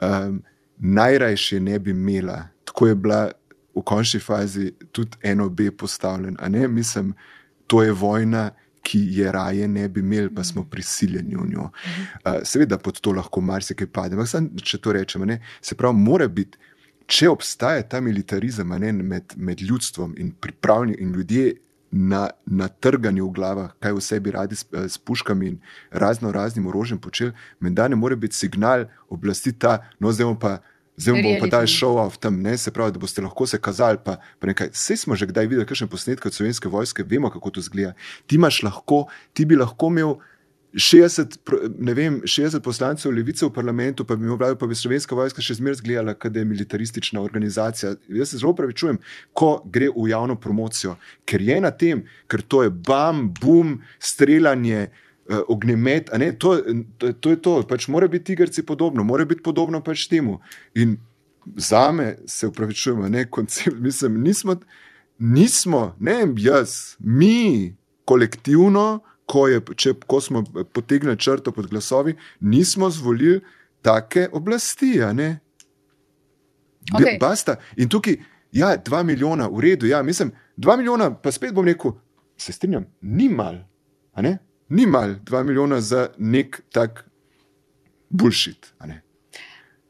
Um, 0.00 0.42
najrajš 0.78 1.52
je 1.52 1.60
ne 1.60 1.78
bi 1.78 1.90
imela. 1.90 2.48
Tako 2.64 2.86
je 2.86 2.94
bila 2.94 3.30
v 3.74 3.82
končni 3.82 4.20
fazi 4.20 4.72
tudi 4.92 5.16
eno 5.22 5.48
B 5.48 5.70
postavljena. 5.70 6.68
Mislim, 6.68 7.14
to 7.66 7.82
je 7.82 7.92
vojna, 7.92 8.50
ki 8.82 9.00
je 9.10 9.32
raje 9.32 9.68
ne 9.68 9.88
bi 9.88 10.00
imeli, 10.00 10.34
pa 10.34 10.44
smo 10.44 10.64
prisiljeni 10.64 11.36
v 11.36 11.46
njo. 11.48 11.62
Uh, 11.62 12.32
seveda 12.42 12.78
pod 12.78 13.00
to 13.00 13.12
lahko 13.12 13.40
marsikaj 13.40 13.86
pade. 13.86 14.14
Ampak, 14.14 14.28
sam, 14.28 14.50
če 14.62 14.78
to 14.78 14.92
rečemo, 14.92 15.24
ne, 15.24 15.40
se 15.60 15.74
pravi, 15.74 15.96
mora 15.96 16.28
biti. 16.28 16.58
Če 17.06 17.28
obstaja 17.28 17.82
ta 17.82 18.00
militarizem 18.00 18.68
ne, 18.68 18.92
med, 18.92 19.34
med 19.36 19.60
ljudstvom 19.62 20.14
in 20.18 20.32
in 20.98 21.12
ljudje 21.12 21.54
na, 21.96 22.30
na 22.46 22.68
trganju 22.68 23.28
v 23.28 23.32
glavah, 23.38 23.70
kaj 23.78 23.94
vse 23.94 24.18
bi 24.20 24.32
radi 24.34 24.56
s, 24.58 24.66
s 24.66 24.98
puškami 24.98 25.46
in 25.46 25.58
razno 25.90 26.32
raznim 26.34 26.66
orožjem 26.66 26.98
počeli, 26.98 27.32
menda 27.60 27.86
ne 27.88 27.96
more 27.96 28.16
biti 28.16 28.34
signal 28.34 28.88
oblasti 29.08 29.52
ta, 29.52 29.78
no 30.00 30.12
zdaj 30.12 30.26
bomo 30.26 30.38
pa. 30.38 30.58
Zdaj 30.96 31.22
bomo 31.22 31.38
pa 31.42 31.46
dali 31.50 31.66
show 31.66 31.98
off 31.98 32.18
tam, 32.22 32.36
ne? 32.42 32.54
se 32.58 32.70
pravi, 32.70 32.92
da 32.94 32.98
boste 33.02 33.22
lahko 33.22 33.46
se 33.46 33.58
kazali. 33.58 33.98
Pa, 34.04 34.16
pa 34.38 34.46
nekaj. 34.46 34.68
Vse 34.74 34.96
smo 34.96 35.16
že 35.18 35.26
kdaj 35.26 35.46
videli, 35.50 35.66
kakšne 35.66 35.88
posnetke 35.90 36.30
od 36.30 36.34
slovenske 36.34 36.70
vojske, 36.70 37.02
vemo, 37.02 37.30
kako 37.34 37.50
to 37.50 37.60
zgleda. 37.60 37.94
Ti, 38.26 38.38
lahko, 38.38 39.06
ti 39.34 39.44
bi 39.44 39.58
lahko 39.58 39.90
imel 39.90 40.14
60, 40.74 41.38
vem, 41.94 42.20
60 42.26 42.60
poslancev 42.60 43.12
levice 43.12 43.46
v 43.46 43.52
parlamentu, 43.54 44.04
pa 44.04 44.16
bi 44.16 44.26
imel 44.26 44.36
vlado, 44.36 44.56
pa 44.58 44.66
bi 44.66 44.74
slovenska 44.74 45.14
vojska 45.14 45.42
še 45.42 45.60
zmeraj 45.60 45.78
zgledala, 45.78 46.16
da 46.18 46.40
je 46.40 46.48
militaristična 46.50 47.22
organizacija. 47.22 47.94
Jaz 48.10 48.32
se 48.32 48.40
zelo 48.42 48.54
pravičujem, 48.58 48.98
ko 49.32 49.62
gre 49.70 49.92
v 49.94 50.08
javno 50.10 50.34
promocijo, 50.40 50.96
ker 51.24 51.42
je 51.42 51.60
na 51.62 51.70
tem, 51.70 52.02
ker 52.26 52.42
to 52.42 52.64
je 52.66 52.74
bam, 52.74 53.28
bum, 53.40 53.80
streljanje. 53.98 54.88
Uh, 55.24 55.38
ognjemet, 55.48 56.10
to, 56.36 56.50
to, 57.00 57.12
to 57.16 57.30
je 57.32 57.36
to, 57.40 57.52
pač 57.64 57.86
mora 57.88 58.04
biti 58.12 58.34
tigrci 58.34 58.60
podobno, 58.60 59.00
mora 59.08 59.24
biti 59.24 59.40
podobno 59.40 59.78
pač 59.80 60.02
temu. 60.12 60.34
In 60.76 60.98
za 61.56 61.92
me 61.96 62.18
se 62.28 62.50
upravičujemo, 62.50 63.08
ne 63.08 63.22
koncept, 63.30 63.78
mislim, 63.80 64.20
nismo, 64.20 64.58
nismo, 65.18 65.96
ne 65.96 66.18
jaz, 66.44 66.96
mi 67.00 67.72
kolektivno, 68.04 69.00
ko, 69.26 69.46
je, 69.48 69.60
če, 69.76 69.94
ko 70.06 70.20
smo 70.20 70.44
potegnili 70.72 71.18
črto 71.18 71.52
pod 71.52 71.66
glasovi, 71.70 72.16
nismo 72.40 72.90
zvolili 72.90 73.40
take 73.82 74.28
oblasti. 74.32 74.98
Okay. 76.92 77.18
Basta. 77.20 77.56
In 77.76 77.88
tukaj, 77.88 78.18
ja, 78.52 78.76
dva 78.76 79.02
milijona, 79.02 79.48
v 79.48 79.60
redu, 79.60 79.86
ja, 79.86 80.02
mislim, 80.02 80.32
dva 80.56 80.76
milijona, 80.76 81.10
pa 81.14 81.32
spet 81.32 81.54
bom 81.54 81.66
rekel, 81.66 81.96
se 82.36 82.52
strinjam, 82.52 82.86
ni 83.00 83.28
mal, 83.28 83.62
ni 84.68 84.86
mal, 84.86 85.14
dva 85.22 85.42
milijona 85.42 85.80
za 85.80 86.08
nek 86.18 86.62
tak 86.72 87.04
bulšit. 88.08 88.74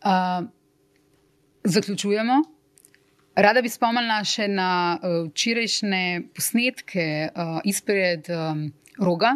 Uh, 0.04 0.44
zaključujemo. 1.64 2.42
Rada 3.34 3.62
bi 3.62 3.68
spomnila 3.68 4.20
še 4.24 4.46
na 4.48 4.68
uh, 4.94 5.24
včerajšnje 5.26 6.28
posnetke 6.36 7.06
uh, 7.34 7.58
izpred 7.66 8.28
um, 8.30 8.68
roga, 8.98 9.34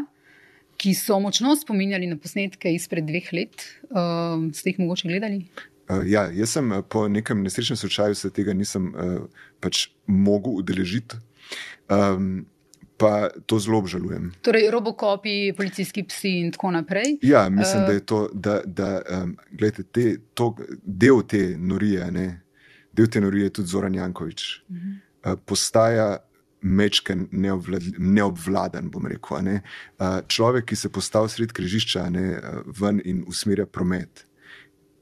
ki 0.78 0.94
so 0.94 1.18
močno 1.20 1.56
spominjali 1.56 2.06
na 2.06 2.16
posnetke 2.16 2.70
izpred 2.74 3.06
dveh 3.08 3.32
let. 3.32 3.64
Uh, 3.90 4.46
ste 4.54 4.70
jih 4.70 4.78
mogoče 4.84 5.08
gledali? 5.08 5.42
Uh, 5.88 6.04
ja, 6.06 6.28
jaz 6.34 6.54
sem 6.58 6.70
uh, 6.72 6.84
po 6.84 7.08
nekem 7.08 7.42
nesrečnem 7.42 7.76
slučaju 7.76 8.14
se 8.14 8.30
tega 8.30 8.54
nisem 8.54 8.92
uh, 8.94 9.24
pač 9.60 9.88
mogel 10.06 10.62
udeležiti. 10.62 11.18
Um, 11.88 12.46
Pa 12.98 13.28
to 13.46 13.60
zelo 13.62 13.78
obžalujem. 13.78 14.32
Torej, 14.42 14.72
robokopi, 14.74 15.52
policijski 15.54 16.02
psi 16.02 16.32
in 16.40 16.48
tako 16.50 16.72
naprej. 16.74 17.20
Ja, 17.22 17.44
mislim, 17.48 17.84
da 17.86 17.92
je 17.92 18.00
to, 18.02 18.18
da, 18.32 18.56
da 18.66 19.02
um, 19.06 19.36
gledajte, 19.50 19.82
te, 19.82 20.16
to, 20.34 20.56
del 20.82 21.22
te 21.22 21.54
norije, 21.58 22.10
ne, 22.10 22.26
del 22.92 23.06
te 23.06 23.22
norije 23.22 23.44
je 23.44 23.52
tudi 23.60 23.68
Zoran 23.68 23.94
Jankovič, 23.94 24.42
uh 24.68 24.76
-huh. 24.76 24.96
uh, 25.32 25.38
postaja 25.46 26.16
mečke 26.60 27.14
neobvladan, 27.30 28.90
bom 28.90 29.06
rekel. 29.06 29.42
Ne? 29.46 29.60
Človek, 30.28 30.70
ki 30.70 30.76
se 30.76 30.90
postavi 30.92 31.30
sred 31.32 31.52
križišča 31.54 32.08
ne, 32.14 32.24
ven 32.80 33.02
in 33.04 33.24
usmerja 33.28 33.66
promet, 33.66 34.24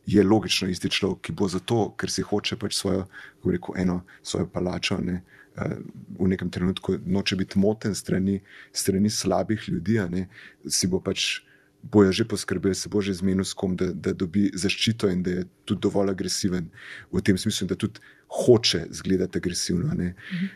je 0.06 0.22
logično 0.22 0.68
isti 0.70 0.90
človek, 0.92 1.24
ki 1.26 1.34
bo 1.34 1.48
zato, 1.50 1.88
ker 1.98 2.12
si 2.12 2.22
hoče 2.22 2.58
pač 2.60 2.76
svojo, 2.78 3.06
rekel, 3.44 3.74
eno 3.82 4.02
svojo 4.22 4.50
palačo. 4.52 5.00
Ne, 5.02 5.22
V 5.56 6.26
nekem 6.28 6.50
trenutku 6.52 6.98
noče 7.08 7.36
biti 7.40 7.58
moten 7.58 7.94
strani, 7.96 8.42
strani 8.76 9.08
slabih 9.10 9.62
ljudi, 9.72 9.96
ne, 10.12 10.26
si 10.68 10.84
bo 10.86 11.00
pač 11.00 11.40
bojo 11.82 12.12
že 12.12 12.26
poskrbeli, 12.28 12.74
se 12.74 12.88
bo 12.88 13.00
že 13.00 13.14
zmenil 13.14 13.44
s 13.44 13.54
kom, 13.54 13.76
da, 13.76 13.92
da 13.92 14.12
dobi 14.12 14.50
zaščito 14.54 15.08
in 15.08 15.22
da 15.22 15.30
je 15.30 15.46
tudi 15.64 15.80
dovolj 15.86 16.10
agresiven. 16.12 16.68
V 17.12 17.22
tem 17.22 17.38
smislu, 17.38 17.68
da 17.70 17.78
tudi 17.78 18.02
hoče 18.28 18.86
izgledati 18.90 19.38
agresivno. 19.38 19.94
Mhm. 19.94 20.08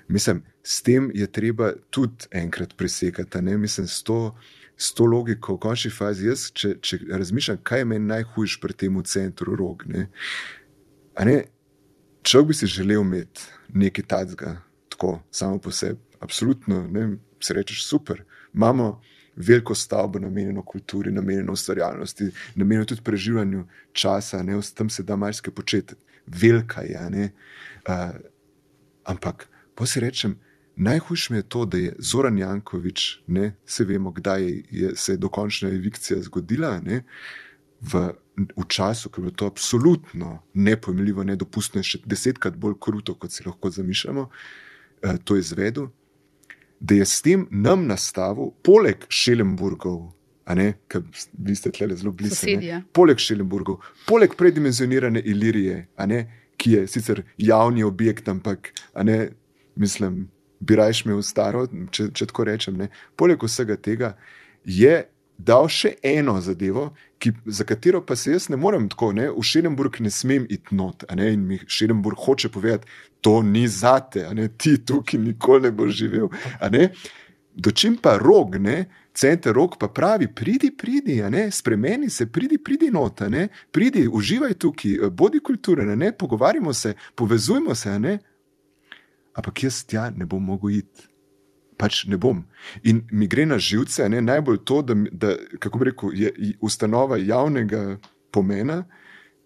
Mislim, 0.09 0.43
s 0.63 0.83
tem 0.83 1.11
je 1.15 1.27
treba 1.27 1.73
tudi 1.91 2.27
enkrat 2.31 2.77
presekati. 2.77 3.41
Mislim, 3.41 3.87
s 3.87 4.03
to, 4.03 4.37
s 4.77 4.95
to 4.95 5.05
logiko, 5.05 5.55
v 5.55 5.59
končni 5.59 5.91
fazi, 5.91 6.27
jaz, 6.27 6.51
če, 6.53 6.75
če 6.81 6.99
razmišljam, 7.11 7.59
kaj 7.63 7.79
je 7.79 7.85
meni 7.85 8.07
najhujš 8.07 8.61
pri 8.61 8.73
tem 8.73 9.03
centru 9.05 9.57
rog. 9.57 9.85
Ne? 9.87 10.09
Ne? 11.25 11.45
Človek 12.23 12.49
bi 12.49 12.55
si 12.55 12.67
želel 12.67 13.01
imeti 13.01 13.41
nekaj 13.75 14.05
tacga, 14.05 14.57
tako 14.89 15.21
samo 15.31 15.59
po 15.59 15.71
sebi. 15.71 16.01
Absolutno, 16.21 16.83
ne, 16.89 17.17
se 17.41 17.55
rečeš 17.55 17.87
super. 17.87 18.25
Imamo 18.55 19.01
veliko 19.37 19.75
stavbo, 19.75 20.19
namenjeno 20.19 20.63
kulturi, 20.63 21.13
namenjeno 21.13 21.53
ustvarjalnosti, 21.53 22.31
namenjeno 22.55 22.85
tudi 22.85 23.03
preživljanju 23.05 23.65
časa, 23.93 24.43
ne, 24.43 24.61
tam 24.75 24.91
se 24.91 25.03
da 25.03 25.17
marsikaj 25.17 25.55
početi, 25.55 25.95
velika 26.27 26.83
je. 26.83 27.33
Uh, 27.89 28.17
ampak, 29.05 29.49
pa 29.75 29.87
si 29.87 30.01
rečem, 30.01 30.39
najhujše 30.77 31.35
je 31.35 31.43
to, 31.43 31.65
da 31.65 31.79
je 31.79 31.95
Zoran 31.99 32.39
Jankovič, 32.39 33.23
ne, 33.27 33.55
se 33.67 33.85
vemo, 33.85 34.13
kdaj 34.13 34.49
je, 34.71 34.97
se 34.97 35.13
je 35.13 35.17
dokončna 35.17 35.69
evikcija 35.69 36.23
zgodila. 36.23 36.81
Ne, 36.81 37.05
V, 37.81 37.97
v 38.37 38.65
času, 38.69 39.09
ko 39.09 39.21
je 39.21 39.23
bilo 39.25 39.33
to 39.33 39.47
absolutno 39.49 40.43
nepojmljivo, 40.53 41.25
nedopustno, 41.25 41.81
še 41.81 42.03
desetkrat 42.05 42.59
bolj 42.61 42.75
kruto, 42.77 43.15
kot 43.17 43.33
si 43.33 43.41
lahko 43.47 43.71
zamišljamo, 43.73 44.27
eh, 45.01 45.17
to 45.25 45.39
je 45.39 45.41
izvedel 45.41 45.87
da 46.81 46.95
je 46.95 47.07
s 47.07 47.23
tem 47.23 47.47
nam 47.51 47.87
nastavil, 47.87 48.51
poleg 48.65 49.05
Šelenburgov, 49.09 50.13
ki 50.89 51.03
vi 51.39 51.57
ste 51.57 51.71
tle 51.75 51.95
zelo 51.97 52.13
blizu, 52.13 52.59
poleg 52.93 53.21
Šelenburgov, 53.23 53.81
poleg 54.07 54.35
predimenzionirane 54.39 55.21
Ilirije, 55.21 55.87
ki 56.61 56.73
je 56.77 56.87
sicer 56.89 57.23
javni 57.39 57.85
objekt, 57.85 58.29
ampak 58.29 58.73
ne, 59.05 59.31
mislim, 59.77 60.27
bi 60.61 60.77
raje 60.77 61.03
imel 61.05 61.23
staro, 61.25 61.65
če, 61.91 62.11
če 62.13 62.29
tako 62.29 62.45
rečem. 62.51 62.77
Ne. 62.77 62.91
Poleg 63.17 63.41
vsega 63.43 63.79
tega 63.81 64.15
je 64.65 65.07
dal 65.41 65.71
še 65.73 65.95
eno 66.05 66.37
zadevo, 66.45 66.91
ki, 67.21 67.33
za 67.49 67.65
katero 67.69 68.03
pa 68.05 68.17
se 68.17 68.35
jaz 68.35 68.49
ne 68.53 68.59
morem 68.61 68.89
tako, 68.93 69.11
ne, 69.17 69.31
v 69.33 69.45
Šerenburg 69.45 69.97
ne 70.05 70.13
smem 70.13 70.45
iti 70.53 70.77
not, 70.77 71.07
ne, 71.17 71.31
in 71.33 71.47
mi 71.49 71.61
Šerenburg 71.65 72.21
hoče 72.27 72.51
povedati, 72.53 72.89
to 73.25 73.41
ni 73.45 73.67
zate, 73.69 74.27
ne, 74.37 74.51
ti 74.57 74.77
tukaj 74.85 75.21
nikoli 75.21 75.69
ne 75.69 75.73
boš 75.77 75.97
živel. 75.97 76.29
Dočim 77.57 77.97
pa 78.01 78.15
rog, 78.21 78.57
ne, 78.61 78.85
center 79.15 79.55
rog 79.55 79.77
pa 79.79 79.89
pravi, 79.89 80.29
pridi, 80.35 80.71
pridi, 80.77 81.23
spremeni 81.51 82.11
se, 82.11 82.27
pridi, 82.33 82.59
pridi 82.59 82.91
not, 82.91 83.23
a 83.23 83.29
ne, 83.29 83.49
pridi, 83.71 84.09
uživaj 84.09 84.55
tukaj, 84.55 84.93
eh, 84.93 85.11
bodi 85.11 85.41
kulturen, 85.41 85.99
ne, 85.99 86.13
pogovarjamo 86.13 86.73
se, 86.73 86.95
povezujmo 87.15 87.75
se. 87.75 88.19
Ampak 89.35 89.63
jaz 89.63 89.85
tja 89.87 90.11
ne 90.11 90.27
bom 90.27 90.45
mogel 90.45 90.71
iti. 90.71 91.07
Pač 91.81 92.05
ne 92.05 92.17
bom. 92.21 92.43
In 92.85 93.07
mi 93.13 93.27
gre 93.27 93.47
na 93.47 93.57
živce, 93.59 94.09
ne, 94.09 94.21
najbolj 94.21 94.59
to, 94.65 94.83
da, 94.83 94.95
da 95.13 95.37
kako 95.59 95.79
bi 95.79 95.85
rekel, 95.85 96.11
je 96.15 96.33
ustanova 96.61 97.17
javnega 97.17 97.97
pomena, 98.31 98.83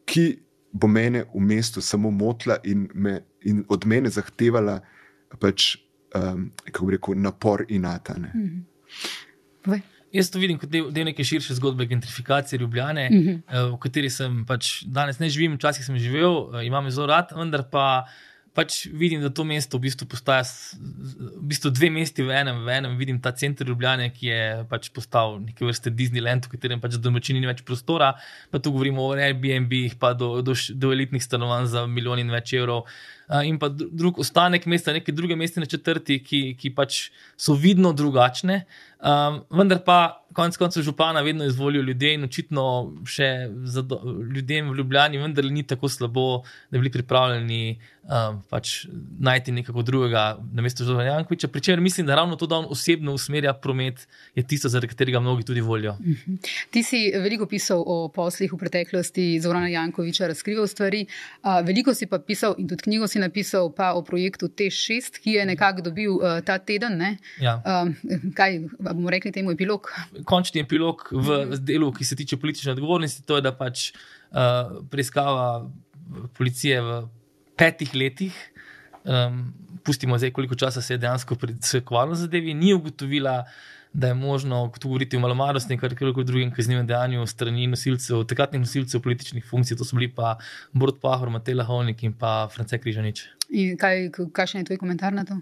ki 0.04 0.24
bo 0.72 0.90
mene 0.90 1.24
v 1.34 1.40
mestu 1.40 1.80
samo 1.80 2.10
motila 2.10 2.56
in, 2.64 2.88
me, 2.94 3.20
in 3.46 3.62
od 3.68 3.86
mene 3.86 4.10
zahtevala 4.10 4.80
pač, 5.38 5.76
um, 6.14 6.50
kako 6.64 6.86
bi 6.86 6.96
rekel, 6.96 7.14
napor 7.22 7.62
in 7.68 7.86
natane. 7.86 8.32
Povej. 9.64 9.82
Jaz 10.14 10.28
to 10.30 10.38
vidim 10.38 10.58
kot 10.62 10.70
del, 10.70 10.92
del 10.94 11.08
neke 11.08 11.24
širše 11.26 11.56
zgodbe 11.58 11.86
gentrifikacije 11.90 12.60
Ljubljane, 12.60 13.08
Mhm. 13.10 13.30
uh 13.30 13.34
-huh. 13.50 13.72
v 13.74 13.78
kateri 13.80 14.10
sem 14.10 14.44
pač 14.46 14.84
danes 14.86 15.18
ne 15.18 15.28
živim, 15.28 15.56
včasih 15.56 15.84
sem 15.84 15.98
živel, 15.98 16.54
eh, 16.54 16.66
imam 16.66 16.90
zelo 16.90 17.06
rad, 17.06 17.32
vendar 17.36 17.64
pa 17.70 18.04
pač 18.54 18.86
vidim, 18.86 19.20
da 19.20 19.30
to 19.30 19.42
mesto 19.44 19.78
v 19.78 19.80
bistvu 19.80 20.06
postaja 20.06 20.44
v 21.42 21.42
bistvu 21.50 21.70
dve 21.74 21.90
mesti 21.90 22.22
v 22.22 22.30
enem. 22.30 22.64
V 22.64 22.68
enem 22.68 22.96
vidim 22.96 23.18
ta 23.20 23.32
center 23.32 23.66
Ljubljane, 23.66 24.10
ki 24.14 24.26
je 24.26 24.66
pač 24.70 24.90
postal 24.94 25.40
neke 25.40 25.64
vrste 25.66 25.90
Disneyland, 25.90 26.46
v 26.46 26.48
katerem 26.54 26.80
pač 26.80 26.94
domačini 26.94 27.40
ni 27.40 27.46
več 27.46 27.64
prostora, 27.66 28.14
pa 28.50 28.58
tu 28.58 28.70
govorimo 28.70 29.02
o 29.02 29.12
Airbnb, 29.18 29.72
pa 29.98 30.12
do, 30.14 30.40
do, 30.42 30.54
do 30.74 30.92
elitnih 30.92 31.22
stanovanj 31.22 31.66
za 31.66 31.86
milijon 31.86 32.18
in 32.18 32.30
več 32.30 32.52
evrov. 32.54 32.86
Uh, 33.28 33.40
in 33.48 33.58
pa 33.58 33.70
dru- 33.72 33.90
drug 33.92 34.18
ostanek 34.18 34.66
mesta, 34.66 34.92
neke 34.92 35.12
druge 35.12 35.36
mestne 35.36 35.66
četrti, 35.66 36.20
ki, 36.24 36.42
ki 36.60 36.74
pač 36.76 37.08
so 37.36 37.56
vidno 37.56 37.92
drugačne. 37.96 38.64
Um, 39.04 39.42
vendar 39.52 39.82
pa 39.84 40.24
konec 40.34 40.56
koncev 40.56 40.82
župana 40.82 41.20
vedno 41.20 41.44
izvolijo 41.44 41.82
ljudje 41.82 42.14
in 42.14 42.24
očitno 42.24 42.64
še 43.06 43.28
do, 43.82 44.00
ljudem 44.34 44.70
v 44.70 44.78
Ljubljani 44.78 45.20
vendar 45.20 45.44
ni 45.52 45.62
tako 45.62 45.88
slabo, 45.88 46.42
da 46.70 46.78
bi 46.78 46.82
bili 46.82 46.92
pripravljeni 46.92 47.60
um, 48.02 48.40
pač 48.50 48.86
najti 49.20 49.52
nekako 49.52 49.82
drugega 49.82 50.24
na 50.52 50.62
mesto 50.62 50.84
Žorana 50.84 51.04
Jankoviča. 51.04 51.48
Pričemer 51.48 51.80
mislim, 51.80 52.06
da 52.06 52.16
ravno 52.18 52.36
to, 52.36 52.46
da 52.46 52.56
on 52.56 52.66
osebno 52.70 53.14
usmerja 53.14 53.52
promet, 53.54 54.06
je 54.34 54.46
tisto, 54.46 54.68
zaradi 54.68 54.90
katerega 54.90 55.20
mnogi 55.20 55.44
tudi 55.44 55.60
volijo. 55.60 55.96
Ti 56.70 56.82
si 56.82 57.04
veliko 57.14 57.46
pisal 57.46 57.84
o 57.86 58.08
poslih 58.08 58.52
v 58.52 58.58
preteklosti 58.58 59.28
Zorana 59.40 59.68
Jankoviča, 59.68 60.26
razkrival 60.32 60.66
stvari. 60.66 61.04
A, 61.42 61.60
Veliko 61.60 61.94
si 61.94 62.06
pa 62.10 62.18
pisal 62.18 62.56
in 62.58 62.68
tudi 62.68 62.88
knjigo 62.88 63.06
si 63.06 63.13
napisal 63.20 63.70
pa 63.74 63.92
o 63.94 64.02
projektu 64.04 64.48
T6, 64.48 65.20
ki 65.22 65.36
je 65.38 65.46
nekako 65.46 65.84
dobil 65.90 66.16
uh, 66.16 66.40
ta 66.44 66.58
teden. 66.58 66.98
Ne? 66.98 67.16
Ja. 67.42 67.58
Um, 67.62 67.94
kaj 68.36 68.60
bomo 68.78 69.10
rekli 69.10 69.32
temu 69.32 69.54
epilog? 69.54 69.90
končni 70.24 70.62
epilog 70.64 71.08
v 71.12 71.58
delu, 71.60 71.92
ki 71.92 72.04
se 72.04 72.16
tiče 72.16 72.36
politične 72.40 72.72
odgovornosti, 72.72 73.24
to 73.26 73.38
je, 73.38 73.44
da 73.44 73.52
pač 73.56 73.90
uh, 73.90 74.80
preiskava 74.90 75.68
policije 76.38 76.80
v 76.82 76.98
petih 77.58 77.94
letih, 77.94 78.34
um, 79.04 79.52
pustimo 79.84 80.18
zdaj, 80.18 80.32
koliko 80.34 80.54
časa 80.58 80.82
se 80.82 80.94
je 80.94 80.98
dejansko 80.98 81.36
predsekovalo 81.40 82.14
zadevi, 82.18 82.54
ni 82.54 82.74
ugotovila, 82.74 83.42
da 83.94 84.10
je 84.10 84.14
možno 84.14 84.72
govoriti 84.82 85.16
o 85.16 85.20
malomarnosti 85.20 85.72
in 85.72 85.80
karkoli 85.80 86.24
drugem 86.24 86.50
kaznivem 86.52 86.86
dejanju 86.86 87.26
strani 87.26 87.66
nosilcev, 87.66 88.24
takratnih 88.24 88.60
nosilcev 88.60 89.00
političnih 89.00 89.44
funkcij, 89.50 89.76
to 89.76 89.84
so 89.84 89.96
bili 89.96 90.10
pa 90.14 90.36
Borod 90.72 90.98
Pahor, 91.00 91.30
Matej 91.30 91.54
Lahovnik 91.54 92.02
in 92.02 92.12
pa 92.12 92.48
France 92.54 92.78
Križanič. 92.78 93.22
In 93.50 93.78
kaj, 93.78 94.10
kakšen 94.32 94.60
je 94.60 94.64
tvoj 94.64 94.82
komentar 94.82 95.14
na 95.14 95.24
to? 95.24 95.38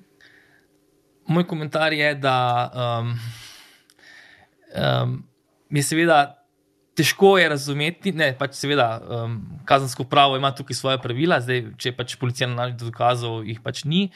Moj 1.27 1.47
komentar 1.49 1.93
je, 1.93 2.15
da 2.15 2.37
um, 2.75 3.17
um, 4.77 5.19
je 5.71 5.83
seveda 5.83 6.21
težko 6.95 7.39
je 7.39 7.49
razumeti, 7.49 8.13
ne, 8.13 8.35
pač 8.39 8.59
seveda 8.61 8.89
um, 9.01 9.41
kazensko 9.65 10.05
pravo 10.05 10.37
ima 10.37 10.53
tukaj 10.55 10.77
svoje 10.77 11.01
pravila, 11.01 11.41
zdaj, 11.41 11.71
če 11.81 11.97
pač 11.97 12.19
policija 12.21 12.51
nalazi 12.53 12.85
dokazov, 12.85 13.47
jih 13.49 13.65
pač 13.65 13.87
ni. 13.89 14.11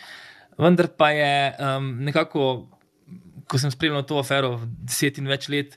Vendar 0.60 0.90
pa 0.92 1.10
je 1.12 1.32
um, 1.56 1.88
nekako, 2.04 2.66
ko 3.48 3.58
sem 3.58 3.70
spremljal 3.70 4.04
to 4.08 4.18
afero 4.18 4.56
deset 4.64 5.18
in 5.18 5.28
več 5.28 5.48
let, 5.52 5.76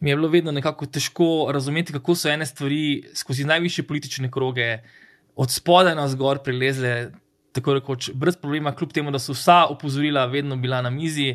mi 0.00 0.10
je 0.10 0.16
bilo 0.16 0.28
vedno 0.28 0.52
nekako 0.52 0.86
težko 0.86 1.50
razumeti, 1.52 1.92
kako 1.92 2.14
so 2.16 2.30
ene 2.30 2.46
stvari 2.46 3.10
skozi 3.14 3.44
najvišje 3.44 3.84
politične 3.84 4.30
kroge 4.30 4.78
od 5.36 5.50
spodaj 5.52 5.94
na 5.94 6.08
zgor 6.08 6.42
prelezle. 6.44 7.10
Tako 7.50 7.74
rekoč, 7.74 8.12
brez 8.14 8.36
problema, 8.38 8.70
kljub 8.78 8.92
temu, 8.94 9.10
da 9.10 9.18
so 9.18 9.34
vsa 9.34 9.64
opozorila 9.72 10.22
vedno 10.30 10.54
bila 10.56 10.78
na 10.86 10.90
mizi, 10.90 11.32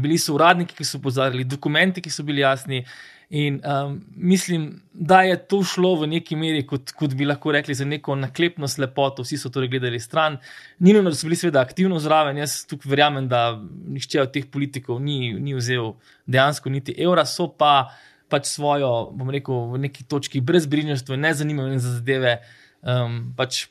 bili 0.00 0.16
so 0.18 0.32
uradniki, 0.32 0.72
ki 0.74 0.84
so 0.84 0.96
opozarjali, 0.96 1.44
dokumenti, 1.44 2.00
ki 2.00 2.10
so 2.10 2.24
bili 2.24 2.40
jasni. 2.40 2.86
In 3.30 3.60
um, 3.64 4.00
mislim, 4.16 4.82
da 4.92 5.22
je 5.22 5.36
to 5.48 5.60
šlo 5.62 5.94
v 6.00 6.06
neki 6.08 6.36
meri, 6.36 6.62
kot, 6.66 6.94
kot 6.96 7.12
bi 7.14 7.26
lahko 7.28 7.52
rekli, 7.52 7.74
za 7.76 7.84
neko 7.84 8.14
naklepno 8.16 8.68
slepoto, 8.68 9.22
vsi 9.22 9.36
so 9.36 9.50
torej 9.52 9.68
gledali 9.68 10.00
stran. 10.00 10.38
Ni 10.78 10.94
nujno, 10.96 11.10
da 11.12 11.16
so 11.16 11.28
bili 11.28 11.36
seveda 11.36 11.60
aktivno 11.60 11.98
zraven. 12.00 12.40
Jaz 12.40 12.62
tukaj 12.70 12.88
verjamem, 12.88 13.28
da 13.28 13.60
nihče 13.60 14.22
od 14.22 14.32
teh 14.32 14.46
politikov 14.48 15.02
ni, 15.04 15.34
ni 15.36 15.56
vzel 15.58 15.92
dejansko 16.26 16.72
niti 16.72 16.96
evra, 16.96 17.26
so 17.28 17.50
pa 17.52 17.90
pač 18.32 18.48
svojo, 18.48 19.10
bom 19.12 19.28
rekel, 19.32 19.66
v 19.74 19.82
neki 19.84 20.08
točki 20.08 20.40
brezbrižnosti, 20.40 21.20
ne 21.20 21.34
zanimajo 21.34 21.76
za 21.84 21.98
zadeve. 21.98 22.38
Um, 22.80 23.20
pač 23.36 23.66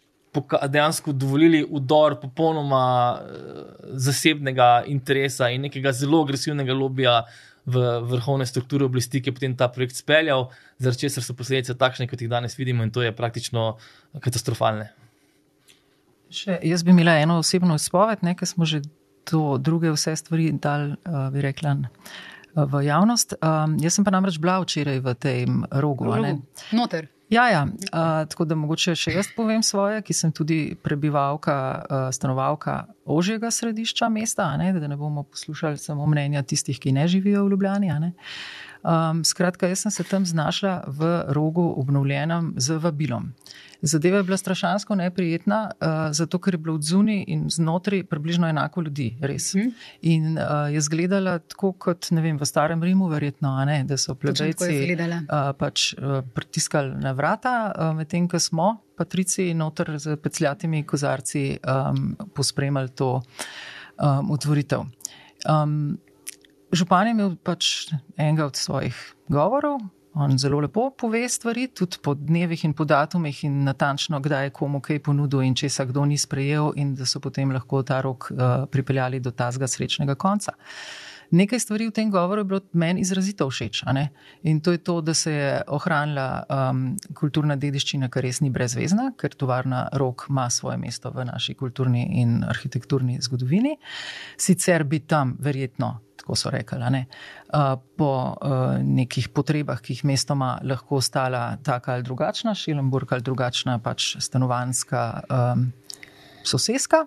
dejansko 0.69 1.15
dovolili 1.17 1.63
udor 1.65 2.19
popolnoma 2.21 2.85
uh, 3.17 3.67
zasebnega 3.97 4.83
interesa 4.85 5.49
in 5.49 5.65
nekega 5.65 5.95
zelo 5.97 6.21
agresivnega 6.21 6.77
lobija 6.77 7.23
v 7.67 7.83
vrhovne 8.07 8.47
strukture 8.47 8.87
oblasti, 8.87 9.19
ki 9.21 9.29
je 9.29 9.35
potem 9.35 9.55
ta 9.59 9.67
projekt 9.67 9.99
speljal, 9.99 10.47
zaradi 10.79 11.05
česar 11.05 11.25
so 11.25 11.35
posledice 11.35 11.75
takšne, 11.75 12.07
kot 12.07 12.21
jih 12.23 12.31
danes 12.31 12.55
vidimo, 12.55 12.85
in 12.87 12.93
to 12.95 13.03
je 13.03 13.11
praktično 13.15 13.73
katastrofalne. 14.23 14.87
Še, 16.31 16.57
jaz 16.63 16.83
bi 16.83 16.95
imela 16.95 17.17
eno 17.19 17.39
osebno 17.43 17.75
izpoved, 17.79 18.23
ker 18.23 18.47
smo 18.47 18.67
že 18.67 18.81
to 19.27 19.57
druge 19.59 19.91
vse 19.91 20.15
stvari 20.15 20.53
dal, 20.63 20.95
uh, 20.95 21.27
bi 21.33 21.43
rekla, 21.43 21.75
v 22.57 22.81
javnost. 22.87 23.35
Um, 23.43 23.75
jaz 23.83 23.97
sem 23.97 24.07
pa 24.07 24.11
namreč 24.15 24.39
bila 24.41 24.57
včeraj 24.63 25.03
v 25.03 25.13
tem 25.19 25.61
rogu. 25.77 26.07
rogu. 26.09 26.41
Noter. 26.73 27.11
Ja, 27.29 27.49
ja. 27.49 27.63
Uh, 27.63 28.27
tako 28.29 28.45
da 28.47 28.55
mogoče 28.55 28.93
še 28.95 29.11
jaz 29.11 29.27
povem 29.35 29.63
svoje, 29.63 29.99
ki 30.01 30.15
sem 30.15 30.31
tudi 30.31 30.77
prebivalka, 30.83 31.55
uh, 31.57 32.05
stanovalka 32.15 32.85
ožjega 33.03 33.51
središča 33.51 34.07
mesta, 34.09 34.47
ne, 34.57 34.71
da 34.73 34.87
ne 34.87 34.95
bomo 34.95 35.25
poslušali 35.27 35.77
samo 35.77 36.07
mnenja 36.07 36.45
tistih, 36.47 36.79
ki 36.79 36.95
ne 36.95 37.07
živijo 37.07 37.43
v 37.43 37.51
Ljubljani. 37.51 37.91
Um, 38.87 39.25
skratka, 39.27 39.67
jaz 39.67 39.83
sem 39.83 39.91
se 39.91 40.03
tam 40.07 40.25
znašla 40.25 40.85
v 40.87 41.11
rogu 41.35 41.67
obnovljenem 41.81 42.53
z 42.55 42.79
vabilom. 42.79 43.33
Zadeva 43.81 44.17
je 44.17 44.23
bila 44.23 44.37
strašansko 44.37 44.95
neprijetna, 44.95 45.71
uh, 45.71 45.87
zato 46.11 46.39
ker 46.39 46.53
je 46.53 46.57
bilo 46.57 46.75
odzuni 46.75 47.23
in 47.27 47.45
znotraj 47.49 48.03
približno 48.03 48.49
enako 48.49 48.81
ljudi, 48.81 49.17
res. 49.21 49.53
Mhm. 49.55 49.69
In 50.01 50.37
uh, 50.37 50.71
je 50.71 50.77
izgledala 50.77 51.39
tako 51.39 51.71
kot 51.71 52.09
vem, 52.11 52.37
v 52.37 52.45
starem 52.45 52.83
Rimu, 52.83 53.07
verjetno, 53.07 53.53
ne, 53.65 53.83
da 53.83 53.97
so 53.97 54.15
plebejci 54.15 54.71
izgledala. 54.73 55.21
uh, 55.27 55.51
pač, 55.57 55.93
uh, 55.93 56.21
pritiskali 56.33 56.95
na 57.01 57.11
vrata, 57.11 57.73
uh, 57.75 57.93
medtem 57.97 58.27
ko 58.27 58.39
smo, 58.39 58.77
patrici, 58.97 59.53
noter 59.53 59.93
z 59.99 60.17
pecljatimi 60.17 60.83
kozarci, 60.83 61.59
um, 61.61 62.15
pospremljali 62.35 62.89
to 62.89 63.21
um, 64.01 64.31
otvoritev. 64.31 64.87
Um, 65.45 65.97
župan 66.73 67.07
je 67.07 67.11
imel 67.11 67.35
pač 67.43 67.91
enega 68.17 68.45
od 68.45 68.55
svojih 68.55 68.97
govorov. 69.29 69.79
On 70.19 70.37
zelo 70.37 70.59
lepo 70.59 70.89
pove 70.97 71.29
stvari, 71.29 71.67
tudi 71.67 71.97
po 72.01 72.15
dnevih 72.17 72.63
in 72.65 72.73
po 72.73 72.85
datumih, 72.85 73.43
in 73.43 73.63
natančno, 73.63 74.19
kdaj 74.19 74.47
je 74.47 74.53
komu 74.59 74.79
kaj 74.81 74.99
ponudil, 75.05 75.43
in 75.45 75.53
če 75.55 75.69
se 75.69 75.85
kdo 75.85 76.05
ni 76.09 76.17
sprejel, 76.17 76.71
in 76.75 76.95
da 76.97 77.05
so 77.05 77.21
potem 77.21 77.51
lahko 77.53 77.83
ta 77.85 77.99
rok 78.01 78.31
uh, 78.31 78.63
pripeljali 78.71 79.19
do 79.21 79.31
tazga 79.31 79.67
srečnega 79.69 80.15
konca. 80.15 80.55
Nekaj 81.31 81.59
stvari 81.59 81.89
v 81.89 81.91
tem 81.91 82.11
govoru 82.11 82.41
je 82.41 82.47
bilo 82.49 82.61
meni 82.73 83.01
izrazito 83.01 83.49
všeč. 83.49 83.83
In 84.43 84.61
to 84.61 84.71
je 84.71 84.77
to, 84.77 85.01
da 85.01 85.13
se 85.13 85.31
je 85.31 85.61
ohranila 85.67 86.43
um, 86.49 86.95
kulturna 87.13 87.55
dediščina, 87.55 88.09
kar 88.09 88.23
res 88.23 88.41
ni 88.41 88.49
brezvezna, 88.49 89.11
ker 89.19 89.35
tovarna 89.35 89.89
rok 89.93 90.25
ima 90.29 90.49
svoje 90.49 90.77
mesto 90.77 91.11
v 91.11 91.27
naši 91.27 91.53
kulturni 91.53 92.07
in 92.21 92.43
arhitekturni 92.47 93.19
zgodovini. 93.21 93.75
Sicer 94.37 94.83
bi 94.83 94.99
tam 94.99 95.35
verjetno, 95.39 95.99
tako 96.27 96.35
so 96.35 96.49
rekli, 96.51 96.79
ne, 96.91 97.05
po 97.95 98.35
nekih 98.83 99.29
potrebah, 99.31 99.79
ki 99.79 99.93
jih 99.95 100.03
mesto 100.05 100.35
ima, 100.35 100.57
lahko 100.63 100.99
ostala 100.99 101.57
taka 101.63 101.93
ali 101.93 102.03
drugačna, 102.03 102.51
Šilenburg 102.55 103.13
ali 103.13 103.23
drugačna 103.23 103.79
pač 103.79 104.17
stanovanska 104.19 105.21
um, 105.31 105.71
soseska. 106.43 107.05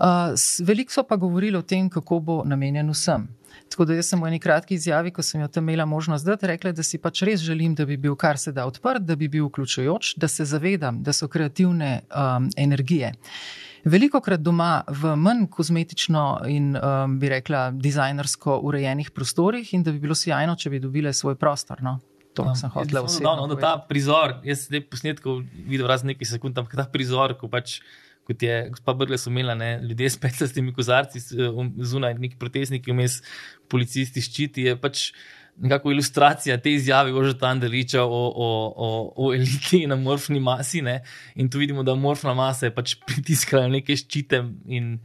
Uh, 0.00 0.32
veliko 0.64 0.92
so 0.92 1.04
pa 1.04 1.16
govorili 1.16 1.58
o 1.58 1.62
tem, 1.62 1.90
kako 1.90 2.20
bo 2.20 2.42
namenjen 2.44 2.88
vsem. 2.90 3.28
Tako 3.68 3.84
da 3.84 3.98
jaz 3.98 4.08
sem 4.08 4.22
v 4.22 4.30
eni 4.30 4.40
kratki 4.40 4.74
izjavi, 4.74 5.12
ko 5.12 5.22
sem 5.22 5.44
jo 5.44 5.48
tam 5.52 5.68
imela 5.68 5.84
možnost 5.84 6.24
zdaj, 6.24 6.40
rekla, 6.54 6.72
da 6.72 6.82
si 6.82 6.98
pač 6.98 7.22
res 7.28 7.44
želim, 7.44 7.74
da 7.76 7.84
bi 7.84 7.98
bil 8.00 8.16
kar 8.16 8.40
se 8.40 8.52
da 8.52 8.64
odprt, 8.66 9.04
da 9.04 9.16
bi 9.16 9.28
bil 9.28 9.50
vključujoč, 9.50 10.14
da 10.16 10.28
se 10.28 10.48
zavedam, 10.48 11.02
da 11.04 11.12
so 11.12 11.28
kreativne 11.28 12.00
um, 12.08 12.48
energije. 12.56 13.12
Veliko 13.84 14.20
krat 14.22 14.40
doma 14.40 14.84
v 14.86 15.16
manj 15.18 15.48
kozmetično 15.50 16.22
in 16.46 16.70
um, 16.76 17.16
bi 17.18 17.30
rekla 17.32 17.70
dizajnersko 17.74 18.60
urejenih 18.68 19.10
prostorih, 19.10 19.72
in 19.74 19.82
da 19.82 19.94
bi 19.94 19.98
bilo 20.02 20.14
sjajno, 20.14 20.54
če 20.56 20.70
bi 20.70 20.80
dobile 20.82 21.12
svoj 21.16 21.34
prostor. 21.40 21.82
No? 21.82 21.98
To 22.38 22.46
um, 22.46 22.54
sem 22.56 22.70
hotel 22.70 23.02
vse. 23.08 23.24
No, 23.26 23.34
no, 23.40 23.58
ta 23.58 23.74
prizor, 23.88 24.38
jaz 24.46 24.68
sem 24.68 24.86
posnetkov 24.86 25.42
videl 25.66 25.90
raz 25.90 26.06
nekaj 26.06 26.30
sekund, 26.30 26.56
ampak 26.58 26.78
ta 26.78 26.88
prizor, 26.88 27.36
ko 27.40 27.50
pač. 27.52 27.80
Kot 28.22 28.38
je 28.38 28.54
gospa 28.70 28.92
Brgles 28.94 29.24
umela, 29.26 29.56
ne, 29.58 29.80
ljudje 29.82 30.12
s 30.14 30.18
15 30.22 30.68
kozarci 30.76 31.18
um, 31.42 31.72
zunaj, 31.82 32.14
neki 32.22 32.36
protestniki, 32.38 32.92
vmes 32.94 33.16
policisti 33.66 34.22
ščiti, 34.22 34.68
je 34.68 34.76
pač 34.78 35.08
nekako 35.56 35.92
ilustracija 35.92 36.56
te 36.60 36.72
izjave 36.72 37.12
Ožeta 37.14 37.46
Andeliča 37.46 38.02
o, 38.02 38.08
o, 38.08 38.48
o, 38.76 39.12
o 39.16 39.34
eliti 39.34 39.82
in 39.82 39.92
amorfni 39.92 40.40
masi. 40.40 40.82
Ne, 40.82 41.02
in 41.34 41.50
tu 41.50 41.58
vidimo, 41.58 41.82
da 41.82 41.92
amorfna 41.92 42.34
masa 42.34 42.66
je 42.66 42.74
pač 42.74 42.96
pritiskala 43.08 43.68
neke 43.68 43.96
ščite 43.96 44.44
in 44.66 44.96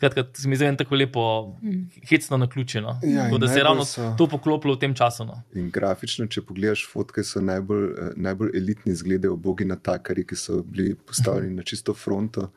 Skratka, 0.00 0.22
se 0.32 0.48
mi 0.48 0.56
zdi 0.56 0.68
tako 0.78 0.96
lepo, 0.96 1.22
mm. 1.62 2.06
hecno 2.08 2.36
na 2.36 2.46
ključeno. 2.48 3.00
Ja, 3.02 3.38
da 3.38 3.48
se 3.48 3.58
je 3.58 3.64
ravno 3.64 3.84
so... 3.84 4.14
to 4.18 4.26
poklopilo 4.26 4.74
v 4.74 4.78
tem 4.78 4.94
času. 4.94 5.26
No. 5.28 5.42
In 5.54 5.68
grafično, 5.70 6.24
če 6.26 6.40
pogledaš 6.48 6.86
fotke, 6.88 7.20
so 7.20 7.42
najbolj, 7.44 7.84
eh, 7.84 8.14
najbolj 8.16 8.54
elitni 8.56 8.94
zgledajo 8.96 9.36
bogi 9.36 9.68
na 9.68 9.76
takari, 9.76 10.24
ki 10.24 10.38
so 10.40 10.62
bili 10.64 10.94
postavljeni 10.94 11.52
na 11.58 11.62
čisto 11.68 11.92
fronto 11.94 12.48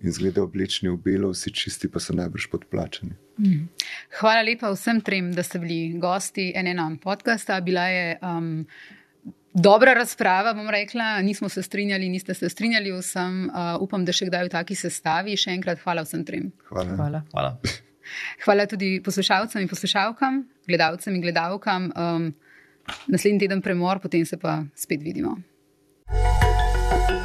in 0.00 0.12
zgledajo 0.12 0.48
oblečeni 0.48 0.94
v 0.94 0.96
belo, 1.04 1.34
vsi 1.36 1.52
čisti 1.52 1.92
pa 1.92 2.00
so 2.00 2.16
najbrž 2.16 2.48
podplačeni. 2.54 3.12
Mm. 3.38 3.68
Hvala 4.20 4.42
lepa 4.42 4.70
vsem 4.72 5.00
trem, 5.00 5.32
da 5.32 5.42
ste 5.42 5.58
bili 5.58 5.98
gosti 6.00 6.52
NNN 6.56 6.98
podcasta. 7.02 7.60
Bila 7.60 7.88
je. 7.88 8.18
Um, 8.22 8.66
Dobra 9.56 9.94
razprava, 9.96 10.50
bom 10.52 10.66
rekla, 10.68 11.22
nismo 11.24 11.48
se 11.48 11.62
strinjali, 11.62 12.10
niste 12.12 12.34
se 12.34 12.48
strinjali 12.48 12.90
vsem. 12.92 13.46
Uh, 13.48 13.80
upam, 13.80 14.04
da 14.04 14.12
še 14.12 14.28
kdaj 14.28 14.44
v 14.44 14.52
taki 14.52 14.76
sestavi. 14.76 15.32
Še 15.40 15.54
enkrat 15.56 15.80
hvala 15.80 16.04
vsem 16.04 16.26
trem. 16.28 16.50
Hvala. 16.68 16.96
Hvala. 16.98 17.22
hvala. 17.32 17.54
hvala 18.44 18.68
tudi 18.68 18.98
poslušalcem 19.00 19.64
in 19.64 19.72
poslušalkam, 19.72 20.42
gledalcem 20.68 21.16
in 21.16 21.24
gledalkam. 21.24 21.88
Um, 21.96 22.28
naslednji 23.08 23.46
teden 23.46 23.64
premor, 23.64 24.04
potem 24.04 24.28
se 24.28 24.36
pa 24.36 24.60
spet 24.76 25.00
vidimo. 25.00 25.38
thank 26.06 27.10
you 27.10 27.15